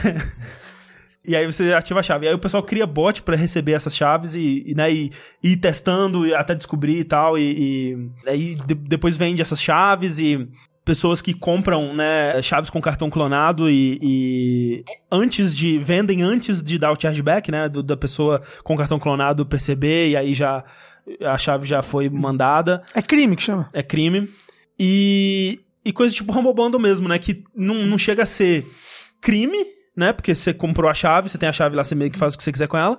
E 1.28 1.36
aí 1.36 1.46
você 1.46 1.72
ativa 1.74 2.00
a 2.00 2.02
chave. 2.02 2.24
E 2.26 2.28
aí 2.28 2.34
o 2.34 2.38
pessoal 2.38 2.62
cria 2.62 2.86
bot 2.86 3.22
pra 3.22 3.36
receber 3.36 3.72
essas 3.72 3.94
chaves 3.94 4.34
e, 4.34 4.64
e, 4.66 4.74
né, 4.74 4.90
e, 4.92 5.10
ir 5.42 5.56
testando 5.58 6.34
até 6.34 6.54
descobrir 6.54 6.98
e 6.98 7.04
tal. 7.04 7.36
E, 7.38 7.42
e 8.26 8.30
aí 8.30 8.54
de- 8.66 8.74
depois 8.74 9.16
vende 9.16 9.42
essas 9.42 9.60
chaves 9.62 10.18
e 10.18 10.48
pessoas 10.84 11.20
que 11.20 11.34
compram, 11.34 11.94
né, 11.94 12.40
chaves 12.40 12.70
com 12.70 12.80
cartão 12.80 13.10
clonado 13.10 13.68
e, 13.68 13.98
e 14.02 14.84
antes 15.12 15.54
de 15.54 15.78
vendem 15.78 16.22
antes 16.22 16.62
de 16.62 16.78
dar 16.78 16.92
o 16.92 16.98
chargeback, 16.98 17.50
né, 17.50 17.68
do- 17.68 17.82
da 17.82 17.94
pessoa 17.94 18.42
com 18.64 18.74
cartão 18.74 18.98
clonado 18.98 19.44
perceber 19.44 20.08
e 20.08 20.16
aí 20.16 20.32
já 20.32 20.64
a 21.22 21.36
chave 21.36 21.66
já 21.66 21.82
foi 21.82 22.08
mandada 22.08 22.82
É 22.94 23.02
crime 23.02 23.36
que 23.36 23.42
chama. 23.42 23.68
é 23.74 23.82
crime. 23.82 24.28
E, 24.78 25.60
e 25.84 25.92
coisa 25.92 26.14
tipo 26.14 26.32
Humble 26.32 26.54
Bundle 26.54 26.80
mesmo, 26.80 27.08
né? 27.08 27.18
Que 27.18 27.42
não, 27.54 27.74
não 27.86 27.98
chega 27.98 28.22
a 28.22 28.26
ser 28.26 28.66
crime, 29.20 29.58
né? 29.98 30.12
Porque 30.12 30.34
você 30.34 30.54
comprou 30.54 30.88
a 30.90 30.94
chave, 30.94 31.28
você 31.28 31.36
tem 31.36 31.48
a 31.48 31.52
chave 31.52 31.74
lá, 31.76 31.82
você 31.84 31.94
meio 31.94 32.10
que 32.10 32.18
faz 32.18 32.34
o 32.34 32.38
que 32.38 32.44
você 32.44 32.52
quiser 32.52 32.68
com 32.68 32.78
ela. 32.78 32.96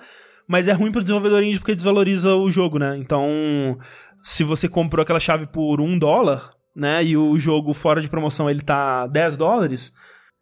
Mas 0.47 0.68
é 0.68 0.74
ruim 0.74 0.91
pro 0.91 1.02
desenvolvedor 1.02 1.41
indie 1.43 1.60
porque 1.60 1.74
desvaloriza 1.76 2.36
o 2.36 2.50
jogo, 2.52 2.78
né? 2.80 2.97
Então, 2.97 3.78
se 4.22 4.43
você 4.43 4.68
comprou 4.68 5.02
aquela 5.04 5.20
chave 5.20 5.45
por 5.47 5.80
um 5.80 5.97
dólar, 5.97 6.50
né? 6.76 7.04
E 7.04 7.16
o 7.16 7.38
jogo 7.38 7.74
fora 7.74 8.02
de 8.02 8.10
promoção 8.10 8.50
ele 8.50 8.62
tá 8.62 9.08
10 9.08 9.38
dólares, 9.38 9.93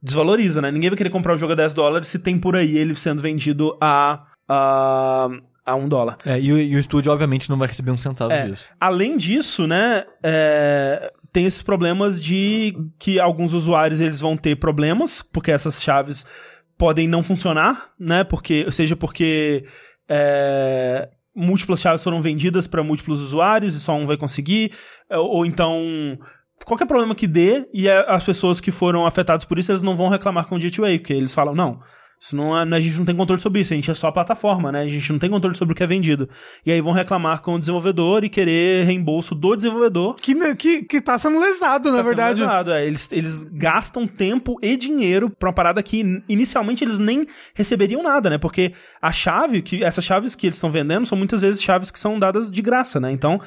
desvaloriza, 0.02 0.62
né? 0.62 0.72
Ninguém 0.72 0.90
vai 0.90 0.98
querer 0.98 1.10
comprar 1.10 1.34
o 1.34 1.38
jogo 1.38 1.54
a 1.54 1.56
10 1.56 1.74
dólares 1.74 2.08
se 2.08 2.20
tem 2.20 2.38
por 2.40 2.56
aí 2.56 2.78
ele 2.78 2.96
sendo 2.96 3.22
vendido 3.22 3.78
a, 3.82 4.24
a, 4.48 5.28
a 5.66 5.76
um 5.76 5.90
dólar. 5.90 6.18
É, 6.26 6.40
e, 6.40 6.54
o- 6.54 6.58
e 6.60 6.76
o 6.76 6.80
estúdio, 6.80 7.12
obviamente, 7.12 7.50
não 7.50 7.58
vai 7.58 7.68
receber 7.68 7.92
um 7.92 7.98
centavo 7.98 8.32
É. 8.32 8.46
disso. 8.48 8.70
Além 8.80 9.18
disso, 9.18 9.68
né, 9.68 10.06
é, 10.24 11.12
tem 11.38 11.46
esses 11.46 11.62
problemas 11.62 12.20
de 12.20 12.74
que 12.98 13.20
alguns 13.20 13.54
usuários 13.54 14.02
eles 14.02 14.20
vão 14.20 14.36
ter 14.36 14.56
problemas, 14.56 15.22
porque 15.22 15.52
essas 15.52 15.84
chaves 15.84 16.26
podem 16.76 17.08
não 17.08 17.22
funcionar, 17.22 17.92
né, 18.00 18.24
porque, 18.24 18.66
seja 18.72 18.96
porque 18.96 19.64
é, 20.10 21.08
múltiplas 21.36 21.80
chaves 21.80 22.04
foram 22.04 22.24
vendidas 22.24 22.66
para 22.66 22.84
múltiplos 22.84 23.22
usuários 23.22 23.76
e 23.76 23.80
só 23.80 23.94
um 23.94 24.08
vai 24.08 24.18
conseguir, 24.18 24.72
é, 25.08 25.16
ou 25.16 25.46
então 25.46 26.18
qualquer 26.66 26.88
problema 26.88 27.14
que 27.14 27.28
dê 27.28 27.70
e 27.72 27.88
as 27.88 28.24
pessoas 28.24 28.60
que 28.60 28.72
foram 28.72 29.06
afetadas 29.06 29.46
por 29.46 29.60
isso 29.60 29.72
eles 29.72 29.84
não 29.84 29.96
vão 29.96 30.10
reclamar 30.10 30.48
com 30.48 30.56
o 30.56 30.60
Gateway, 30.60 30.98
porque 30.98 31.14
eles 31.14 31.36
falam, 31.36 31.54
não, 31.54 31.80
isso 32.20 32.36
não 32.36 32.58
é, 32.58 32.64
a 32.64 32.80
gente 32.80 32.98
não 32.98 33.06
tem 33.06 33.16
controle 33.16 33.40
sobre 33.42 33.62
isso, 33.62 33.74
a 33.74 33.76
gente 33.76 33.92
é 33.92 33.94
só 33.94 34.08
a 34.08 34.12
plataforma, 34.12 34.72
né? 34.72 34.82
A 34.82 34.88
gente 34.88 35.12
não 35.12 35.20
tem 35.20 35.30
controle 35.30 35.56
sobre 35.56 35.74
o 35.74 35.76
que 35.76 35.84
é 35.84 35.88
vendido. 35.88 36.28
E 36.66 36.72
aí 36.72 36.82
vão 36.82 36.92
reclamar 36.92 37.42
com 37.42 37.54
o 37.54 37.60
desenvolvedor 37.60 38.24
e 38.24 38.30
querer 38.30 38.86
reembolso 38.86 39.36
do 39.36 39.56
desenvolvedor. 39.56 40.16
Que, 40.16 40.56
que, 40.56 40.82
que 40.84 41.00
tá 41.00 41.18
sendo 41.20 41.40
lesado, 41.40 41.92
na 41.92 41.98
Tá 41.98 42.04
sendo 42.04 42.08
verdade. 42.08 42.42
lesado, 42.42 42.72
é. 42.72 42.86
Eles, 42.88 43.12
eles 43.12 43.44
gastam 43.44 44.08
tempo 44.08 44.56
e 44.64 44.76
dinheiro 44.76 45.30
pra 45.30 45.50
uma 45.50 45.54
parada 45.54 45.84
que 45.84 46.00
in- 46.02 46.24
inicialmente 46.28 46.84
eles 46.84 46.98
nem 46.98 47.28
receberiam 47.54 48.02
nada, 48.02 48.30
né? 48.32 48.38
Porque 48.40 48.74
a 49.00 49.12
chave, 49.12 49.62
que 49.62 49.84
essas 49.84 50.04
chaves 50.04 50.34
que 50.34 50.48
eles 50.48 50.56
estão 50.58 50.72
vendendo 50.72 51.06
são 51.06 51.18
muitas 51.18 51.42
vezes 51.44 51.62
chaves 51.62 51.92
que 51.92 52.00
são 52.00 52.18
dadas 52.18 52.50
de 52.50 52.62
graça, 52.64 53.00
né? 53.00 53.12
Então, 53.12 53.40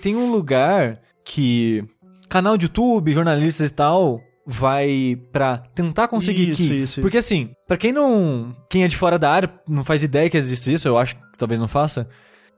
Tem 0.00 0.16
um 0.16 0.32
lugar 0.32 0.98
que 1.24 1.84
canal 2.28 2.56
de 2.56 2.64
YouTube, 2.66 3.12
jornalistas 3.12 3.70
e 3.70 3.72
tal, 3.72 4.20
vai 4.46 5.18
pra 5.32 5.58
tentar 5.74 6.08
conseguir 6.08 6.50
Isso, 6.50 6.62
que... 6.68 6.74
isso, 6.74 7.00
Porque 7.00 7.18
assim, 7.18 7.50
pra 7.66 7.76
quem 7.76 7.92
não... 7.92 8.54
Quem 8.68 8.84
é 8.84 8.88
de 8.88 8.96
fora 8.96 9.18
da 9.18 9.30
área 9.30 9.50
não 9.68 9.82
faz 9.84 10.02
ideia 10.02 10.28
que 10.28 10.36
existe 10.36 10.72
isso, 10.72 10.86
eu 10.88 10.98
acho 10.98 11.16
que 11.16 11.22
talvez 11.38 11.58
não 11.60 11.68
faça. 11.68 12.08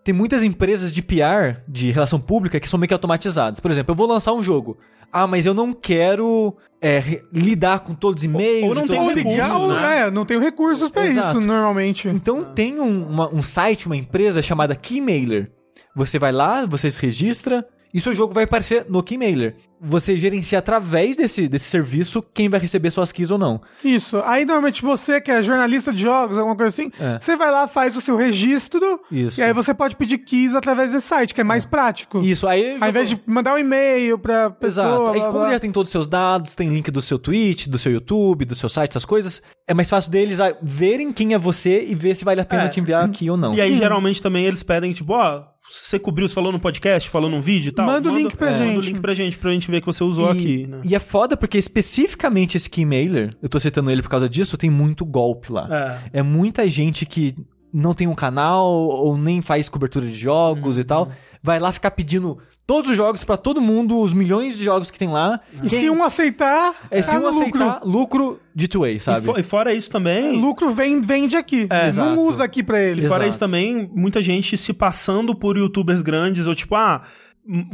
Tem 0.02 0.14
muitas 0.14 0.44
empresas 0.44 0.92
de 0.92 1.02
PR, 1.02 1.60
de 1.68 1.90
relação 1.90 2.20
pública, 2.20 2.60
que 2.60 2.68
são 2.68 2.78
meio 2.78 2.88
que 2.88 2.94
automatizadas. 2.94 3.58
Por 3.60 3.70
exemplo, 3.70 3.92
eu 3.92 3.96
vou 3.96 4.06
lançar 4.06 4.32
um 4.32 4.42
jogo. 4.42 4.78
Ah, 5.12 5.26
mas 5.26 5.46
eu 5.46 5.54
não 5.54 5.72
quero 5.72 6.56
é, 6.82 7.22
lidar 7.32 7.80
com 7.80 7.94
todos 7.94 8.22
os 8.22 8.24
e-mails. 8.24 8.68
ou 8.68 8.74
não 8.74 8.82
Ou 8.82 9.08
os 9.08 9.14
recursos, 9.14 9.32
ligar, 9.32 9.56
ou, 9.56 9.72
né? 9.72 9.98
é, 10.02 10.10
não 10.10 10.24
tenho 10.24 10.40
recursos 10.40 10.90
pra 10.90 11.06
Exato. 11.06 11.38
isso, 11.38 11.40
normalmente. 11.40 12.08
Então 12.08 12.44
tem 12.54 12.78
um, 12.80 13.08
uma- 13.08 13.32
um 13.34 13.42
site, 13.42 13.86
uma 13.86 13.96
empresa 13.96 14.40
chamada 14.42 14.76
Keymailer. 14.76 15.50
Você 15.94 16.18
vai 16.18 16.30
lá, 16.32 16.66
você 16.66 16.90
se 16.90 17.00
registra 17.00 17.66
e 17.92 18.00
seu 18.00 18.12
jogo 18.14 18.32
vai 18.34 18.44
aparecer 18.44 18.86
no 18.88 19.02
Keymailer. 19.02 19.56
Você 19.78 20.16
gerencia 20.16 20.58
através 20.58 21.18
desse, 21.18 21.46
desse 21.48 21.66
serviço 21.66 22.22
quem 22.32 22.48
vai 22.48 22.58
receber 22.58 22.90
suas 22.90 23.12
keys 23.12 23.30
ou 23.30 23.36
não. 23.36 23.60
Isso. 23.84 24.22
Aí, 24.24 24.42
normalmente, 24.46 24.80
você 24.80 25.20
que 25.20 25.30
é 25.30 25.42
jornalista 25.42 25.92
de 25.92 26.00
jogos, 26.00 26.38
alguma 26.38 26.56
coisa 26.56 26.68
assim, 26.70 26.90
É. 26.98 27.18
você 27.20 27.36
vai 27.36 27.50
lá, 27.50 27.68
faz 27.68 27.94
o 27.94 28.00
seu 28.00 28.16
registro. 28.16 29.00
Isso. 29.12 29.38
E 29.38 29.42
aí 29.42 29.52
você 29.52 29.74
pode 29.74 29.94
pedir 29.96 30.16
keys 30.18 30.54
através 30.54 30.92
desse 30.92 31.06
site, 31.06 31.34
que 31.34 31.42
é 31.42 31.44
mais 31.44 31.66
prático. 31.66 32.22
Isso, 32.22 32.46
aí... 32.48 32.78
Ao 32.80 32.88
invés 32.88 33.10
de 33.10 33.20
mandar 33.26 33.54
um 33.54 33.58
e-mail 33.58 34.18
pra 34.18 34.48
pessoa. 34.48 34.86
Exato. 34.86 35.10
Aí 35.10 35.18
blá, 35.20 35.26
como 35.28 35.40
blá. 35.40 35.52
já 35.52 35.58
tem 35.60 35.70
todos 35.70 35.88
os 35.90 35.92
seus 35.92 36.06
dados, 36.06 36.54
tem 36.54 36.70
link 36.70 36.90
do 36.90 37.02
seu 37.02 37.18
Twitch, 37.18 37.66
do 37.66 37.78
seu 37.78 37.92
YouTube, 37.92 38.46
do 38.46 38.54
seu 38.54 38.70
site, 38.70 38.92
essas 38.92 39.04
coisas, 39.04 39.42
é 39.68 39.74
mais 39.74 39.90
fácil 39.90 40.10
deles 40.10 40.38
verem 40.62 41.12
quem 41.12 41.34
é 41.34 41.38
você 41.38 41.84
e 41.86 41.94
ver 41.94 42.14
se 42.14 42.24
vale 42.24 42.40
a 42.40 42.44
pena 42.46 42.64
É. 42.64 42.68
te 42.68 42.80
enviar 42.80 43.04
aqui 43.04 43.28
ou 43.30 43.36
não. 43.36 43.54
e 43.54 43.60
aí 43.60 43.76
geralmente 43.76 44.22
também 44.22 44.46
eles 44.46 44.62
pedem, 44.62 44.92
tipo, 44.92 45.12
ó, 45.12 45.42
você 45.68 45.98
cobriu, 45.98 46.28
você 46.28 46.34
falou 46.34 46.52
no 46.52 46.60
podcast, 46.60 47.08
falou 47.08 47.30
num 47.30 47.40
vídeo 47.40 47.70
e 47.70 47.72
tal. 47.72 47.86
Manda 47.86 48.10
o 48.10 48.16
link 48.16 48.36
pra 48.36 48.50
Manda 48.50 48.64
o 48.64 48.68
gente. 48.82 48.86
link 48.86 49.00
pra 49.00 49.14
gente, 49.14 49.38
pra 49.38 49.52
gente 49.52 49.70
ver 49.70 49.80
que 49.80 49.86
você 49.86 50.02
usou 50.04 50.28
e, 50.28 50.38
aqui, 50.38 50.66
né? 50.66 50.80
e 50.84 50.94
é 50.94 50.98
foda 50.98 51.36
porque 51.36 51.58
especificamente 51.58 52.56
esse 52.56 52.68
Keymailer, 52.70 53.34
eu 53.42 53.48
tô 53.48 53.58
citando 53.58 53.90
ele 53.90 54.02
por 54.02 54.08
causa 54.08 54.28
disso, 54.28 54.56
tem 54.56 54.70
muito 54.70 55.04
golpe 55.04 55.52
lá. 55.52 56.00
É. 56.12 56.20
É 56.20 56.22
muita 56.22 56.68
gente 56.68 57.04
que 57.04 57.34
não 57.72 57.92
tem 57.94 58.06
um 58.06 58.14
canal 58.14 58.66
ou 58.66 59.16
nem 59.16 59.40
faz 59.42 59.68
cobertura 59.68 60.06
de 60.06 60.12
jogos 60.14 60.76
e 60.78 60.80
Uhum. 60.80 60.86
tal. 60.86 61.08
Vai 61.42 61.60
lá 61.60 61.70
ficar 61.70 61.92
pedindo 61.92 62.38
todos 62.66 62.90
os 62.90 62.96
jogos 62.96 63.22
pra 63.22 63.36
todo 63.36 63.60
mundo, 63.60 64.00
os 64.00 64.12
milhões 64.12 64.58
de 64.58 64.64
jogos 64.64 64.90
que 64.90 64.98
tem 64.98 65.08
lá. 65.08 65.38
E 65.62 65.70
se 65.70 65.88
um 65.88 66.02
aceitar, 66.02 66.74
é, 66.90 67.00
se 67.00 67.10
tá 67.12 67.18
um 67.18 67.20
no 67.20 67.28
aceitar, 67.28 67.80
lucro, 67.84 68.40
de 68.54 68.66
two-way, 68.66 68.96
E, 68.96 69.00
sabe? 69.00 69.24
fo- 69.26 69.38
e 69.38 69.42
fora 69.44 69.72
isso 69.72 69.88
também. 69.90 70.40
lucro 70.40 70.72
vem, 70.72 71.00
vende 71.00 71.36
aqui. 71.36 71.66
É, 71.70 71.82
não 71.82 71.86
exato. 71.88 72.20
usa 72.22 72.44
aqui 72.44 72.62
pra 72.64 72.80
ele. 72.82 73.02
E 73.04 73.08
fora 73.08 73.24
Exato. 73.24 73.30
isso 73.30 73.38
também, 73.38 73.88
muita 73.94 74.20
gente 74.20 74.56
se 74.58 74.72
passando 74.72 75.34
por 75.36 75.56
youtubers 75.56 76.02
grandes, 76.02 76.48
ou 76.48 76.54
tipo, 76.56 76.74
ah, 76.74 77.02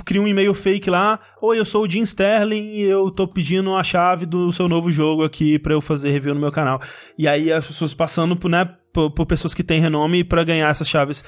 cria 0.05 0.21
um 0.21 0.29
e-mail 0.29 0.53
fake 0.53 0.91
lá, 0.91 1.19
oi, 1.41 1.59
eu 1.59 1.65
sou 1.65 1.85
o 1.87 1.89
Jim 1.89 2.03
Sterling 2.03 2.75
e 2.75 2.83
eu 2.83 3.11
tô 3.11 3.27
pedindo 3.27 3.75
a 3.75 3.83
chave 3.83 4.27
do 4.27 4.53
seu 4.53 4.69
novo 4.69 4.91
jogo 4.91 5.25
aqui 5.25 5.59
pra 5.59 5.73
eu 5.73 5.81
fazer 5.81 6.11
review 6.11 6.35
no 6.35 6.41
meu 6.41 6.53
canal. 6.53 6.79
E 7.17 7.27
aí 7.27 7.51
as 7.51 7.67
pessoas 7.67 7.95
passando 7.95 8.37
por, 8.37 8.51
né, 8.51 8.69
por, 8.93 9.11
por 9.11 9.27
pessoas 9.27 9.55
que 9.55 9.63
têm 9.63 9.81
renome 9.81 10.23
pra 10.23 10.45
ganhar 10.45 10.69
essas 10.69 10.89
chaves. 10.89 11.25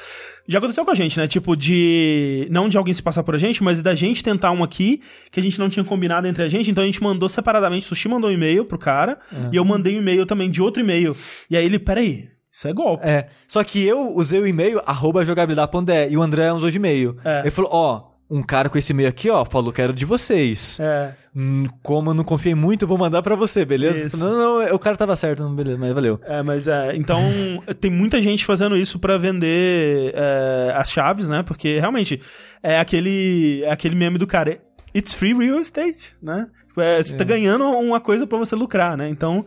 Já 0.46 0.58
aconteceu 0.58 0.84
com 0.84 0.90
a 0.90 0.94
gente, 0.94 1.18
né? 1.18 1.26
Tipo, 1.26 1.56
de. 1.56 2.46
Não 2.50 2.68
de 2.68 2.76
alguém 2.76 2.92
se 2.92 3.02
passar 3.02 3.22
por 3.22 3.34
a 3.34 3.38
gente, 3.38 3.62
mas 3.62 3.82
da 3.82 3.94
gente 3.94 4.22
tentar 4.22 4.50
um 4.50 4.62
aqui 4.62 5.00
que 5.30 5.40
a 5.40 5.42
gente 5.42 5.58
não 5.58 5.68
tinha 5.68 5.84
combinado 5.84 6.26
entre 6.26 6.42
a 6.42 6.48
gente, 6.48 6.70
então 6.70 6.82
a 6.84 6.86
gente 6.86 7.02
mandou 7.02 7.28
separadamente. 7.28 7.86
O 7.86 7.88
Sushi 7.88 8.08
mandou 8.08 8.30
um 8.30 8.32
e-mail 8.32 8.64
pro 8.64 8.78
cara 8.78 9.18
e 9.52 9.56
eu 9.56 9.64
mandei 9.64 9.96
um 9.96 10.00
e-mail 10.00 10.26
também 10.26 10.50
de 10.50 10.60
outro 10.60 10.82
e-mail. 10.82 11.16
E 11.50 11.56
aí 11.56 11.64
ele, 11.64 11.78
peraí, 11.78 12.28
isso 12.52 12.68
é 12.68 12.72
golpe. 12.72 13.06
É. 13.06 13.26
Só 13.48 13.64
que 13.64 13.82
eu 13.84 14.14
usei 14.14 14.38
o 14.38 14.46
e-mail 14.46 14.80
arroba 14.86 15.24
jogabilidade.de 15.24 16.08
e 16.10 16.16
o 16.16 16.22
André 16.22 16.52
usou 16.52 16.70
de 16.70 16.76
e-mail. 16.76 17.16
É. 17.24 17.40
Ele 17.40 17.50
falou, 17.50 17.70
ó, 17.72 18.13
um 18.30 18.42
cara 18.42 18.68
com 18.68 18.78
esse 18.78 18.92
e-mail 18.92 19.08
aqui, 19.08 19.28
ó, 19.28 19.44
falou 19.44 19.72
que 19.72 19.82
era 19.82 19.92
de 19.92 20.04
vocês. 20.04 20.78
É. 20.80 21.14
Hum, 21.36 21.64
como 21.82 22.10
eu 22.10 22.14
não 22.14 22.24
confiei 22.24 22.54
muito, 22.54 22.82
eu 22.82 22.88
vou 22.88 22.96
mandar 22.96 23.22
pra 23.22 23.34
você, 23.34 23.64
beleza? 23.64 24.04
Isso. 24.04 24.16
não, 24.16 24.60
não, 24.60 24.74
o 24.74 24.78
cara 24.78 24.96
tava 24.96 25.14
certo, 25.16 25.42
não, 25.42 25.54
beleza, 25.54 25.78
mas 25.78 25.92
valeu. 25.92 26.20
É, 26.24 26.42
mas 26.42 26.68
é. 26.68 26.96
Então, 26.96 27.20
tem 27.80 27.90
muita 27.90 28.20
gente 28.22 28.44
fazendo 28.44 28.76
isso 28.76 28.98
pra 28.98 29.18
vender 29.18 30.12
é, 30.14 30.72
as 30.76 30.90
chaves, 30.90 31.28
né? 31.28 31.42
Porque 31.42 31.78
realmente 31.78 32.20
é 32.62 32.78
aquele, 32.78 33.62
é 33.64 33.72
aquele 33.72 33.94
meme 33.94 34.18
do 34.18 34.26
cara. 34.26 34.58
It's 34.94 35.12
free 35.12 35.34
real 35.34 35.60
estate, 35.60 36.16
né? 36.22 36.46
Tipo, 36.68 36.80
é, 36.80 37.02
você 37.02 37.16
tá 37.16 37.24
ganhando 37.24 37.64
uma 37.64 38.00
coisa 38.00 38.26
pra 38.26 38.38
você 38.38 38.56
lucrar, 38.56 38.96
né? 38.96 39.08
Então, 39.08 39.44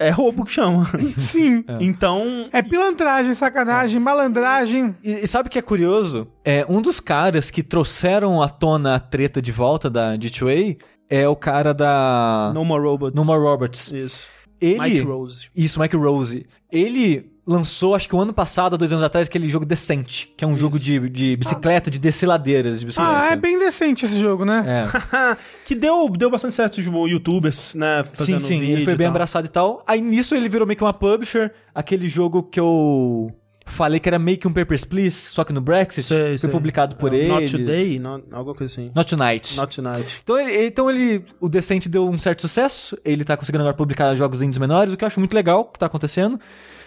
é 0.00 0.08
roubo 0.10 0.44
que 0.44 0.52
chama. 0.52 0.88
Sim. 1.18 1.62
Então. 1.78 2.48
É 2.52 2.62
pilantragem, 2.62 3.34
sacanagem, 3.34 4.00
malandragem. 4.00 4.96
E, 5.04 5.10
e 5.10 5.26
sabe 5.26 5.48
o 5.48 5.50
que 5.52 5.58
é 5.58 5.62
curioso? 5.62 6.26
É, 6.44 6.64
um 6.68 6.80
dos 6.80 6.98
caras 7.00 7.50
que 7.50 7.62
trouxeram 7.62 8.40
à 8.42 8.48
tona 8.48 8.96
a 8.96 9.00
treta 9.00 9.42
de 9.42 9.52
volta 9.52 9.90
da 9.90 10.16
D2A 10.16 10.78
é 11.10 11.28
o 11.28 11.36
cara 11.36 11.74
da 11.74 12.50
No 12.54 12.64
More 12.64 12.82
Robots. 12.82 13.14
No 13.14 13.24
More 13.24 13.40
Roberts. 13.40 13.92
Isso. 13.92 14.28
Ele, 14.60 14.78
Mike 14.78 15.00
Rose. 15.00 15.48
Isso, 15.54 15.80
Mike 15.80 15.96
Rose. 15.96 16.46
Ele 16.70 17.32
lançou, 17.46 17.94
acho 17.94 18.08
que 18.08 18.14
o 18.14 18.20
ano 18.20 18.32
passado, 18.32 18.76
dois 18.76 18.92
anos 18.92 19.04
atrás, 19.04 19.26
aquele 19.26 19.48
jogo 19.48 19.64
Decente, 19.64 20.32
que 20.36 20.44
é 20.44 20.48
um 20.48 20.56
jogo 20.56 20.78
de, 20.78 21.08
de 21.08 21.36
bicicleta, 21.36 21.90
de 21.90 21.98
descer 21.98 22.26
ladeiras 22.26 22.80
de 22.80 22.86
bicicleta. 22.86 23.18
Ah, 23.18 23.32
é 23.32 23.36
bem 23.36 23.58
decente 23.58 24.04
esse 24.04 24.18
jogo, 24.18 24.44
né? 24.44 24.64
É. 24.66 25.36
que 25.64 25.74
deu, 25.74 26.08
deu 26.08 26.30
bastante 26.30 26.54
certo, 26.54 26.82
tipo, 26.82 27.08
youtubers, 27.08 27.74
né? 27.74 28.04
Sim, 28.04 28.10
Fazendo 28.14 28.40
sim, 28.40 28.60
vídeo 28.60 28.76
ele 28.76 28.84
foi 28.84 28.94
bem 28.94 29.06
tal. 29.06 29.10
abraçado 29.10 29.46
e 29.46 29.50
tal. 29.50 29.82
Aí 29.86 30.00
nisso 30.00 30.34
ele 30.34 30.48
virou 30.48 30.66
meio 30.66 30.76
que 30.76 30.84
uma 30.84 30.94
publisher, 30.94 31.52
aquele 31.74 32.06
jogo 32.08 32.42
que 32.42 32.60
eu 32.60 33.34
falei 33.70 34.00
que 34.00 34.08
era 34.08 34.18
meio 34.18 34.36
que 34.36 34.46
um 34.46 34.52
Papers, 34.52 34.84
Please, 34.84 35.16
só 35.30 35.44
que 35.44 35.52
no 35.52 35.60
Brexit, 35.60 36.06
Sei, 36.06 36.18
foi 36.30 36.38
sei. 36.38 36.50
publicado 36.50 36.96
por 36.96 37.12
ele. 37.12 37.28
Not 37.28 37.50
Today, 37.50 37.98
not, 37.98 38.24
alguma 38.32 38.54
coisa 38.54 38.72
assim. 38.72 38.90
Not 38.94 39.08
Tonight. 39.08 39.56
Not 39.56 39.74
Tonight. 39.74 40.20
Então, 40.22 40.38
ele, 40.38 40.66
então 40.66 40.90
ele, 40.90 41.24
o 41.40 41.48
Decente 41.48 41.88
deu 41.88 42.08
um 42.08 42.18
certo 42.18 42.42
sucesso, 42.42 42.98
ele 43.04 43.24
tá 43.24 43.36
conseguindo 43.36 43.62
agora 43.62 43.76
publicar 43.76 44.14
jogos 44.14 44.42
indies 44.42 44.58
menores, 44.58 44.92
o 44.92 44.96
que 44.96 45.04
eu 45.04 45.06
acho 45.06 45.20
muito 45.20 45.34
legal 45.34 45.64
que 45.64 45.78
tá 45.78 45.86
acontecendo. 45.86 46.38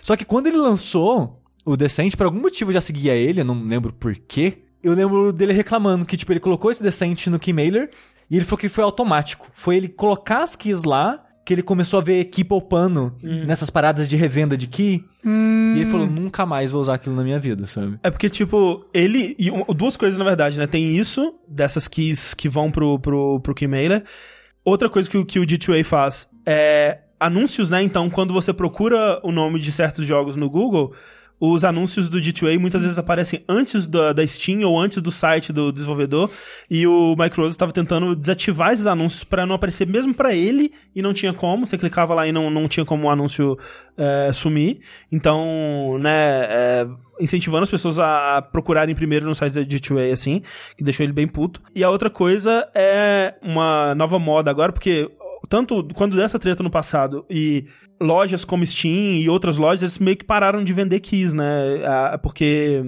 Só 0.04 0.16
que 0.18 0.26
quando 0.26 0.48
ele 0.48 0.58
lançou 0.58 1.42
o 1.66 1.78
Decente, 1.78 2.18
por 2.18 2.26
algum 2.26 2.42
motivo 2.42 2.70
eu 2.70 2.74
já 2.74 2.82
seguia 2.82 3.16
ele, 3.16 3.40
eu 3.42 3.46
não 3.46 3.64
lembro 3.64 3.94
por 3.94 4.14
quê. 4.16 4.60
Eu 4.84 4.94
lembro 4.94 5.32
dele 5.32 5.54
reclamando 5.54 6.06
que, 6.06 6.18
tipo, 6.18 6.34
ele 6.34 6.42
colocou 6.42 6.70
esse 6.70 6.84
Decente 6.84 7.30
no 7.30 7.40
Keymailer 7.40 7.90
e 8.30 8.36
ele 8.36 8.44
falou 8.44 8.58
que 8.60 8.68
foi 8.68 8.84
automático. 8.84 9.48
Foi 9.54 9.78
ele 9.78 9.88
colocar 9.88 10.44
as 10.44 10.56
keys 10.58 10.84
lá 10.84 11.24
que 11.46 11.54
ele 11.54 11.62
começou 11.64 12.00
a 12.00 12.04
ver 12.04 12.20
aqui 12.22 12.44
poupando 12.44 13.16
Hum. 13.24 13.46
nessas 13.46 13.70
paradas 13.70 14.08
de 14.08 14.16
revenda 14.18 14.58
de 14.58 14.68
key. 14.68 15.04
Hum, 15.26 15.74
E 15.76 15.82
ele 15.82 15.90
falou, 15.90 16.06
nunca 16.08 16.46
mais 16.46 16.72
vou 16.72 16.82
usar 16.82 16.96
aquilo 16.96 17.16
na 17.16 17.24
minha 17.24 17.40
vida, 17.40 17.66
sabe? 17.66 17.98
É 18.04 18.10
porque, 18.12 18.30
tipo, 18.30 18.86
ele. 18.94 19.36
duas 19.76 19.96
coisas, 19.98 20.18
na 20.18 20.24
verdade, 20.26 20.58
né? 20.60 20.68
Tem 20.68 20.96
isso, 20.98 21.34
dessas 21.48 21.88
keys 21.88 22.34
que 22.34 22.48
vão 22.50 22.70
pro, 22.72 23.00
pro, 23.00 23.40
pro 23.42 23.56
Keymailer. 23.56 24.04
Outra 24.66 24.90
coisa 24.90 25.10
que, 25.10 25.18
o- 25.18 25.26
que 25.26 25.40
o 25.40 25.46
D2A 25.46 25.84
faz 25.84 26.28
é 26.46 27.00
anúncios, 27.26 27.70
né? 27.70 27.82
Então, 27.82 28.10
quando 28.10 28.34
você 28.34 28.54
procura 28.54 29.20
o 29.24 29.32
nome 29.32 29.60
de 29.60 29.72
certos 29.72 30.06
jogos 30.06 30.36
no 30.36 30.50
Google, 30.50 30.94
os 31.46 31.66
anúncios 31.66 32.08
do 32.08 32.22
D2A 32.22 32.58
muitas 32.58 32.84
vezes 32.84 32.98
aparecem 32.98 33.44
antes 33.50 33.86
da, 33.86 34.14
da 34.14 34.26
Steam 34.26 34.62
ou 34.62 34.80
antes 34.80 35.02
do 35.02 35.12
site 35.12 35.52
do 35.52 35.74
desenvolvedor. 35.74 36.30
E 36.70 36.88
o 36.88 37.16
Rose 37.36 37.52
estava 37.52 37.74
tentando 37.74 38.16
desativar 38.16 38.72
esses 38.72 38.88
anúncios 38.88 39.26
para 39.26 39.46
não 39.46 39.56
aparecer 39.56 39.86
mesmo 39.86 40.14
para 40.14 40.34
ele 40.34 40.72
e 40.96 41.02
não 41.02 41.14
tinha 41.14 41.34
como. 41.34 41.68
Você 41.68 41.78
clicava 41.78 42.14
lá 42.14 42.26
e 42.26 42.32
não, 42.32 42.50
não 42.50 42.68
tinha 42.70 42.86
como 42.86 43.08
o 43.08 43.10
anúncio 43.10 43.58
é, 43.98 44.32
sumir. 44.32 44.80
Então, 45.12 45.98
né, 46.00 46.46
é, 46.46 46.88
incentivando 47.20 47.64
as 47.64 47.70
pessoas 47.70 48.00
a 48.00 48.42
procurarem 48.42 48.96
primeiro 48.96 49.26
no 49.26 49.36
site 49.36 49.54
da 49.54 49.62
D2A, 49.62 50.14
assim, 50.14 50.42
que 50.78 50.84
deixou 50.84 51.04
ele 51.04 51.12
bem 51.12 51.28
puto. 51.28 51.62
E 51.76 51.84
a 51.84 51.90
outra 51.90 52.10
coisa 52.10 52.70
é 52.74 53.36
uma 53.42 53.94
nova 53.96 54.18
moda 54.18 54.50
agora, 54.50 54.72
porque 54.72 55.12
tanto 55.50 55.88
quando 55.94 56.16
deu 56.16 56.24
essa 56.26 56.40
treta 56.40 56.64
no 56.64 56.70
passado 56.70 57.26
e 57.30 57.66
lojas 58.02 58.44
como 58.44 58.66
Steam 58.66 59.22
e 59.22 59.30
outras 59.30 59.58
lojas, 59.58 59.82
eles 59.82 60.00
meio 60.00 60.18
que 60.18 60.26
pararam 60.26 60.64
de 60.64 60.74
vender 60.74 61.00
keys, 61.00 61.34
né? 61.34 61.46
Ah, 61.86 62.18
Porque 62.22 62.84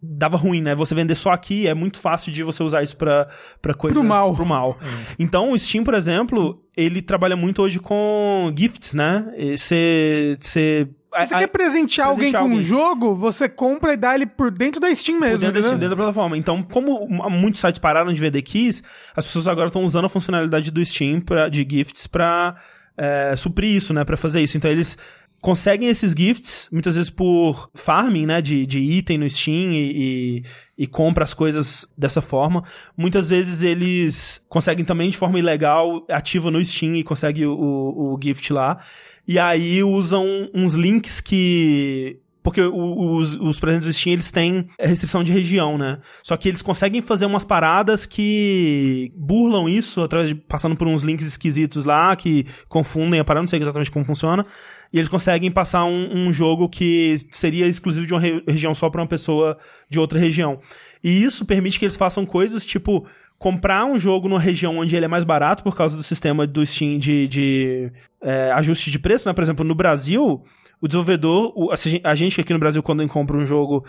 dava 0.00 0.36
ruim, 0.36 0.60
né? 0.60 0.74
Você 0.74 0.94
vender 0.94 1.14
só 1.14 1.30
aqui 1.30 1.66
é 1.66 1.74
muito 1.74 1.98
fácil 1.98 2.32
de 2.32 2.42
você 2.42 2.62
usar 2.62 2.82
isso 2.82 2.96
pra, 2.96 3.28
pra 3.60 3.74
coisas... 3.74 3.98
Pro 3.98 4.06
mal. 4.06 4.34
Pro 4.34 4.46
mal. 4.46 4.78
Então, 5.18 5.52
o 5.52 5.58
Steam, 5.58 5.82
por 5.82 5.94
exemplo, 5.94 6.62
ele 6.76 7.02
trabalha 7.02 7.36
muito 7.36 7.62
hoje 7.62 7.78
com 7.80 8.52
gifts, 8.56 8.94
né? 8.94 9.26
Você... 9.56 10.88
Se 11.24 11.28
você 11.28 11.38
quer 11.38 11.46
presentear 11.46 12.08
alguém 12.08 12.32
com 12.32 12.38
um 12.38 12.42
alguém. 12.42 12.60
jogo, 12.60 13.14
você 13.14 13.48
compra 13.48 13.92
e 13.92 13.96
dá 13.96 14.14
ele 14.14 14.26
por 14.26 14.50
dentro 14.50 14.80
da 14.80 14.94
Steam 14.94 15.18
mesmo. 15.18 15.38
dentro, 15.38 15.54
da? 15.54 15.62
Steam, 15.62 15.78
dentro 15.78 15.96
da 15.96 16.02
plataforma. 16.02 16.36
Então, 16.36 16.62
como 16.62 17.06
muitos 17.30 17.60
sites 17.60 17.78
pararam 17.78 18.12
de 18.12 18.20
vender 18.20 18.42
keys, 18.42 18.82
as 19.14 19.24
pessoas 19.24 19.48
agora 19.48 19.68
estão 19.68 19.84
usando 19.84 20.04
a 20.04 20.08
funcionalidade 20.08 20.70
do 20.70 20.84
Steam 20.84 21.20
pra, 21.20 21.48
de 21.48 21.66
gifts 21.68 22.06
pra 22.06 22.54
é, 22.96 23.34
suprir 23.36 23.74
isso, 23.74 23.94
né? 23.94 24.04
Pra 24.04 24.16
fazer 24.16 24.40
isso. 24.40 24.56
Então, 24.56 24.70
eles 24.70 24.96
conseguem 25.40 25.88
esses 25.88 26.12
gifts, 26.12 26.68
muitas 26.72 26.96
vezes 26.96 27.10
por 27.10 27.70
farming, 27.74 28.26
né? 28.26 28.42
De, 28.42 28.66
de 28.66 28.78
item 28.78 29.18
no 29.18 29.30
Steam 29.30 29.72
e, 29.72 29.92
e, 29.94 30.44
e 30.78 30.86
compra 30.86 31.24
as 31.24 31.32
coisas 31.32 31.86
dessa 31.96 32.20
forma. 32.20 32.64
Muitas 32.96 33.30
vezes 33.30 33.62
eles 33.62 34.44
conseguem 34.48 34.84
também 34.84 35.10
de 35.10 35.16
forma 35.16 35.38
ilegal, 35.38 36.04
ativa 36.10 36.50
no 36.50 36.64
Steam 36.64 36.96
e 36.96 37.04
consegue 37.04 37.46
o, 37.46 37.52
o, 37.52 38.14
o 38.14 38.20
gift 38.20 38.52
lá. 38.52 38.78
E 39.26 39.38
aí 39.38 39.82
usam 39.82 40.26
uns 40.54 40.74
links 40.74 41.20
que 41.20 42.20
porque 42.42 42.60
os, 42.62 43.34
os 43.40 43.58
presentes 43.58 43.88
do 43.88 43.92
Steam, 43.92 44.12
eles 44.12 44.30
têm 44.30 44.68
restrição 44.78 45.24
de 45.24 45.32
região, 45.32 45.76
né? 45.76 45.98
Só 46.22 46.36
que 46.36 46.48
eles 46.48 46.62
conseguem 46.62 47.02
fazer 47.02 47.26
umas 47.26 47.44
paradas 47.44 48.06
que 48.06 49.10
burlam 49.16 49.68
isso, 49.68 50.00
através 50.00 50.28
de 50.28 50.36
passando 50.36 50.76
por 50.76 50.86
uns 50.86 51.02
links 51.02 51.26
esquisitos 51.26 51.84
lá, 51.84 52.14
que 52.14 52.46
confundem 52.68 53.18
a 53.18 53.24
parada, 53.24 53.42
não 53.42 53.48
sei 53.48 53.60
exatamente 53.60 53.90
como 53.90 54.04
funciona. 54.04 54.46
E 54.92 54.98
eles 54.98 55.08
conseguem 55.08 55.50
passar 55.50 55.84
um, 55.86 56.28
um 56.28 56.32
jogo 56.32 56.68
que 56.68 57.16
seria 57.32 57.66
exclusivo 57.66 58.06
de 58.06 58.14
uma 58.14 58.20
re- 58.20 58.40
região 58.46 58.72
só 58.76 58.88
pra 58.88 59.02
uma 59.02 59.08
pessoa 59.08 59.58
de 59.90 59.98
outra 59.98 60.16
região. 60.16 60.60
E 61.02 61.24
isso 61.24 61.44
permite 61.44 61.80
que 61.80 61.84
eles 61.84 61.96
façam 61.96 62.24
coisas 62.24 62.64
tipo 62.64 63.04
comprar 63.38 63.84
um 63.84 63.98
jogo 63.98 64.28
numa 64.28 64.40
região 64.40 64.78
onde 64.78 64.96
ele 64.96 65.04
é 65.04 65.08
mais 65.08 65.24
barato 65.24 65.62
por 65.62 65.76
causa 65.76 65.96
do 65.96 66.02
sistema 66.02 66.46
do 66.46 66.64
Steam 66.66 66.98
de, 66.98 67.28
de 67.28 67.92
é, 68.22 68.50
ajuste 68.52 68.90
de 68.90 68.98
preço, 68.98 69.28
né? 69.28 69.34
Por 69.34 69.42
exemplo, 69.42 69.64
no 69.64 69.74
Brasil, 69.74 70.42
o 70.80 70.86
desenvolvedor, 70.88 71.52
o- 71.54 71.70
a 72.04 72.14
gente 72.14 72.40
aqui 72.40 72.52
no 72.52 72.58
Brasil, 72.58 72.82
quando 72.82 73.06
compra 73.08 73.36
um 73.36 73.46
jogo 73.46 73.84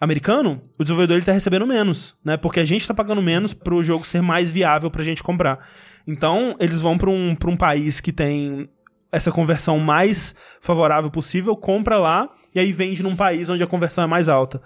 americano, 0.00 0.60
o 0.78 0.82
desenvolvedor 0.84 1.16
ele 1.16 1.24
tá 1.26 1.32
recebendo 1.32 1.66
menos, 1.66 2.16
né? 2.24 2.36
Porque 2.36 2.60
a 2.60 2.64
gente 2.64 2.86
tá 2.86 2.94
pagando 2.94 3.20
menos 3.22 3.52
pro 3.54 3.82
jogo 3.82 4.06
ser 4.06 4.22
mais 4.22 4.50
viável 4.50 4.90
pra 4.90 5.02
gente 5.02 5.22
comprar. 5.22 5.58
Então, 6.06 6.56
eles 6.58 6.80
vão 6.80 6.96
pra 6.96 7.10
um, 7.10 7.34
pra 7.34 7.50
um 7.50 7.56
país 7.56 8.00
que 8.00 8.12
tem 8.12 8.68
essa 9.12 9.30
conversão 9.32 9.78
mais 9.78 10.34
favorável 10.60 11.10
possível, 11.10 11.56
compra 11.56 11.98
lá 11.98 12.28
e 12.54 12.60
aí 12.60 12.72
vende 12.72 13.02
num 13.02 13.16
país 13.16 13.48
onde 13.50 13.62
a 13.62 13.66
conversão 13.66 14.04
é 14.04 14.06
mais 14.06 14.28
alta. 14.28 14.62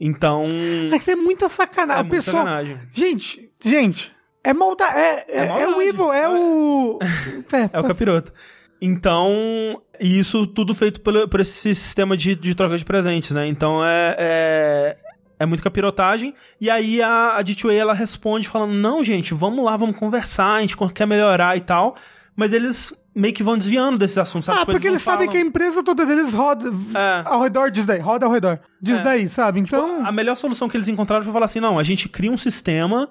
Então, 0.00 0.44
que 0.90 0.96
isso 0.96 1.10
é 1.12 1.16
muita 1.16 1.48
sacanagem. 1.48 2.00
é 2.00 2.02
O 2.02 2.06
muita 2.08 2.16
pessoal- 2.24 2.42
sacanagem. 2.44 2.78
Gente, 2.92 3.51
gente, 3.64 4.12
é 4.44 4.52
maldade. 4.52 4.96
É, 4.98 5.24
é, 5.28 5.36
é 5.44 5.48
maldade. 5.48 5.72
o 5.72 5.82
evil, 5.82 6.12
é 6.12 6.28
o. 6.28 6.98
É 7.72 7.78
o 7.80 7.84
capiroto. 7.84 8.32
Então, 8.80 9.80
isso 10.00 10.44
tudo 10.46 10.74
feito 10.74 11.00
pelo, 11.00 11.28
por 11.28 11.38
esse 11.40 11.72
sistema 11.74 12.16
de, 12.16 12.34
de 12.34 12.54
troca 12.54 12.76
de 12.76 12.84
presentes, 12.84 13.30
né? 13.30 13.46
Então 13.46 13.84
é, 13.84 14.16
é, 14.18 14.96
é 15.38 15.46
muito 15.46 15.62
capirotagem. 15.62 16.34
E 16.60 16.68
aí 16.68 17.00
a, 17.00 17.36
a 17.36 17.44
D2A 17.44 17.72
ela 17.74 17.94
responde 17.94 18.48
falando: 18.48 18.72
não, 18.74 19.04
gente, 19.04 19.32
vamos 19.34 19.64
lá, 19.64 19.76
vamos 19.76 19.96
conversar, 19.96 20.54
a 20.54 20.60
gente 20.60 20.76
quer 20.92 21.06
melhorar 21.06 21.56
e 21.56 21.60
tal. 21.60 21.94
Mas 22.34 22.52
eles 22.52 22.92
meio 23.14 23.32
que 23.34 23.42
vão 23.42 23.56
desviando 23.58 23.98
desses 23.98 24.16
assuntos, 24.18 24.46
sabe? 24.46 24.56
Ah, 24.56 24.60
Tipo, 24.62 24.72
porque 24.72 24.86
não 24.88 24.94
eles 24.94 25.02
sabem 25.02 25.28
que 25.28 25.36
a 25.36 25.38
falam- 25.40 25.48
empresa 25.48 25.82
toda 25.84 26.04
deles 26.06 26.32
roda 26.32 26.72
É. 26.94 27.22
ao 27.26 27.42
redor 27.42 27.70
disso 27.70 27.86
daí, 27.86 28.00
roda 28.00 28.24
ao 28.26 28.32
redor 28.32 28.58
disso 28.80 29.00
É. 29.02 29.04
daí, 29.04 29.28
sabe? 29.28 29.60
Então. 29.60 30.04
A 30.04 30.10
melhor 30.10 30.34
solução 30.34 30.68
que 30.68 30.76
eles 30.76 30.88
encontraram 30.88 31.22
foi 31.22 31.32
falar 31.32 31.44
assim: 31.44 31.60
não, 31.60 31.78
a 31.78 31.82
gente 31.84 32.08
cria 32.08 32.32
um 32.32 32.36
sistema 32.38 33.08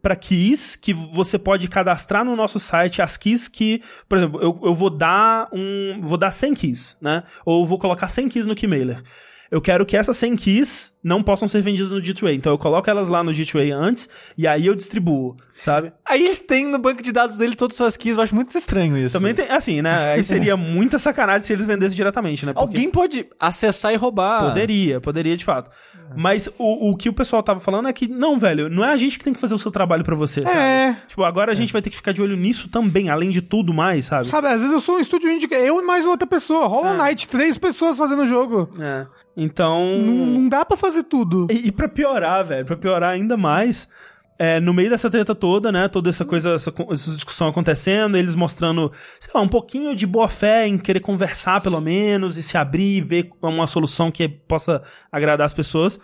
para 0.00 0.16
keys 0.16 0.76
que 0.76 0.92
você 0.92 1.38
pode 1.38 1.68
cadastrar 1.68 2.24
no 2.24 2.36
nosso 2.36 2.58
site 2.60 3.02
as 3.02 3.16
keys 3.16 3.48
que, 3.48 3.82
por 4.08 4.18
exemplo, 4.18 4.40
eu, 4.40 4.58
eu 4.62 4.74
vou 4.74 4.90
dar 4.90 5.48
um, 5.52 6.00
vou 6.00 6.16
dar 6.16 6.30
100 6.30 6.54
keys, 6.54 6.96
né? 7.00 7.24
Ou 7.44 7.66
vou 7.66 7.78
colocar 7.78 8.08
100 8.08 8.28
keys 8.28 8.46
no 8.46 8.54
Keymailer. 8.54 9.02
Eu 9.50 9.60
quero 9.60 9.86
que 9.86 9.96
essas 9.96 10.16
100 10.16 10.36
keys 10.36 10.92
não 11.08 11.22
possam 11.22 11.48
ser 11.48 11.62
vendidas 11.62 11.90
no 11.90 12.00
G2A. 12.00 12.34
Então 12.34 12.52
eu 12.52 12.58
coloco 12.58 12.88
elas 12.88 13.08
lá 13.08 13.22
no 13.24 13.32
G2A 13.32 13.72
antes 13.74 14.08
e 14.36 14.46
aí 14.46 14.66
eu 14.66 14.74
distribuo, 14.74 15.36
sabe? 15.56 15.92
Aí 16.04 16.24
eles 16.24 16.40
têm 16.40 16.66
no 16.66 16.78
banco 16.78 17.02
de 17.02 17.10
dados 17.10 17.36
dele 17.38 17.56
todas 17.56 17.74
as 17.74 17.78
suas 17.78 17.96
keys, 17.96 18.16
eu 18.16 18.22
acho 18.22 18.34
muito 18.34 18.56
estranho 18.56 18.96
isso. 18.98 19.14
Também 19.18 19.34
tem, 19.34 19.50
assim, 19.50 19.80
né? 19.82 20.12
Aí 20.12 20.22
seria 20.22 20.54
muita 20.58 20.98
sacanagem 20.98 21.46
se 21.46 21.52
eles 21.52 21.66
vendessem 21.66 21.96
diretamente, 21.96 22.44
né? 22.46 22.52
Porque- 22.52 22.66
Alguém 22.66 22.90
pode 22.90 23.26
acessar 23.40 23.92
e 23.92 23.96
roubar. 23.96 24.40
Poderia, 24.40 25.00
poderia 25.00 25.36
de 25.36 25.44
fato. 25.44 25.70
Mas 26.16 26.48
o, 26.58 26.90
o 26.90 26.96
que 26.96 27.08
o 27.08 27.12
pessoal 27.12 27.42
tava 27.42 27.60
falando 27.60 27.86
é 27.86 27.92
que, 27.92 28.08
não, 28.08 28.38
velho, 28.38 28.70
não 28.70 28.82
é 28.84 28.92
a 28.92 28.96
gente 28.96 29.18
que 29.18 29.24
tem 29.24 29.32
que 29.34 29.40
fazer 29.40 29.54
o 29.54 29.58
seu 29.58 29.70
trabalho 29.70 30.02
pra 30.02 30.14
você, 30.16 30.40
sabe? 30.40 30.56
É. 30.56 30.96
Tipo, 31.06 31.22
agora 31.22 31.52
a 31.52 31.54
gente 31.54 31.70
vai 31.72 31.82
ter 31.82 31.90
que 31.90 31.96
ficar 31.96 32.12
de 32.12 32.22
olho 32.22 32.34
nisso 32.36 32.66
também, 32.68 33.10
além 33.10 33.30
de 33.30 33.42
tudo 33.42 33.74
mais, 33.74 34.06
sabe? 34.06 34.26
Sabe, 34.26 34.48
às 34.48 34.58
vezes 34.60 34.72
eu 34.72 34.80
sou 34.80 34.96
um 34.96 35.00
estúdio 35.00 35.30
indie, 35.30 35.46
eu 35.52 35.80
e 35.80 35.84
mais 35.84 36.06
outra 36.06 36.26
pessoa. 36.26 36.66
Hollow 36.66 36.96
Knight, 36.96 37.28
três 37.28 37.58
pessoas 37.58 37.98
fazendo 37.98 38.22
o 38.22 38.26
jogo. 38.26 38.70
É. 38.80 39.06
Então. 39.36 39.98
Não, 39.98 40.26
não 40.26 40.48
dá 40.48 40.64
pra 40.64 40.76
fazer 40.76 40.97
tudo. 41.02 41.46
E, 41.50 41.68
e 41.68 41.72
pra 41.72 41.88
piorar, 41.88 42.44
velho, 42.44 42.64
pra 42.64 42.76
piorar 42.76 43.10
ainda 43.10 43.36
mais, 43.36 43.88
é, 44.38 44.60
no 44.60 44.72
meio 44.72 44.88
dessa 44.88 45.10
treta 45.10 45.34
toda, 45.34 45.72
né, 45.72 45.88
toda 45.88 46.08
essa 46.08 46.24
coisa, 46.24 46.52
essa, 46.54 46.72
essa 46.90 47.14
discussão 47.14 47.48
acontecendo, 47.48 48.16
eles 48.16 48.36
mostrando, 48.36 48.92
sei 49.18 49.32
lá, 49.34 49.40
um 49.40 49.48
pouquinho 49.48 49.96
de 49.96 50.06
boa 50.06 50.28
fé 50.28 50.66
em 50.66 50.78
querer 50.78 51.00
conversar 51.00 51.60
pelo 51.60 51.80
menos 51.80 52.36
e 52.36 52.42
se 52.42 52.56
abrir 52.56 52.98
e 52.98 53.00
ver 53.00 53.30
uma 53.42 53.66
solução 53.66 54.10
que 54.10 54.28
possa 54.28 54.82
agradar 55.10 55.44
as 55.44 55.54
pessoas. 55.54 55.98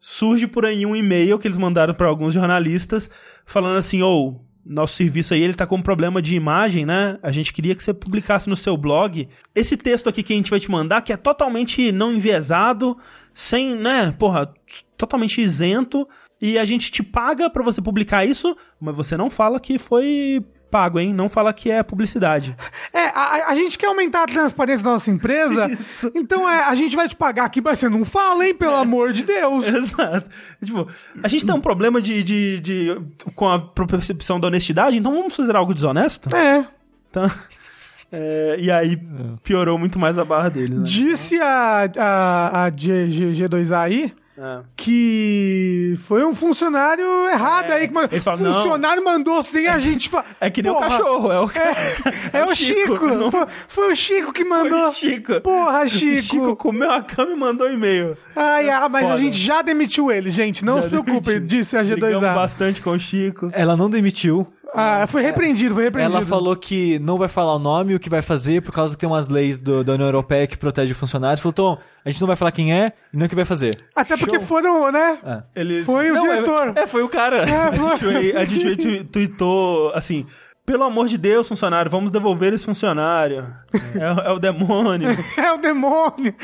Surge 0.00 0.46
por 0.46 0.66
aí 0.66 0.84
um 0.84 0.96
e-mail 0.96 1.38
que 1.38 1.46
eles 1.46 1.58
mandaram 1.58 1.94
pra 1.94 2.08
alguns 2.08 2.34
jornalistas 2.34 3.10
falando 3.44 3.78
assim, 3.78 4.02
ou 4.02 4.44
nosso 4.64 4.96
serviço 4.96 5.32
aí, 5.32 5.42
ele 5.42 5.54
tá 5.54 5.64
com 5.64 5.76
um 5.76 5.82
problema 5.82 6.20
de 6.20 6.34
imagem, 6.34 6.84
né? 6.84 7.18
A 7.22 7.30
gente 7.30 7.52
queria 7.52 7.74
que 7.74 7.82
você 7.82 7.94
publicasse 7.94 8.48
no 8.48 8.56
seu 8.56 8.76
blog 8.76 9.28
esse 9.54 9.76
texto 9.76 10.08
aqui 10.08 10.24
que 10.24 10.32
a 10.32 10.36
gente 10.36 10.50
vai 10.50 10.58
te 10.58 10.68
mandar, 10.68 11.02
que 11.02 11.12
é 11.12 11.16
totalmente 11.16 11.92
não 11.92 12.12
enviesado, 12.12 12.98
sem, 13.38 13.74
né, 13.74 14.14
porra, 14.18 14.50
totalmente 14.96 15.42
isento, 15.42 16.08
e 16.40 16.56
a 16.58 16.64
gente 16.64 16.90
te 16.90 17.02
paga 17.02 17.50
pra 17.50 17.62
você 17.62 17.82
publicar 17.82 18.24
isso, 18.24 18.56
mas 18.80 18.96
você 18.96 19.14
não 19.14 19.28
fala 19.28 19.60
que 19.60 19.78
foi 19.78 20.42
pago, 20.70 20.98
hein? 20.98 21.12
Não 21.12 21.28
fala 21.28 21.52
que 21.52 21.70
é 21.70 21.82
publicidade. 21.82 22.56
É, 22.94 23.08
a, 23.08 23.48
a 23.48 23.54
gente 23.54 23.76
quer 23.76 23.86
aumentar 23.88 24.22
a 24.22 24.26
transparência 24.26 24.82
da 24.82 24.90
nossa 24.92 25.10
empresa, 25.10 25.66
Isso. 25.70 26.10
então 26.14 26.48
é, 26.48 26.64
a 26.64 26.74
gente 26.74 26.96
vai 26.96 27.06
te 27.08 27.14
pagar 27.14 27.44
aqui, 27.44 27.60
mas 27.60 27.78
você 27.78 27.88
não 27.90 28.06
fala, 28.06 28.46
hein, 28.46 28.54
pelo 28.54 28.74
amor 28.74 29.12
de 29.12 29.22
Deus. 29.24 29.64
Exato. 29.68 30.30
Tipo, 30.64 30.88
a 31.22 31.28
gente 31.28 31.44
tem 31.44 31.54
um 31.54 31.60
problema 31.60 32.00
de, 32.00 32.22
de, 32.22 32.60
de- 32.60 33.02
com 33.34 33.46
a 33.48 33.60
percepção 33.60 34.40
da 34.40 34.48
honestidade, 34.48 34.96
então 34.96 35.12
vamos 35.14 35.36
fazer 35.36 35.54
algo 35.54 35.74
desonesto? 35.74 36.34
É. 36.34 36.66
Então, 37.10 37.30
é, 38.12 38.56
e 38.58 38.70
aí 38.70 38.98
piorou 39.42 39.78
muito 39.78 39.98
mais 39.98 40.18
a 40.18 40.24
barra 40.24 40.48
deles, 40.48 40.70
né? 40.78 40.82
Disse 40.84 41.38
a, 41.40 41.90
a, 41.98 42.64
a 42.64 42.70
G, 42.70 43.10
G, 43.10 43.26
G2A 43.48 43.78
aí 43.82 44.12
É. 44.38 44.60
que 44.76 45.98
foi 46.06 46.24
um 46.24 46.34
funcionário 46.34 47.04
errado 47.30 47.70
aí. 47.72 47.88
Que 47.88 47.94
mandou. 47.94 48.10
eles 48.12 48.22
falam, 48.24 48.40
não. 48.44 48.52
funcionário 48.52 49.02
mandou 49.04 49.42
sem 49.42 49.66
a 49.66 49.78
gente 49.78 50.08
fa- 50.08 50.24
É 50.40 50.50
que 50.50 50.62
nem 50.62 50.72
Porra, 50.72 50.86
o 50.86 50.90
cachorro, 50.90 51.32
é 51.32 51.40
o 51.40 51.50
É, 52.32 52.44
o 52.44 52.54
Chico. 52.54 53.06
não 53.06 53.30
Foi, 53.66 53.92
o 53.92 53.96
Chico 53.96 54.32
que 54.32 54.44
mandou. 54.44 54.88
o 54.88 54.92
Chico. 54.92 55.40
Porra, 55.40 55.84
O 55.84 55.88
Chico. 55.88 56.22
Chico 56.22 56.56
comeu 56.56 56.90
a 56.90 57.02
cama 57.02 57.32
e 57.32 57.36
mandou 57.36 57.66
um 57.66 57.72
e-mail. 57.72 58.16
Ai, 58.34 58.68
ah, 58.68 58.88
mas 58.88 59.04
a 59.06 59.08
Foda. 59.12 59.20
gente 59.20 59.38
já 59.38 59.62
demitiu 59.62 60.12
ele, 60.12 60.28
gente. 60.30 60.62
Não 60.64 60.76
Já 60.76 60.82
se 60.82 60.88
preocupe, 60.90 61.20
demitiu. 61.32 61.46
disse 61.46 61.76
a 61.76 61.82
Brigamos 61.82 62.16
G2A. 62.20 62.34
bastante 62.34 62.82
com 62.82 62.90
o 62.90 62.98
Chico. 63.00 63.48
Ela 63.52 63.74
não 63.76 63.88
demitiu. 63.88 64.46
Ah, 64.76 65.06
foi 65.06 65.22
repreendido, 65.22 65.74
foi 65.74 65.84
repreendido. 65.84 66.18
Ela 66.18 66.26
falou 66.26 66.54
que 66.54 66.98
não 66.98 67.16
vai 67.18 67.28
falar 67.28 67.54
o 67.54 67.58
nome, 67.58 67.94
o 67.94 68.00
que 68.00 68.10
vai 68.10 68.20
fazer, 68.22 68.60
por 68.62 68.72
causa 68.72 68.94
que 68.94 69.00
tem 69.00 69.08
umas 69.08 69.28
leis 69.28 69.56
do- 69.58 69.82
da 69.82 69.94
União 69.94 70.06
Europeia 70.06 70.46
que 70.46 70.56
protege 70.56 70.92
o 70.92 70.94
funcionário. 70.96 71.42
Falou, 71.42 71.52
Tom, 71.54 71.78
a 72.04 72.10
gente 72.10 72.20
não 72.20 72.26
vai 72.26 72.36
falar 72.36 72.52
quem 72.52 72.72
é 72.74 72.92
e 73.12 73.16
nem 73.16 73.26
o 73.26 73.28
que 73.28 73.34
vai 73.34 73.44
fazer. 73.46 73.76
Até 73.94 74.16
porque 74.16 74.36
Show. 74.36 74.44
foram, 74.44 74.92
né? 74.92 75.18
É. 75.24 75.42
Eles... 75.60 75.86
Foi 75.86 76.10
o 76.10 76.14
Não, 76.14 76.22
diretor. 76.22 76.72
É, 76.76 76.80
é, 76.82 76.86
foi 76.86 77.02
o 77.02 77.08
cara. 77.08 77.42
É, 77.42 77.72
foi- 77.98 78.36
A 78.36 78.46
tu- 78.46 79.04
tweetou 79.04 79.92
assim: 79.94 80.26
pelo 80.64 80.82
amor 80.84 81.06
de 81.08 81.16
Deus, 81.16 81.48
funcionário, 81.48 81.90
vamos 81.90 82.10
devolver 82.10 82.52
esse 82.52 82.64
funcionário. 82.66 83.46
É, 83.94 84.12
o- 84.12 84.20
é 84.20 84.32
o 84.32 84.38
demônio. 84.38 85.08
É 85.38 85.52
o 85.52 85.58
demônio. 85.58 86.34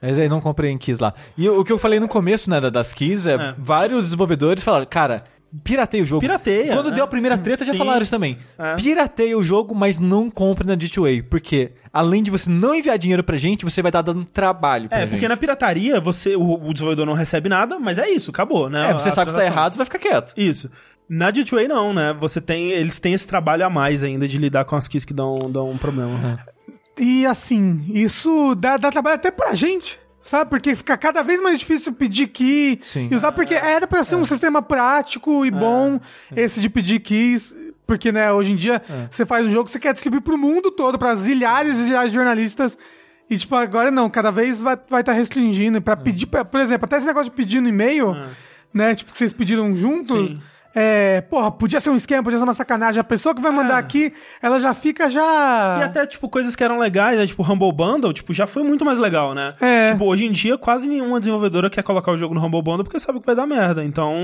Mas 0.00 0.18
aí 0.18 0.28
não 0.28 0.40
comprei 0.40 0.70
em 0.70 0.78
Keys 0.78 0.98
lá. 0.98 1.14
E 1.38 1.48
o 1.48 1.62
que 1.64 1.72
eu 1.72 1.78
falei 1.78 2.00
no 2.00 2.08
começo, 2.08 2.48
né, 2.50 2.60
da- 2.60 2.70
das 2.70 2.92
Keys, 2.92 3.26
é, 3.26 3.34
É. 3.34 3.54
vários 3.58 4.04
desenvolvedores 4.04 4.62
falaram, 4.64 4.86
cara, 4.86 5.24
pirateia 5.62 6.02
o 6.02 6.06
jogo. 6.06 6.20
Pirateia, 6.20 6.74
Quando 6.74 6.88
né? 6.90 6.94
deu 6.96 7.04
a 7.04 7.08
primeira 7.08 7.36
treta, 7.38 7.64
já 7.64 7.72
Sim. 7.72 7.78
falaram 7.78 8.02
isso 8.02 8.10
também. 8.10 8.38
É. 8.58 8.74
Pirateia 8.76 9.36
o 9.36 9.42
jogo, 9.42 9.74
mas 9.74 9.98
não 9.98 10.30
compre 10.30 10.66
na 10.66 10.74
Ditway. 10.74 11.22
Porque, 11.22 11.72
além 11.92 12.22
de 12.22 12.30
você 12.30 12.48
não 12.48 12.74
enviar 12.74 12.98
dinheiro 12.98 13.22
pra 13.22 13.36
gente, 13.36 13.64
você 13.64 13.82
vai 13.82 13.90
estar 13.90 14.02
dando 14.02 14.24
trabalho 14.24 14.88
pra 14.88 14.98
É, 14.98 15.00
gente. 15.02 15.10
porque 15.10 15.28
na 15.28 15.36
pirataria 15.36 16.00
você, 16.00 16.36
o, 16.36 16.54
o 16.54 16.72
desenvolvedor 16.72 17.06
não 17.06 17.14
recebe 17.14 17.48
nada, 17.48 17.78
mas 17.78 17.98
é 17.98 18.08
isso, 18.08 18.30
acabou, 18.30 18.68
né? 18.70 18.90
É, 18.90 18.92
você 18.92 19.08
A 19.10 19.12
sabe 19.12 19.30
que 19.30 19.36
está 19.36 19.44
errado, 19.44 19.72
você 19.72 19.78
vai 19.78 19.86
ficar 19.86 19.98
quieto. 19.98 20.32
Isso. 20.36 20.70
Na 21.08 21.30
Ditway 21.30 21.68
não, 21.68 21.92
né? 21.92 22.16
Você 22.18 22.40
tem, 22.40 22.70
eles 22.70 22.98
têm 22.98 23.12
esse 23.12 23.26
trabalho 23.26 23.66
a 23.66 23.70
mais 23.70 24.02
ainda 24.02 24.26
de 24.26 24.38
lidar 24.38 24.64
com 24.64 24.76
as 24.76 24.88
keys 24.88 25.04
que 25.04 25.12
dão, 25.12 25.50
dão 25.50 25.68
um 25.68 25.76
problema. 25.76 26.38
E 26.98 27.24
assim, 27.26 27.80
isso 27.92 28.54
dá, 28.54 28.76
dá 28.76 28.90
trabalho 28.90 29.16
até 29.16 29.30
pra 29.30 29.54
gente. 29.54 29.98
Sabe? 30.22 30.48
Porque 30.50 30.76
fica 30.76 30.96
cada 30.96 31.20
vez 31.22 31.40
mais 31.42 31.58
difícil 31.58 31.92
pedir 31.92 32.28
key 32.28 32.78
Sim. 32.80 33.08
e 33.10 33.14
usar, 33.16 33.32
porque 33.32 33.54
era 33.54 33.86
pra 33.88 34.04
ser 34.04 34.14
um 34.14 34.24
sistema 34.24 34.62
prático 34.62 35.44
e 35.44 35.50
bom, 35.50 36.00
esse 36.36 36.60
de 36.60 36.70
pedir 36.70 37.00
keys. 37.00 37.54
Porque, 37.84 38.12
né, 38.12 38.32
hoje 38.32 38.52
em 38.52 38.56
dia, 38.56 38.80
você 39.10 39.26
faz 39.26 39.44
um 39.44 39.50
jogo 39.50 39.64
que 39.64 39.72
você 39.72 39.80
quer 39.80 39.92
distribuir 39.92 40.22
pro 40.22 40.38
mundo 40.38 40.70
todo, 40.70 40.96
pra 40.98 41.14
zilhares 41.16 41.74
e 41.74 41.82
zilhares 41.84 42.10
de 42.12 42.16
jornalistas. 42.16 42.78
E, 43.28 43.36
tipo, 43.36 43.54
agora 43.56 43.90
não, 43.90 44.08
cada 44.08 44.30
vez 44.30 44.60
vai 44.60 44.74
estar 44.74 44.86
vai 44.88 45.02
tá 45.02 45.12
restringindo. 45.12 45.78
E 45.78 45.80
pra 45.80 45.96
pedir, 45.96 46.26
pra- 46.26 46.44
por 46.44 46.60
exemplo, 46.60 46.84
até 46.84 46.98
esse 46.98 47.06
negócio 47.06 47.30
de 47.30 47.36
pedir 47.36 47.60
no 47.60 47.68
e-mail, 47.68 48.14
né, 48.72 48.94
tipo, 48.94 49.10
que 49.10 49.18
vocês 49.18 49.32
pediram 49.32 49.74
juntos. 49.74 50.28
Sim. 50.30 50.40
É, 50.74 51.20
porra, 51.22 51.50
podia 51.50 51.80
ser 51.80 51.90
um 51.90 51.96
esquema, 51.96 52.22
podia 52.22 52.38
ser 52.38 52.44
uma 52.44 52.54
sacanagem. 52.54 53.00
A 53.00 53.04
pessoa 53.04 53.34
que 53.34 53.40
vai 53.40 53.52
mandar 53.52 53.78
aqui, 53.78 54.12
ela 54.40 54.58
já 54.58 54.72
fica 54.72 55.10
já. 55.10 55.78
E 55.80 55.82
até, 55.82 56.06
tipo, 56.06 56.28
coisas 56.28 56.56
que 56.56 56.64
eram 56.64 56.78
legais, 56.78 57.18
né? 57.18 57.26
Tipo, 57.26 57.42
Humble 57.42 57.72
Bundle, 57.72 58.12
tipo, 58.12 58.32
já 58.32 58.46
foi 58.46 58.62
muito 58.62 58.84
mais 58.84 58.98
legal, 58.98 59.34
né? 59.34 59.54
É. 59.60 59.92
Tipo, 59.92 60.06
hoje 60.06 60.26
em 60.26 60.32
dia, 60.32 60.56
quase 60.56 60.88
nenhuma 60.88 61.18
desenvolvedora 61.20 61.68
quer 61.68 61.82
colocar 61.82 62.12
o 62.12 62.16
jogo 62.16 62.34
no 62.34 62.44
Humble 62.44 62.62
Bundle 62.62 62.84
porque 62.84 62.98
sabe 62.98 63.20
que 63.20 63.26
vai 63.26 63.34
dar 63.34 63.46
merda. 63.46 63.84
Então, 63.84 64.14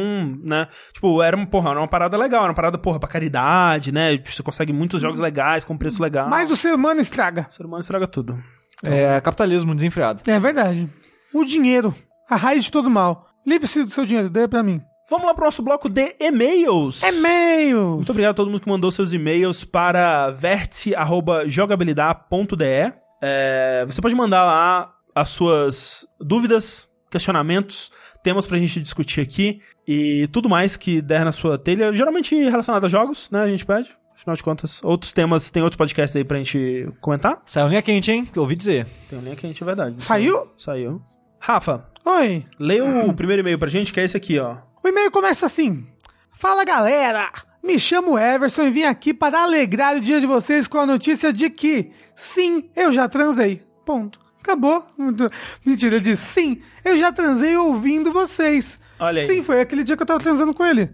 né? 0.42 0.68
Tipo, 0.92 1.22
era 1.22 1.36
uma, 1.36 1.46
porra, 1.46 1.70
era 1.70 1.80
uma 1.80 1.88
parada 1.88 2.16
legal, 2.16 2.40
era 2.42 2.50
uma 2.50 2.56
parada, 2.56 2.78
porra, 2.78 2.98
pra 2.98 3.08
caridade, 3.08 3.92
né? 3.92 4.18
Você 4.24 4.42
consegue 4.42 4.72
muitos 4.72 5.00
jogos 5.02 5.20
legais 5.20 5.64
com 5.64 5.76
preço 5.76 6.02
legal. 6.02 6.28
Mas 6.28 6.50
o 6.50 6.56
ser 6.56 6.72
humano 6.72 7.00
estraga. 7.00 7.46
O 7.50 7.52
ser 7.52 7.66
humano 7.66 7.80
estraga 7.80 8.06
tudo. 8.06 8.38
É 8.84 9.20
capitalismo 9.20 9.74
desenfreado. 9.74 10.22
É 10.26 10.38
verdade. 10.38 10.88
O 11.34 11.44
dinheiro, 11.44 11.94
a 12.30 12.36
raiz 12.36 12.64
de 12.64 12.70
todo 12.70 12.88
mal. 12.88 13.26
Livre-se 13.46 13.84
do 13.84 13.90
seu 13.90 14.04
dinheiro, 14.04 14.30
dê 14.30 14.46
pra 14.46 14.62
mim. 14.62 14.80
Vamos 15.10 15.26
lá 15.26 15.32
pro 15.32 15.47
nosso 15.47 15.62
bloco 15.62 15.89
de 15.89 16.14
e-mails. 16.20 17.02
E-mail! 17.02 17.94
Muito 17.97 18.10
obrigado 18.10 18.32
a 18.32 18.35
todo 18.35 18.51
mundo 18.51 18.60
que 18.60 18.68
mandou 18.68 18.90
seus 18.90 19.10
e-mails 19.14 19.64
para 19.64 20.30
vértice.jogabilidade.de. 20.32 22.93
É, 23.22 23.86
você 23.86 24.02
pode 24.02 24.14
mandar 24.14 24.44
lá 24.44 24.94
as 25.14 25.30
suas 25.30 26.06
dúvidas, 26.20 26.86
questionamentos, 27.10 27.90
temas 28.22 28.47
pra 28.47 28.59
gente 28.59 28.82
discutir 28.82 29.22
aqui 29.22 29.62
e 29.86 30.28
tudo 30.30 30.47
mais 30.47 30.76
que 30.76 31.01
der 31.01 31.24
na 31.24 31.32
sua 31.32 31.56
telha, 31.56 31.90
geralmente 31.90 32.36
relacionado 32.36 32.85
a 32.85 32.89
jogos, 32.89 33.30
né? 33.30 33.40
A 33.40 33.48
gente 33.48 33.64
pede. 33.64 33.97
Afinal 34.14 34.36
de 34.36 34.43
contas, 34.43 34.85
outros 34.85 35.14
temas, 35.14 35.51
tem 35.51 35.62
outros 35.62 35.78
podcasts 35.78 36.14
aí 36.16 36.24
pra 36.24 36.36
gente 36.36 36.86
comentar. 37.01 37.40
Saiu 37.47 37.68
linha 37.68 37.80
quente, 37.80 38.12
hein? 38.12 38.26
Que 38.26 38.39
eu 38.39 38.43
ouvi 38.43 38.56
dizer. 38.56 38.86
Tem 39.09 39.18
link 39.20 39.36
quente, 39.36 39.62
é 39.62 39.66
verdade. 39.66 40.02
Saiu? 40.02 40.51
Saiu. 40.55 41.01
Rafa, 41.40 41.86
Oi. 42.05 42.44
leia 42.59 43.06
o 43.06 43.14
primeiro 43.14 43.40
e-mail 43.40 43.59
pra 43.59 43.68
gente, 43.68 43.90
que 43.90 44.01
é 44.01 44.05
esse 44.05 44.14
aqui, 44.16 44.39
ó. 44.39 44.68
O 44.89 44.90
e-mail 44.90 45.10
começa 45.10 45.44
assim. 45.44 45.86
Fala 46.32 46.65
galera! 46.65 47.31
Me 47.62 47.78
chamo 47.78 48.19
Everson 48.19 48.62
e 48.62 48.70
vim 48.70 48.85
aqui 48.85 49.12
para 49.12 49.43
alegrar 49.43 49.94
o 49.94 50.01
dia 50.01 50.19
de 50.19 50.27
vocês 50.27 50.66
com 50.66 50.78
a 50.78 50.86
notícia 50.86 51.31
de 51.31 51.51
que, 51.51 51.93
sim, 52.16 52.70
eu 52.74 52.90
já 52.90 53.06
transei. 53.06 53.62
Ponto. 53.85 54.19
Acabou. 54.40 54.82
Mentira, 55.62 55.97
ele 55.97 56.05
disse, 56.05 56.24
sim, 56.32 56.62
eu 56.82 56.97
já 56.97 57.12
transei 57.12 57.55
ouvindo 57.55 58.10
vocês. 58.10 58.81
Olha 58.98 59.20
aí. 59.20 59.27
Sim, 59.27 59.43
foi 59.43 59.60
aquele 59.60 59.85
dia 59.85 59.94
que 59.94 60.02
eu 60.02 60.06
tava 60.06 60.20
transando 60.20 60.55
com 60.55 60.65
ele. 60.65 60.89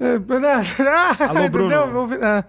É, 0.00 0.14
Alô, 1.28 1.48
Bruno. 1.48 1.72
entendeu? 1.72 1.96
Ouvi- 2.00 2.18
ah. 2.20 2.44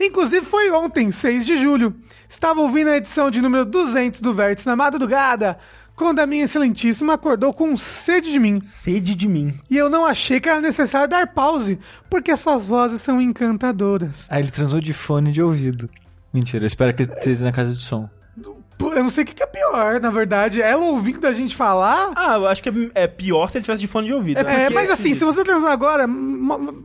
Inclusive 0.00 0.46
foi 0.46 0.70
ontem, 0.70 1.12
6 1.12 1.44
de 1.44 1.58
julho. 1.58 1.94
Estava 2.26 2.62
ouvindo 2.62 2.88
a 2.88 2.96
edição 2.96 3.30
de 3.30 3.42
número 3.42 3.66
200 3.66 4.22
do 4.22 4.32
Vértice 4.32 4.66
na 4.66 4.76
madrugada, 4.76 5.58
quando 5.96 6.20
a 6.20 6.26
minha 6.26 6.44
excelentíssima 6.44 7.14
acordou 7.14 7.52
com 7.54 7.76
sede 7.76 8.30
de 8.30 8.38
mim. 8.38 8.60
Sede 8.62 9.14
de 9.14 9.26
mim. 9.26 9.56
E 9.70 9.76
eu 9.76 9.88
não 9.88 10.04
achei 10.04 10.38
que 10.38 10.48
era 10.48 10.60
necessário 10.60 11.08
dar 11.08 11.26
pause, 11.26 11.78
porque 12.10 12.36
suas 12.36 12.68
vozes 12.68 13.00
são 13.00 13.20
encantadoras. 13.20 14.26
Aí 14.30 14.42
ele 14.42 14.50
transou 14.50 14.80
de 14.80 14.92
fone 14.92 15.32
de 15.32 15.42
ouvido. 15.42 15.88
Mentira, 16.32 16.64
eu 16.64 16.66
espero 16.66 16.92
que 16.92 17.04
ele 17.04 17.12
esteja 17.12 17.44
na 17.44 17.50
casa 17.50 17.72
de 17.72 17.82
som. 17.82 18.08
Pô, 18.76 18.92
Eu 18.92 19.02
não 19.02 19.08
sei 19.10 19.24
o 19.24 19.26
que 19.26 19.42
é 19.42 19.46
pior, 19.46 19.98
na 20.00 20.10
verdade. 20.10 20.60
Ela 20.60 20.84
ouvindo 20.84 21.26
a 21.26 21.32
gente 21.32 21.56
falar. 21.56 22.12
Ah, 22.14 22.34
eu 22.34 22.46
acho 22.46 22.62
que 22.62 22.68
é, 22.68 22.72
é 22.94 23.06
pior 23.06 23.48
se 23.48 23.56
ele 23.56 23.64
tivesse 23.64 23.80
de 23.80 23.88
fone 23.88 24.06
de 24.06 24.12
ouvido. 24.12 24.38
É, 24.40 24.44
né? 24.44 24.70
mas 24.70 24.90
assim, 24.90 25.14
se 25.14 25.24
você 25.24 25.42
transar 25.42 25.72
agora, 25.72 26.06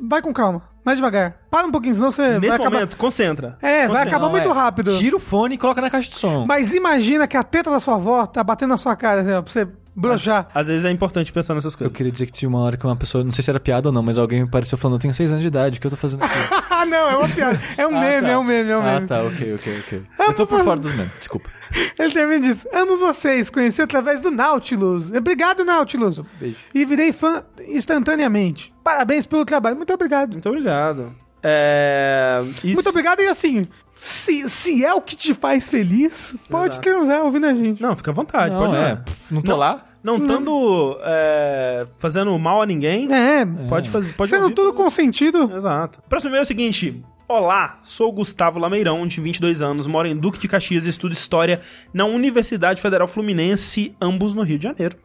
vai 0.02 0.22
com 0.22 0.34
calma. 0.34 0.71
Mais 0.84 0.98
devagar. 0.98 1.36
Para 1.50 1.68
um 1.68 1.72
pouquinho, 1.72 1.94
senão 1.94 2.12
você 2.12 2.40
Nesse 2.40 2.48
vai 2.48 2.56
acabar. 2.56 2.72
momento, 2.72 2.98
concentra. 2.98 3.58
É, 3.62 3.80
vai 3.82 3.88
Concentra. 3.88 4.10
acabar 4.10 4.26
Não, 4.26 4.32
muito 4.32 4.50
é, 4.50 4.54
rápido. 4.54 4.98
Tira 4.98 5.16
o 5.16 5.20
fone 5.20 5.56
e 5.56 5.58
coloca 5.58 5.80
na 5.82 5.90
caixa 5.90 6.10
de 6.10 6.16
som. 6.18 6.46
Mas 6.48 6.74
imagina 6.74 7.28
que 7.28 7.38
a 7.38 7.44
teta 7.44 7.70
da 7.70 7.80
sua 7.80 7.96
avó 7.96 8.26
tá 8.26 8.44
batendo 8.44 8.70
na 8.70 8.78
sua 8.78 8.96
cara, 8.96 9.22
assim, 9.22 9.32
ó, 9.32 9.42
pra 9.44 9.52
você 9.52 9.68
broxar. 9.94 10.48
Às 10.56 10.68
vezes 10.68 10.86
é 10.86 10.90
importante 10.90 11.32
pensar 11.34 11.54
nessas 11.54 11.74
Eu 11.74 11.78
coisas. 11.80 11.96
queria 11.96 12.12
dizer 12.12 12.26
que 12.26 12.32
tinha 12.32 12.48
uma 12.50 12.60
hora 12.62 12.78
que 12.78 12.86
uma 12.86 12.96
pessoa, 12.96 13.24
não 13.24 13.32
sei 13.34 13.44
se 13.44 13.50
era 13.52 13.60
piada 13.60 13.90
ou 13.90 13.94
não, 13.94 14.02
mas 14.02 14.18
alguém 14.18 14.42
me 14.44 14.50
pareceu 14.50 14.78
falando, 14.78 14.96
eu 14.96 15.02
tenho 15.02 15.14
seis 15.14 15.30
anos 15.32 15.42
de 15.44 15.50
idade, 15.50 15.78
o 15.78 15.82
que 15.82 15.86
eu 15.88 15.92
tô 15.92 15.98
fazendo 15.98 16.24
aqui? 16.24 16.34
Ah, 16.82 16.86
não, 16.86 17.12
é 17.12 17.16
uma 17.16 17.30
piada. 17.30 17.62
É 17.78 17.86
um 17.86 17.96
Ah, 17.96 18.00
meme, 18.00 18.22
tá. 18.26 18.34
é 18.34 18.38
um 18.40 18.44
meme, 18.44 18.70
é 18.72 18.78
um 18.78 18.82
Ah, 18.82 18.94
meme. 18.96 19.06
tá, 19.08 19.22
ok, 19.22 19.54
ok, 19.54 19.80
ok. 19.82 20.04
Eu 20.20 20.34
tô 20.34 20.48
por 20.48 20.64
fora 20.64 20.80
dos 20.80 20.92
memes, 20.96 21.12
desculpa. 21.20 21.48
Ele 22.00 22.12
termina 22.12 22.38
e 22.44 22.50
diz: 22.50 22.66
Amo 22.74 22.98
vocês, 22.98 23.52
conheci 23.52 23.84
através 23.84 24.20
do 24.20 24.32
Nautilus. 24.32 25.12
Obrigado, 25.12 25.64
Nautilus. 25.64 26.22
Beijo. 26.40 26.58
E 26.74 26.84
virei 26.84 27.12
fã 27.14 27.44
instantaneamente. 27.68 28.71
Parabéns 28.84 29.26
pelo 29.26 29.46
trabalho. 29.46 29.76
Muito 29.76 29.94
obrigado. 29.94 30.34
Muito 30.34 30.50
obrigado. 30.50 31.14
É... 31.44 32.42
isso- 32.64 32.74
Muito 32.76 32.90
obrigado. 32.90 33.20
E 33.22 33.28
assim, 33.28 33.68
se, 33.98 34.50
se 34.50 34.84
é 34.86 34.94
o 34.94 35.02
que 35.02 35.16
te 35.16 35.34
faz 35.34 35.70
feliz, 35.70 36.36
pode 36.50 36.76
Exato. 36.76 36.82
transar 36.90 37.24
ouvindo 37.24 37.48
a 37.48 37.54
gente. 37.54 37.82
Não, 37.82 37.96
fica 37.96 38.12
à 38.12 38.14
vontade, 38.14 38.54
Não, 38.54 38.62
pode 38.62 38.76
é, 38.76 38.98
não 39.30 39.42
tô 39.42 39.52
Não. 39.52 39.58
lá. 39.58 39.86
Não 40.04 40.16
estando 40.18 40.98
é, 41.04 41.86
fazendo 42.00 42.38
mal 42.40 42.60
a 42.60 42.66
ninguém, 42.66 43.08
É, 43.14 43.46
pode 43.70 43.88
fazer. 43.88 44.14
Pode 44.14 44.32
sendo 44.32 44.44
ouvir. 44.44 44.56
tudo 44.56 44.74
consentido. 44.74 45.52
Exato. 45.56 46.02
Próximo 46.10 46.30
e-mail 46.32 46.42
é 46.42 46.44
o 46.44 46.48
seguinte. 46.48 47.04
Olá, 47.28 47.78
sou 47.84 48.12
Gustavo 48.12 48.60
Lameirão, 48.60 49.06
de 49.08 49.22
22 49.22 49.62
anos, 49.62 49.86
moro 49.88 50.08
em 50.08 50.18
Duque 50.18 50.40
de 50.40 50.48
Caxias 50.48 50.86
e 50.86 50.90
estudo 50.90 51.14
História 51.14 51.62
na 51.94 52.04
Universidade 52.06 52.82
Federal 52.82 53.08
Fluminense, 53.08 53.96
ambos 54.02 54.34
no 54.34 54.42
Rio 54.42 54.58
de 54.58 54.64
Janeiro. 54.64 54.98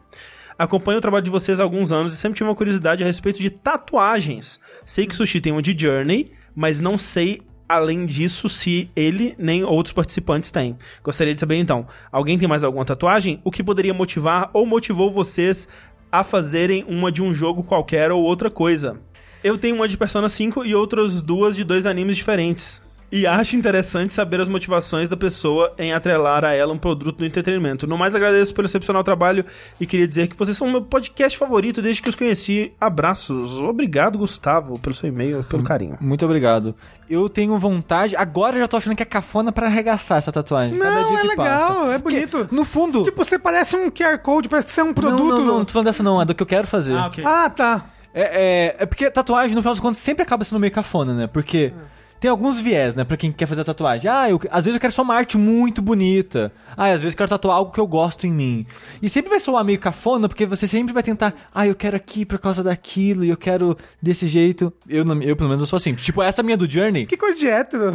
Acompanho 0.58 0.98
o 0.98 1.00
trabalho 1.02 1.24
de 1.24 1.30
vocês 1.30 1.60
há 1.60 1.62
alguns 1.62 1.92
anos 1.92 2.14
e 2.14 2.16
sempre 2.16 2.38
tive 2.38 2.48
uma 2.48 2.56
curiosidade 2.56 3.02
a 3.02 3.06
respeito 3.06 3.40
de 3.40 3.50
tatuagens. 3.50 4.58
Sei 4.86 5.06
que 5.06 5.14
Sushi 5.14 5.40
tem 5.40 5.52
uma 5.52 5.60
de 5.60 5.76
Journey, 5.78 6.32
mas 6.54 6.80
não 6.80 6.96
sei 6.96 7.42
além 7.68 8.06
disso 8.06 8.48
se 8.48 8.88
ele 8.96 9.34
nem 9.38 9.64
outros 9.64 9.92
participantes 9.92 10.50
têm. 10.50 10.78
Gostaria 11.02 11.34
de 11.34 11.40
saber 11.40 11.56
então, 11.56 11.86
alguém 12.10 12.38
tem 12.38 12.48
mais 12.48 12.64
alguma 12.64 12.84
tatuagem? 12.84 13.40
O 13.44 13.50
que 13.50 13.62
poderia 13.62 13.92
motivar 13.92 14.48
ou 14.54 14.64
motivou 14.64 15.10
vocês 15.10 15.68
a 16.10 16.24
fazerem 16.24 16.84
uma 16.88 17.12
de 17.12 17.22
um 17.22 17.34
jogo 17.34 17.62
qualquer 17.62 18.10
ou 18.10 18.22
outra 18.22 18.50
coisa? 18.50 18.98
Eu 19.44 19.58
tenho 19.58 19.76
uma 19.76 19.86
de 19.86 19.98
Persona 19.98 20.28
5 20.28 20.64
e 20.64 20.74
outras 20.74 21.20
duas 21.20 21.54
de 21.54 21.64
dois 21.64 21.84
animes 21.84 22.16
diferentes. 22.16 22.82
E 23.10 23.24
acho 23.24 23.54
interessante 23.54 24.12
saber 24.12 24.40
as 24.40 24.48
motivações 24.48 25.08
da 25.08 25.16
pessoa 25.16 25.72
em 25.78 25.92
atrelar 25.92 26.44
a 26.44 26.52
ela 26.52 26.72
um 26.72 26.78
produto 26.78 27.18
do 27.18 27.24
entretenimento. 27.24 27.86
No 27.86 27.96
mais, 27.96 28.14
agradeço 28.16 28.52
pelo 28.52 28.66
excepcional 28.66 29.04
trabalho 29.04 29.44
e 29.80 29.86
queria 29.86 30.08
dizer 30.08 30.26
que 30.26 30.36
vocês 30.36 30.56
são 30.56 30.66
o 30.66 30.70
meu 30.70 30.82
podcast 30.82 31.38
favorito 31.38 31.80
desde 31.80 32.02
que 32.02 32.08
os 32.08 32.16
conheci. 32.16 32.72
Abraços. 32.80 33.54
Obrigado, 33.54 34.18
Gustavo, 34.18 34.78
pelo 34.80 34.94
seu 34.94 35.08
e-mail, 35.08 35.44
pelo 35.44 35.62
carinho. 35.62 35.96
Muito 36.00 36.24
obrigado. 36.24 36.74
Eu 37.08 37.28
tenho 37.28 37.56
vontade, 37.58 38.16
agora 38.16 38.56
eu 38.56 38.60
já 38.62 38.68
tô 38.68 38.76
achando 38.76 38.96
que 38.96 39.02
é 39.04 39.06
cafona 39.06 39.52
pra 39.52 39.68
arregaçar 39.68 40.18
essa 40.18 40.32
tatuagem. 40.32 40.76
Não, 40.76 41.16
é 41.16 41.20
que 41.20 41.26
legal, 41.28 41.74
passa. 41.74 41.92
é 41.92 41.98
bonito. 41.98 42.38
Porque, 42.38 42.54
no 42.54 42.64
fundo... 42.64 43.04
Tipo, 43.04 43.24
você 43.24 43.38
parece 43.38 43.76
um 43.76 43.88
QR 43.88 44.18
Code, 44.18 44.48
parece 44.48 44.66
que 44.66 44.74
você 44.74 44.80
é 44.80 44.84
um 44.84 44.88
não, 44.88 44.94
produto. 44.94 45.20
não, 45.20 45.38
não, 45.38 45.58
não 45.58 45.64
tô 45.64 45.72
falando 45.72 45.86
dessa 45.86 46.02
não, 46.02 46.20
é 46.20 46.24
do 46.24 46.34
que 46.34 46.42
eu 46.42 46.46
quero 46.46 46.66
fazer. 46.66 46.94
ok. 46.94 47.24
Ah, 47.24 47.48
tá. 47.48 47.86
É, 48.12 48.22
é, 48.22 48.76
é 48.80 48.86
porque 48.86 49.08
tatuagem, 49.10 49.54
no 49.54 49.60
final 49.60 49.74
das 49.74 49.80
contas, 49.80 49.98
sempre 49.98 50.24
acaba 50.24 50.42
sendo 50.42 50.58
meio 50.58 50.72
cafona, 50.72 51.14
né? 51.14 51.26
Porque 51.28 51.72
tem 52.20 52.30
alguns 52.30 52.58
viés, 52.60 52.94
né, 52.96 53.04
pra 53.04 53.16
quem 53.16 53.30
quer 53.30 53.46
fazer 53.46 53.62
a 53.62 53.64
tatuagem. 53.64 54.10
Ah, 54.10 54.28
eu, 54.30 54.40
às 54.50 54.64
vezes 54.64 54.76
eu 54.76 54.80
quero 54.80 54.92
só 54.92 55.02
uma 55.02 55.14
arte 55.14 55.36
muito 55.36 55.82
bonita. 55.82 56.52
Ah, 56.76 56.86
às 56.86 57.00
vezes 57.00 57.14
eu 57.14 57.18
quero 57.18 57.30
tatuar 57.30 57.56
algo 57.56 57.72
que 57.72 57.80
eu 57.80 57.86
gosto 57.86 58.26
em 58.26 58.32
mim. 58.32 58.66
E 59.00 59.08
sempre 59.08 59.30
vai 59.30 59.40
soar 59.40 59.64
meio 59.64 59.78
cafona, 59.78 60.28
porque 60.28 60.46
você 60.46 60.66
sempre 60.66 60.92
vai 60.92 61.02
tentar, 61.02 61.34
ah, 61.54 61.66
eu 61.66 61.74
quero 61.74 61.96
aqui 61.96 62.24
por 62.24 62.38
causa 62.38 62.62
daquilo, 62.62 63.24
e 63.24 63.28
eu 63.28 63.36
quero 63.36 63.76
desse 64.00 64.28
jeito. 64.28 64.72
Eu, 64.88 65.04
eu 65.22 65.36
pelo 65.36 65.48
menos, 65.48 65.62
eu 65.62 65.66
sou 65.66 65.76
assim. 65.76 65.94
Tipo, 65.94 66.22
essa 66.22 66.42
minha 66.42 66.56
do 66.56 66.70
Journey, 66.70 67.06
Que 67.06 67.16
coisa 67.16 67.38
de 67.38 67.48
hétero. 67.48 67.92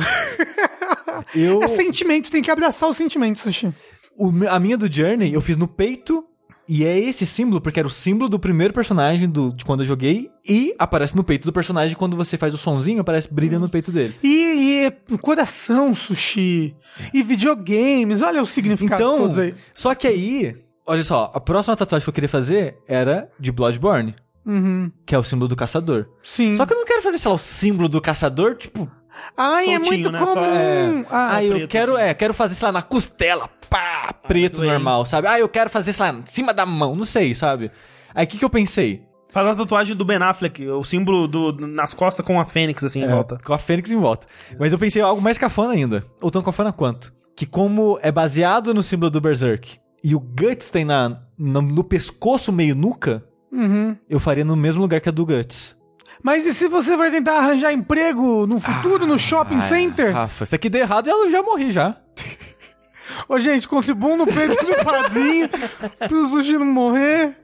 eu... 1.35 1.63
É 1.63 1.67
sentimentos, 1.67 2.29
tem 2.29 2.41
que 2.41 2.51
abraçar 2.51 2.89
os 2.89 2.97
sentimentos, 2.97 3.41
Sushi. 3.41 3.73
O 4.17 4.31
a 4.49 4.59
minha 4.59 4.77
do 4.77 4.91
Journey 4.91 5.33
eu 5.33 5.41
fiz 5.41 5.57
no 5.57 5.67
peito. 5.67 6.25
E 6.67 6.85
é 6.85 6.97
esse 6.97 7.25
símbolo, 7.25 7.59
porque 7.59 7.79
era 7.79 7.87
o 7.87 7.91
símbolo 7.91 8.29
do 8.29 8.39
primeiro 8.39 8.73
personagem 8.73 9.27
do, 9.27 9.51
de 9.51 9.65
quando 9.65 9.81
eu 9.81 9.85
joguei. 9.85 10.29
E 10.47 10.73
aparece 10.79 11.15
no 11.15 11.23
peito 11.23 11.45
do 11.45 11.51
personagem 11.51 11.97
quando 11.97 12.15
você 12.15 12.37
faz 12.37 12.53
o 12.53 12.57
sonzinho, 12.57 13.01
aparece 13.01 13.33
brilha 13.33 13.59
no 13.59 13.67
peito 13.69 13.91
dele. 13.91 14.15
E, 14.23 14.87
e 15.11 15.17
coração, 15.17 15.93
Sushi. 15.95 16.75
E 17.13 17.23
videogames, 17.23 18.21
olha 18.21 18.41
os 18.41 18.49
significados 18.51 19.05
Então, 19.05 19.17
todos 19.17 19.37
aí. 19.37 19.53
só 19.73 19.93
que 19.95 20.07
aí, 20.07 20.55
olha 20.85 21.03
só, 21.03 21.31
a 21.33 21.39
próxima 21.39 21.75
tatuagem 21.75 22.03
que 22.05 22.09
eu 22.09 22.13
queria 22.13 22.29
fazer 22.29 22.77
era 22.87 23.29
de 23.39 23.51
Bloodborne, 23.51 24.15
Uhum. 24.45 24.91
que 25.05 25.13
é 25.13 25.19
o 25.19 25.23
símbolo 25.23 25.47
do 25.49 25.55
caçador. 25.55 26.07
Sim. 26.23 26.55
Só 26.55 26.65
que 26.65 26.73
eu 26.73 26.77
não 26.77 26.85
quero 26.85 27.01
fazer, 27.01 27.17
sei 27.17 27.29
lá, 27.29 27.35
o 27.35 27.39
símbolo 27.39 27.87
do 27.89 27.99
caçador, 28.01 28.55
tipo, 28.55 28.89
Ai, 29.37 29.65
é 29.69 29.73
soltinho, 29.73 29.85
muito 29.85 30.11
né? 30.11 30.19
comum. 30.19 30.33
Só- 30.33 30.45
é. 30.45 31.05
Ah, 31.11 31.43
eu 31.43 31.53
preto, 31.55 31.69
quero, 31.69 31.95
assim. 31.95 32.03
é, 32.05 32.13
quero 32.13 32.33
fazer, 32.33 32.55
sei 32.55 32.65
lá, 32.65 32.71
na 32.71 32.81
costela, 32.81 33.49
pá, 33.71 34.13
preto 34.27 34.57
doer. 34.57 34.73
normal, 34.73 35.05
sabe? 35.05 35.27
Ah, 35.27 35.39
eu 35.39 35.49
quero 35.49 35.69
fazer, 35.69 35.93
sei 35.93 36.05
lá, 36.05 36.11
em 36.13 36.21
cima 36.25 36.53
da 36.53 36.65
mão, 36.65 36.95
não 36.95 37.05
sei, 37.05 37.33
sabe? 37.33 37.71
Aí 38.13 38.25
o 38.25 38.27
que 38.27 38.37
que 38.37 38.45
eu 38.45 38.49
pensei? 38.49 39.03
Faz 39.31 39.47
a 39.47 39.55
tatuagem 39.55 39.95
do 39.95 40.03
Ben 40.03 40.17
Affleck, 40.21 40.67
o 40.67 40.83
símbolo 40.83 41.25
do, 41.25 41.53
nas 41.65 41.93
costas 41.93 42.25
com 42.25 42.37
a 42.37 42.43
fênix, 42.43 42.83
assim, 42.83 43.01
em 43.01 43.07
volta. 43.07 43.37
Com 43.43 43.53
a 43.53 43.57
Fênix 43.57 43.89
em 43.89 43.95
volta. 43.97 44.27
Mas 44.59 44.73
eu 44.73 44.77
pensei 44.77 45.01
em 45.01 45.05
algo 45.05 45.21
mais 45.21 45.37
cafona 45.37 45.71
ainda. 45.71 46.03
Ou 46.21 46.29
tão 46.29 46.41
cafona 46.41 46.73
quanto. 46.73 47.13
Que 47.33 47.45
como 47.45 47.97
é 48.01 48.11
baseado 48.11 48.73
no 48.73 48.83
símbolo 48.83 49.09
do 49.09 49.21
Berserk 49.21 49.79
e 50.03 50.13
o 50.13 50.19
Guts 50.19 50.69
tem 50.69 50.83
na, 50.83 51.21
no, 51.37 51.61
no 51.61 51.83
pescoço 51.83 52.51
meio 52.51 52.75
nuca, 52.75 53.23
Uhum. 53.53 53.95
eu 54.09 54.19
faria 54.19 54.43
no 54.45 54.55
mesmo 54.55 54.81
lugar 54.81 54.99
que 55.01 55.07
a 55.09 55.11
do 55.13 55.25
Guts. 55.25 55.75
Mas 56.23 56.45
e 56.45 56.53
se 56.53 56.67
você 56.67 56.95
vai 56.97 57.09
tentar 57.09 57.37
arranjar 57.37 57.71
emprego 57.73 58.45
no 58.45 58.59
futuro, 58.59 59.07
no 59.07 59.17
shopping 59.17 59.59
center? 59.61 60.13
Rafa, 60.13 60.45
se 60.45 60.55
aqui 60.55 60.69
der 60.69 60.79
errado, 60.81 61.09
eu 61.09 61.31
já 61.31 61.41
morri 61.41 61.71
já. 61.71 61.95
Ô, 63.27 63.39
gente, 63.39 63.67
contribuam 63.67 64.17
no 64.17 64.25
preço 64.27 64.57
do 64.65 64.83
padrinho 64.83 65.49
pro 66.07 66.27
Sushi 66.27 66.53
não 66.57 66.65
morrer. 66.65 67.37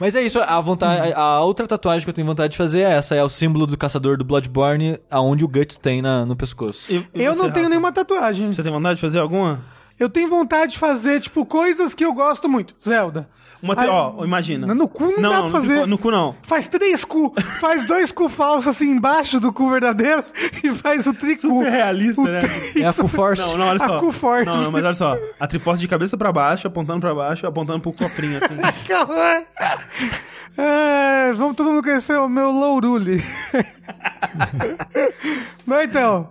Mas 0.00 0.14
é 0.14 0.22
isso, 0.22 0.38
a 0.40 0.60
vontade, 0.60 1.12
a, 1.12 1.18
a 1.20 1.40
outra 1.42 1.66
tatuagem 1.66 2.04
que 2.04 2.10
eu 2.10 2.14
tenho 2.14 2.26
vontade 2.26 2.52
de 2.52 2.58
fazer 2.58 2.80
é 2.80 2.92
essa, 2.92 3.14
é 3.14 3.22
o 3.22 3.28
símbolo 3.28 3.66
do 3.66 3.76
caçador 3.76 4.16
do 4.18 4.24
Bloodborne, 4.24 4.98
aonde 5.10 5.44
o 5.44 5.48
Guts 5.48 5.76
tem 5.76 6.02
na- 6.02 6.26
no 6.26 6.36
pescoço. 6.36 6.84
E- 6.92 7.04
e 7.14 7.22
Eu 7.22 7.34
não 7.34 7.50
tenho 7.50 7.68
nenhuma 7.68 7.92
tatuagem. 7.92 8.52
Você 8.52 8.62
tem 8.62 8.72
vontade 8.72 8.96
de 8.96 9.00
fazer 9.00 9.18
alguma? 9.20 9.64
Eu 9.98 10.10
tenho 10.10 10.28
vontade 10.28 10.72
de 10.72 10.78
fazer, 10.78 11.20
tipo, 11.20 11.46
coisas 11.46 11.94
que 11.94 12.04
eu 12.04 12.12
gosto 12.12 12.48
muito. 12.48 12.74
Zelda. 12.86 13.28
Uma 13.62 13.74
te- 13.74 13.80
Ai, 13.80 13.88
ó, 13.88 14.24
imagina. 14.24 14.74
No 14.74 14.86
cu 14.88 15.04
não, 15.12 15.20
não 15.20 15.30
dá 15.30 15.40
pra 15.42 15.50
fazer. 15.50 15.80
No, 15.80 15.86
no 15.86 15.98
cu 15.98 16.10
não. 16.10 16.34
Faz 16.42 16.66
três 16.66 17.04
cu. 17.04 17.34
Faz 17.60 17.84
dois 17.86 18.12
cu 18.12 18.28
falsos 18.28 18.68
assim 18.68 18.90
embaixo 18.90 19.40
do 19.40 19.52
cu 19.52 19.70
verdadeiro 19.70 20.22
e 20.62 20.70
faz 20.74 21.06
o 21.06 21.14
tricu. 21.14 21.40
Super 21.42 21.70
realista, 21.72 22.20
o 22.22 22.24
né? 22.24 22.38
tri- 22.40 22.82
É 22.82 22.86
a 22.86 22.92
Q-Force. 22.92 23.42
Não, 23.42 23.56
não, 23.58 23.66
olha 23.68 23.82
A 23.82 23.88
só. 23.88 23.98
Q-Force. 23.98 24.44
Não, 24.46 24.62
não, 24.64 24.70
mas 24.72 24.84
olha 24.84 24.94
só. 24.94 25.16
A 25.40 25.46
Triforce 25.46 25.80
de 25.80 25.88
cabeça 25.88 26.16
pra 26.16 26.30
baixo, 26.32 26.66
apontando 26.66 27.00
pra 27.00 27.14
baixo, 27.14 27.46
apontando 27.46 27.80
pro 27.80 27.92
cofrinho, 27.92 28.38
assim. 28.38 28.56
Que 28.86 28.92
horror. 28.94 29.42
É, 30.58 31.32
vamos 31.34 31.56
todo 31.56 31.70
mundo 31.70 31.82
conhecer 31.82 32.16
o 32.18 32.28
meu 32.28 32.50
Louruli. 32.50 33.22
Mas 35.66 35.84
então, 35.84 36.30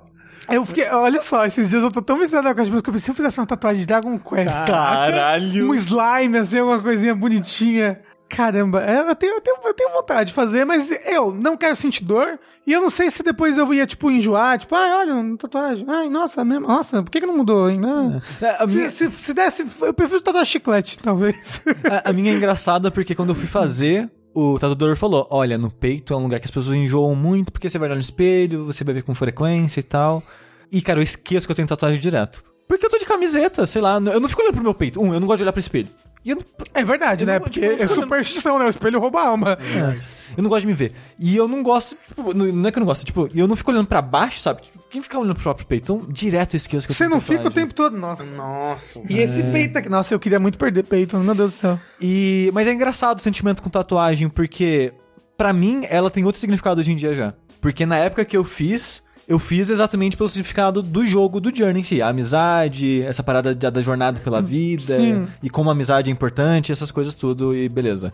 eu 0.49 0.65
fiquei. 0.65 0.87
Olha 0.89 1.21
só, 1.21 1.45
esses 1.45 1.69
dias 1.69 1.81
eu 1.83 1.91
tô 1.91 2.01
tão 2.01 2.17
viciado 2.19 2.43
com 2.53 2.61
as 2.61 2.67
coisas 2.67 2.81
que 2.81 2.89
eu 2.89 2.93
pensei 2.93 3.05
se 3.05 3.11
eu 3.11 3.15
fizesse 3.15 3.39
uma 3.39 3.45
tatuagem 3.45 3.81
de 3.81 3.87
Dragon 3.87 4.17
Quest. 4.19 4.65
Caralho! 4.67 5.69
Um 5.69 5.73
slime, 5.75 6.37
assim, 6.37 6.59
alguma 6.59 6.79
coisinha 6.81 7.13
bonitinha. 7.15 7.99
Caramba, 8.27 8.83
é, 8.83 9.07
eu 9.11 9.15
tenho, 9.15 9.35
eu, 9.35 9.41
tenho, 9.41 9.57
eu 9.63 9.73
tenho 9.73 9.91
vontade 9.91 10.29
de 10.29 10.33
fazer, 10.33 10.65
mas 10.65 10.89
eu 11.05 11.31
não 11.31 11.55
quero 11.55 11.75
sentir 11.75 12.03
dor. 12.03 12.39
E 12.65 12.73
eu 12.73 12.81
não 12.81 12.89
sei 12.89 13.11
se 13.11 13.21
depois 13.21 13.55
eu 13.55 13.71
ia, 13.71 13.85
tipo, 13.85 14.09
enjoar. 14.09 14.57
Tipo, 14.57 14.73
ai, 14.75 14.91
olha, 14.93 15.13
uma 15.13 15.37
tatuagem. 15.37 15.85
Ai, 15.87 16.09
nossa, 16.09 16.43
mesmo, 16.43 16.67
nossa, 16.67 17.03
por 17.03 17.11
que, 17.11 17.21
que 17.21 17.27
não 17.27 17.37
mudou 17.37 17.67
ainda? 17.67 18.21
É, 18.41 18.55
a 18.63 18.65
minha- 18.65 18.89
Se, 18.89 19.11
se, 19.11 19.23
se 19.25 19.33
desse, 19.33 19.65
eu 19.81 19.93
prefiro 19.93 20.19
tatuar 20.21 20.43
chiclete, 20.43 20.97
talvez. 20.97 21.61
A, 22.03 22.09
a 22.09 22.13
minha 22.13 22.31
é 22.33 22.35
engraçada 22.35 22.89
porque 22.89 23.13
quando 23.13 23.29
eu 23.29 23.35
fui 23.35 23.45
fazer, 23.47 24.09
o 24.35 24.59
tatuador 24.59 24.95
falou: 24.97 25.25
Olha, 25.31 25.57
no 25.57 25.71
peito 25.71 26.13
é 26.13 26.17
um 26.17 26.23
lugar 26.23 26.39
que 26.39 26.45
as 26.45 26.51
pessoas 26.51 26.75
enjoam 26.75 27.15
muito 27.15 27.51
porque 27.51 27.69
você 27.69 27.79
vai 27.79 27.87
olhar 27.87 27.95
no 27.95 28.01
espelho, 28.01 28.65
você 28.65 28.83
ver 28.83 29.01
com 29.03 29.15
frequência 29.15 29.79
e 29.79 29.83
tal. 29.83 30.21
E, 30.71 30.81
cara, 30.81 30.99
eu 30.99 31.03
esqueço 31.03 31.47
que 31.47 31.51
eu 31.51 31.55
tenho 31.55 31.67
tatuagem 31.67 31.99
direto. 31.99 32.43
Porque 32.67 32.85
eu 32.85 32.89
tô 32.89 32.97
de 32.97 33.05
camiseta, 33.05 33.65
sei 33.65 33.81
lá. 33.81 33.95
Eu 33.95 34.19
não 34.19 34.27
fico 34.27 34.41
olhando 34.41 34.55
pro 34.55 34.63
meu 34.63 34.73
peito. 34.73 34.99
Um, 35.01 35.13
eu 35.13 35.19
não 35.19 35.27
gosto 35.27 35.37
de 35.37 35.43
olhar 35.43 35.51
pro 35.53 35.59
espelho. 35.59 35.87
E 36.25 36.33
não, 36.33 36.41
É 36.73 36.83
verdade, 36.83 37.23
né? 37.25 37.33
não- 37.35 37.41
Porque 37.41 37.59
tipo, 37.61 37.83
é 37.83 37.87
superstição, 37.87 38.57
né? 38.57 38.65
O 38.65 38.69
espelho 38.69 38.99
rouba 38.99 39.19
a 39.21 39.27
alma. 39.27 39.57
eu 40.35 40.41
não 40.41 40.49
gosto 40.49 40.61
de 40.61 40.67
me 40.67 40.73
ver. 40.73 40.91
E 41.19 41.35
eu 41.37 41.47
não 41.47 41.61
gosto, 41.61 41.95
tipo, 42.07 42.33
não 42.33 42.67
é 42.67 42.71
que 42.71 42.77
eu 42.77 42.81
não 42.81 42.87
gosto, 42.87 43.05
tipo, 43.05 43.29
eu 43.35 43.47
não 43.47 43.55
fico 43.55 43.69
olhando 43.71 43.85
pra 43.87 44.01
baixo, 44.01 44.41
sabe? 44.41 44.63
Quem 44.95 45.01
fica 45.01 45.19
olhando 45.19 45.33
pro 45.33 45.43
próprio 45.43 45.67
peito? 45.67 45.83
Então, 45.83 46.09
direto 46.09 46.55
esqueço 46.55 46.87
que 46.87 46.93
eu 46.93 46.95
Você 46.95 47.09
não 47.09 47.19
fica 47.19 47.45
o 47.45 47.51
tempo 47.51 47.73
todo, 47.73 47.97
nossa. 47.97 48.23
Nossa. 48.33 49.01
E 49.09 49.19
esse 49.19 49.43
peito 49.43 49.77
aqui. 49.77 49.89
Nossa, 49.89 50.13
eu 50.13 50.19
queria 50.19 50.39
muito 50.39 50.57
perder 50.57 50.83
peito, 50.83 51.17
meu 51.17 51.35
Deus 51.35 51.51
do 51.51 51.57
céu. 51.57 51.79
E, 52.01 52.49
mas 52.53 52.65
é 52.65 52.71
engraçado 52.71 53.19
o 53.19 53.21
sentimento 53.21 53.61
com 53.61 53.69
tatuagem, 53.69 54.29
porque 54.29 54.93
pra 55.37 55.51
mim 55.51 55.85
ela 55.89 56.09
tem 56.09 56.23
outro 56.23 56.39
significado 56.39 56.79
hoje 56.79 56.93
em 56.93 56.95
dia 56.95 57.13
já. 57.13 57.33
Porque 57.59 57.85
na 57.85 57.97
época 57.97 58.23
que 58.23 58.37
eu 58.37 58.45
fiz, 58.45 59.03
eu 59.27 59.37
fiz 59.37 59.69
exatamente 59.69 60.15
pelo 60.15 60.29
significado 60.29 60.81
do 60.81 61.05
jogo, 61.05 61.41
do 61.41 61.53
Journey 61.53 61.81
em 61.81 61.83
si. 61.83 62.01
A 62.01 62.07
amizade, 62.07 63.01
essa 63.01 63.21
parada 63.21 63.53
da, 63.53 63.69
da 63.69 63.81
jornada 63.81 64.21
pela 64.21 64.41
vida, 64.41 64.95
Sim. 64.95 65.27
e 65.43 65.49
como 65.49 65.69
a 65.69 65.73
amizade 65.73 66.09
é 66.09 66.13
importante, 66.13 66.71
essas 66.71 66.89
coisas 66.89 67.13
tudo, 67.13 67.53
e 67.53 67.67
beleza. 67.67 68.13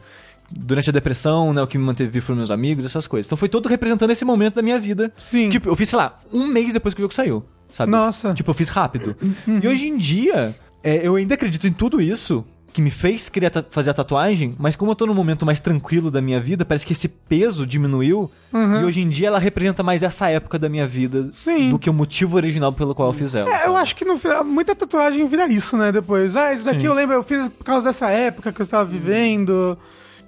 Durante 0.51 0.89
a 0.89 0.93
depressão, 0.93 1.53
né, 1.53 1.61
o 1.61 1.67
que 1.67 1.77
me 1.77 1.83
manteve 1.83 2.09
vivo 2.09 2.25
foram 2.25 2.37
meus 2.37 2.51
amigos, 2.51 2.85
essas 2.85 3.07
coisas. 3.07 3.27
Então 3.27 3.37
foi 3.37 3.49
todo 3.49 3.67
representando 3.67 4.11
esse 4.11 4.25
momento 4.25 4.55
da 4.55 4.61
minha 4.61 4.79
vida. 4.79 5.11
Sim. 5.17 5.49
Tipo, 5.49 5.69
eu 5.69 5.75
fiz, 5.75 5.89
sei 5.89 5.97
lá, 5.97 6.17
um 6.31 6.47
mês 6.47 6.73
depois 6.73 6.93
que 6.93 7.01
o 7.01 7.03
jogo 7.03 7.13
saiu, 7.13 7.43
sabe? 7.73 7.91
Nossa. 7.91 8.33
Tipo, 8.33 8.51
eu 8.51 8.55
fiz 8.55 8.69
rápido. 8.69 9.15
E 9.61 9.67
hoje 9.67 9.87
em 9.87 9.97
dia, 9.97 10.55
é, 10.83 11.07
eu 11.07 11.15
ainda 11.15 11.35
acredito 11.35 11.67
em 11.67 11.73
tudo 11.73 12.01
isso 12.01 12.45
que 12.73 12.81
me 12.81 12.89
fez 12.89 13.29
querer 13.29 13.51
fazer 13.69 13.89
a 13.89 13.93
tatuagem, 13.93 14.55
mas 14.57 14.75
como 14.75 14.91
eu 14.91 14.95
tô 14.95 15.05
num 15.05 15.13
momento 15.13 15.45
mais 15.45 15.59
tranquilo 15.59 16.09
da 16.09 16.21
minha 16.21 16.39
vida, 16.39 16.63
parece 16.63 16.85
que 16.85 16.93
esse 16.93 17.07
peso 17.07 17.65
diminuiu. 17.65 18.31
E 18.53 18.85
hoje 18.85 19.01
em 19.01 19.09
dia 19.09 19.27
ela 19.27 19.39
representa 19.39 19.83
mais 19.83 20.03
essa 20.03 20.29
época 20.29 20.57
da 20.57 20.69
minha 20.69 20.87
vida 20.87 21.29
Sim. 21.33 21.71
do 21.71 21.79
que 21.79 21.89
o 21.89 21.93
motivo 21.93 22.37
original 22.37 22.71
pelo 22.71 22.95
qual 22.95 23.09
eu 23.09 23.13
fiz 23.13 23.35
ela. 23.35 23.49
É, 23.49 23.63
eu 23.65 23.73
sabe? 23.73 23.77
acho 23.77 23.95
que 23.95 24.05
no 24.05 24.17
final, 24.17 24.43
muita 24.43 24.75
tatuagem 24.75 25.27
vira 25.27 25.47
isso, 25.47 25.75
né? 25.77 25.91
Depois. 25.91 26.35
Ah, 26.35 26.53
isso 26.53 26.65
daqui 26.65 26.81
Sim. 26.81 26.87
eu 26.87 26.93
lembro, 26.93 27.15
eu 27.15 27.23
fiz 27.23 27.49
por 27.49 27.63
causa 27.63 27.85
dessa 27.85 28.09
época 28.09 28.51
que 28.51 28.61
eu 28.61 28.63
estava 28.63 28.85
vivendo, 28.85 29.77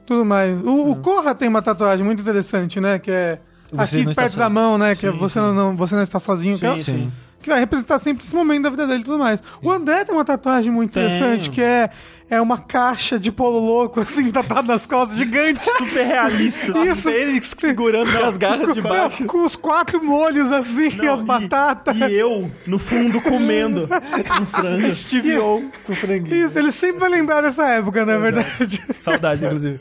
tudo 0.05 0.25
mais. 0.25 0.59
O, 0.61 0.91
o 0.91 0.95
Corra 0.97 1.33
tem 1.35 1.47
uma 1.47 1.61
tatuagem 1.61 2.05
muito 2.05 2.21
interessante, 2.21 2.79
né? 2.79 2.99
Que 2.99 3.11
é 3.11 3.39
Você 3.71 3.97
aqui 3.97 4.05
perto 4.05 4.17
da 4.17 4.29
sozinho. 4.29 4.49
mão, 4.51 4.77
né? 4.77 4.95
Que 4.95 5.07
é 5.07 5.11
Sim, 5.11 5.17
você, 5.17 5.39
sim. 5.39 5.53
Não, 5.53 5.75
você 5.75 5.95
não 5.95 6.01
está 6.03 6.19
sozinho. 6.19 6.57
que 6.57 6.65
é- 6.65 6.75
Sim, 6.75 6.83
Sim. 6.83 7.11
que 7.41 7.49
vai 7.49 7.59
representar 7.59 7.99
sempre 7.99 8.23
esse 8.23 8.33
momento 8.35 8.63
da 8.63 8.69
vida 8.69 8.87
dele 8.87 9.01
e 9.01 9.05
tudo 9.05 9.19
mais. 9.19 9.41
O 9.61 9.69
André 9.71 10.05
tem 10.05 10.15
uma 10.15 10.23
tatuagem 10.25 10.71
muito 10.71 10.91
Tem. 10.93 11.03
interessante, 11.05 11.49
que 11.49 11.61
é, 11.61 11.89
é 12.33 12.41
uma 12.41 12.57
caixa 12.57 13.19
de 13.19 13.31
polo 13.31 13.59
louco, 13.59 13.99
assim, 14.01 14.31
tatuada 14.31 14.73
nas 14.73 14.85
costas, 14.87 15.17
gigante. 15.17 15.63
Super 15.77 16.05
realista. 16.05 16.77
Isso. 16.85 17.09
Fênix 17.09 17.53
segurando 17.57 18.09
as 18.23 18.37
garras 18.37 18.73
de 18.73 18.81
Com- 18.81 18.89
baixo. 18.89 19.25
Com 19.25 19.45
os 19.45 19.55
quatro 19.55 20.03
molhos, 20.03 20.51
assim, 20.51 20.89
e 20.89 20.95
Não, 20.97 21.13
as 21.15 21.21
batatas. 21.21 21.95
E 21.95 22.13
eu, 22.13 22.49
no 22.67 22.79
fundo, 22.79 23.21
comendo 23.21 23.83
um 24.41 24.45
frango. 24.45 24.93
Steve 24.93 25.37
O 25.37 25.69
com 25.85 25.93
franguinho. 25.93 26.45
Isso, 26.47 26.57
ele 26.57 26.71
sempre 26.71 26.99
vai 26.99 27.09
lembrar 27.09 27.41
dessa 27.41 27.65
época, 27.69 28.05
na 28.05 28.17
verdade. 28.17 28.81
Saudades, 28.99 29.43
inclusive. 29.43 29.79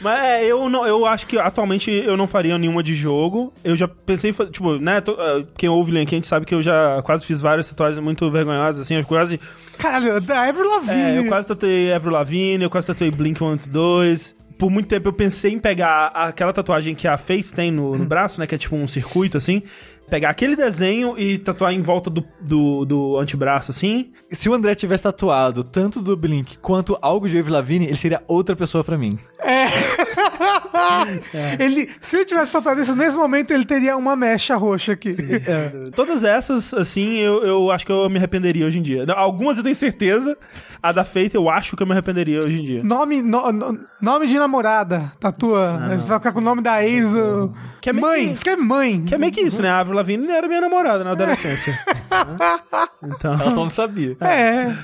Mas 0.00 0.18
é, 0.24 0.44
eu 0.44 0.68
não, 0.68 0.84
eu 0.84 1.06
acho 1.06 1.26
que 1.26 1.38
atualmente 1.38 1.90
eu 1.90 2.16
não 2.16 2.26
faria 2.26 2.58
nenhuma 2.58 2.82
de 2.82 2.92
jogo. 2.94 3.52
Eu 3.62 3.76
já 3.76 3.86
pensei 3.86 4.30
em 4.30 4.32
fazer, 4.32 4.50
tipo, 4.50 4.76
né, 4.78 5.00
to- 5.00 5.16
eh, 5.18 5.44
quem 5.56 5.68
ouve 5.68 5.92
Link, 5.92 6.12
a 6.12 6.16
gente 6.16 6.26
sabe 6.26 6.44
que 6.44 6.52
eu 6.54 6.60
já 6.60 7.00
quase 7.02 7.24
fiz 7.24 7.40
várias 7.40 7.68
tatuagens 7.68 8.02
muito 8.02 8.28
vergonhosas, 8.28 8.80
assim, 8.82 8.96
eu 8.96 9.04
quase, 9.04 9.38
Caralho, 9.78 10.20
da 10.20 10.48
Avril 10.48 10.68
Lavigne. 10.68 11.02
é, 11.02 11.18
eu 11.18 11.26
quase 11.28 11.46
tatuei 11.46 11.71
Avril 11.94 12.12
Lavigne, 12.12 12.64
eu 12.64 12.70
quase 12.70 12.86
tatuei 12.86 13.10
Blink-182. 13.10 14.34
Por 14.58 14.70
muito 14.70 14.88
tempo 14.88 15.08
eu 15.08 15.12
pensei 15.12 15.52
em 15.52 15.58
pegar 15.58 16.08
aquela 16.08 16.52
tatuagem 16.52 16.94
que 16.94 17.08
a 17.08 17.16
Faith 17.16 17.52
tem 17.52 17.70
no, 17.70 17.96
no 17.96 18.04
braço, 18.04 18.38
né, 18.38 18.46
que 18.46 18.54
é 18.54 18.58
tipo 18.58 18.76
um 18.76 18.86
circuito, 18.86 19.36
assim, 19.36 19.62
pegar 20.08 20.30
aquele 20.30 20.54
desenho 20.54 21.18
e 21.18 21.38
tatuar 21.38 21.72
em 21.72 21.80
volta 21.80 22.10
do, 22.10 22.24
do, 22.40 22.84
do 22.84 23.18
antebraço, 23.18 23.70
assim. 23.70 24.12
Se 24.30 24.48
o 24.48 24.54
André 24.54 24.74
tivesse 24.74 25.02
tatuado 25.02 25.64
tanto 25.64 26.00
do 26.00 26.16
Blink 26.16 26.58
quanto 26.58 26.96
algo 27.00 27.28
de 27.28 27.38
Avril 27.38 27.54
Lavigne, 27.54 27.86
ele 27.86 27.96
seria 27.96 28.22
outra 28.28 28.54
pessoa 28.54 28.84
pra 28.84 28.98
mim. 28.98 29.18
ele, 31.58 31.88
se 32.00 32.16
ele 32.16 32.24
tivesse 32.24 32.52
tatuado 32.52 32.80
isso 32.82 32.94
nesse 32.94 33.16
momento, 33.16 33.52
ele 33.52 33.64
teria 33.64 33.96
uma 33.96 34.14
mecha 34.16 34.56
roxa 34.56 34.92
aqui. 34.92 35.14
Todas 35.94 36.24
essas, 36.24 36.72
assim, 36.74 37.16
eu, 37.18 37.42
eu 37.44 37.70
acho 37.70 37.84
que 37.86 37.92
eu 37.92 38.08
me 38.10 38.18
arrependeria 38.18 38.66
hoje 38.66 38.78
em 38.78 38.82
dia. 38.82 39.04
Algumas 39.14 39.56
eu 39.58 39.62
tenho 39.62 39.74
certeza. 39.74 40.36
A 40.82 40.90
da 40.90 41.04
Faith 41.04 41.32
eu 41.34 41.48
acho 41.48 41.76
que 41.76 41.82
eu 41.82 41.86
me 41.86 41.92
arrependeria 41.92 42.40
hoje 42.40 42.60
em 42.60 42.64
dia. 42.64 42.82
Nome, 42.82 43.22
no- 43.22 43.52
no- 43.52 43.78
nome 44.00 44.26
de 44.26 44.36
namorada, 44.36 45.12
tatua. 45.20 45.78
Você 45.90 46.08
vai 46.08 46.18
ficar 46.18 46.32
com 46.32 46.40
o 46.40 46.42
nome 46.42 46.60
da 46.60 46.84
ex. 46.84 47.06
uh, 47.14 47.52
Que 47.80 47.90
é 47.90 47.92
mãe, 47.92 48.26
que- 48.26 48.32
escreve 48.32 48.62
mãe. 48.62 49.04
Que 49.04 49.14
é 49.14 49.18
meio 49.18 49.30
que 49.32 49.42
isso, 49.42 49.62
né? 49.62 49.68
A 49.70 49.78
Avril 49.78 49.94
Lavigne 49.94 50.28
era 50.28 50.48
minha 50.48 50.60
namorada 50.60 51.04
na 51.04 51.12
adolescência. 51.12 51.72
então, 53.04 53.32
Ela 53.34 53.50
só 53.52 53.60
não 53.62 53.68
sabia. 53.68 54.16
É, 54.20 54.74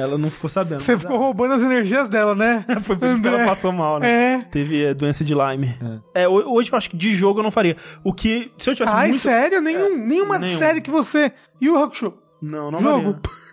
ela 0.00 0.16
não 0.18 0.30
ficou 0.30 0.48
sabendo. 0.48 0.80
você 0.80 0.98
ficou 0.98 1.16
roubando 1.18 1.54
as 1.54 1.62
energias 1.62 2.08
dela, 2.08 2.34
né? 2.34 2.64
Foi 2.82 2.96
por 2.96 3.08
isso 3.08 3.20
que 3.20 3.28
ela 3.28 3.38
André. 3.38 3.48
passou 3.48 3.72
mal, 3.72 3.98
né? 4.00 4.34
É. 4.34 4.38
Teve 4.50 4.84
é, 4.84 4.94
doença 4.94 5.24
de 5.24 5.34
Lyme. 5.34 5.74
É, 6.14 6.26
ho- 6.28 6.52
hoje 6.54 6.70
eu 6.72 6.76
acho 6.78 6.90
que 6.90 6.96
de 6.96 7.14
jogo 7.14 7.40
eu 7.40 7.44
não 7.44 7.50
faria. 7.50 7.76
O 8.04 8.12
que, 8.12 8.50
se 8.58 8.70
eu 8.70 8.74
tivesse 8.74 8.94
Ai, 8.94 9.08
muito... 9.10 9.22
sério? 9.22 9.60
Nenhum, 9.60 9.96
nenhuma 9.96 10.38
nenhum. 10.38 10.58
série 10.58 10.80
que 10.80 10.90
você... 10.90 11.32
E 11.60 11.68
o 11.68 11.76
Hakusho? 11.82 12.14
Não, 12.40 12.70
não 12.70 12.80
Jogo. 12.80 13.12
faria. 13.22 13.38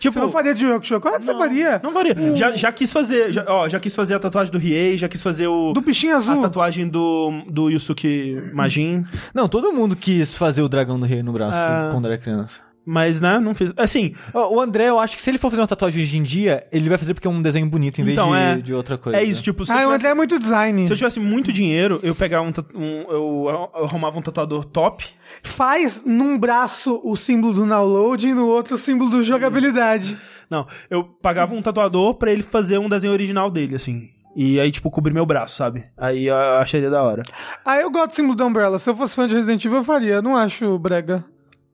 Tipo, 0.00 0.14
Você 0.14 0.20
não 0.20 0.32
faria 0.32 0.54
de 0.54 0.64
Yu? 0.64 0.80
Claro 0.98 1.18
que 1.18 1.24
você 1.26 1.36
faria. 1.36 1.78
Não 1.84 1.92
faria. 1.92 2.14
Já, 2.34 2.56
já 2.56 2.72
quis 2.72 2.90
fazer, 2.90 3.30
já, 3.32 3.44
ó, 3.46 3.68
já 3.68 3.78
quis 3.78 3.94
fazer 3.94 4.14
a 4.14 4.18
tatuagem 4.18 4.50
do 4.50 4.56
Riei, 4.56 4.96
já 4.96 5.06
quis 5.10 5.22
fazer 5.22 5.46
o... 5.46 5.74
Do 5.74 5.82
bichinho 5.82 6.14
A 6.14 6.16
azul. 6.16 6.40
tatuagem 6.40 6.88
do, 6.88 7.42
do 7.46 7.68
Yusuke 7.68 8.50
Majin. 8.54 9.02
Não, 9.34 9.46
todo 9.46 9.70
mundo 9.74 9.94
quis 9.94 10.34
fazer 10.34 10.62
o 10.62 10.70
dragão 10.70 10.98
do 10.98 11.04
rei 11.04 11.22
no 11.22 11.34
braço 11.34 11.58
Ah. 11.58 11.90
quando 11.92 12.06
era 12.06 12.16
criança. 12.16 12.60
Mas, 12.84 13.20
né, 13.20 13.38
não 13.38 13.54
fiz. 13.54 13.72
Assim, 13.76 14.14
O 14.34 14.58
André, 14.60 14.88
eu 14.88 14.98
acho 14.98 15.14
que 15.14 15.22
se 15.22 15.30
ele 15.30 15.38
for 15.38 15.50
fazer 15.50 15.60
uma 15.62 15.68
tatuagem 15.68 16.02
hoje 16.02 16.18
em 16.18 16.22
dia, 16.22 16.66
ele 16.72 16.88
vai 16.88 16.96
fazer 16.98 17.14
porque 17.14 17.26
é 17.28 17.30
um 17.30 17.40
desenho 17.42 17.66
bonito 17.68 18.00
em 18.00 18.04
vez 18.04 18.16
Então, 18.18 18.30
de, 18.30 18.36
é. 18.36 18.56
de 18.56 18.74
outra 18.74 18.96
coisa. 18.98 19.18
é 19.18 19.22
isso, 19.22 19.42
tipo, 19.42 19.64
se, 19.64 19.70
Ah, 19.72 19.76
eu 19.76 19.78
o 19.80 19.82
tivesse, 19.82 19.96
André 19.96 20.08
é 20.10 20.14
muito 20.14 20.38
design. 20.38 20.86
se 20.86 20.92
eu 20.92 20.96
tivesse 20.96 21.20
muito 21.20 21.52
dinheiro, 21.52 22.00
eu 22.02 22.14
pegava 22.14 22.44
um, 22.44 22.52
um 22.74 23.00
eu, 23.10 23.70
eu 23.76 23.84
arrumava 23.84 24.18
um 24.18 24.22
tatuador 24.22 24.64
top. 24.64 25.04
Faz 25.42 26.02
num 26.04 26.38
braço 26.38 27.00
o 27.04 27.16
símbolo 27.16 27.52
do 27.52 27.66
download 27.66 28.26
e 28.26 28.34
no 28.34 28.46
outro 28.46 28.74
o 28.74 28.78
símbolo 28.78 29.10
do 29.10 29.22
jogabilidade. 29.22 30.16
Não, 30.50 30.66
eu 30.88 31.04
pagava 31.04 31.54
um 31.54 31.62
tatuador 31.62 32.14
pra 32.14 32.32
ele 32.32 32.42
fazer 32.42 32.78
um 32.78 32.88
desenho 32.88 33.12
original 33.12 33.50
dele, 33.50 33.76
assim. 33.76 34.08
E 34.34 34.58
aí, 34.60 34.70
tipo, 34.70 34.90
cobrir 34.90 35.12
meu 35.12 35.26
braço, 35.26 35.56
sabe? 35.56 35.84
Aí 35.98 36.26
eu 36.26 36.36
acharia 36.36 36.88
da 36.88 37.02
hora. 37.02 37.22
Ah, 37.64 37.80
eu 37.80 37.90
gosto 37.90 38.08
do 38.08 38.14
símbolo 38.14 38.36
da 38.36 38.46
Umbrella. 38.46 38.78
Se 38.78 38.88
eu 38.88 38.94
fosse 38.96 39.14
fã 39.16 39.26
de 39.26 39.34
Resident 39.34 39.64
Evil, 39.64 39.78
eu 39.78 39.84
faria. 39.84 40.14
Eu 40.14 40.22
não 40.22 40.36
acho 40.36 40.78
brega. 40.78 41.24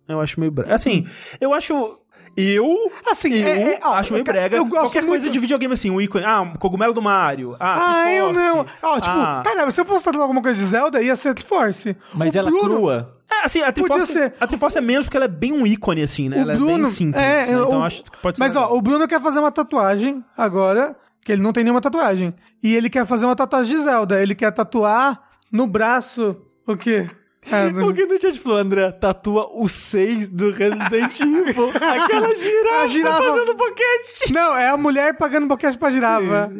Eu 0.08 0.20
acho 0.20 0.38
meio 0.40 0.52
brega. 0.52 0.74
Assim, 0.74 1.06
eu 1.40 1.52
acho. 1.54 1.98
Eu. 2.36 2.90
Assim, 3.10 3.32
eu 3.32 3.48
é- 3.48 3.62
é- 3.74 3.80
ó, 3.82 3.94
acho 3.94 4.12
meio 4.12 4.24
brega. 4.24 4.56
eu 4.56 4.64
gosto 4.66 4.82
Qualquer 4.82 5.00
muito- 5.00 5.12
coisa 5.12 5.30
de 5.30 5.38
videogame, 5.38 5.72
assim, 5.72 5.90
um 5.90 5.98
ícone. 6.00 6.24
Ah, 6.24 6.42
um 6.42 6.52
cogumelo 6.54 6.92
do 6.92 7.00
Mario. 7.00 7.56
Ah, 7.58 8.02
Ah, 8.04 8.12
eu 8.12 8.30
não. 8.32 8.58
Ó, 8.82 8.94
tipo, 9.00 9.16
Ah. 9.16 9.40
caramba, 9.42 9.70
se 9.70 9.80
eu 9.80 9.86
fosse 9.86 10.04
tatuar 10.04 10.22
alguma 10.24 10.42
coisa 10.42 10.60
de 10.62 10.66
Zelda, 10.68 11.00
ia 11.02 11.16
ser 11.16 11.32
Triforce. 11.34 11.96
Mas 12.12 12.34
O 12.34 12.38
ela 12.38 12.50
Bruno- 12.50 12.68
crua. 12.76 13.16
É, 13.30 13.44
assim, 13.44 13.60
a 13.62 13.72
Podia 13.72 13.84
Triforce, 13.84 14.12
ser. 14.12 14.34
a 14.38 14.46
Triforce 14.46 14.76
é 14.78 14.80
menos 14.82 15.06
porque 15.06 15.16
ela 15.16 15.24
é 15.24 15.28
bem 15.28 15.52
um 15.52 15.66
ícone, 15.66 16.02
assim, 16.02 16.28
né? 16.28 16.36
O 16.36 16.40
ela 16.40 16.52
é 16.52 16.56
Bruno. 16.56 16.84
bem 16.84 16.92
simples. 16.92 17.22
é, 17.22 17.46
né? 17.46 17.52
Então 17.52 17.80
o- 17.80 17.84
acho 17.84 18.04
que 18.04 18.10
pode 18.18 18.36
ser. 18.36 18.42
Mas, 18.42 18.54
legal. 18.54 18.70
ó, 18.72 18.76
o 18.76 18.82
Bruno 18.82 19.08
quer 19.08 19.20
fazer 19.20 19.38
uma 19.38 19.50
tatuagem 19.50 20.22
agora, 20.36 20.94
que 21.24 21.32
ele 21.32 21.42
não 21.42 21.52
tem 21.54 21.64
nenhuma 21.64 21.80
tatuagem. 21.80 22.34
E 22.62 22.74
ele 22.74 22.90
quer 22.90 23.06
fazer 23.06 23.24
uma 23.24 23.34
tatuagem 23.34 23.74
de 23.76 23.82
Zelda. 23.82 24.22
Ele 24.22 24.34
quer 24.34 24.52
tatuar 24.52 25.20
no 25.50 25.66
braço. 25.66 26.36
O 26.66 26.76
quê? 26.76 27.08
Ah, 27.52 27.70
no- 27.70 27.84
Alguém 27.84 28.06
no 28.06 28.20
chat 28.20 28.38
falou, 28.40 28.58
André, 28.58 28.90
tatua 28.92 29.48
o 29.52 29.68
6 29.68 30.28
do 30.28 30.50
Resident 30.50 31.18
Evil. 31.22 31.70
Aquela 31.70 32.34
girafa, 32.34 32.82
A 32.82 32.86
girafa- 32.88 33.22
fazendo 33.22 33.54
boquete. 33.54 34.32
Não, 34.32 34.56
é 34.56 34.68
a 34.68 34.76
mulher 34.76 35.16
pagando 35.16 35.46
boquete 35.46 35.78
pra 35.78 35.90
girafa. 35.90 36.50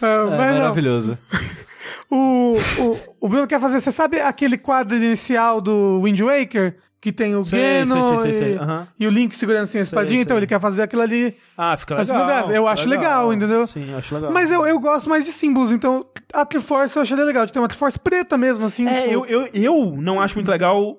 Ah, 0.00 0.06
É, 0.06 0.24
não. 0.24 0.36
maravilhoso. 0.36 1.18
O, 2.10 2.56
o, 2.78 2.98
o 3.20 3.28
Bruno 3.28 3.46
quer 3.46 3.60
fazer, 3.60 3.80
você 3.80 3.90
sabe 3.92 4.20
aquele 4.20 4.56
quadro 4.56 4.96
inicial 4.96 5.60
do 5.60 6.00
Wind 6.02 6.20
Waker? 6.20 6.76
Que 7.00 7.12
tem 7.12 7.36
o 7.36 7.44
Sei, 7.44 7.84
Ganon 7.84 8.18
sei, 8.18 8.32
sei, 8.32 8.54
e, 8.54 8.56
aham. 8.58 8.88
e 8.98 9.06
o 9.06 9.10
Link 9.10 9.36
segurando 9.36 9.62
assim 9.64 9.78
a 9.78 9.82
espadinha, 9.82 10.20
então 10.20 10.36
ele 10.36 10.48
quer 10.48 10.60
fazer 10.60 10.82
aquilo 10.82 11.02
ali. 11.02 11.36
Ah, 11.56 11.76
fica 11.76 11.94
legal. 11.94 12.48
no. 12.48 12.52
Eu 12.52 12.66
acho 12.66 12.88
legal, 12.88 13.32
entendeu? 13.32 13.64
Sim, 13.68 13.88
eu 13.92 13.98
acho 13.98 14.12
legal. 14.16 14.32
Mas 14.32 14.50
eu, 14.50 14.66
eu 14.66 14.80
gosto 14.80 15.08
mais 15.08 15.24
de 15.24 15.30
símbolos, 15.30 15.70
então 15.70 16.04
a 16.34 16.44
Triforce 16.44 16.96
eu 16.96 17.02
acharia 17.02 17.24
legal, 17.24 17.46
de 17.46 17.52
ter 17.52 17.60
uma 17.60 17.68
Triforce 17.68 17.98
preta 18.00 18.36
mesmo, 18.36 18.66
assim. 18.66 18.84
É, 18.88 19.02
tipo- 19.02 19.12
eu, 19.26 19.26
eu, 19.26 19.48
eu 19.54 19.94
não 19.96 20.20
acho 20.20 20.34
muito 20.34 20.50
legal 20.50 20.96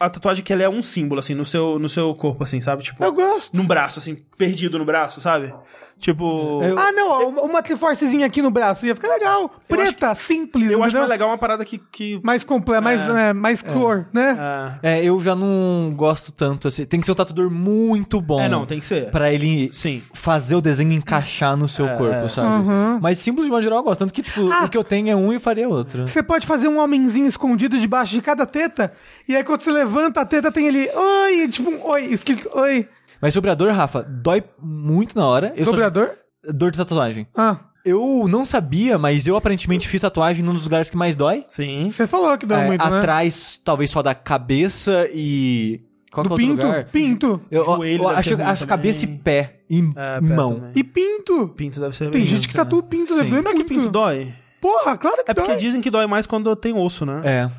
a 0.00 0.08
tatuagem 0.08 0.42
que 0.42 0.52
ela 0.54 0.62
é 0.62 0.68
um 0.70 0.82
símbolo, 0.82 1.20
assim, 1.20 1.34
no 1.34 1.44
seu, 1.44 1.78
no 1.78 1.88
seu 1.88 2.14
corpo, 2.14 2.42
assim, 2.42 2.60
sabe? 2.62 2.82
Tipo, 2.82 3.04
eu 3.04 3.12
gosto. 3.12 3.54
num 3.54 3.66
braço, 3.66 3.98
assim, 3.98 4.16
perdido 4.38 4.78
no 4.78 4.84
braço, 4.86 5.20
sabe? 5.20 5.54
Tipo. 6.02 6.60
Eu- 6.64 6.76
Ah, 6.76 6.90
não, 6.90 7.28
uma, 7.28 7.42
uma 7.42 7.62
Triforcezinha 7.62 8.26
aqui 8.26 8.42
no 8.42 8.50
braço 8.50 8.84
ia 8.84 8.92
ficar 8.94 9.06
legal. 9.08 9.48
Preta, 9.68 10.12
simples, 10.16 10.64
eu 10.68 10.80
acho 10.80 10.88
entendeu? 10.88 11.00
mais 11.02 11.10
legal 11.10 11.28
uma 11.28 11.38
parada 11.38 11.64
que. 11.64 11.78
que 11.78 12.20
Mais 12.24 12.42
completa, 12.42 12.80
mais, 12.80 13.00
é, 13.08 13.32
mais 13.32 13.62
cor, 13.62 14.06
né? 14.12 14.36
ah, 14.36 14.78
É, 14.82 15.02
eu 15.04 15.20
já 15.20 15.36
não 15.36 15.92
gosto 15.94 16.32
tanto 16.32 16.66
assim. 16.66 16.84
Tem 16.84 16.98
que 16.98 17.06
ser 17.06 17.12
um 17.12 17.14
tatuador 17.14 17.48
muito 17.48 18.20
bom. 18.20 18.40
é, 18.40 18.48
não, 18.48 18.66
tem 18.66 18.80
que 18.80 18.86
ser. 18.86 19.10
Pra 19.12 19.32
ele 19.32 19.70
Sim. 19.72 20.02
fazer 20.12 20.56
o 20.56 20.60
desenho 20.60 20.92
encaixar 20.92 21.56
no 21.56 21.68
seu 21.68 21.86
É, 21.86 21.96
corpo, 21.96 22.14
é. 22.26 22.28
sabe? 22.28 22.68
Uhum. 22.68 22.98
Mas 23.00 23.18
simples 23.18 23.46
de 23.46 23.52
modo 23.52 23.62
geral 23.62 23.78
eu 23.78 23.84
gosto. 23.84 24.00
Tanto 24.00 24.12
que, 24.12 24.22
tipo, 24.22 24.50
Ah. 24.50 24.64
o 24.64 24.68
que 24.68 24.76
eu 24.76 24.82
tenho 24.82 25.08
é 25.08 25.14
um 25.14 25.30
e 25.30 25.36
eu 25.36 25.40
faria 25.40 25.68
outro. 25.68 26.08
Você 26.08 26.20
pode 26.20 26.44
fazer 26.46 26.66
um 26.66 26.80
homenzinho 26.80 27.28
escondido 27.28 27.78
debaixo 27.78 28.12
de 28.12 28.20
cada 28.22 28.44
teta, 28.44 28.92
e 29.28 29.36
aí 29.36 29.44
quando 29.44 29.60
você 29.60 29.70
levanta 29.70 30.20
a 30.20 30.24
teta 30.26 30.50
tem 30.50 30.66
ele, 30.66 30.90
oi, 30.92 31.46
tipo 31.46 31.70
um 31.70 31.86
oi, 31.86 32.06
escrito 32.06 32.48
oi. 32.54 32.88
Mas 33.22 33.32
sobre 33.32 33.50
a 33.50 33.54
dor, 33.54 33.72
Rafa, 33.72 34.02
dói 34.02 34.42
muito 34.60 35.16
na 35.16 35.24
hora. 35.26 35.52
Eu 35.56 35.64
sou- 35.64 35.72
Dobrador? 35.72 36.10
Dor 36.52 36.72
de 36.72 36.76
tatuagem. 36.78 37.26
Ah, 37.36 37.56
Eu 37.84 38.26
não 38.28 38.44
sabia, 38.44 38.96
mas 38.98 39.26
eu 39.26 39.34
aparentemente 39.36 39.88
fiz 39.88 40.00
tatuagem 40.00 40.44
num 40.44 40.52
dos 40.54 40.62
lugares 40.64 40.88
que 40.90 40.96
mais 40.96 41.14
dói. 41.16 41.44
Sim. 41.48 41.90
você 41.90 42.06
falou 42.06 42.36
que 42.38 42.46
deu 42.46 42.56
É, 42.58 42.64
muito, 42.66 42.88
né? 42.88 42.98
atrás, 42.98 43.60
talvez 43.64 43.90
só 43.90 44.02
da 44.02 44.14
cabeça 44.14 45.08
e. 45.12 45.80
Qual 46.12 46.22
Do 46.24 46.36
que 46.36 46.42
é 46.42 46.46
pinto? 46.46 46.66
lugar? 46.66 46.84
Pinto. 46.92 47.40
Eu, 47.50 47.64
Joelho 47.64 48.02
eu 48.04 48.08
deve 48.08 48.18
acho, 48.20 48.42
acho 48.42 48.66
cabeça 48.68 49.04
e 49.04 49.08
pé. 49.08 49.62
E 49.68 49.78
É, 49.96 50.20
pé 50.20 50.20
mão. 50.20 50.54
também. 50.56 50.72
E 50.76 50.84
pinto. 50.84 51.48
Pinto 51.56 51.80
deve 51.80 51.96
ser 51.96 52.10
Tem 52.10 52.20
bem 52.22 52.24
gente 52.26 52.46
que 52.46 52.54
tatua 52.54 52.78
o 52.78 52.82
né? 52.82 52.88
pinto, 52.88 53.16
deve 53.16 53.30
Sim. 53.30 53.36
Será 53.38 53.50
que 53.50 53.56
muito. 53.56 53.68
pinto 53.74 53.88
dói? 53.90 54.32
Porra, 54.60 54.96
claro 54.96 55.24
que 55.24 55.30
É 55.30 55.34
porque 55.34 55.50
dói. 55.52 55.56
dizem 55.60 55.80
que 55.80 55.90
dói 55.90 56.06
mais 56.06 56.24
quando 56.26 56.54
tem 56.54 56.72
osso, 56.74 57.04
né? 57.04 57.20
É. 57.24 57.50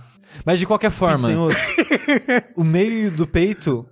Mas 0.45 0.57
de 0.57 0.65
qualquer 0.65 0.89
forma, 0.91 1.27
Tem 1.27 1.37
osso. 1.37 1.57
o 2.55 2.63
meio 2.63 3.11
do 3.11 3.27
peito, 3.27 3.85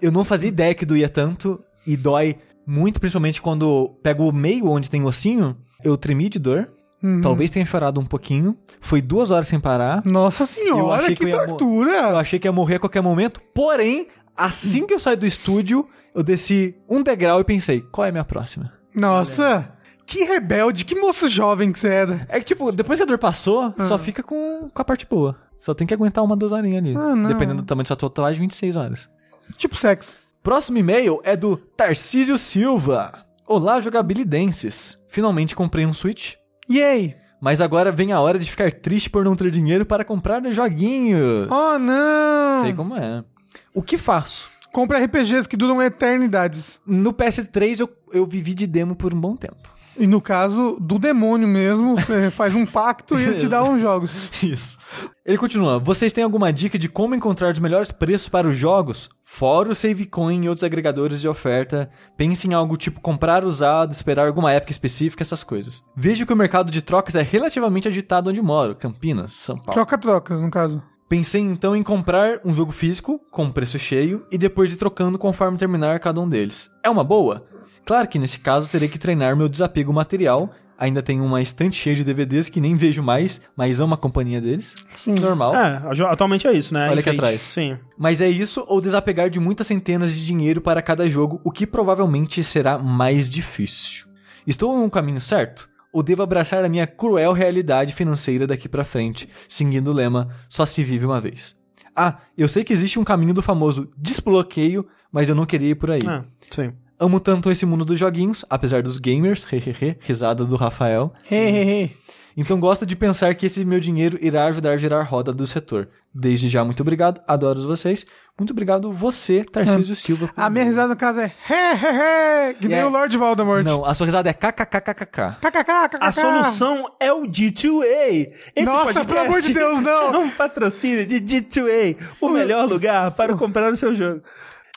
eu 0.00 0.10
não 0.12 0.24
fazia 0.24 0.48
ideia 0.48 0.74
que 0.74 0.86
doía 0.86 1.08
tanto. 1.08 1.60
E 1.86 1.96
dói 1.96 2.36
muito, 2.66 2.98
principalmente 3.00 3.40
quando 3.40 3.96
pego 4.02 4.28
o 4.28 4.32
meio 4.32 4.66
onde 4.68 4.90
tem 4.90 5.04
ossinho. 5.04 5.56
Eu 5.84 5.96
tremi 5.96 6.28
de 6.28 6.38
dor. 6.38 6.68
Uhum. 7.02 7.20
Talvez 7.20 7.50
tenha 7.50 7.64
chorado 7.64 8.00
um 8.00 8.06
pouquinho. 8.06 8.56
Foi 8.80 9.00
duas 9.00 9.30
horas 9.30 9.48
sem 9.48 9.60
parar. 9.60 10.02
Nossa 10.04 10.44
senhora, 10.46 11.02
achei 11.02 11.14
que 11.14 11.24
que 11.26 11.30
eu 11.30 11.46
tortura. 11.46 11.90
Eu 11.90 12.16
achei 12.18 12.38
que 12.38 12.48
ia 12.48 12.52
morrer 12.52 12.76
a 12.76 12.80
qualquer 12.80 13.02
momento. 13.02 13.40
Porém, 13.54 14.08
assim 14.36 14.86
que 14.86 14.94
eu 14.94 14.98
saí 14.98 15.14
do 15.16 15.26
estúdio, 15.26 15.86
eu 16.14 16.22
desci 16.22 16.74
um 16.88 17.02
degrau 17.02 17.40
e 17.40 17.44
pensei, 17.44 17.80
qual 17.92 18.06
é 18.06 18.08
a 18.08 18.12
minha 18.12 18.24
próxima? 18.24 18.72
Nossa, 18.94 19.70
que 20.06 20.24
rebelde, 20.24 20.84
que 20.84 20.98
moço 20.98 21.28
jovem 21.28 21.70
que 21.70 21.78
você 21.78 21.88
era. 21.88 22.26
É 22.28 22.38
que, 22.40 22.46
tipo, 22.46 22.72
depois 22.72 22.98
que 22.98 23.02
a 23.02 23.06
dor 23.06 23.18
passou, 23.18 23.72
Ah. 23.78 23.82
só 23.84 23.98
fica 23.98 24.22
com, 24.22 24.68
com 24.72 24.82
a 24.82 24.84
parte 24.84 25.06
boa. 25.06 25.36
Só 25.58 25.74
tem 25.74 25.86
que 25.86 25.94
aguentar 25.94 26.24
uma, 26.24 26.34
duas 26.36 26.50
horinhas 26.52 26.78
ali. 26.78 26.94
Ah. 26.96 27.14
Dependendo 27.28 27.62
do 27.62 27.66
tamanho 27.66 27.84
da 27.84 27.88
sua 27.88 27.96
tatuagem, 27.96 28.40
26 28.40 28.74
horas. 28.76 29.08
Tipo 29.56 29.76
sexo. 29.76 30.14
Próximo 30.42 30.78
e-mail 30.78 31.20
é 31.24 31.36
do 31.36 31.56
Tarcísio 31.56 32.38
Silva. 32.38 33.24
Olá, 33.46 33.80
jogabilidenses. 33.80 34.98
Finalmente 35.08 35.56
comprei 35.56 35.86
um 35.86 35.92
Switch, 35.92 36.34
Yay. 36.70 37.16
mas 37.40 37.60
agora 37.60 37.90
vem 37.90 38.12
a 38.12 38.20
hora 38.20 38.38
de 38.38 38.50
ficar 38.50 38.72
triste 38.72 39.08
por 39.08 39.24
não 39.24 39.34
ter 39.36 39.50
dinheiro 39.50 39.86
para 39.86 40.04
comprar 40.04 40.42
joguinhos. 40.50 41.48
Oh, 41.50 41.78
não. 41.78 42.62
Sei 42.62 42.74
como 42.74 42.96
é. 42.96 43.24
O 43.72 43.82
que 43.82 43.96
faço? 43.96 44.48
Compra 44.72 45.02
RPGs 45.02 45.48
que 45.48 45.56
duram 45.56 45.82
eternidades. 45.82 46.80
No 46.86 47.12
PS3 47.12 47.80
eu, 47.80 47.88
eu 48.12 48.26
vivi 48.26 48.52
de 48.54 48.66
demo 48.66 48.94
por 48.94 49.14
um 49.14 49.20
bom 49.20 49.34
tempo. 49.34 49.75
E 49.98 50.06
no 50.06 50.20
caso 50.20 50.78
do 50.80 50.98
demônio 50.98 51.48
mesmo, 51.48 51.96
você 51.96 52.28
faz 52.32 52.54
um 52.54 52.66
pacto 52.66 53.18
e 53.18 53.22
ele 53.22 53.38
te 53.38 53.48
dá 53.48 53.64
uns 53.64 53.80
jogos. 53.80 54.10
Isso. 54.42 54.78
Ele 55.24 55.38
continua. 55.38 55.78
Vocês 55.78 56.12
têm 56.12 56.22
alguma 56.22 56.52
dica 56.52 56.78
de 56.78 56.88
como 56.88 57.14
encontrar 57.14 57.52
os 57.52 57.58
melhores 57.58 57.90
preços 57.90 58.28
para 58.28 58.48
os 58.48 58.56
jogos? 58.56 59.08
Fora 59.24 59.70
o 59.70 59.74
SaveCoin 59.74 60.44
e 60.44 60.48
outros 60.48 60.64
agregadores 60.64 61.20
de 61.20 61.28
oferta. 61.28 61.90
Pense 62.16 62.46
em 62.46 62.54
algo 62.54 62.76
tipo 62.76 63.00
comprar 63.00 63.44
usado, 63.44 63.92
esperar 63.92 64.26
alguma 64.26 64.52
época 64.52 64.72
específica, 64.72 65.22
essas 65.22 65.42
coisas. 65.42 65.82
Vejo 65.96 66.26
que 66.26 66.32
o 66.32 66.36
mercado 66.36 66.70
de 66.70 66.82
trocas 66.82 67.16
é 67.16 67.22
relativamente 67.22 67.88
agitado 67.88 68.30
onde 68.30 68.40
moro, 68.42 68.76
Campinas, 68.76 69.34
São 69.34 69.56
Paulo. 69.56 69.72
Troca-trocas, 69.72 70.40
no 70.40 70.50
caso. 70.50 70.82
Pensei 71.08 71.40
então 71.40 71.76
em 71.76 71.84
comprar 71.84 72.40
um 72.44 72.52
jogo 72.52 72.72
físico 72.72 73.20
com 73.30 73.50
preço 73.50 73.78
cheio 73.78 74.26
e 74.30 74.36
depois 74.36 74.72
ir 74.72 74.76
trocando 74.76 75.16
conforme 75.16 75.56
terminar 75.56 76.00
cada 76.00 76.20
um 76.20 76.28
deles. 76.28 76.68
É 76.82 76.90
uma 76.90 77.04
boa? 77.04 77.46
Claro 77.86 78.08
que 78.08 78.18
nesse 78.18 78.40
caso 78.40 78.68
terei 78.68 78.88
que 78.88 78.98
treinar 78.98 79.36
meu 79.36 79.48
desapego 79.48 79.92
material. 79.92 80.50
Ainda 80.78 81.02
tenho 81.02 81.24
uma 81.24 81.40
estante 81.40 81.74
cheia 81.74 81.96
de 81.96 82.04
DVDs 82.04 82.50
que 82.50 82.60
nem 82.60 82.74
vejo 82.74 83.02
mais, 83.02 83.40
mas 83.56 83.80
amo 83.80 83.94
a 83.94 83.96
companhia 83.96 84.42
deles. 84.42 84.74
Sim. 84.94 85.14
Normal. 85.14 85.56
É, 85.56 85.82
atualmente 86.10 86.46
é 86.46 86.52
isso, 86.52 86.74
né? 86.74 86.90
Olha 86.90 87.00
aqui 87.00 87.08
atrás. 87.08 87.40
Sim. 87.40 87.78
Mas 87.96 88.20
é 88.20 88.28
isso 88.28 88.62
ou 88.68 88.78
desapegar 88.78 89.30
de 89.30 89.40
muitas 89.40 89.68
centenas 89.68 90.12
de 90.12 90.26
dinheiro 90.26 90.60
para 90.60 90.82
cada 90.82 91.08
jogo, 91.08 91.40
o 91.42 91.50
que 91.50 91.66
provavelmente 91.66 92.44
será 92.44 92.76
mais 92.76 93.30
difícil. 93.30 94.06
Estou 94.46 94.78
no 94.78 94.90
caminho 94.90 95.20
certo? 95.20 95.66
ou 95.96 96.02
devo 96.02 96.22
abraçar 96.22 96.62
a 96.62 96.68
minha 96.68 96.86
cruel 96.86 97.32
realidade 97.32 97.94
financeira 97.94 98.46
daqui 98.46 98.68
pra 98.68 98.84
frente, 98.84 99.26
seguindo 99.48 99.88
o 99.88 99.94
lema 99.94 100.28
só 100.46 100.66
se 100.66 100.84
vive 100.84 101.06
uma 101.06 101.22
vez? 101.22 101.56
Ah, 101.96 102.18
eu 102.36 102.46
sei 102.48 102.62
que 102.62 102.72
existe 102.74 102.98
um 102.98 103.04
caminho 103.04 103.32
do 103.32 103.40
famoso 103.40 103.90
desbloqueio, 103.96 104.86
mas 105.10 105.30
eu 105.30 105.34
não 105.34 105.46
queria 105.46 105.70
ir 105.70 105.74
por 105.74 105.90
aí. 105.90 106.02
Ah, 106.06 106.22
sim. 106.50 106.70
Amo 106.98 107.20
tanto 107.20 107.50
esse 107.50 107.66
mundo 107.66 107.84
dos 107.84 107.98
joguinhos, 107.98 108.44
apesar 108.48 108.82
dos 108.82 108.98
gamers, 108.98 109.44
hehehe, 109.52 109.96
risada 110.00 110.44
do 110.44 110.56
Rafael. 110.56 111.12
Hehehe. 111.30 111.94
Então 112.38 112.60
gosto 112.60 112.84
de 112.84 112.94
pensar 112.94 113.34
que 113.34 113.46
esse 113.46 113.64
meu 113.64 113.80
dinheiro 113.80 114.18
irá 114.20 114.44
ajudar 114.46 114.72
a 114.72 114.76
girar 114.76 115.00
a 115.00 115.04
roda 115.04 115.32
do 115.32 115.46
setor. 115.46 115.88
Desde 116.12 116.48
já, 116.50 116.62
muito 116.64 116.80
obrigado, 116.82 117.20
adoro 117.26 117.62
vocês. 117.62 118.06
Muito 118.38 118.50
obrigado 118.50 118.92
você, 118.92 119.42
Tarcísio 119.42 119.96
Silva. 119.96 120.30
A 120.36 120.50
minha 120.50 120.64
risada 120.66 120.88
no 120.88 120.96
caso 120.96 121.20
é 121.20 121.32
hehehe, 121.48 122.54
que 122.54 122.68
nem 122.68 122.76
Yeah. 122.76 122.88
o 122.88 122.92
Lord 122.92 123.16
Voldemort. 123.16 123.64
Não, 123.64 123.86
a 123.86 123.94
sua 123.94 124.04
risada 124.06 124.28
é 124.28 124.34
kkkkk. 124.34 125.36
KKK, 125.40 125.88
KKK. 125.88 125.98
A 126.00 126.12
solução 126.12 126.92
é 127.00 127.10
o 127.10 127.22
G2A. 127.22 128.32
Esse 128.54 128.66
Nossa, 128.66 129.02
pelo 129.04 129.20
amor 129.20 129.40
de 129.40 129.52
Deus, 129.54 129.80
não. 129.80 130.12
É 130.16 130.18
um 130.18 130.30
patrocínio 130.30 131.06
de 131.06 131.18
G2A, 131.20 131.96
o 132.20 132.28
melhor 132.28 132.68
lugar 132.68 133.10
para 133.12 133.34
comprar 133.34 133.72
o 133.72 133.76
seu 133.76 133.94
jogo. 133.94 134.20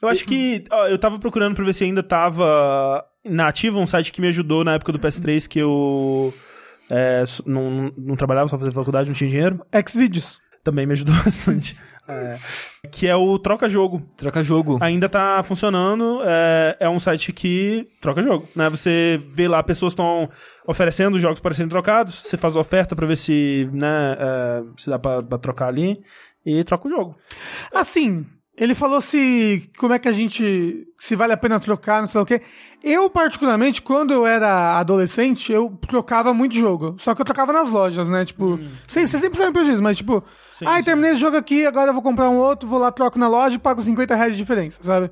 Eu 0.02 0.10
acho 0.10 0.26
que. 0.26 0.64
Ó, 0.72 0.88
eu 0.88 0.98
tava 0.98 1.20
procurando 1.20 1.56
pra 1.56 1.66
ver 1.66 1.74
se 1.74 1.84
ainda 1.84 2.02
tava 2.02 3.04
nativo 3.26 3.80
um 3.80 3.88
site 3.88 4.12
que 4.12 4.22
me 4.22 4.28
ajudou 4.28 4.64
na 4.64 4.76
época 4.76 4.92
do 4.92 5.00
PS3 5.00 5.48
que 5.48 5.60
eu. 5.60 6.34
é, 6.90 7.24
não, 7.46 7.92
não 7.98 8.16
trabalhava, 8.16 8.48
só 8.48 8.58
fazia 8.58 8.72
faculdade, 8.72 9.10
não 9.10 9.16
tinha 9.16 9.30
dinheiro. 9.30 9.66
Xvideos. 9.88 10.40
Também 10.64 10.86
me 10.86 10.94
ajudou 10.94 11.16
bastante. 11.24 11.78
É, 12.08 12.38
que 12.92 13.08
é 13.08 13.16
o 13.16 13.38
Troca 13.38 13.70
Jogo. 13.70 14.02
Troca 14.18 14.42
jogo. 14.42 14.78
Ainda 14.82 15.08
tá 15.08 15.42
funcionando. 15.44 16.22
É, 16.26 16.78
é 16.82 16.90
um 16.90 17.00
site 17.00 17.32
que 17.32 17.88
troca 18.02 18.24
jogo, 18.24 18.48
né? 18.56 18.70
Você 18.70 19.22
vê 19.30 19.48
lá, 19.48 19.62
pessoas 19.62 19.94
estão 19.94 20.30
oferecendo 20.66 21.20
jogos 21.20 21.40
para 21.40 21.54
serem 21.54 21.70
trocados. 21.70 22.16
Você 22.16 22.36
faz 22.36 22.56
a 22.58 22.60
oferta 22.60 22.96
pra 22.96 23.06
ver 23.06 23.16
se, 23.16 23.70
né, 23.72 24.18
é, 24.20 24.64
se 24.76 24.90
dá 24.90 24.98
pra, 24.98 25.22
pra 25.22 25.38
trocar 25.38 25.68
ali. 25.68 26.02
E 26.46 26.64
troca 26.64 26.88
o 26.88 26.92
jogo. 26.92 27.16
Assim, 27.74 28.26
ele 28.60 28.76
falou 28.76 29.00
se. 29.02 29.70
Como 29.78 29.94
é 29.94 30.00
que 30.00 30.08
a 30.08 30.12
gente. 30.12 30.86
Se 31.00 31.16
vale 31.16 31.32
a 31.34 31.38
pena 31.38 31.60
trocar, 31.60 32.02
não 32.02 32.08
sei 32.08 32.20
o 32.20 32.26
quê. 32.26 32.42
Eu, 32.84 33.10
particularmente, 33.10 33.82
quando 33.82 34.12
eu 34.14 34.26
era 34.26 34.78
adolescente, 34.78 35.52
eu 35.52 35.78
trocava 35.88 36.34
muito 36.34 36.54
jogo. 36.56 36.96
Só 37.00 37.16
que 37.16 37.22
eu 37.22 37.26
trocava 37.26 37.54
nas 37.54 37.70
lojas, 37.70 38.10
né? 38.10 38.26
Tipo. 38.26 38.60
Você 38.88 39.08
você 39.08 39.18
sempre 39.18 39.40
sabe 39.40 39.54
prejuízo, 39.54 39.82
mas 39.82 39.98
tipo. 39.98 40.24
Sim, 40.58 40.66
ai, 40.68 40.80
sim. 40.80 40.86
terminei 40.86 41.12
esse 41.12 41.22
jogo 41.22 41.38
aqui, 41.38 41.66
agora 41.66 41.90
eu 41.90 41.94
vou 41.94 42.04
comprar 42.04 42.30
um 42.30 42.36
outro, 42.38 42.68
vou 42.68 42.78
lá, 42.80 42.92
troco 42.92 43.18
na 43.18 43.30
loja 43.30 43.56
e 43.56 43.60
pago 43.60 43.82
50 43.82 44.14
reais 44.14 44.34
de 44.34 44.38
diferença, 44.38 44.78
sabe? 44.84 45.10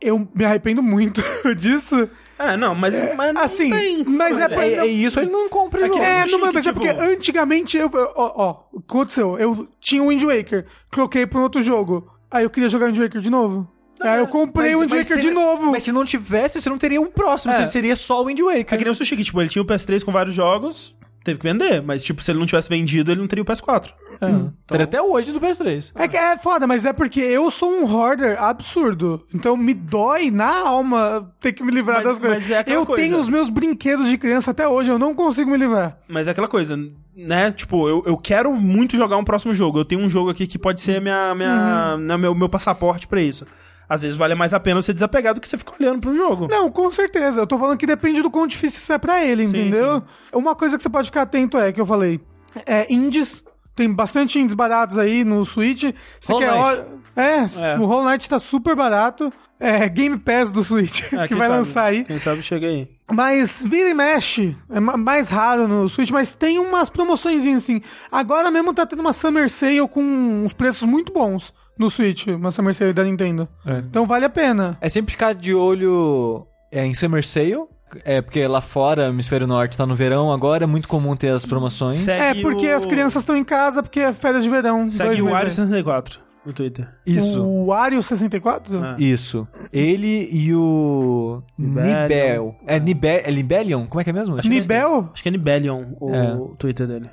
Eu 0.00 0.28
me 0.34 0.44
arrependo 0.44 0.82
muito 0.82 1.22
disso. 1.56 2.08
É, 2.38 2.56
não, 2.56 2.74
mas, 2.74 2.92
mas 3.14 3.32
não 3.34 3.42
assim, 3.42 3.70
tem- 3.70 4.04
mas 4.04 4.36
é 4.36 4.48
pra- 4.48 4.66
É, 4.66 4.74
é 4.80 4.86
isso, 4.86 5.20
ele 5.20 5.30
não 5.30 5.48
compra 5.48 5.86
jogo. 5.86 5.98
É, 6.02 6.26
não, 6.26 6.26
que, 6.26 6.36
mas 6.38 6.56
é 6.56 6.60
tipo- 6.60 6.80
porque 6.80 6.88
antigamente 6.90 7.76
eu. 7.78 7.88
eu- 7.90 8.12
Ó, 8.16 8.32
ó, 8.34 8.78
aconteceu. 8.78 9.38
Eu 9.38 9.68
tinha 9.80 10.02
o 10.02 10.08
Wind 10.08 10.22
Waker, 10.24 10.66
troquei 10.90 11.24
por 11.26 11.40
outro 11.40 11.62
jogo. 11.62 12.10
Aí 12.32 12.44
eu 12.44 12.50
queria 12.50 12.68
jogar 12.68 12.86
Wind 12.86 12.98
Waker 12.98 13.20
de 13.20 13.30
novo. 13.30 13.70
aí 14.00 14.18
eu 14.18 14.26
comprei 14.26 14.74
o 14.74 14.80
Wind 14.80 14.90
Waker 14.90 15.04
se, 15.04 15.20
de 15.20 15.30
novo. 15.30 15.70
Mas 15.70 15.82
se 15.82 15.92
não 15.92 16.04
tivesse, 16.04 16.60
você 16.60 16.70
não 16.70 16.78
teria 16.78 17.00
um 17.00 17.10
próximo. 17.10 17.52
É. 17.52 17.56
Você 17.56 17.66
seria 17.66 17.94
só 17.94 18.22
o 18.22 18.26
Wind 18.26 18.40
Waker. 18.40 18.74
É 18.74 18.76
que 18.78 18.84
nem 18.84 18.90
o 18.90 18.94
Sushi, 18.94 19.16
que, 19.16 19.24
tipo, 19.24 19.40
ele 19.40 19.50
tinha 19.50 19.62
o 19.62 19.66
PS3 19.66 20.02
com 20.02 20.10
vários 20.10 20.34
jogos, 20.34 20.96
teve 21.24 21.38
que 21.40 21.44
vender. 21.48 21.82
Mas, 21.82 22.02
tipo, 22.02 22.22
se 22.22 22.30
ele 22.30 22.38
não 22.38 22.46
tivesse 22.46 22.68
vendido, 22.68 23.10
ele 23.12 23.20
não 23.20 23.28
teria 23.28 23.42
o 23.42 23.46
PS4. 23.46 23.90
É. 24.20 24.26
Teria 24.66 24.84
até 24.84 25.00
hoje 25.02 25.32
do 25.32 25.40
PS3. 25.40 25.92
É 25.94 26.06
que 26.08 26.16
é 26.16 26.36
foda, 26.38 26.66
mas 26.66 26.84
é 26.84 26.92
porque 26.92 27.20
eu 27.20 27.50
sou 27.50 27.70
um 27.70 27.84
hoarder 27.92 28.40
absurdo. 28.42 29.24
Então 29.34 29.56
me 29.56 29.74
dói 29.74 30.30
na 30.30 30.66
alma 30.68 31.32
ter 31.40 31.52
que 31.52 31.62
me 31.62 31.72
livrar 31.72 31.96
Mas- 31.98 32.04
das 32.04 32.18
coisas. 32.18 32.38
mas 32.42 32.50
é 32.50 32.58
aquela 32.58 32.76
eu 32.80 32.86
coisa. 32.86 33.02
tenho 33.02 33.18
os 33.18 33.28
meus 33.28 33.48
brinquedos 33.48 34.08
de 34.08 34.16
criança 34.18 34.50
até 34.52 34.66
hoje, 34.68 34.90
eu 34.90 34.98
não 34.98 35.14
consigo 35.14 35.50
me 35.50 35.56
livrar. 35.56 35.98
Mas 36.08 36.28
é 36.28 36.30
aquela 36.30 36.48
coisa, 36.48 36.78
né? 37.16 37.50
Tipo, 37.52 37.88
eu, 37.88 38.02
eu 38.06 38.16
quero 38.16 38.52
muito 38.54 38.96
jogar 38.96 39.16
um 39.16 39.24
próximo 39.24 39.54
jogo. 39.54 39.78
Eu 39.78 39.84
tenho 39.84 40.00
um 40.00 40.08
jogo 40.10 40.30
aqui 40.30 40.46
que 40.46 40.58
pode 40.58 40.80
ser 40.80 41.00
minha, 41.00 41.34
minha, 41.34 41.96
né, 41.98 42.16
meu, 42.16 42.34
meu 42.34 42.48
passaporte 42.48 43.06
pra 43.08 43.20
isso. 43.20 43.46
Às 43.92 44.02
vezes 44.02 44.16
vale 44.16 44.34
mais 44.34 44.54
a 44.54 44.60
pena 44.60 44.80
você 44.80 44.92
desapegar 44.92 45.34
do 45.34 45.40
que 45.40 45.46
você 45.48 45.58
ficar 45.58 45.74
olhando 45.78 46.00
pro 46.00 46.14
jogo. 46.14 46.48
Não, 46.50 46.70
com 46.70 46.90
certeza. 46.90 47.40
Eu 47.40 47.46
tô 47.46 47.58
falando 47.58 47.76
que 47.76 47.86
depende 47.86 48.22
do 48.22 48.30
quão 48.30 48.46
difícil 48.46 48.78
isso 48.78 48.92
é 48.92 48.96
pra 48.96 49.22
ele, 49.24 49.46
Sim, 49.46 49.50
entendeu? 49.60 50.02
Uma 50.32 50.54
coisa 50.54 50.76
que 50.76 50.82
você 50.82 50.88
pode 50.88 51.06
ficar 51.08 51.22
atento 51.22 51.58
é 51.58 51.70
que 51.72 51.80
eu 51.80 51.86
falei. 51.86 52.18
É 52.66 52.90
indies. 52.92 53.44
Tem 53.74 53.90
bastante 53.92 54.38
indies 54.38 54.54
baratos 54.54 54.96
aí 54.98 55.24
no 55.24 55.44
Switch. 55.44 55.84
Você 56.18 56.32
quer. 56.34 56.86
É, 57.14 57.72
É. 57.74 57.78
o 57.78 57.84
Hollow 57.84 58.04
Knight 58.10 58.28
tá 58.28 58.38
super 58.38 58.74
barato. 58.74 59.30
É 59.60 59.88
Game 59.88 60.18
Pass 60.18 60.50
do 60.50 60.64
Switch, 60.64 61.02
Ah, 61.12 61.26
que 61.28 61.34
vai 61.36 61.46
sabe? 61.46 61.58
lançar 61.58 61.84
aí. 61.84 62.04
Quem 62.04 62.18
sabe 62.18 62.42
chega 62.42 62.66
aí. 62.66 62.88
Mas 63.12 63.64
vira 63.64 63.90
e 63.90 63.94
mexe, 63.94 64.56
é 64.68 64.80
ma- 64.80 64.96
mais 64.96 65.28
raro 65.28 65.68
no 65.68 65.88
Switch, 65.88 66.10
mas 66.10 66.34
tem 66.34 66.58
umas 66.58 66.90
promoções 66.90 67.46
assim. 67.46 67.80
Agora 68.10 68.50
mesmo 68.50 68.74
tá 68.74 68.84
tendo 68.84 69.00
uma 69.00 69.12
Summer 69.12 69.48
Sale 69.48 69.86
com 69.86 70.02
uns 70.02 70.52
preços 70.52 70.82
muito 70.88 71.12
bons 71.12 71.52
no 71.78 71.90
Switch, 71.90 72.26
uma 72.28 72.50
Summer 72.50 72.74
Sale 72.74 72.92
da 72.92 73.04
Nintendo. 73.04 73.48
É. 73.66 73.78
Então 73.78 74.06
vale 74.06 74.24
a 74.24 74.30
pena. 74.30 74.76
É 74.80 74.88
sempre 74.88 75.12
ficar 75.12 75.34
de 75.34 75.54
olho 75.54 76.46
é, 76.70 76.84
em 76.84 76.94
Summer 76.94 77.26
Sale. 77.26 77.64
É 78.04 78.22
porque 78.22 78.46
lá 78.46 78.62
fora, 78.62 79.08
Hemisfério 79.08 79.46
Norte 79.46 79.76
tá 79.76 79.84
no 79.84 79.94
verão 79.94 80.32
agora, 80.32 80.64
é 80.64 80.66
muito 80.66 80.88
comum 80.88 81.14
ter 81.14 81.28
as 81.28 81.44
promoções. 81.44 81.96
Segue 81.96 82.38
é 82.38 82.42
porque 82.42 82.66
o- 82.72 82.76
as 82.76 82.86
crianças 82.86 83.22
estão 83.22 83.36
em 83.36 83.44
casa, 83.44 83.82
porque 83.82 84.00
é 84.00 84.12
férias 84.14 84.44
de 84.44 84.48
verão. 84.50 84.88
Segue 84.88 85.08
dois 85.10 85.20
o 85.20 85.24
meses 85.24 85.32
Wario 85.34 85.48
aí. 85.48 85.54
64 85.54 86.20
no 86.46 86.52
Twitter. 86.54 86.88
Isso. 87.06 87.42
O 87.42 87.66
Wario 87.66 88.02
64? 88.02 88.82
Ah. 88.82 88.96
Isso. 88.98 89.46
Ele 89.70 90.26
e 90.32 90.54
o. 90.54 91.42
Nibelion. 91.58 92.02
Nibel. 92.02 92.56
É, 92.66 92.80
Nibe... 92.80 93.08
é 93.08 93.30
Nibelion? 93.30 93.86
Como 93.86 94.00
é 94.00 94.04
que 94.04 94.08
é 94.10 94.12
mesmo? 94.14 94.38
Acho 94.38 94.48
que 94.48 94.56
é- 94.56 94.60
Nibel? 94.60 95.10
Acho 95.12 95.22
que 95.22 95.28
é 95.28 95.32
Nibelion 95.32 95.84
o 96.00 96.14
É. 96.14 96.38
Twitter 96.58 96.86
dele. 96.86 97.10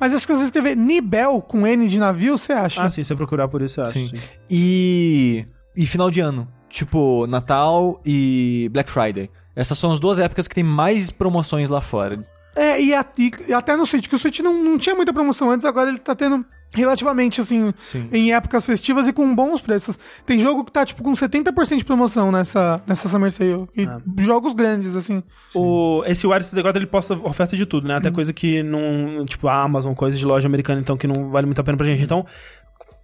Mas 0.00 0.14
acho 0.14 0.26
que 0.26 0.34
você 0.34 0.44
escrever 0.44 0.74
Nibel 0.74 1.42
com 1.42 1.66
N 1.66 1.86
de 1.86 1.98
navio, 1.98 2.38
você 2.38 2.54
acha? 2.54 2.82
Ah, 2.82 2.88
sim, 2.88 3.02
se 3.02 3.08
você 3.08 3.14
procurar 3.14 3.46
por 3.48 3.60
isso, 3.60 3.80
eu 3.80 3.84
acho. 3.84 3.92
Sim. 3.92 4.08
sim. 4.08 4.16
E. 4.48 5.46
E 5.76 5.86
final 5.86 6.10
de 6.10 6.20
ano. 6.20 6.48
Tipo, 6.70 7.26
Natal 7.26 8.00
e 8.04 8.70
Black 8.72 8.90
Friday. 8.90 9.30
Essas 9.54 9.78
são 9.78 9.92
as 9.92 10.00
duas 10.00 10.18
épocas 10.18 10.48
que 10.48 10.54
tem 10.54 10.64
mais 10.64 11.10
promoções 11.10 11.68
lá 11.68 11.80
fora. 11.80 12.24
É, 12.56 12.80
e, 12.82 12.92
a- 12.94 13.06
e 13.48 13.52
até 13.54 13.76
no 13.76 13.86
Switch, 13.86 14.08
que 14.08 14.14
o 14.14 14.18
Switch 14.18 14.40
não, 14.40 14.62
não 14.62 14.76
tinha 14.78 14.94
muita 14.94 15.12
promoção 15.12 15.50
antes, 15.50 15.64
agora 15.64 15.88
ele 15.88 15.98
tá 15.98 16.14
tendo 16.14 16.44
relativamente, 16.72 17.40
assim, 17.40 17.74
Sim. 17.78 18.08
em 18.12 18.32
épocas 18.32 18.64
festivas 18.64 19.08
e 19.08 19.12
com 19.12 19.34
bons 19.34 19.60
preços. 19.60 19.98
Tem 20.24 20.38
jogo 20.38 20.64
que 20.64 20.70
tá, 20.70 20.84
tipo, 20.86 21.02
com 21.02 21.12
70% 21.12 21.78
de 21.78 21.84
promoção 21.84 22.30
nessa, 22.30 22.80
nessa 22.86 23.08
Summer 23.08 23.30
Sale. 23.32 23.66
E 23.76 23.84
Ah. 23.84 24.00
jogos 24.18 24.52
grandes, 24.54 24.94
assim. 24.94 25.22
O, 25.54 26.02
esse 26.06 26.26
Wario 26.26 26.44
64 26.44 26.78
ele 26.78 26.86
posta 26.86 27.14
oferta 27.14 27.56
de 27.56 27.66
tudo, 27.66 27.88
né? 27.88 27.96
Até 27.96 28.10
coisa 28.10 28.32
que 28.32 28.62
não. 28.62 29.24
Tipo, 29.26 29.48
a 29.48 29.62
Amazon, 29.62 29.94
coisa 29.94 30.16
de 30.16 30.24
loja 30.24 30.46
americana, 30.46 30.80
então, 30.80 30.96
que 30.96 31.08
não 31.08 31.30
vale 31.30 31.46
muito 31.46 31.60
a 31.60 31.64
pena 31.64 31.76
pra 31.76 31.86
gente. 31.86 32.02
Então, 32.04 32.24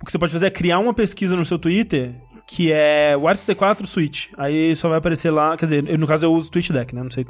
o 0.00 0.04
que 0.04 0.12
você 0.12 0.18
pode 0.18 0.32
fazer 0.32 0.46
é 0.46 0.50
criar 0.50 0.78
uma 0.78 0.94
pesquisa 0.94 1.34
no 1.34 1.44
seu 1.44 1.58
Twitter 1.58 2.14
que 2.48 2.70
é 2.70 3.16
Wario 3.16 3.38
64 3.40 3.84
Switch. 3.88 4.28
Aí 4.38 4.76
só 4.76 4.88
vai 4.88 4.98
aparecer 4.98 5.30
lá. 5.32 5.56
Quer 5.56 5.66
dizer, 5.66 5.88
eu, 5.88 5.98
no 5.98 6.06
caso 6.06 6.24
eu 6.24 6.32
uso 6.32 6.46
o 6.46 6.50
Twitch 6.52 6.70
Deck, 6.70 6.94
né? 6.94 7.02
Não 7.02 7.10
sei. 7.10 7.26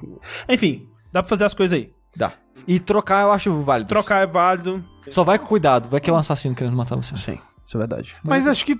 Enfim, 0.46 0.86
dá 1.10 1.22
pra 1.22 1.28
fazer 1.30 1.44
as 1.46 1.54
coisas 1.54 1.74
aí. 1.78 1.90
Dá. 2.16 2.32
E 2.66 2.80
trocar 2.80 3.22
eu 3.22 3.32
acho 3.32 3.62
válido. 3.62 3.88
Trocar 3.88 4.22
é 4.22 4.26
válido. 4.26 4.84
Só 5.10 5.22
vai 5.22 5.38
com 5.38 5.46
cuidado. 5.46 5.88
Vai 5.88 6.00
que 6.00 6.10
é 6.10 6.12
um 6.12 6.16
assassino 6.16 6.54
querendo 6.54 6.76
matar 6.76 6.96
você. 6.96 7.16
Sim, 7.16 7.38
isso 7.64 7.76
é 7.76 7.78
verdade. 7.78 8.16
Mas 8.24 8.46
acho 8.46 8.64
que 8.64 8.76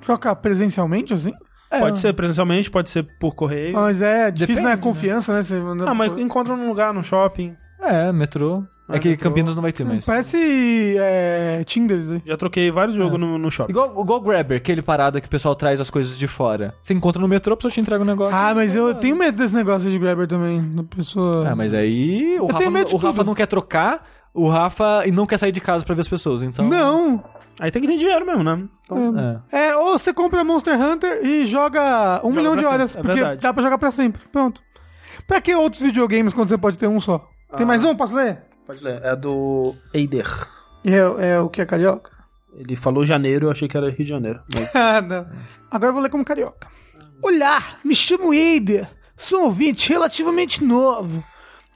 troca 0.00 0.34
presencialmente, 0.36 1.12
assim. 1.14 1.32
Pode 1.80 1.98
ser 1.98 2.12
presencialmente, 2.12 2.70
pode 2.70 2.88
ser 2.90 3.02
por 3.18 3.34
correio. 3.34 3.72
Mas 3.74 4.00
é 4.00 4.30
difícil, 4.30 4.62
Depende, 4.62 4.76
né? 4.76 4.82
Confiança, 4.82 5.34
né? 5.34 5.42
Você 5.42 5.56
Ah, 5.86 5.94
mas 5.94 6.16
encontra 6.16 6.56
num 6.56 6.68
lugar, 6.68 6.94
num 6.94 7.02
shopping. 7.02 7.56
É, 7.80 8.12
metrô. 8.12 8.62
É 8.88 8.98
que. 8.98 9.16
Campinas 9.16 9.54
não 9.54 9.62
vai 9.62 9.72
ter 9.72 9.84
mais. 9.84 10.04
Parece 10.04 10.96
é, 10.98 11.62
Tinder 11.64 11.98
aí. 11.98 12.22
Já 12.26 12.36
troquei 12.36 12.70
vários 12.70 12.94
jogos 12.96 13.18
no, 13.18 13.38
no 13.38 13.50
shopping. 13.50 13.72
Igual 13.72 13.92
o 13.96 14.04
Go 14.04 14.20
Grabber, 14.20 14.58
aquele 14.58 14.82
parada 14.82 15.20
que 15.20 15.26
o 15.26 15.30
pessoal 15.30 15.54
traz 15.54 15.80
as 15.80 15.88
coisas 15.88 16.18
de 16.18 16.26
fora. 16.26 16.74
Você 16.82 16.92
encontra 16.92 17.20
no 17.20 17.26
metrô, 17.28 17.54
a 17.54 17.56
pessoa 17.56 17.70
te 17.72 17.80
entrega 17.80 18.02
um 18.02 18.06
negócio. 18.06 18.36
Ah, 18.36 18.54
mas 18.54 18.74
eu 18.74 18.94
tenho 18.94 19.16
medo 19.16 19.38
desse 19.38 19.54
negócio 19.54 19.90
de 19.90 19.98
Grabber 19.98 20.26
também. 20.26 20.60
Da 20.70 20.82
pessoa. 20.82 21.48
Ah, 21.48 21.56
mas 21.56 21.72
aí 21.72 22.34
o 22.38 22.44
Eu 22.44 22.46
Rafa, 22.46 22.58
tenho 22.58 22.70
medo 22.72 22.88
de 22.88 22.94
o 22.94 22.98
Rafa 22.98 23.18
tudo. 23.18 23.26
não 23.26 23.34
quer 23.34 23.46
trocar, 23.46 24.06
o 24.34 24.48
Rafa 24.48 25.02
e 25.06 25.10
não 25.10 25.26
quer 25.26 25.38
sair 25.38 25.52
de 25.52 25.60
casa 25.60 25.84
pra 25.84 25.94
ver 25.94 26.02
as 26.02 26.08
pessoas, 26.08 26.42
então... 26.42 26.68
Não! 26.68 27.22
Aí 27.60 27.70
tem 27.70 27.80
que 27.80 27.86
ter 27.88 27.96
dinheiro 27.96 28.26
mesmo, 28.26 28.42
né? 28.42 28.64
Então, 28.84 29.14
É. 29.50 29.68
É, 29.68 29.76
ou 29.76 29.96
você 29.98 30.12
compra 30.12 30.42
Monster 30.44 30.78
Hunter 30.78 31.24
e 31.24 31.46
joga 31.46 32.18
um 32.24 32.28
Joga 32.30 32.36
milhão 32.36 32.56
de 32.56 32.64
horas. 32.64 32.90
sempre, 32.90 33.00
é 33.00 33.02
porque 33.12 33.20
verdade. 33.20 33.40
dá 33.40 33.54
pra 33.54 33.62
jogar 33.62 33.78
pra 33.78 33.90
sempre. 33.92 34.20
Pronto. 34.32 34.60
Pra 35.26 35.40
que 35.40 35.54
outros 35.54 35.80
videogames 35.80 36.34
quando 36.34 36.48
você 36.48 36.58
pode 36.58 36.76
ter 36.76 36.88
um 36.88 36.98
só? 37.00 37.18
Tem 37.56 37.62
Ah. 37.62 37.66
mais 37.66 37.84
um? 37.84 37.94
Posso 37.94 38.16
ler? 38.16 38.38
Pode 38.66 38.82
ler. 38.82 39.00
É 39.02 39.14
do 39.14 39.74
Eider. 39.92 40.26
É, 40.84 41.28
é 41.28 41.40
o 41.40 41.48
que 41.48 41.60
é 41.60 41.66
carioca? 41.66 42.10
Ele 42.54 42.76
falou 42.76 43.04
janeiro, 43.04 43.46
eu 43.46 43.50
achei 43.50 43.66
que 43.66 43.76
era 43.76 43.90
Rio 43.90 44.04
de 44.04 44.10
Janeiro. 44.10 44.42
Mas... 44.54 44.72
Ah, 44.74 45.00
não. 45.00 45.26
Agora 45.70 45.90
eu 45.90 45.92
vou 45.92 46.02
ler 46.02 46.08
como 46.08 46.24
carioca. 46.24 46.68
Olá, 47.22 47.78
me 47.84 47.94
chamo 47.94 48.32
Eider. 48.32 48.88
Sou 49.16 49.40
um 49.40 49.44
ouvinte 49.44 49.88
relativamente 49.88 50.62
novo. 50.62 51.24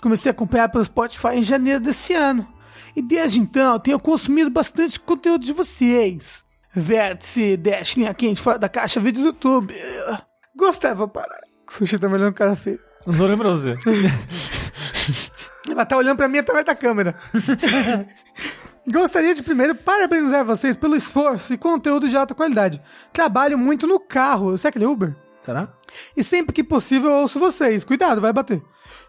Comecei 0.03 0.31
a 0.31 0.33
acompanhar 0.33 0.69
pelo 0.69 0.85
Spotify 0.85 1.35
em 1.35 1.43
janeiro 1.43 1.81
desse 1.81 2.13
ano. 2.15 2.47
E 2.95 3.03
desde 3.03 3.41
então 3.41 3.79
tenho 3.79 3.99
consumido 3.99 4.51
bastante 4.51 4.99
conteúdo 4.99 5.45
de 5.45 5.53
vocês. 5.53 6.45
Vértice, 6.75 7.57
Dash, 7.57 7.97
Linha 7.97 8.15
Quente, 8.15 8.41
Fora 8.41 8.59
da 8.59 8.69
Caixa, 8.69 9.01
vídeos 9.01 9.25
do 9.25 9.29
YouTube. 9.29 9.75
Gostava, 10.57 11.09
parar. 11.09 11.41
Sushi 11.69 11.99
tá 11.99 12.09
me 12.09 12.15
olhando 12.15 12.35
cara 12.35 12.55
feio. 12.57 12.81
Não 13.09 13.27
lembro 13.27 13.49
pra 13.49 13.51
você. 13.51 13.75
Vai 15.75 15.83
estar 15.83 15.97
olhando 15.97 16.17
pra 16.19 16.29
mim 16.29 16.39
através 16.39 16.67
da 16.67 16.75
câmera. 16.75 17.15
Gostaria 18.91 19.35
de 19.35 19.43
primeiro 19.43 19.75
parabenizar 19.75 20.45
vocês 20.45 20.77
pelo 20.77 20.97
esforço 20.97 21.53
e 21.53 21.59
conteúdo 21.59 22.09
de 22.09 22.17
alta 22.17 22.35
qualidade. 22.35 22.81
Trabalho 23.13 23.57
muito 23.59 23.87
no 23.87 23.99
carro. 23.99 24.57
Será 24.59 24.73
que 24.73 24.79
ele 24.79 24.85
é 24.85 24.89
Uber? 24.89 25.15
Será? 25.41 25.69
E 26.17 26.23
sempre 26.23 26.55
que 26.55 26.63
possível 26.63 27.11
eu 27.11 27.17
ouço 27.17 27.39
vocês. 27.39 27.85
Cuidado, 27.85 28.21
vai 28.21 28.33
bater. 28.33 28.63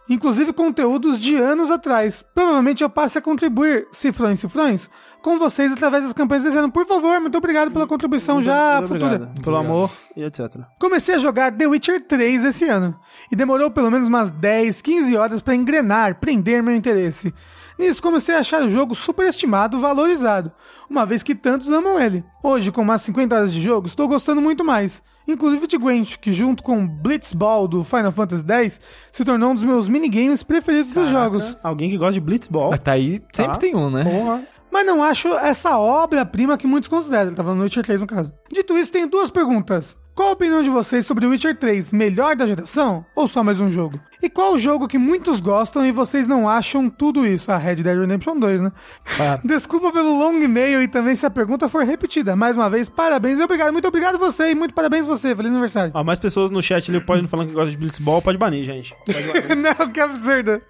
Inclusive 0.10 0.54
conteúdos 0.54 1.20
de 1.20 1.36
anos 1.36 1.70
atrás. 1.70 2.24
Provavelmente 2.34 2.84
eu 2.84 2.90
passe 2.90 3.18
a 3.18 3.22
contribuir, 3.22 3.88
cifrões, 3.92 4.40
cifrões, 4.40 4.90
com 5.22 5.38
vocês 5.40 5.72
através 5.72 6.04
das 6.04 6.14
campanhas 6.14 6.44
desse 6.44 6.58
ano. 6.58 6.72
Por 6.72 6.86
favor, 6.86 7.20
muito 7.20 7.38
obrigado 7.38 7.72
pela 7.72 7.86
contribuição 7.88 8.42
já 8.42 8.76
Muito 8.78 8.88
futura. 8.94 9.16
obrigado. 9.16 9.42
Pelo 9.44 9.56
amor 9.58 9.92
e 10.16 10.24
etc. 10.24 10.58
Comecei 10.80 11.16
a 11.16 11.20
jogar 11.20 11.52
The 11.52 11.68
Witcher 11.68 12.06
3 12.06 12.46
esse 12.46 12.66
ano. 12.70 12.98
E 13.32 13.36
demorou 13.36 13.70
pelo 13.72 13.92
menos 13.92 14.08
umas 14.08 14.32
10, 14.32 14.82
15 14.82 15.18
horas 15.18 15.42
pra 15.42 15.56
engrenar, 15.56 16.20
prender 16.20 16.64
meu 16.64 16.76
interesse. 16.76 17.34
Nisso 17.78 18.02
comecei 18.02 18.36
a 18.36 18.40
achar 18.40 18.62
o 18.64 18.70
jogo 18.70 18.94
superestimado, 18.96 19.80
valorizado, 19.80 20.52
uma 20.90 21.06
vez 21.06 21.24
que 21.24 21.34
tantos 21.34 21.70
amam 21.70 21.98
ele. 22.00 22.24
Hoje, 22.44 22.72
com 22.74 22.82
umas 22.82 23.02
50 23.04 23.36
horas 23.36 23.54
de 23.54 23.62
jogo, 23.62 23.88
estou 23.88 24.08
gostando 24.08 24.42
muito 24.42 24.66
mais. 24.66 25.02
Inclusive 25.26 25.68
de 25.68 25.78
Gwent, 25.78 26.18
que 26.18 26.34
junto 26.34 26.64
com 26.64 26.88
Blitzball 26.88 27.68
do 27.68 27.84
Final 27.84 28.12
Fantasy 28.12 28.44
X, 28.52 28.82
se 29.12 29.24
tornou 29.24 29.52
um 29.52 29.54
dos 29.54 29.64
meus 29.64 29.88
minigames 29.88 30.42
preferidos 30.44 30.92
dos 30.92 31.08
jogos. 31.08 31.56
Alguém 31.64 31.90
que 31.90 31.98
gosta 31.98 32.14
de 32.14 32.20
Blitzball. 32.20 32.72
Mas 32.72 32.80
tá 32.80 32.94
aí, 32.94 33.22
sempre 33.32 33.54
Tá. 33.54 33.60
tem 33.60 33.76
um, 33.76 33.90
né? 33.92 34.04
Porra. 34.04 34.44
Mas 34.72 34.86
não 34.86 35.04
acho 35.04 35.28
essa 35.30 35.78
obra-prima 35.78 36.58
que 36.58 36.68
muitos 36.68 36.90
consideram. 36.90 37.28
Ele 37.28 37.36
falando 37.36 37.62
Witcher 37.62 37.84
3 37.84 38.02
no 38.02 38.08
caso. 38.08 38.32
Dito 38.52 38.78
isso, 38.78 38.92
tenho 38.92 39.10
duas 39.10 39.30
perguntas. 39.30 39.96
Qual 40.16 40.30
a 40.30 40.34
opinião 40.34 40.62
de 40.62 40.70
vocês 40.70 41.06
sobre 41.06 41.26
o 41.26 41.30
Witcher 41.30 41.56
3? 41.58 41.94
Melhor 41.94 42.36
da 42.36 42.46
geração? 42.46 43.06
Ou 43.16 43.28
só 43.28 43.42
mais 43.42 43.60
um 43.60 43.72
jogo? 43.72 44.00
E 44.22 44.30
qual 44.30 44.54
o 44.54 44.60
jogo 44.60 44.88
que 44.88 44.98
muitos 44.98 45.40
gostam 45.40 45.86
e 45.86 45.92
vocês 45.92 46.28
não 46.28 46.48
acham 46.50 46.90
tudo 46.90 47.26
isso? 47.26 47.52
A 47.52 47.58
Red 47.58 47.78
Dead 47.78 47.98
Redemption 47.98 48.38
2, 48.38 48.62
né? 48.62 48.72
Ah. 49.20 49.40
Desculpa 49.46 49.92
pelo 49.94 50.18
longo 50.20 50.44
e-mail 50.44 50.82
e 50.82 50.88
também 50.90 51.16
se 51.16 51.26
a 51.26 51.30
pergunta 51.30 51.70
for 51.70 51.86
repetida. 51.86 52.36
Mais 52.36 52.58
uma 52.58 52.70
vez, 52.70 52.90
parabéns 52.90 53.40
e 53.40 53.44
obrigado. 53.44 53.72
Muito 53.72 53.88
obrigado 53.88 54.18
você 54.20 54.52
e 54.52 54.56
muito 54.56 54.74
parabéns 54.74 55.06
você. 55.06 55.34
Feliz 55.36 55.52
aniversário. 55.52 55.92
Ó, 55.96 56.04
mais 56.04 56.20
pessoas 56.20 56.52
no 56.52 56.62
chat 56.62 56.92
ali 56.92 57.00
podem 57.00 57.28
falando 57.28 57.48
que 57.48 57.54
gosta 57.54 57.72
de 57.72 57.78
Blitzball, 57.78 58.22
pode 58.22 58.38
banir, 58.38 58.64
gente. 58.66 58.94
Pode 59.06 59.48
banir. 59.48 59.56
não, 59.78 59.90
que 59.92 60.00
absurdo. 60.02 60.62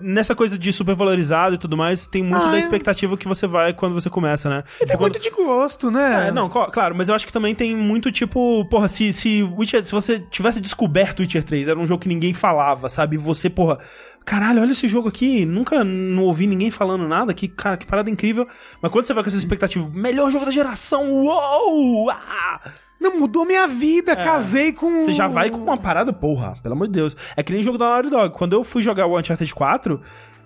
Nessa 0.00 0.34
coisa 0.34 0.58
de 0.58 0.72
supervalorizado 0.72 1.54
e 1.54 1.58
tudo 1.58 1.76
mais, 1.76 2.06
tem 2.06 2.22
muito 2.22 2.44
Ah, 2.44 2.50
da 2.50 2.56
é. 2.56 2.58
expectativa 2.58 3.16
que 3.16 3.28
você 3.28 3.46
vai 3.46 3.72
quando 3.72 3.94
você 3.94 4.10
começa, 4.10 4.48
né? 4.50 4.64
E 4.80 4.86
tem 4.86 4.96
muito 4.96 5.18
de 5.20 5.30
gosto, 5.30 5.90
né? 5.90 6.28
É, 6.28 6.30
não, 6.32 6.48
claro, 6.48 6.94
mas 6.94 7.08
eu 7.08 7.14
acho 7.14 7.26
que 7.26 7.32
também 7.32 7.54
tem 7.54 7.74
muito 7.76 8.10
tipo, 8.10 8.64
porra, 8.68 8.88
se, 8.88 9.12
se 9.12 9.42
Witcher, 9.42 9.84
se 9.84 9.92
você 9.92 10.18
tivesse 10.30 10.60
descoberto 10.60 11.20
Witcher 11.20 11.42
3, 11.44 11.68
era 11.68 11.78
um 11.78 11.86
jogo 11.86 12.02
que 12.02 12.08
ninguém 12.08 12.34
falava, 12.34 12.88
sabe? 12.96 13.16
Você, 13.16 13.48
porra, 13.48 13.78
caralho, 14.24 14.60
olha 14.60 14.72
esse 14.72 14.88
jogo 14.88 15.08
aqui, 15.08 15.44
nunca 15.46 15.84
não 15.84 16.24
ouvi 16.24 16.46
ninguém 16.46 16.70
falando 16.70 17.06
nada, 17.06 17.32
que, 17.32 17.46
cara, 17.46 17.76
que 17.76 17.86
parada 17.86 18.10
incrível. 18.10 18.46
Mas 18.82 18.90
quando 18.90 19.06
você 19.06 19.14
vai 19.14 19.22
com 19.22 19.28
essa 19.28 19.38
expectativa, 19.38 19.88
melhor 19.94 20.30
jogo 20.30 20.44
da 20.44 20.50
geração, 20.50 21.10
uou! 21.12 22.10
Ah! 22.10 22.60
Não, 22.98 23.20
mudou 23.20 23.44
minha 23.44 23.68
vida. 23.68 24.16
Casei 24.16 24.72
com... 24.72 25.00
Você 25.00 25.12
já 25.12 25.28
vai 25.28 25.50
com 25.50 25.58
uma 25.58 25.76
parada, 25.76 26.12
porra, 26.12 26.56
pelo 26.62 26.74
amor 26.74 26.86
de 26.86 26.94
Deus. 26.94 27.16
É 27.36 27.42
que 27.42 27.52
nem 27.52 27.62
jogo 27.62 27.76
da 27.76 27.90
Naughty 27.90 28.10
Dog. 28.10 28.34
Quando 28.34 28.54
eu 28.54 28.64
fui 28.64 28.82
jogar 28.82 29.06
o 29.06 29.18
Uncharted 29.18 29.54
4, 29.54 30.00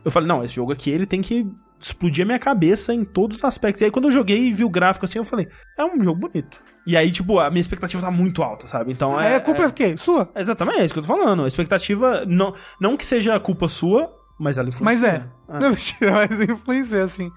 eu 0.04 0.10
falei, 0.10 0.28
não, 0.28 0.44
esse 0.44 0.54
jogo 0.54 0.72
aqui, 0.72 0.90
ele 0.90 1.06
tem 1.06 1.22
que 1.22 1.48
explodir 1.80 2.24
a 2.24 2.26
minha 2.26 2.38
cabeça 2.38 2.92
em 2.92 3.04
todos 3.04 3.38
os 3.38 3.44
aspectos. 3.44 3.80
E 3.80 3.84
aí, 3.86 3.90
quando 3.90 4.06
eu 4.06 4.10
joguei 4.12 4.38
e 4.38 4.52
vi 4.52 4.64
o 4.64 4.68
gráfico 4.68 5.06
assim, 5.06 5.18
eu 5.18 5.24
falei, 5.24 5.48
é 5.78 5.84
um 5.84 6.02
jogo 6.02 6.20
bonito. 6.28 6.62
E 6.86 6.96
aí, 6.96 7.10
tipo, 7.10 7.38
a 7.38 7.48
minha 7.50 7.60
expectativa 7.60 8.02
tá 8.02 8.10
muito 8.10 8.42
alta, 8.42 8.66
sabe? 8.66 8.92
Então 8.92 9.18
É, 9.20 9.32
é... 9.32 9.36
a 9.36 9.40
culpa 9.40 9.64
é, 9.64 9.70
quê? 9.70 9.96
Sua? 9.96 10.30
é- 10.34 10.40
Exatamente, 10.40 10.80
é 10.80 10.84
isso 10.84 10.94
que 10.94 11.00
eu 11.00 11.04
tô 11.04 11.08
falando. 11.16 11.44
A 11.44 11.48
expectativa, 11.48 12.24
não, 12.26 12.54
não 12.80 12.96
que 12.96 13.04
seja 13.04 13.38
culpa 13.40 13.68
sua, 13.68 14.10
mas 14.38 14.58
ela 14.58 14.68
influencia. 14.68 15.08
Mas 15.08 15.14
é. 15.14 15.26
Ah. 15.48 15.60
Não, 15.60 15.70
mentira, 15.70 16.12
mas 16.12 16.40
influencia, 16.40 17.04
assim. 17.04 17.30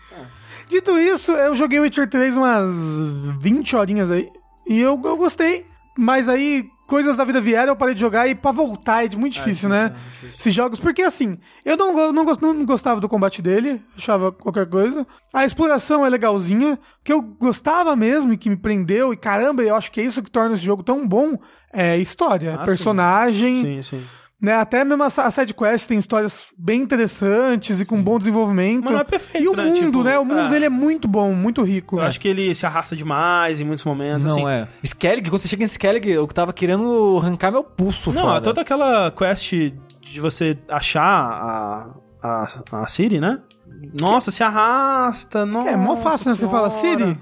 Dito 0.70 0.98
isso, 0.98 1.32
eu 1.34 1.56
joguei 1.56 1.80
Witcher 1.80 2.10
3 2.10 2.36
umas 2.36 2.70
20 3.40 3.76
horinhas 3.76 4.12
aí. 4.12 4.30
E 4.68 4.80
eu, 4.80 5.00
eu 5.04 5.18
gostei. 5.18 5.66
Mas 5.98 6.28
aí, 6.30 6.66
coisas 6.88 7.16
da 7.18 7.24
vida 7.24 7.40
vieram, 7.42 7.70
eu 7.72 7.76
parei 7.76 7.94
de 7.96 8.02
jogar 8.02 8.28
e 8.28 8.36
pra 8.36 8.52
voltar 8.52 9.06
é 9.06 9.16
muito 9.16 9.34
difícil, 9.34 9.70
né? 9.70 9.94
Esses 10.38 10.54
jogos. 10.54 10.80
Porque 10.80 11.02
assim, 11.02 11.38
eu 11.66 11.76
não, 11.78 12.12
não, 12.14 12.26
não 12.54 12.66
gostava 12.66 13.00
do 13.00 13.10
combate 13.10 13.42
dele, 13.42 13.82
achava 13.98 14.32
qualquer 14.32 14.68
coisa. 14.68 15.06
A 15.34 15.46
exploração 15.46 16.06
é 16.06 16.10
legalzinha. 16.10 16.74
O 16.74 17.04
que 17.04 17.14
eu 17.14 17.22
gostava 17.22 17.96
mesmo 17.96 18.34
e 18.34 18.38
que 18.38 18.50
me 18.50 18.58
prendeu, 18.58 19.14
e 19.14 19.18
caramba, 19.18 19.64
eu 19.64 19.76
acho 19.76 19.92
que 19.92 20.02
é 20.02 20.04
isso 20.04 20.22
que 20.22 20.32
torna 20.32 20.56
esse 20.56 20.64
jogo 20.64 20.84
tão 20.84 21.08
bom. 21.08 21.38
É 21.72 21.98
história, 21.98 22.56
Ah, 22.60 22.64
personagem. 22.66 23.62
Sim, 23.62 23.84
sim. 23.84 24.04
Né, 24.44 24.54
até 24.56 24.84
mesmo 24.84 25.02
a 25.02 25.08
a 25.08 25.32
side 25.32 25.54
quest 25.54 25.88
tem 25.88 25.98
histórias 25.98 26.44
bem 26.58 26.82
interessantes 26.82 27.80
e 27.80 27.86
com 27.86 28.04
bom 28.04 28.20
desenvolvimento. 28.20 28.84
Mas 28.84 28.92
não 28.92 29.00
é 29.00 29.04
perfeito, 29.06 29.46
E 29.46 29.48
o 29.48 29.56
né? 29.56 29.64
mundo, 29.64 29.86
Tipo, 29.86 30.04
né? 30.04 30.20
O 30.20 30.26
mundo 30.26 30.42
é. 30.42 30.50
dele 30.50 30.66
é 30.66 30.70
muito 30.70 31.08
bom, 31.08 31.34
muito 31.34 31.64
rico. 31.64 31.96
Eu 31.96 32.02
acho 32.02 32.20
que 32.20 32.28
ele 32.28 32.54
se 32.54 32.66
arrasta 32.66 32.94
demais 32.94 33.62
em 33.62 33.64
muitos 33.64 33.86
momentos, 33.86 34.26
assim. 34.28 34.42
Não, 34.42 34.50
é. 34.50 34.68
Skellig, 34.84 35.30
quando 35.30 35.42
você 35.42 35.48
chega 35.48 35.64
em 35.64 35.66
Skellig, 35.66 36.10
eu 36.10 36.28
tava 36.28 36.52
querendo 36.52 37.20
arrancar 37.22 37.52
meu 37.54 37.64
pulso 37.64 38.12
Não, 38.12 38.24
fora. 38.24 38.38
é 38.40 38.42
toda 38.42 38.60
aquela 38.60 39.12
quest 39.12 39.54
de 40.02 40.20
você 40.20 40.58
achar 40.68 41.02
a, 41.02 41.90
a, 42.22 42.82
a 42.84 42.88
Siri, 42.90 43.22
né? 43.22 43.40
Nossa, 43.98 44.30
se 44.30 44.44
arrasta, 44.44 45.46
nossa 45.46 45.70
É 45.70 45.78
mó 45.78 45.96
fácil, 45.96 46.30
né? 46.32 46.36
Você 46.36 46.50
fala. 46.50 46.70
Siri? 46.70 47.18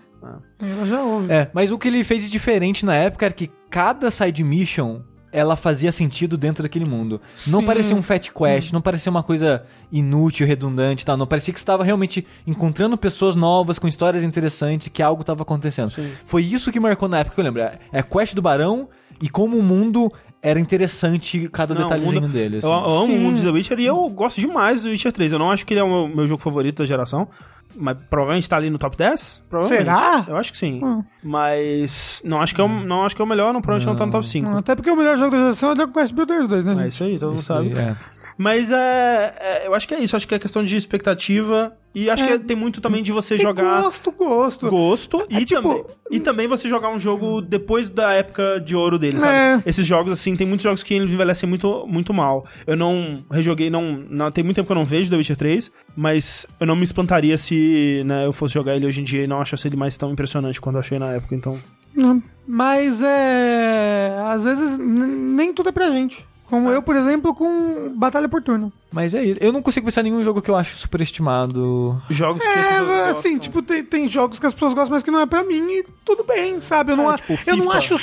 Ela 0.60 0.86
já 0.88 1.02
ouve. 1.02 1.32
É, 1.32 1.50
mas 1.54 1.72
o 1.72 1.78
que 1.78 1.88
ele 1.88 2.04
fez 2.04 2.24
de 2.24 2.30
diferente 2.32 2.84
na 2.86 2.96
época 2.96 3.26
era 3.26 3.34
que 3.34 3.50
cada 3.70 4.10
side 4.10 4.44
mission 4.44 5.02
ela 5.32 5.56
fazia 5.56 5.92
sentido 5.92 6.38
dentro 6.38 6.62
daquele 6.64 6.86
mundo. 6.86 7.22
Não 7.48 7.60
Sim. 7.62 7.66
parecia 7.66 7.96
um 7.96 8.02
fat 8.02 8.30
quest, 8.32 8.72
não 8.74 8.82
parecia 8.82 9.10
uma 9.10 9.24
coisa 9.24 9.64
inútil, 9.92 10.46
redundante 10.48 11.04
e 11.04 11.06
tal. 11.06 11.16
Não 11.18 11.28
parecia 11.28 11.54
que 11.54 11.60
você 11.60 11.64
estava 11.64 11.84
realmente 11.84 12.26
encontrando 12.46 12.98
pessoas 12.98 13.36
novas 13.36 13.80
com 13.80 13.88
histórias 13.88 14.24
interessantes 14.24 14.88
e 14.88 14.90
que 14.90 15.02
algo 15.02 15.22
estava 15.22 15.44
acontecendo. 15.44 15.92
Foi 16.26 16.44
isso 16.44 16.72
que 16.72 16.80
marcou 16.80 17.08
na 17.08 17.20
época 17.20 17.36
que 17.36 17.40
eu 17.42 17.46
lembro. 17.46 17.62
É 17.62 17.80
é 17.92 18.00
a 18.00 18.04
quest 18.04 18.34
do 18.36 18.42
Barão 18.42 18.90
e 19.22 19.30
como 19.30 19.58
o 19.58 19.64
mundo 19.64 20.12
era 20.44 20.60
interessante 20.60 21.48
cada 21.50 21.76
Não, 21.76 21.84
detalhezinho 21.84 22.22
mundo- 22.22 22.32
dele. 22.34 22.58
assim. 22.58 22.68
Eu, 22.68 22.74
eu 22.74 22.80
amo 22.80 23.06
Sim. 23.06 23.18
o 23.18 23.22
mundo 23.22 23.36
de 23.38 23.44
The 23.44 23.50
Witcher 23.52 23.80
e 23.80 23.86
eu 23.86 24.10
gosto 24.10 24.42
demais 24.42 24.82
do 24.82 24.90
Witcher 24.90 25.12
3. 25.12 25.32
Eu 25.34 25.40
não 25.40 25.52
acho 25.52 25.66
que 25.66 25.74
ele 25.74 25.80
é 25.82 25.84
o 25.84 25.88
meu, 26.08 26.16
meu 26.16 26.28
jogo 26.28 26.42
favorito 26.42 26.80
da 26.80 26.86
geração. 26.86 27.28
Mas 27.76 27.98
provavelmente 28.10 28.48
tá 28.50 28.58
ali 28.58 28.70
no 28.70 28.78
top 28.78 28.96
10. 28.98 29.44
Provavelmente. 29.50 29.86
Será? 29.86 30.26
Eu 30.28 30.38
acho 30.38 30.52
que 30.52 30.58
sim. 30.58 30.80
Hum. 30.84 31.04
Mas 31.24 32.22
não 32.26 32.42
acho 32.42 32.54
que 32.54 32.62
é 32.62 32.64
o, 32.64 32.68
não 32.68 33.04
acho 33.06 33.16
que 33.16 33.22
é 33.22 33.26
o 33.26 33.28
melhor, 33.28 33.54
não, 33.54 33.62
provavelmente 33.62 33.88
não, 33.92 33.96
tá 33.98 34.06
no 34.06 34.12
top 34.12 34.28
5. 34.28 34.50
Não, 34.50 34.58
Até 34.58 34.76
porque 34.76 34.90
o 34.92 34.96
melhor 34.96 35.18
jogo 35.18 35.32
da 35.32 35.38
geração 35.38 35.72
é 35.72 35.76
Dragon 35.76 35.94
Quest 35.94 36.14
Builders 36.14 36.48
2, 36.48 36.66
né, 36.66 36.72
É 36.74 36.76
gente? 36.78 36.88
isso 36.90 37.04
aí, 37.04 37.20
todo 37.20 37.30
mundo 37.30 37.40
Isso 37.40 37.48
sabe. 37.48 37.74
aí, 37.74 37.78
é. 37.78 37.96
Mas 38.42 38.72
é, 38.72 39.34
é, 39.40 39.68
Eu 39.68 39.76
acho 39.76 39.88
que 39.88 39.94
é 39.94 40.00
isso. 40.00 40.16
Acho 40.16 40.28
que 40.28 40.34
é 40.34 40.40
questão 40.40 40.64
de 40.64 40.76
expectativa. 40.76 41.74
E 41.94 42.10
acho 42.10 42.24
É. 42.24 42.28
que 42.38 42.40
tem 42.46 42.56
muito 42.56 42.80
também 42.80 43.04
de 43.04 43.12
você 43.12 43.36
Tem 43.36 43.44
jogar. 43.44 43.82
gosto, 43.82 44.12
gosto. 44.14 44.70
Gosto 44.70 45.26
e, 45.30 45.36
É 45.36 45.46
tipo- 45.46 45.62
também, 45.62 45.84
e 46.10 46.20
também 46.22 46.48
você 46.48 46.70
jogar 46.70 46.90
um 46.90 46.98
jogo 46.98 47.42
depois 47.42 47.90
da 47.90 48.14
época 48.14 48.62
de 48.66 48.74
ouro 48.78 48.98
dele, 48.98 49.20
sabe? 49.20 49.34
É. 49.34 49.70
Esses 49.70 49.86
jogos, 49.86 50.14
assim, 50.14 50.34
tem 50.36 50.48
muitos 50.48 50.64
jogos 50.64 50.84
que 50.84 50.94
eles 50.94 51.12
envelhecem 51.12 51.50
muito, 51.50 51.86
muito 51.88 52.14
mal. 52.14 52.46
Eu 52.66 52.78
não 52.78 53.24
rejoguei, 53.30 53.70
não, 53.70 54.06
não. 54.10 54.32
Tem 54.32 54.42
muito 54.42 54.56
tempo 54.56 54.68
que 54.68 54.72
eu 54.72 54.76
não 54.78 54.86
vejo 54.86 55.10
The 55.10 55.18
Witcher 55.18 55.36
3, 55.36 55.70
mas 55.94 56.48
eu 56.62 56.66
não 56.66 56.78
me 56.78 56.84
espantaria 56.86 57.38
se 57.38 58.02
né, 58.06 58.26
eu 58.26 58.32
fosse 58.32 58.54
jogar 58.54 58.74
ele 58.78 58.86
hoje 58.88 59.02
em 59.02 59.04
dia 59.04 59.26
e 59.26 59.28
não 59.28 59.42
achasse 59.42 59.68
ele 59.68 59.76
mais 59.76 59.98
tão 59.98 60.12
impressionante 60.14 60.62
quando 60.62 60.76
eu 60.78 60.80
achei 60.80 60.98
na 60.98 61.12
época, 61.12 61.36
então. 61.36 61.60
Não. 61.94 62.24
Mas 62.48 63.04
é. 63.04 64.16
Às 64.28 64.44
vezes 64.46 64.78
nem 64.80 65.54
tudo 65.54 65.68
é 65.70 65.72
pra 65.74 65.90
gente. 65.90 66.26
Como 66.52 66.70
eu, 66.70 66.82
por 66.84 66.96
exemplo, 66.96 67.34
com 67.34 67.94
Batalha 67.96 68.28
por 68.30 68.44
Turno. 68.44 68.72
Mas 68.92 69.16
é 69.16 69.24
isso. 69.24 69.40
Eu 69.42 69.52
não 69.54 69.62
consigo 69.62 69.86
pensar 69.86 70.02
em 70.02 70.12
nenhum 70.12 70.22
jogo 70.24 70.42
que 70.42 70.52
eu 70.52 70.56
acho 70.56 70.76
superestimado. 70.78 72.00
Jogos 72.10 72.42
que 72.42 72.48
as 72.48 72.56
pessoas 72.68 72.90
É, 72.92 73.04
assim, 73.10 73.14
gostam. 73.14 73.40
tipo, 73.40 73.62
tem, 73.62 73.84
tem 73.84 74.08
jogos 74.10 74.38
que 74.38 74.46
as 74.46 74.54
pessoas 74.54 74.74
gostam, 74.74 74.94
mas 74.94 75.02
que 75.02 75.10
não 75.10 75.22
é 75.22 75.26
pra 75.26 75.44
mim 75.44 75.66
e 75.70 75.86
tudo 76.06 76.24
bem, 76.26 76.60
sabe? 76.60 76.92
Eu 76.92 76.98
não, 76.98 77.10
É, 77.10 77.16
a- 77.16 77.18
tipo, 77.18 77.40
eu 77.50 77.56
não 77.58 77.72
acho 77.72 77.98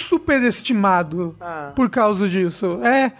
superestimado 0.48 1.36
Ah. 1.40 1.72
por 1.76 1.90
causa 1.90 2.28
disso. 2.28 2.80
É, 2.82 3.12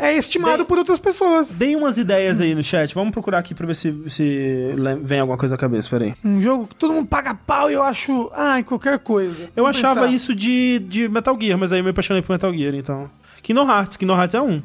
é 0.00 0.16
estimado 0.16 0.58
Dei- 0.58 0.66
por 0.66 0.78
outras 0.78 1.00
pessoas. 1.00 1.50
Deem 1.54 1.76
umas 1.76 1.96
ideias 1.98 2.40
aí 2.40 2.54
no 2.54 2.62
chat. 2.62 2.94
Vamos 2.94 3.12
procurar 3.12 3.38
aqui 3.38 3.54
pra 3.54 3.66
ver 3.66 3.74
se, 3.76 3.94
se 4.08 4.68
vem 5.00 5.20
alguma 5.20 5.38
coisa 5.38 5.54
na 5.54 5.58
cabeça. 5.58 5.88
Peraí. 5.90 6.14
Um 6.24 6.40
jogo 6.40 6.66
que 6.66 6.74
todo 6.74 6.92
mundo 6.92 7.06
paga 7.08 7.34
pau 7.34 7.70
e 7.70 7.74
eu 7.74 7.82
acho. 7.82 8.30
Ai, 8.34 8.62
qualquer 8.62 8.98
coisa. 8.98 9.44
Eu 9.56 9.64
Vamos 9.64 9.78
achava 9.78 10.02
pensar. 10.02 10.14
isso 10.14 10.34
de, 10.34 10.78
de 10.80 11.08
Metal 11.08 11.36
Gear, 11.40 11.58
mas 11.58 11.72
aí 11.72 11.80
eu 11.80 11.84
me 11.84 11.90
apaixonei 11.90 12.22
por 12.22 12.32
Metal 12.32 12.52
Gear, 12.52 12.74
então. 12.74 13.10
Kingdom 13.42 13.68
Hearts, 13.70 13.96
Kingdom 13.98 14.16
Hearts 14.16 14.34
é 14.34 14.40
um. 14.40 14.62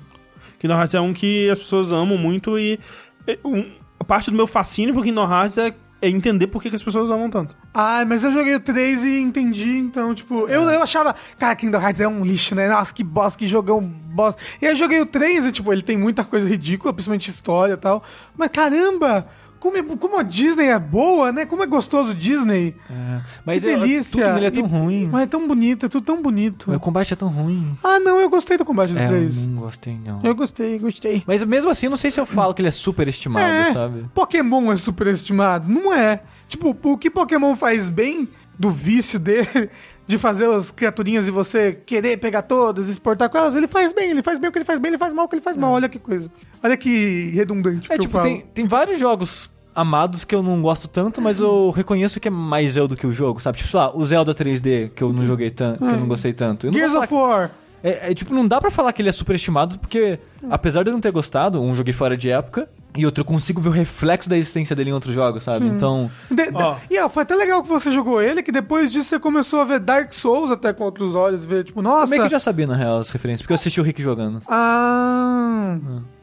Kingdom 0.60 0.76
Hearts 0.77 0.94
é 0.94 1.02
um 1.02 1.14
que 1.14 1.49
as 1.49 1.57
pessoas 1.60 1.91
amam 1.91 2.18
muito 2.18 2.60
e. 2.60 2.80
e, 3.27 3.40
um- 3.44 3.72
a 3.99 4.03
parte 4.03 4.30
do 4.31 4.38
meu 4.38 4.48
fascínio 4.48 4.94
por 4.94 5.03
Kingdom 5.03 5.30
Hearts 5.30 5.57
é, 5.57 5.73
é 6.02 6.10
entender 6.10 6.48
por 6.48 6.61
que, 6.61 6.69
que 6.69 6.76
as 6.76 6.81
pessoas 6.84 7.10
amam 7.10 7.30
tanto. 7.30 7.56
Ai, 7.73 8.06
mas 8.06 8.23
eu 8.23 8.31
joguei 8.31 8.56
o 8.56 8.60
3 8.61 9.03
e 9.03 9.19
entendi, 9.19 9.77
então, 9.77 10.15
tipo, 10.15 10.48
eu, 10.48 10.69
eu 10.69 10.81
achava, 10.81 11.14
cara, 11.38 11.53
Kingdom 11.56 11.81
Hearts 11.81 11.99
é 11.99 12.07
um 12.07 12.23
lixo, 12.23 12.56
né? 12.56 12.69
Nossa, 12.69 12.94
que 12.94 13.03
bosta, 13.03 13.38
que 13.38 13.45
jogão 13.45 13.81
bosta. 13.81 14.41
E 14.61 14.65
aí 14.65 14.72
eu 14.72 14.76
joguei 14.77 15.02
o 15.02 15.06
3 15.06 15.48
e, 15.48 15.52
tipo, 15.52 15.72
ele 15.73 15.81
tem 15.81 15.98
muita 15.98 16.23
coisa 16.23 16.48
ridícula, 16.48 16.94
principalmente 16.94 17.30
história 17.30 17.73
e 17.73 17.77
tal. 17.77 18.02
Mas 18.38 18.49
caramba, 18.49 19.27
como, 19.60 19.77
é- 19.77 19.84
como 19.84 20.18
a 20.18 20.23
Disney 20.23 20.68
é 20.68 20.80
boa, 20.80 21.31
né? 21.31 21.45
Como 21.45 21.61
é 21.64 21.65
gostoso 21.68 22.14
Disney. 22.15 22.76
É. 22.90 23.22
Mas 23.45 23.64
que 23.64 23.69
eu- 23.69 23.80
delícia. 23.80 24.23
tudo 24.26 24.34
nele 24.36 24.45
é 24.48 24.52
tão 24.52 24.65
ruim. 24.65 25.10
Mas 25.11 25.23
é 25.23 25.27
tão 25.27 25.48
bonito, 25.48 25.86
é 25.86 25.90
tudo 25.90 26.03
tão 26.06 26.22
bonito. 26.22 26.73
O 26.73 26.80
combate 26.80 27.14
é 27.14 27.15
tão 27.15 27.27
ruim. 27.30 27.76
Ah, 27.84 27.99
não, 27.99 28.19
eu 28.19 28.30
gostei 28.30 28.57
do 28.57 28.65
combate 28.65 28.94
do 28.94 28.99
É, 28.99 29.07
3. 29.07 29.44
eu 29.44 29.49
não 29.49 29.61
gostei, 29.61 29.99
não. 30.06 30.19
Eu 30.23 30.34
gostei, 30.36 30.80
gostei. 30.80 31.23
Mas 31.27 31.44
mesmo 31.44 31.69
assim, 31.69 31.88
eu 31.88 31.90
não 31.91 31.98
sei 31.98 32.10
se 32.11 32.19
eu 32.19 32.26
falo 32.26 32.53
que 32.53 32.61
ele 32.61 32.69
é 32.69 32.72
super 32.72 33.07
estimado, 33.07 33.45
É, 33.45 33.73
sabe? 33.73 34.06
Pokémon 34.14 34.72
é 34.72 34.77
superestimado? 34.77 35.68
Não 35.69 35.94
é. 35.94 36.22
Tipo, 36.48 36.76
o 36.84 36.98
que 36.98 37.10
Pokémon 37.10 37.56
faz 37.56 37.90
bem 37.90 38.27
do 38.60 38.69
vício 38.69 39.18
dele 39.18 39.69
de 40.06 40.18
fazer 40.18 40.49
as 40.49 40.69
criaturinhas 40.69 41.27
e 41.27 41.31
você 41.31 41.72
querer 41.86 42.18
pegar 42.18 42.41
todas 42.41 42.88
e 42.88 42.91
exportar 42.91 43.30
com 43.30 43.38
elas, 43.38 43.56
ele 43.56 43.68
faz 43.68 43.94
bem, 43.94 44.11
ele 44.11 44.22
faz 44.22 44.38
bem 44.38 44.49
o 44.49 44.52
que 44.52 44.57
ele 44.57 44.65
faz 44.65 44.77
bem, 44.80 44.90
ele 44.90 44.98
faz 44.98 45.14
mal 45.14 45.26
o 45.26 45.30
que 45.30 45.36
ele 45.36 45.41
faz 45.41 45.56
mal. 45.56 45.72
Olha 45.72 45.88
que 45.88 45.98
coisa. 45.98 46.30
Olha 46.61 46.76
que 46.76 47.30
redundante 47.34 47.91
É, 47.91 47.95
que 47.95 48.02
tipo, 48.02 48.18
eu 48.18 48.22
tem, 48.22 48.41
tem 48.53 48.65
vários 48.68 48.99
jogos 48.99 49.49
amados 49.73 50.26
que 50.26 50.36
eu 50.36 50.44
não 50.44 50.61
gosto 50.61 50.88
tanto, 50.90 51.22
mas 51.22 51.40
eu 51.40 51.69
reconheço 51.69 52.19
que 52.19 52.27
é 52.27 52.31
mais 52.31 52.72
Zelda 52.73 52.95
que 52.98 53.07
o 53.07 53.11
jogo, 53.11 53.40
sabe? 53.40 53.57
Tipo, 53.60 53.69
sei 53.69 53.80
lá, 53.80 53.95
o 53.95 54.03
Zelda 54.06 54.34
3D, 54.36 54.90
que 54.94 55.02
eu 55.02 55.14
não 55.14 55.26
joguei 55.26 55.49
tanto, 55.52 55.77
que 55.80 55.86
eu 55.86 55.98
não 55.99 56.07
gostei 56.07 56.34
tanto. 56.34 56.68
Eu 56.68 56.72
não 56.72 56.77
Gears 56.80 56.94
of 56.95 57.14
War. 57.14 57.49
que- 57.49 57.88
é, 57.88 58.11
é, 58.11 58.14
tipo, 58.14 58.34
não 58.34 58.45
dá 58.45 58.60
pra 58.60 58.69
falar 58.69 58.91
que 58.91 59.02
ele 59.02 59.07
é 59.07 59.11
superestimado, 59.14 59.80
porque 59.80 60.19
apesar 60.49 60.84
de 60.84 60.90
eu 60.90 60.94
não 60.94 60.99
ter 60.99 61.11
gostado, 61.11 61.61
um 61.61 61.73
joguei 61.76 61.94
fora 61.94 62.18
de 62.18 62.30
época, 62.30 62.68
e 62.98 63.06
outro 63.06 63.22
eu 63.22 63.26
consigo 63.26 63.61
ver 63.61 63.70
o 63.70 63.72
reflexo 63.72 64.30
da 64.30 64.36
existência 64.38 64.76
dele 64.76 64.90
em 64.90 64.94
outros 64.94 65.14
jogos, 65.14 65.44
sabe? 65.44 65.68
Então, 65.68 66.10
De- 66.30 66.52
de- 66.52 66.56
Ó. 66.56 66.76
E 66.90 66.99
ó, 66.99 67.07
foi 67.07 67.24
até 67.24 67.36
legal 67.36 67.61
que 67.61 67.70
você 67.70 67.91
jogou 67.91 68.22
ele, 68.22 68.41
que 68.41 68.52
depois 68.52 68.91
disso 68.91 69.10
você 69.10 69.20
começou 69.20 69.61
a 69.61 69.64
ver 69.64 69.80
Dark 69.80 70.14
Souls 70.14 70.49
até 70.52 70.74
com 70.74 70.84
outros 70.84 71.16
olhos, 71.16 71.45
ver 71.45 71.64
tipo, 71.64 71.82
nossa. 71.82 72.10
meio 72.10 72.24
que 72.24 72.28
eu 72.28 72.32
já 72.32 72.40
sabia, 72.40 72.68
na 72.68 72.76
real, 72.76 72.99
as 72.99 73.10
referências, 73.10 73.41
porque 73.44 73.53
eu 73.53 73.56
assisti 73.56 73.80
o 73.80 73.84
Rick 73.84 74.02
jogando. 74.02 74.41
Ah. 74.48 75.78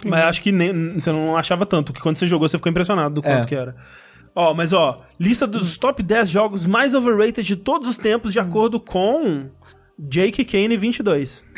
Mas 0.05 0.25
acho 0.25 0.43
que 0.43 0.53
nem, 0.53 0.95
você 0.95 1.11
não 1.13 1.37
achava 1.37 1.65
tanto, 1.65 1.93
que 1.93 2.01
quando 2.01 2.17
você 2.17 2.27
jogou 2.27 2.49
você 2.49 2.59
ficou 2.59 2.71
impressionado 2.71 3.15
do 3.15 3.23
quanto 3.23 3.45
É. 3.45 3.49
que 3.49 3.55
era. 3.55 3.77
Ó, 4.35 4.53
mas 4.53 4.73
ó, 4.73 5.03
lista 5.19 5.47
dos 5.47 5.79
top 5.79 6.03
10 6.03 6.29
jogos 6.29 6.67
mais 6.67 6.95
overrated 6.95 7.47
de 7.47 7.57
todos 7.57 7.89
os 7.89 7.97
tempos, 7.97 8.33
de 8.33 8.41
acordo 8.41 8.79
com 8.79 9.49
Jake 9.99 10.45
Kane 10.45 10.77
22. 10.77 11.45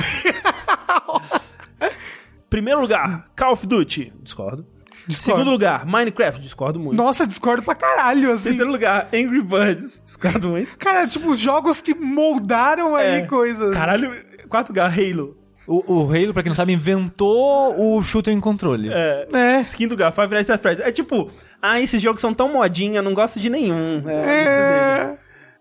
Primeiro 2.49 2.81
lugar, 2.81 3.27
Call 3.37 3.53
of 3.53 3.67
Duty. 3.67 4.13
Discordo. 4.23 4.65
Discordo. 5.09 5.41
Segundo 5.41 5.51
lugar, 5.51 5.87
Minecraft. 5.87 6.41
Discordo 6.41 6.79
muito. 6.79 6.97
Nossa, 6.97 7.27
discordo 7.27 7.63
pra 7.63 7.75
caralho, 7.75 8.33
assim. 8.33 8.45
Terceiro 8.45 8.71
lugar, 8.71 9.09
Angry 9.13 9.41
Birds. 9.41 10.03
Discordo 10.05 10.51
muito. 10.51 10.77
Cara, 10.77 11.07
tipo, 11.09 11.35
jogos 11.35 11.81
que 11.81 11.95
moldaram 11.95 12.95
aí 12.95 13.21
É. 13.23 13.27
coisas. 13.27 13.75
Caralho. 13.75 14.15
Quarto 14.49 14.69
lugar, 14.69 14.93
Halo. 14.93 15.37
O, 15.67 15.93
o 15.93 16.11
Halo, 16.13 16.33
pra 16.33 16.43
quem 16.43 16.49
não 16.51 16.57
sabe, 16.57 16.73
inventou 16.73 17.75
o 17.97 18.03
shooter 18.03 18.33
em 18.33 18.41
controle. 18.41 18.91
É. 18.93 19.29
É. 19.33 19.63
Quinto 19.77 19.93
lugar, 19.95 20.13
Five 20.13 20.29
Nights 20.29 20.51
at 20.51 20.61
Freddy's. 20.61 20.87
É 20.87 20.91
tipo, 20.93 21.31
ah, 21.61 21.81
esses 21.81 22.01
jogos 22.01 22.21
são 22.21 22.33
tão 22.33 22.51
modinha, 22.53 23.03
não 23.03 23.13
gosto 23.15 23.39
de 23.41 23.51
nenhum. 23.51 24.03
É. 24.09 24.13
É. 24.13 25.19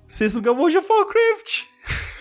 Sexto 0.08 0.36
lugar, 0.36 0.52
World 0.54 0.78
of 0.78 0.88
Warcraft. 0.90 1.62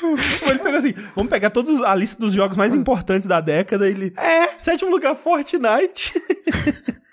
Ele 0.49 0.59
pegou 0.59 0.79
assim, 0.79 0.95
vamos 1.15 1.31
pegar 1.31 1.51
todos 1.51 1.83
a 1.83 1.95
lista 1.95 2.19
dos 2.21 2.33
jogos 2.33 2.57
mais 2.57 2.75
importantes 2.75 3.27
da 3.29 3.41
década. 3.41 3.89
Ele... 3.89 4.13
É. 4.17 4.49
Sétimo 4.59 4.91
lugar, 4.91 5.15
Fortnite. 5.15 6.13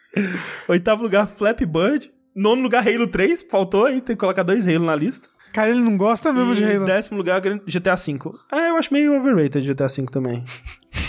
Oitavo 0.68 1.04
lugar, 1.04 1.28
Flappy 1.28 1.66
Bird. 1.66 2.12
Nono 2.36 2.62
lugar, 2.64 2.88
Halo 2.88 3.08
3. 3.08 3.46
Faltou 3.50 3.86
aí, 3.86 4.02
tem 4.02 4.16
que 4.16 4.20
colocar 4.20 4.44
dois 4.44 4.68
Halo 4.68 4.86
na 4.86 4.96
lista. 4.96 5.28
Cara, 5.52 5.70
ele 5.70 5.82
não 5.82 5.96
gosta 5.98 6.34
mesmo 6.34 6.56
de 6.56 6.64
E 6.64 6.76
Halo. 6.76 6.86
décimo 6.86 7.18
lugar, 7.18 7.40
GTA 7.42 7.96
V. 7.96 8.20
Ah, 8.52 8.70
eu 8.70 8.76
acho 8.76 8.92
meio 8.92 9.16
overrated 9.16 9.62
GTA 9.72 9.88
V 9.88 10.06
também. 10.12 10.44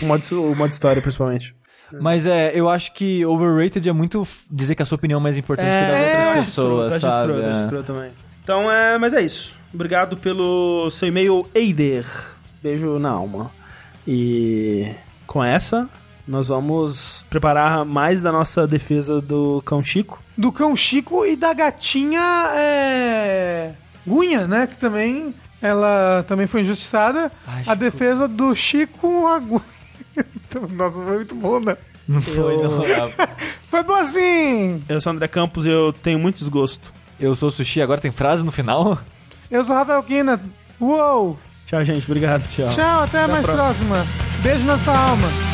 O 0.02 0.06
modo, 0.06 0.22
o 0.52 0.54
modo 0.56 0.70
história, 0.70 1.00
principalmente. 1.00 1.54
Mas 2.00 2.26
é, 2.26 2.50
eu 2.54 2.68
acho 2.68 2.92
que 2.92 3.24
overrated 3.24 3.88
é 3.88 3.92
muito 3.92 4.26
dizer 4.50 4.74
que 4.74 4.82
a 4.82 4.86
sua 4.86 4.96
opinião 4.96 5.20
é 5.20 5.22
mais 5.22 5.38
importante 5.38 5.68
que 5.70 5.76
a 5.76 5.88
das 5.90 6.26
outras 6.28 6.44
pessoas, 6.46 6.94
escroto, 6.94 7.14
sabe? 7.14 7.32
escroto, 7.32 7.48
É. 7.48 7.60
escroto 7.62 7.92
também. 7.92 8.10
Então, 8.42 8.70
é, 8.70 8.98
mas 8.98 9.14
é 9.14 9.22
isso. 9.22 9.56
Obrigado 9.72 10.16
pelo 10.16 10.90
seu 10.90 11.08
e-mail, 11.08 11.46
Eider. 11.54 12.04
Beijo 12.62 12.98
na 12.98 13.10
alma. 13.10 13.50
E 14.06 14.92
com 15.26 15.42
essa, 15.42 15.88
nós 16.26 16.48
vamos 16.48 17.24
preparar 17.28 17.84
mais 17.84 18.20
da 18.20 18.32
nossa 18.32 18.66
defesa 18.66 19.20
do 19.20 19.62
Cão 19.64 19.84
Chico. 19.84 20.22
Do 20.36 20.50
cão 20.50 20.74
Chico 20.74 21.24
e 21.26 21.36
da 21.36 21.52
gatinha 21.52 22.20
é... 22.54 23.72
Gunha, 24.06 24.46
né? 24.46 24.66
Que 24.66 24.76
também... 24.76 25.34
Ela 25.62 26.22
também 26.28 26.46
foi 26.46 26.60
injustiçada. 26.60 27.32
Ai, 27.46 27.60
a 27.60 27.64
Chico. 27.64 27.76
defesa 27.76 28.28
do 28.28 28.54
Chico 28.54 29.26
Agu... 29.28 29.62
Nossa, 30.76 30.94
foi 30.96 31.16
muito 31.16 31.34
bom, 31.34 31.58
né? 31.60 31.76
Não 32.06 32.20
foi, 32.20 32.54
Eu- 32.56 32.62
não. 32.70 33.10
Foi 33.70 33.82
bom 33.84 33.94
assim! 33.94 34.82
Eu 34.88 35.00
sou 35.00 35.12
o 35.12 35.16
André 35.16 35.26
Campos 35.26 35.64
e 35.66 35.70
eu 35.70 35.92
tenho 35.92 36.18
muito 36.18 36.36
desgosto. 36.38 36.92
Eu 37.18 37.34
sou 37.34 37.48
o 37.48 37.52
Sushi, 37.52 37.80
agora 37.80 38.00
tem 38.00 38.10
frase 38.12 38.44
no 38.44 38.52
final? 38.52 38.98
Eu 39.50 39.64
sou 39.64 39.74
o 39.74 39.78
Rafael 39.78 40.02
Kina. 40.02 40.40
Uou! 40.80 41.38
Tchau, 41.66 41.82
gente. 41.84 42.04
Obrigado. 42.06 42.46
Tchau. 42.48 42.68
Tchau, 42.70 43.02
até, 43.02 43.24
a 43.24 43.28
mais 43.28 43.44
próxima. 43.44 43.94
próxima. 43.94 44.06
Beijo 44.42 44.64
na 44.64 44.78
sua 44.78 44.96
alma. 44.96 45.53